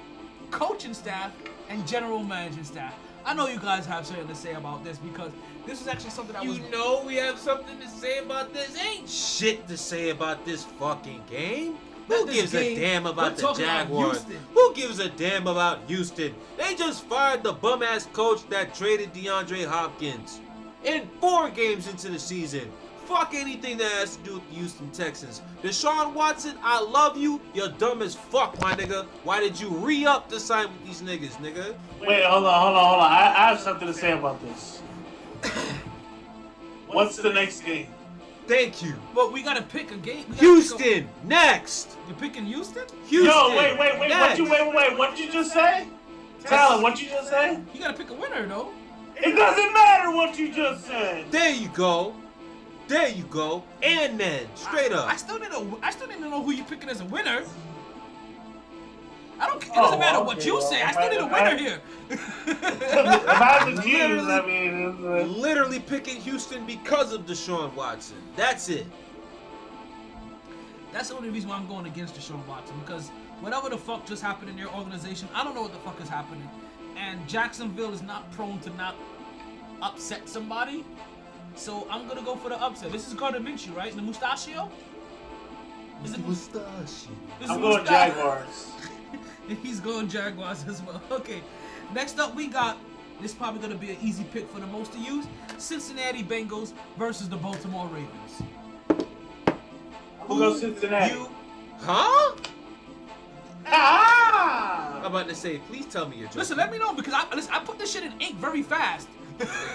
[0.50, 1.32] coaching staff
[1.70, 2.94] and general managing staff.
[3.24, 5.32] I know you guys have something to say about this because
[5.66, 6.58] this is actually something I was.
[6.58, 8.76] You know we have something to say about this.
[8.80, 11.76] Ain't shit to say about this fucking game.
[12.08, 12.76] Who gives game.
[12.76, 14.24] a damn about the talking about Jaguars?
[14.54, 16.34] Who gives a damn about Houston?
[16.56, 20.40] They just fired the bum ass coach that traded DeAndre Hopkins.
[20.82, 22.72] In four games into the season.
[23.10, 25.42] Fuck anything that has to do with the Houston Texans.
[25.64, 27.40] Deshaun Watson, I love you.
[27.54, 29.04] You're dumb as fuck, my nigga.
[29.24, 31.74] Why did you re-up to sign with these niggas, nigga?
[32.00, 33.10] Wait, hold on, hold on, hold on.
[33.10, 34.80] I, I have something to say about this.
[36.86, 37.88] What's the next game?
[38.46, 38.94] Thank you.
[39.12, 40.26] But we gotta pick a game.
[40.28, 41.96] we gotta Houston, next.
[42.06, 42.84] You're picking Houston?
[43.08, 43.24] Houston.
[43.24, 44.10] Yo, wait, wait, wait.
[44.10, 44.38] next.
[44.38, 44.98] What you wait, wait, wait?
[44.98, 45.88] What you just say?
[46.44, 47.58] Tyler, what you just say?
[47.74, 48.70] You gotta pick a winner though.
[49.16, 51.28] It doesn't matter what you just said.
[51.32, 52.14] There you go.
[52.90, 53.62] There you go.
[53.84, 55.06] And then, straight up.
[55.08, 55.78] I still need to.
[55.80, 57.44] I still need to know who you're picking as a winner.
[59.38, 59.60] I don't.
[59.60, 59.70] Care.
[59.72, 60.82] It doesn't Oh, matter what okay, you well, say.
[60.82, 61.80] I still need a winner I- here.
[62.10, 67.72] if I had to choose, I mean, it's, uh, Literally picking Houston because of Deshaun
[67.74, 68.16] Watson.
[68.34, 68.86] That's it.
[70.92, 73.10] That's the only reason why I'm going against Deshaun Watson because
[73.40, 76.08] whatever the fuck just happened in your organization, I don't know what the fuck is
[76.08, 76.50] happening.
[76.98, 78.96] And Jacksonville is not prone to not
[79.80, 80.84] upset somebody.
[81.54, 82.92] So I'm gonna go for the upset.
[82.92, 83.94] This is Gardner Minshew, right?
[83.94, 84.70] The Mustachio?
[86.04, 87.06] Is it Mustache.
[87.42, 88.70] Is I'm going Jaguars.
[89.62, 91.00] He's going Jaguars as well.
[91.10, 91.42] Okay.
[91.92, 92.78] Next up, we got
[93.20, 95.22] this is probably gonna be an easy pick for the most of you.
[95.58, 98.42] Cincinnati Bengals versus the Baltimore Ravens.
[100.20, 101.14] Who goes Cincinnati?
[101.14, 101.28] You
[101.80, 102.36] Huh?
[103.66, 104.98] Ah!
[104.98, 106.40] I'm about to say, please tell me you're joking.
[106.40, 106.56] listen.
[106.56, 109.08] Let me know because I listen, I put this shit in ink very fast.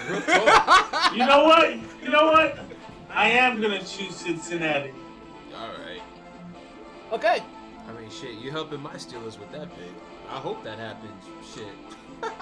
[0.08, 1.12] Real talk.
[1.12, 1.70] You know what?
[2.02, 2.58] You know what?
[3.10, 4.92] I am gonna choose Cincinnati.
[5.56, 6.02] All right.
[7.12, 7.42] Okay.
[7.88, 9.90] I mean, shit, you helping my Steelers with that pick.
[10.28, 11.22] I hope that happens.
[11.54, 12.30] Shit.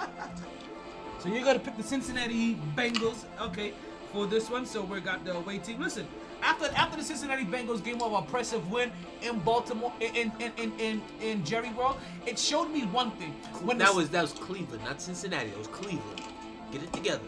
[1.19, 3.73] So you're gonna pick the Cincinnati Bengals, okay,
[4.13, 4.63] for this one.
[4.63, 5.81] So we got the away team.
[5.81, 6.05] Listen,
[6.43, 8.91] after after the Cincinnati Bengals game of impressive win
[9.23, 11.97] in Baltimore in in in in, in Jerry World,
[12.27, 13.31] it showed me one thing.
[13.63, 15.49] When that the- was that was Cleveland, not Cincinnati.
[15.49, 16.21] It was Cleveland.
[16.75, 17.21] Get it together.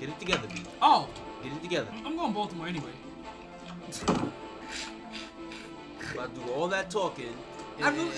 [0.00, 0.62] Get it together, B.
[0.80, 1.10] oh,
[1.42, 1.88] Get it together.
[2.06, 2.88] I'm going Baltimore anyway.
[6.14, 7.36] About to do all that talking,
[7.82, 8.08] I and, really-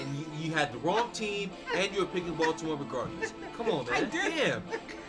[0.00, 3.34] and you, you had the wrong team, and you were picking Baltimore regardless.
[3.56, 3.94] Come on, man.
[3.94, 4.34] I did.
[4.34, 4.62] Damn.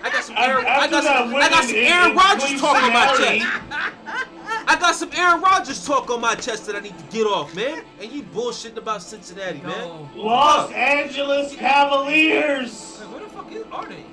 [0.03, 2.87] I got some Aaron, I got that some, I got some Aaron in Rodgers talking
[2.87, 3.61] in my Cincinnati, chest.
[4.05, 7.25] I I got some Aaron Rodgers talk on my chest that I need to get
[7.25, 7.83] off, man.
[7.99, 10.09] And you bullshitting about Cincinnati, man.
[10.15, 12.99] Los Angeles Cavaliers.
[13.01, 14.03] Wait, where the fuck is, are they?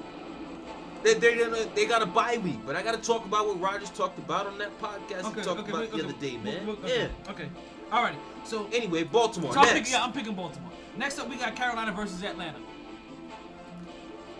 [1.05, 3.61] They, they, they, they got a bye week, but I got to talk about what
[3.61, 6.69] Rodgers talked about on that podcast he talked about wait, the okay, other day, man.
[6.69, 6.99] okay, Okay.
[7.27, 7.31] Yeah.
[7.31, 7.49] okay.
[7.93, 8.17] Alrighty.
[8.45, 9.79] So, Anyway, Baltimore so I'm next.
[9.81, 10.71] picking, yeah, I'm picking Baltimore.
[10.97, 12.59] Next up, we got Carolina versus Atlanta.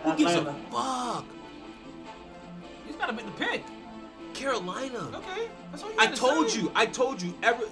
[0.05, 1.25] Who gives a fuck?
[2.85, 3.63] You just gotta make the pick.
[4.35, 5.11] Carolina.
[5.15, 5.49] Okay.
[5.71, 6.61] That's all you I gotta told say.
[6.61, 6.73] you.
[6.75, 7.35] I told you.
[7.43, 7.67] Every,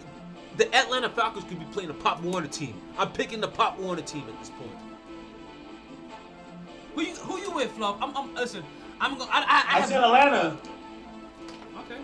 [0.58, 2.74] the Atlanta Falcons could be playing a Pop Warner team.
[2.98, 4.70] I'm picking the Pop Warner team at this point.
[6.94, 7.96] Who you who you with, Fluff?
[8.00, 8.62] I'm, I'm listen.
[9.02, 9.28] I'm going.
[9.32, 10.56] I, I, I, I have- said Atlanta.
[11.80, 11.98] Okay.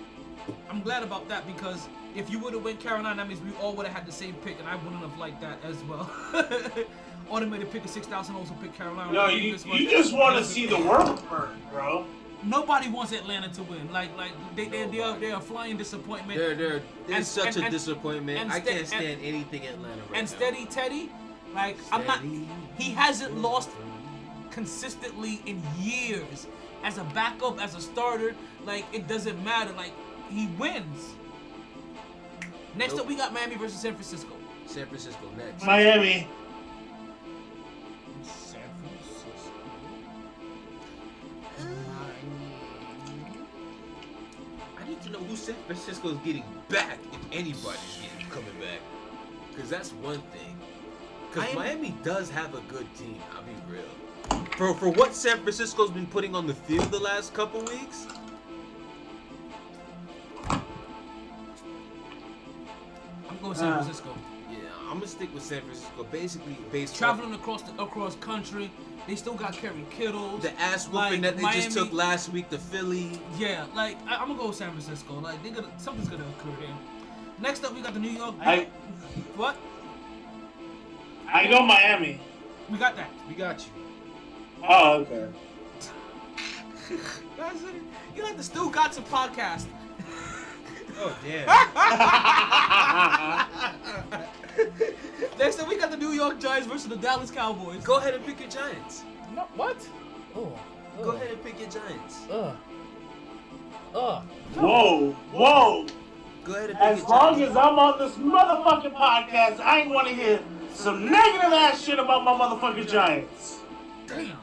[0.69, 3.73] I'm glad about that because if you would have went Carolina, that means we all
[3.77, 6.11] would have had the same pick, and I wouldn't have liked that as well.
[7.31, 9.13] Automated pick of six thousand also pick Carolina.
[9.13, 12.05] No, you, you just want to see the world burn, bro.
[12.43, 13.93] Nobody wants Atlanta to win.
[13.93, 16.39] Like like they they they are they are flying disappointment.
[16.39, 18.39] They're they're, they're And- such and- a and- disappointment.
[18.41, 20.37] and I can't and- stand anything Atlanta right and now.
[20.37, 21.11] steady Teddy,
[21.55, 22.21] like I'm not.
[22.79, 23.71] He hasn't lost
[24.51, 26.47] consistently in years
[26.85, 28.35] as a backup, as a starter.
[28.65, 29.73] Like it doesn't matter.
[29.73, 29.93] Like
[30.31, 31.15] he wins.
[32.77, 33.03] Next Nope.
[33.03, 34.35] up, we got Miami versus San Francisco.
[34.67, 35.65] San Francisco next.
[35.65, 36.29] Miami.
[38.23, 39.53] San Francisco.
[44.81, 48.81] I need to know who San Francisco is getting back, if anybody's getting coming back.
[49.55, 50.57] Because that's one thing.
[51.33, 53.19] Because Miami does have a good team.
[53.35, 53.83] I'll be real.
[54.57, 58.07] For for what San Francisco's been putting on the field the last couple weeks,
[63.29, 64.15] I'm going San Uh, Francisco.
[64.51, 64.59] yeah,
[64.89, 66.05] I'm gonna stick with San Francisco.
[66.11, 68.71] Basically, based Traveling across the across country,
[69.07, 70.39] they still got Kerry Kittle.
[70.39, 73.21] the ass whooping like, that they Miami, just took last week to Philly.
[73.39, 75.15] Yeah, like I, I'm gonna go with San Francisco.
[75.21, 76.75] Like they gonna something's gonna occur here.
[77.41, 78.35] Next up, we got the New York.
[78.41, 78.67] I
[79.37, 79.57] what?
[81.33, 82.21] I go Miami.
[82.71, 83.11] We got that.
[83.29, 83.73] We got you.
[84.67, 85.29] Oh, okay.
[87.37, 87.57] Guys,
[88.17, 89.67] you like the Stu Gotcha podcast.
[91.01, 91.47] Oh damn.
[95.39, 97.85] they said we got the New York Giants versus the Dallas Cowboys.
[97.85, 99.05] Go ahead and pick your Giants.
[99.35, 99.77] No, what?
[100.35, 100.59] Oh.
[101.03, 102.27] Go ahead and pick your Giants.
[102.29, 102.57] Uh.
[103.95, 104.23] Uh.
[104.55, 105.87] Whoa, whoa.
[106.45, 107.51] Go ahead and pick As your long Giants.
[107.51, 110.41] as I'm on this motherfucking podcast, I ain't want to hear
[110.75, 113.59] some negative ass shit about my motherfucking Giants.
[114.09, 114.37] Damn.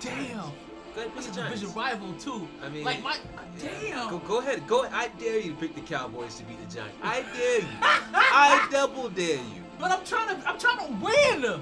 [0.00, 0.52] Damn.
[0.94, 2.48] Go ahead and That's a your division rival too.
[2.64, 3.16] I mean, like my
[3.60, 4.10] damn.
[4.10, 4.66] Go, go ahead.
[4.66, 4.84] Go.
[4.92, 6.96] I dare you to pick the Cowboys to beat the Giants.
[7.02, 7.66] I dare you.
[8.14, 9.62] I double dare you.
[9.78, 10.48] But I'm trying to.
[10.48, 11.60] I'm trying to win.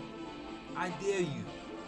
[0.77, 1.45] I dare you.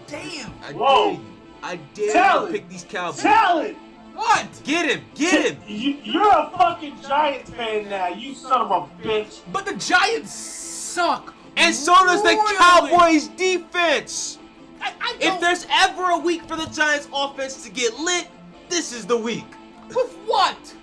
[0.07, 0.53] Damn.
[0.63, 1.05] I Whoa.
[1.05, 1.21] dare you.
[1.63, 2.47] I dare Tell you it.
[2.49, 3.23] to pick these Cowboys.
[3.23, 3.77] Talent.
[4.15, 4.61] What?
[4.65, 5.05] Get him.
[5.15, 5.63] Get him.
[5.67, 9.41] You, you're a fucking Giants fan now, you son of a bitch.
[9.53, 11.35] But the Giants suck.
[11.57, 12.57] And so does the royally.
[12.57, 14.38] Cowboys defense.
[14.81, 18.29] I, I If there's ever a week for the Giants offense to get lit,
[18.69, 19.47] this is the week.
[19.89, 20.75] with what?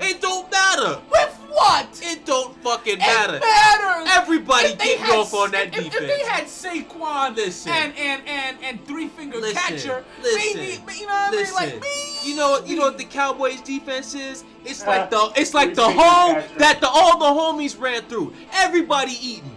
[0.00, 1.00] It don't matter.
[1.10, 2.00] With what?
[2.04, 3.36] It don't fucking matter.
[3.36, 3.82] It matter.
[3.82, 4.08] matters.
[4.16, 5.94] Everybody If they getting had off on that if, defense.
[5.96, 7.72] If they had Saquon Listen.
[7.72, 11.64] and and and and three finger Listen, catcher, listen, maybe you know what Listen, I
[11.66, 11.72] mean?
[11.74, 11.88] Like me.
[12.30, 12.68] you know what?
[12.68, 14.44] You know what the Cowboys defense is?
[14.64, 16.58] It's like Uh, the it's like the home catcher.
[16.58, 17.24] that the all the
[17.64, 18.34] homies ran through.
[18.52, 19.50] Everybody eating.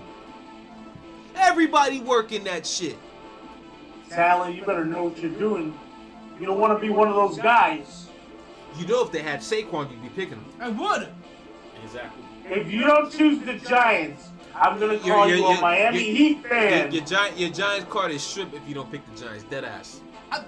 [1.35, 2.98] Everybody working that shit.
[4.15, 5.77] Talent, you better know what you're doing.
[6.40, 8.07] You don't want to be one of those guys.
[8.77, 10.45] You know if they had Saquon, you'd be picking them.
[10.59, 11.07] I would.
[11.83, 12.23] Exactly.
[12.45, 15.99] If you don't choose the Giants, I'm gonna You're- call you're- you you're- a Miami
[16.03, 16.91] you're- Heat Your, fan.
[16.91, 19.43] your giant your Giants card is strip if you don't pick the Giants.
[19.45, 20.01] Dead ass.
[20.31, 20.43] I,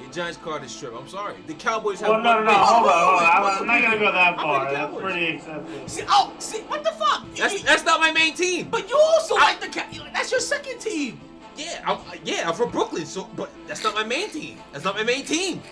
[0.00, 0.94] Your Giants card is strip.
[0.94, 1.34] I'm sorry.
[1.46, 2.54] The Cowboys have well, no, no, no, win.
[2.58, 3.24] hold on, hold on.
[3.24, 4.72] I'm, I'm not gonna go that far.
[4.72, 5.82] That's pretty excessive.
[5.86, 7.24] see, oh, see, what the fuck?
[7.36, 8.68] That's that's not my main team.
[8.70, 11.20] but you also like the Ca- that's your second team.
[11.56, 14.58] Yeah, I'm, uh, yeah, I'm from Brooklyn, so but that's not my main team.
[14.72, 15.62] That's not my main team.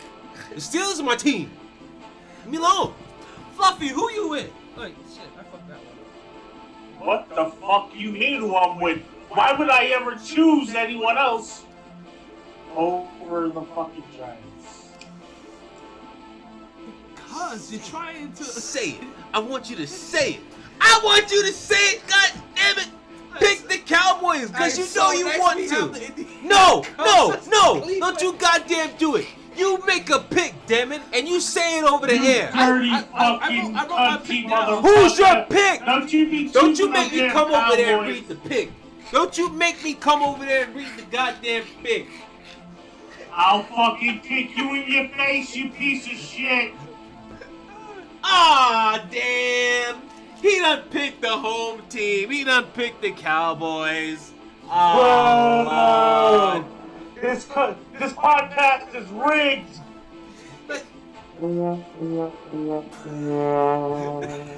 [0.50, 1.50] The Steelers are my team.
[2.44, 2.94] Leave me alone.
[3.54, 4.50] Fluffy, who you with?
[4.76, 7.06] Like shit, I fucked that one.
[7.06, 9.02] What the fuck you mean who I'm with?
[9.28, 11.64] Why would I ever choose anyone else
[12.74, 14.88] over the fucking Giants?
[17.14, 18.44] Cause you're trying to.
[18.44, 19.04] Say it.
[19.32, 20.40] I want you to say it.
[20.80, 22.06] I want you to say it.
[22.06, 22.88] God damn it.
[23.38, 26.24] Pick the Cowboys because you know you want to.
[26.44, 27.98] No, no, no.
[28.00, 29.26] Don't you goddamn do it.
[29.56, 32.50] You make a pick, damn it, and you say it over the air.
[32.52, 34.82] dirty fucking cunty motherfucker.
[34.82, 35.84] Who's your pick?
[35.86, 38.72] Don't you be Don't you make me come damn over there and read the pick.
[39.10, 42.08] Don't you make me come over there and read the goddamn pick.
[43.32, 46.72] I'll fucking kick you in your face, you piece of shit.
[48.22, 49.96] Ah, damn.
[50.44, 52.28] He done picked the home team.
[52.28, 54.32] He done picked the Cowboys.
[54.64, 56.64] Oh, Whoa!
[57.18, 59.80] This co- this podcast is rigged.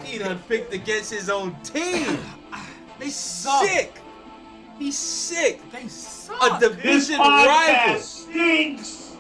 [0.05, 2.19] He done picked against his own team.
[2.99, 3.65] They suck.
[3.67, 3.95] Sick.
[4.81, 5.61] He's sick.
[5.71, 6.43] They suck.
[6.43, 8.01] A This division podcast rival.
[8.01, 9.17] stinks.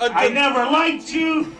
[0.00, 1.54] A I div- never liked you.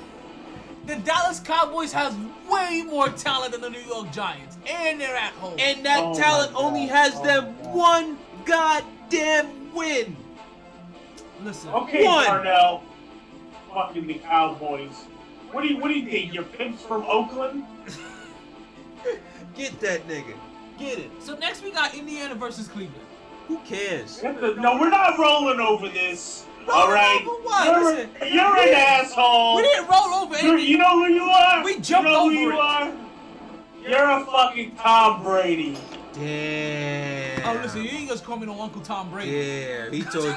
[0.91, 2.13] The Dallas Cowboys has
[2.51, 5.55] way more talent than the New York Giants, and they're at home.
[5.59, 7.75] And that Oh talent only has Oh them my God.
[7.75, 10.17] one goddamn win.
[11.45, 12.25] listen, Okay, One.
[12.25, 12.83] Darnell.
[13.73, 14.91] Fucking the Cowboys.
[15.53, 16.35] What do you What do you think?
[16.35, 17.65] Your pimps from Oakland?
[19.57, 20.35] Get that nigga.
[20.79, 21.11] Get it.
[21.21, 23.07] so next we got Indiana versus Cleveland.
[23.47, 24.21] Who cares?
[24.21, 26.47] The- No, we're not rolling over this.
[26.69, 27.21] All Rolling right.
[27.27, 27.65] over what?
[27.67, 29.57] You're, Listen, you're we an asshole.
[29.57, 30.71] We didn't roll over You're- anything.
[30.71, 31.65] you know who you are?
[31.65, 32.59] We jumped you know over who you it.
[32.59, 32.93] are?
[33.89, 35.77] You're a fucking Tom Brady.
[36.13, 37.41] Damn.
[37.49, 39.31] Oh, listen, you ain't just call me no Uncle Tom Brady.
[39.31, 40.33] Yeah, he told you.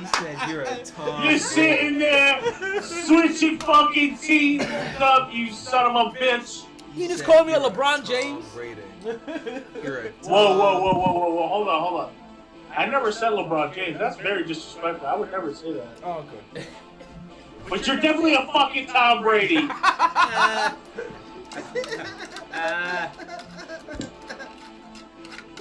[0.00, 1.24] he said you're a Tom.
[1.24, 2.40] You're sitting there
[2.82, 4.64] switching fucking teams
[4.98, 6.64] up, you son of a bitch.
[6.96, 8.44] You just called me a you're LeBron Tom James.
[8.54, 8.80] Brady.
[9.82, 10.32] You're a Tom.
[10.32, 11.48] Whoa, whoa, whoa, whoa, whoa, whoa!
[11.48, 12.10] Hold on, hold on.
[12.76, 13.98] I never said LeBron James.
[13.98, 15.06] That's very disrespectful.
[15.06, 15.88] I would never say that.
[16.02, 16.24] Oh,
[16.54, 16.66] okay.
[17.68, 19.56] But you're definitely a fucking Tom Brady.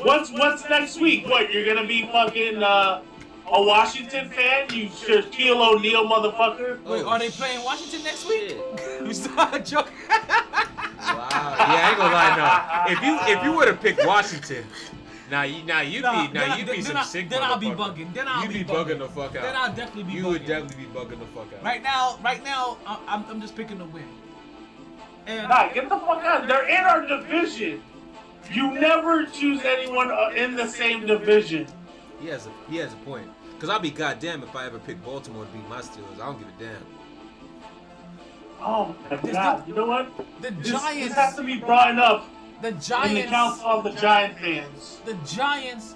[0.02, 1.28] What's what's next week?
[1.28, 3.02] What you're gonna be fucking uh,
[3.52, 4.68] a Washington fan?
[4.72, 6.82] You Shaquille O'Neal motherfucker.
[6.84, 8.50] Wait, are they playing Washington next week?
[8.78, 9.04] shit.
[9.04, 9.92] we started joking.
[10.10, 11.28] Wow.
[11.32, 12.86] Yeah, I ain't gonna lie.
[12.88, 14.64] No, if you if you would have picked Washington,
[15.30, 17.30] now you now you'd Nah, be now then you'd then- be then some I- sick
[17.30, 17.96] then I'll be motherfucker.
[17.96, 18.14] bugging.
[18.14, 18.86] Then I'll You'd be be bugging.
[18.86, 19.42] bugging the fuck out.
[19.44, 20.30] Then I'll definitely be you bugging.
[20.32, 21.64] would definitely be bugging the fuck out.
[21.64, 24.08] Right now, right now, I- I'm, I'm just picking the win.
[25.28, 26.48] And Nah, get the fuck out.
[26.48, 27.82] They're in our division.
[28.52, 31.68] You never choose anyone uh, in the same division.
[32.22, 33.30] He has a he has a point.
[33.60, 36.16] Cause I'll be goddamn if I ever pick Baltimore to beat my Steelers.
[36.16, 36.86] I don't give a damn.
[38.62, 39.68] Oh my This- god!
[39.68, 40.12] You know what?
[40.42, 42.26] the This, Giants, this has to be brought up
[42.62, 45.00] the in the Giants, council of the Giant fans.
[45.06, 45.96] the Giants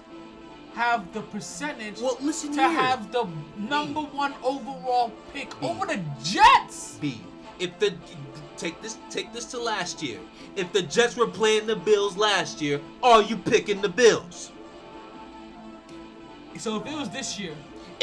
[0.73, 2.69] have the percentage Well, listen to here.
[2.81, 3.27] have the
[3.57, 6.97] number one overall pick over the Jets.
[6.99, 7.21] B.
[7.59, 7.93] If the
[8.57, 10.19] take this take this to last year.
[10.55, 14.51] If the Jets were playing the Bills last year, are you picking the Bills?
[16.57, 17.55] So if it was this year,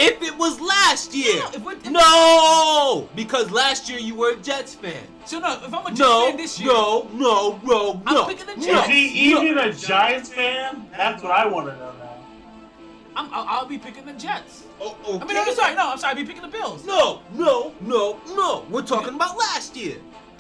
[0.03, 4.31] If it was last year, Yeah, if we- if- no, because last year you were
[4.31, 4.95] a Jets fan.
[5.27, 8.23] so no, if I'm a Jets No, fan this year, no, no, no, no.
[8.23, 8.89] I'm picking the Is Jets.
[8.89, 8.93] No.
[8.95, 10.87] he even a Giants fan?
[10.97, 12.17] That's what I want to know now.
[13.15, 14.63] I'm, I'll, I'll be picking the Jets.
[14.81, 16.87] Oh, I mean, I'm sorry, no, I'm sorry, I'll be picking the Bills.
[16.87, 18.65] No, no, no, no.
[18.71, 19.97] We're talking about last year.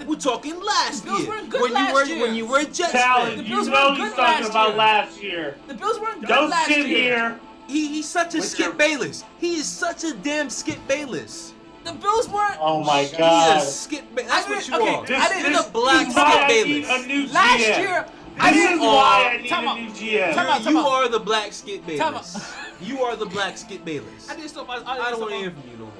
[0.06, 1.28] We're talking last The Bills year.
[1.28, 2.20] weren't good when last you were year.
[2.26, 3.36] when you were a Jets Talent, fan.
[3.36, 4.76] The you Bills know weren't he's good talking last about year.
[4.78, 5.56] last year.
[5.68, 7.38] The Bills weren't good Don't last sit here.
[7.70, 9.24] He, he's such a With Skip your- Bayless.
[9.38, 11.54] He is such a damn Skip Bayless.
[11.84, 12.56] The Bills weren't.
[12.60, 13.62] Oh my He god.
[13.62, 14.04] is Skip.
[14.14, 15.06] Ba- That's I what you okay, are.
[15.06, 17.04] This, I didn't- this, the black this is why Skip I need Bayless.
[17.04, 17.78] a new Last GM.
[17.78, 18.06] year,
[18.38, 18.74] I This didn't.
[18.74, 20.34] is why I need Time a new GM.
[20.34, 20.64] Time out.
[20.70, 22.54] you are the black Skip Bayless.
[22.82, 24.30] You are the black Skip Bayless.
[24.30, 24.66] I didn't stop.
[24.70, 25.92] I, I, I didn't don't want to hear from you no more.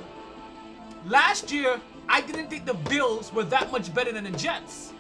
[1.07, 4.92] Last year, I didn't think the Bills were that much better than the Jets.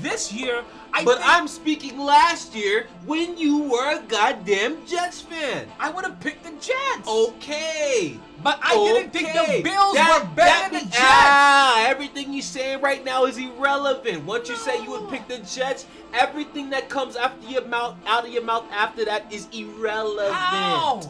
[0.00, 5.20] This year, I But think I'm speaking last year when you were a goddamn Jets
[5.20, 5.68] fan.
[5.80, 7.08] I would have picked the Jets.
[7.08, 8.18] Okay.
[8.42, 9.56] but I didn't think Okay.
[9.62, 10.98] the Bills That- were better that- than the Jets.
[11.02, 14.24] Ah, everything you're saying right now is irrelevant.
[14.24, 18.24] Once you say you would pick the Jets, everything that comes after your mouth, out
[18.24, 20.32] of your mouth after that is irrelevant.
[20.34, 21.00] How?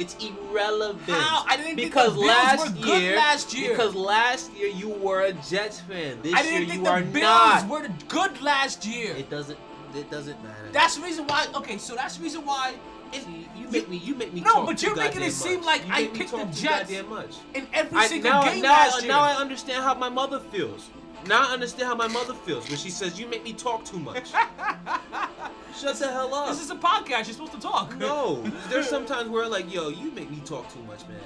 [0.00, 1.02] It's irrelevant.
[1.10, 1.44] How?
[1.46, 3.70] I didn't think because the Bills last were good year, last year.
[3.70, 6.18] because last year you were a Jets fan.
[6.22, 7.68] This I year didn't you think are the Bills not.
[7.68, 9.14] were the good last year.
[9.14, 9.58] It doesn't.
[9.94, 10.68] It doesn't matter.
[10.72, 11.46] That's the reason why.
[11.54, 12.74] Okay, so that's the reason why.
[13.12, 13.96] See, you make me.
[13.98, 14.40] You make me.
[14.40, 15.66] No, but you're making it seem much.
[15.66, 16.92] like You I picked the Jets.
[17.08, 17.34] much.
[17.54, 19.12] in every I, single now, game now, last year.
[19.12, 20.88] now I understand how my mother feels.
[21.26, 23.98] Now I understand how my mother feels when she says you make me talk too
[23.98, 24.30] much.
[25.78, 26.48] Shut the hell up.
[26.48, 27.26] this is a podcast.
[27.26, 27.96] You're supposed to talk.
[27.98, 31.18] no, there's sometimes where like, yo, you make me talk too much, man.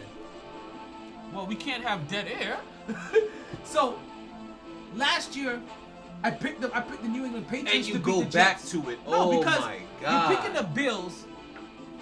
[1.32, 2.58] Well, we can't have dead air.
[3.64, 3.98] so
[4.94, 5.60] last year,
[6.22, 8.26] I picked the I picked the New England Patriots And you to beat go the
[8.30, 8.70] back Jets.
[8.72, 8.98] to it.
[9.06, 10.28] No, oh because my god.
[10.30, 11.24] you're picking the Bills,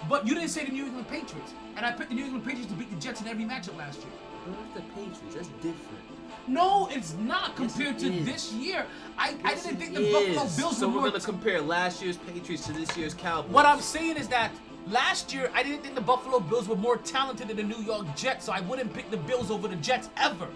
[0.09, 1.53] but you didn't say the New England Patriots.
[1.77, 3.99] And I picked the New England Patriots to beat the Jets in every matchup last
[3.99, 4.11] year.
[4.45, 5.35] That's the Patriots.
[5.35, 6.02] That's different.
[6.47, 8.25] No, it's not Yes, compared it to is.
[8.25, 8.85] this year.
[9.17, 10.33] I, I didn't think the Buffalo.
[10.33, 13.51] Bills So were So we're gonna compare last year's Patriots to this year's Cowboys.
[13.51, 14.51] what I'm saying is that
[14.87, 18.05] last year I didn't think the Buffalo Bills were more talented than the New York
[18.15, 20.47] Jets, so I wouldn't pick the Bills over the Jets ever.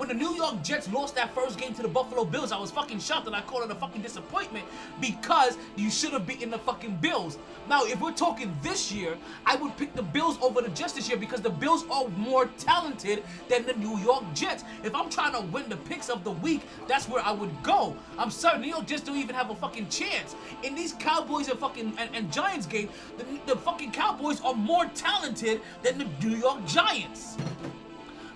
[0.00, 2.70] When the New York Jets lost that first game to the Buffalo Bills, I was
[2.70, 4.64] fucking shocked and I called it a fucking disappointment
[4.98, 7.36] because you should have beaten the fucking Bills.
[7.68, 11.06] Now, if we're talking this year, I would pick the Bills over the Jets this
[11.06, 14.64] year because the Bills are more talented than the New York Jets.
[14.82, 17.94] If I'm trying to win the picks of the week, that's where I would go.
[18.16, 20.34] I'm sorry, New York Jets don't even have a fucking chance.
[20.62, 22.88] In these Cowboys and fucking and, and Giants game,
[23.18, 27.36] the, the fucking Cowboys are more talented than the New York Giants.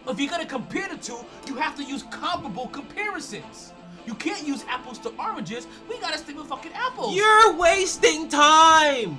[0.06, 3.72] If you're gonna compare the two, you have to use comparable comparisons.
[4.06, 5.66] You can't use apples to oranges.
[5.88, 7.14] We gotta stick with fucking apples.
[7.16, 9.16] You're wasting time.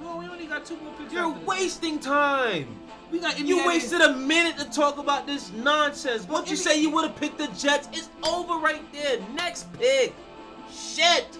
[0.00, 1.12] Well, we only got two more picks.
[1.12, 2.66] You're wasting time.
[3.10, 6.28] We got You wasted a minute to talk about this nonsense.
[6.28, 9.20] Once you say you would have picked the Jets, it's over right there.
[9.34, 10.12] Next pick.
[10.70, 11.38] Shit.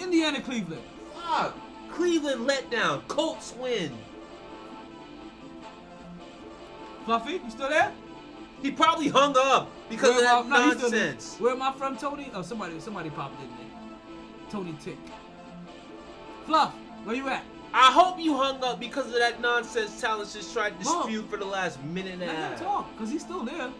[0.00, 0.82] Indiana, Cleveland.
[1.14, 1.54] Fuck.
[1.92, 3.02] Cleveland let down.
[3.08, 3.96] Colts win.
[7.06, 7.92] Fluffy, you still there?
[8.62, 11.04] He probably hung up because Where of that my- no, he's still there.
[11.12, 11.36] nonsense.
[11.40, 12.30] Where my friend Tony?
[12.34, 13.66] Oh, somebody, somebody popped in there.
[14.50, 14.98] Tony Tick.
[16.46, 16.72] Fluff,
[17.04, 17.44] where you at?
[17.72, 21.36] I hope you hung up because of that nonsense Talents just tried to dispute for
[21.36, 22.58] the last minute and a half.
[22.60, 23.70] talk, cause he's still there.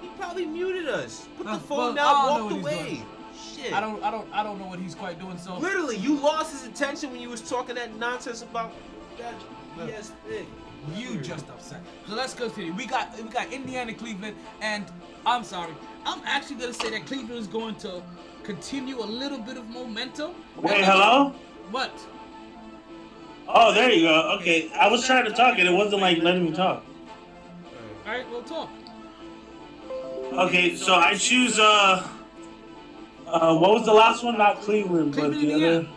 [0.00, 1.28] He probably muted us.
[1.36, 3.02] Put Uh, the phone well, down, walked away.
[3.54, 3.72] Shit.
[3.72, 5.36] I don't, I don't, I don't know what he's quite doing.
[5.38, 8.72] So Literally, you lost his attention when you was talking that nonsense about
[9.18, 9.34] that
[9.76, 10.46] BS pick.
[10.94, 11.80] You just upset.
[12.06, 12.72] So let's continue.
[12.74, 14.84] We got we got Indiana, Cleveland, and
[15.24, 15.72] I'm sorry.
[16.04, 18.02] I'm actually gonna say that Cleveland is going to
[18.42, 20.32] continue a little bit of momentum.
[20.56, 21.30] Wait, hello?
[21.70, 21.92] What?
[23.48, 24.36] Oh, there you go.
[24.40, 26.84] Okay, I was trying to talk and it wasn't like letting me talk.
[28.06, 28.70] All right, we'll talk.
[30.32, 32.06] Okay, so I choose uh,
[33.26, 34.36] uh, what was the last one?
[34.36, 35.76] Not Cleveland, but Cleveland, the Indiana.
[35.78, 35.88] other.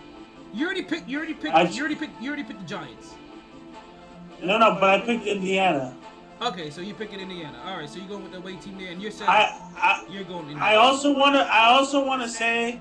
[0.54, 1.10] You already picked.
[1.10, 1.54] You already picked.
[1.56, 2.22] I- you already picked.
[2.22, 3.14] You already picked the Giants.
[4.42, 5.96] No, no, but I picked Indiana.
[6.42, 7.60] Okay, so you picking Indiana.
[7.66, 10.06] All right, so you're going with the away team there, and you're saying I, I,
[10.10, 10.42] you're going.
[10.42, 10.64] Indiana.
[10.64, 12.80] I also wanna, I also wanna say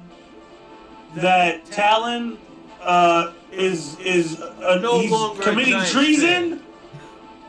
[1.14, 2.36] that Talon
[2.82, 6.62] uh, is is uh, No he's longer a committing treason,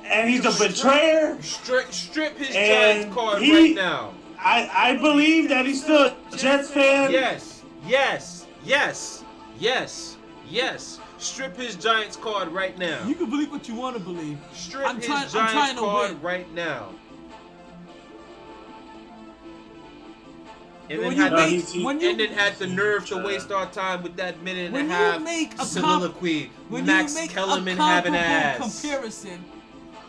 [0.06, 1.42] and he's a betrayer.
[1.42, 4.14] Strip, strip his Giants card he- right now.
[4.40, 7.12] I, I believe that he's still a Jets fan.
[7.12, 9.24] Yes, yes, yes,
[9.60, 10.16] yes,
[10.50, 11.00] yes.
[11.18, 13.06] Strip his Giants card right now.
[13.08, 14.38] You can believe what you want to believe.
[14.54, 16.22] Strip I'm his trying- I'm Giants trying to card win.
[16.22, 16.90] right now.
[20.90, 23.52] And When then, had make- the, when you- and then had the nerve to waste
[23.52, 26.50] our time with that minute and a half make a comp- soliloquy.
[26.70, 28.82] When Max you make Kellerman a having comparable ass.
[28.82, 29.44] comparison,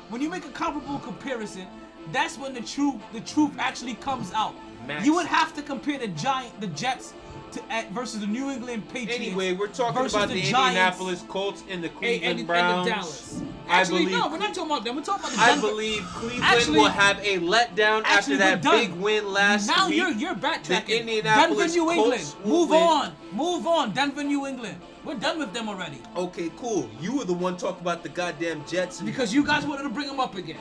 [0.08, 1.66] when you make a comparable comparison,
[2.12, 4.54] that's when the truth the truth actually comes out.
[4.86, 5.04] Max.
[5.04, 7.12] You would have to compare the giant the Jets
[7.52, 9.14] to at, versus the New England Patriots.
[9.20, 12.84] Anyway, we're talking about the, Giants Indianapolis Colts and the Cleveland and, and Browns.
[12.86, 13.42] the Dallas.
[13.68, 14.96] I Actually, believe no, we're not talking about them.
[14.96, 18.62] We're talking about the I believe Cleveland Actually- will have a letdown Actually, after that
[18.62, 19.98] big win last now week.
[19.98, 20.86] you're you're backtracking.
[20.86, 22.22] The Indianapolis Denver, New England.
[22.22, 22.82] Colts will Move win.
[22.82, 23.12] on.
[23.32, 23.92] Move on.
[23.92, 24.80] Denver, New England.
[25.04, 26.00] We're done with them already.
[26.16, 26.88] Okay, cool.
[27.00, 29.00] You were the one talking about the goddamn Jets.
[29.00, 30.58] And Because you guys wanted to bring them up again.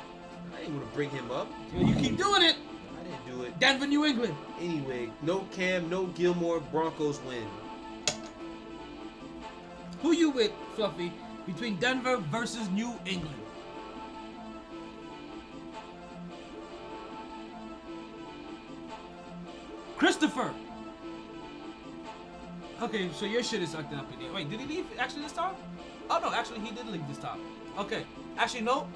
[0.55, 1.47] I didn't want to bring him up.
[1.75, 2.55] You keep doing it.
[3.37, 3.59] I didn't do it.
[3.59, 4.35] Denver, New England.
[4.59, 6.59] Anyway, no Cam, no Gilmore.
[6.59, 7.45] Broncos win.
[10.01, 11.11] Who you with, Fluffy,
[11.45, 13.35] between Denver versus New England?
[19.97, 20.53] Christopher.
[22.79, 24.31] Okay, so your shit is acting up again.
[24.33, 25.55] Wait, did he leave actually this time?
[26.11, 27.39] Oh no, actually he did leave this time.
[27.79, 28.05] Okay,
[28.37, 28.87] actually no,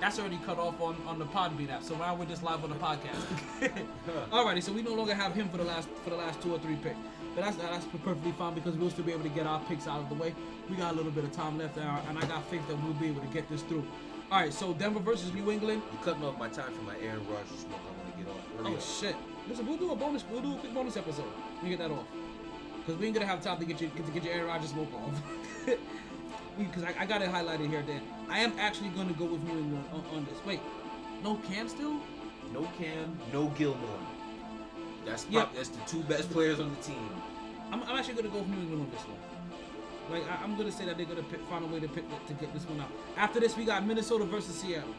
[0.00, 1.82] that's already cut off on on the Podbean app.
[1.82, 3.22] So now we're just live on the podcast.
[4.30, 6.58] Alrighty, so we no longer have him for the last for the last two or
[6.58, 6.96] three picks.
[7.34, 10.00] But that's that's perfectly fine because we'll still be able to get our picks out
[10.00, 10.34] of the way.
[10.70, 12.76] We got a little bit of time left, and I, and I got faith that
[12.82, 13.84] we'll be able to get this through.
[14.32, 15.82] All right, so Denver versus New England.
[15.92, 17.78] You're cutting off my time for my Aaron Rodgers smoke.
[17.86, 18.64] I want to get off.
[18.64, 18.82] Hurry Oh up.
[18.82, 19.16] shit!
[19.48, 20.24] Listen, we'll do a bonus.
[20.30, 21.26] We'll do a quick bonus episode.
[21.62, 22.04] We get that off
[22.84, 24.88] because we ain't gonna have time to get you to get your Aaron Rodgers smoke
[24.94, 25.22] off.
[26.58, 27.82] Because I, I got it highlighted here.
[27.86, 30.38] Then I am actually gonna go with New England on, on this.
[30.46, 30.60] Wait,
[31.22, 32.00] no Cam still?
[32.52, 33.98] No Cam, no Gilmore.
[35.04, 35.44] That's Yeah.
[35.44, 37.10] prob- that's the two best players on the team.
[37.70, 39.18] I'm, I'm actually gonna go with New England on this one.
[40.20, 42.32] Like I, I'm gonna say that they're gonna pick, find a way to pick to
[42.34, 42.90] get this one out.
[43.16, 44.94] After this, we got Minnesota versus Seattle.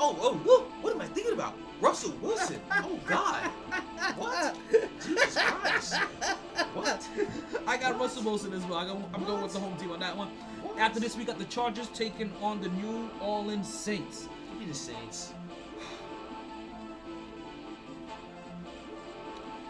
[0.00, 1.54] Oh, oh, whoa, what am I thinking about?
[1.80, 2.60] Russell Wilson.
[2.70, 3.50] Oh God.
[4.16, 4.56] What?
[5.04, 5.94] Jesus Christ.
[6.74, 7.08] What?
[7.66, 8.78] I got Russell Wilson as well.
[8.78, 10.30] I go, I'm going with the home team on that one.
[10.78, 14.28] After this, we got the Chargers taking on the New Orleans Saints.
[14.50, 15.32] Give me the Saints.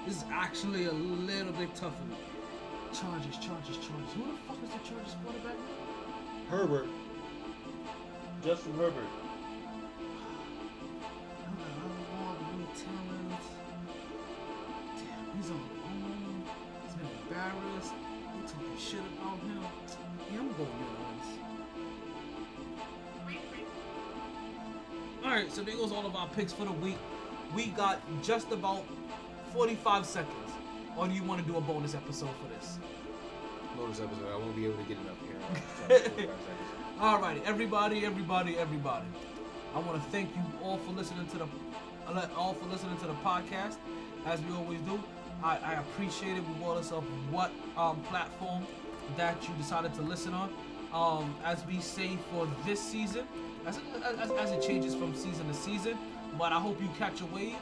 [0.06, 1.94] This is actually a little bit tougher.
[2.92, 4.12] Chargers, Chargers, Chargers.
[4.14, 5.56] Who the fuck is the Chargers quarterback?
[6.48, 6.88] Herbert.
[8.44, 9.04] Justin Herbert.
[15.38, 16.42] He's on own.
[16.84, 17.92] He's been embarrassed.
[18.34, 19.62] They talking shit about him.
[20.32, 21.28] Yeah, I'm going New Orleans.
[25.24, 26.96] All right, so there goes all of our picks for the week.
[27.54, 28.82] We got just about
[29.52, 30.50] 45 seconds.
[30.96, 32.78] Or do you want to do a bonus episode for this?
[33.76, 34.26] Bonus episode.
[34.32, 36.28] I won't be able to get it up here.
[37.00, 39.06] Alrighty, everybody, everybody, everybody.
[39.72, 41.46] I want to thank you all for listening to the
[42.08, 43.76] uh, all for listening to the podcast.
[44.26, 44.98] As we always do,
[45.42, 48.66] I, I appreciate it regardless of what um, platform
[49.16, 50.52] that you decided to listen on.
[50.92, 53.26] Um, as we say for this season,
[53.66, 53.78] as,
[54.18, 55.98] as, as it changes from season to season,
[56.38, 57.56] but I hope you catch a wave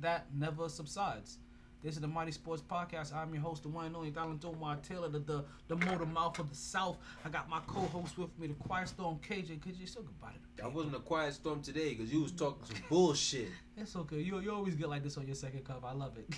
[0.00, 1.38] that never subsides.
[1.84, 3.14] This is the MyT Sports Podcast.
[3.14, 6.38] I'm your host, the one and only Donald Omar Taylor, the, the the motor mouth
[6.38, 6.96] of the South.
[7.26, 9.60] I got my co-host with me, the Quiet Storm KJ.
[9.60, 12.64] KJ, still goodbye to the I wasn't a quiet storm today because you was talking
[12.64, 13.50] some bullshit.
[13.76, 14.16] It's okay.
[14.16, 15.84] You you always get like this on your second cup.
[15.84, 16.26] I love it.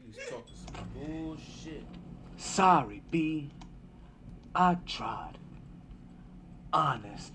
[0.00, 1.84] You was talking some bullshit.
[2.36, 3.50] Sorry, B.
[4.54, 5.36] I tried.
[6.72, 7.32] Honest.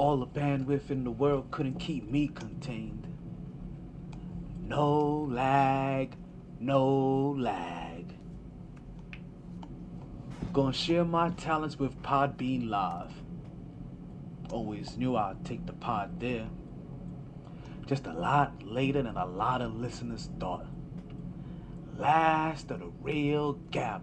[0.00, 3.06] All the bandwidth in the world couldn't keep me contained.
[4.62, 6.16] No lag,
[6.58, 8.14] no lag.
[10.54, 13.12] Gonna share my talents with Podbean Live.
[14.50, 16.48] Always knew I'd take the pod there.
[17.84, 20.66] Just a lot later than a lot of listeners thought.
[21.98, 23.98] Last of the real gab.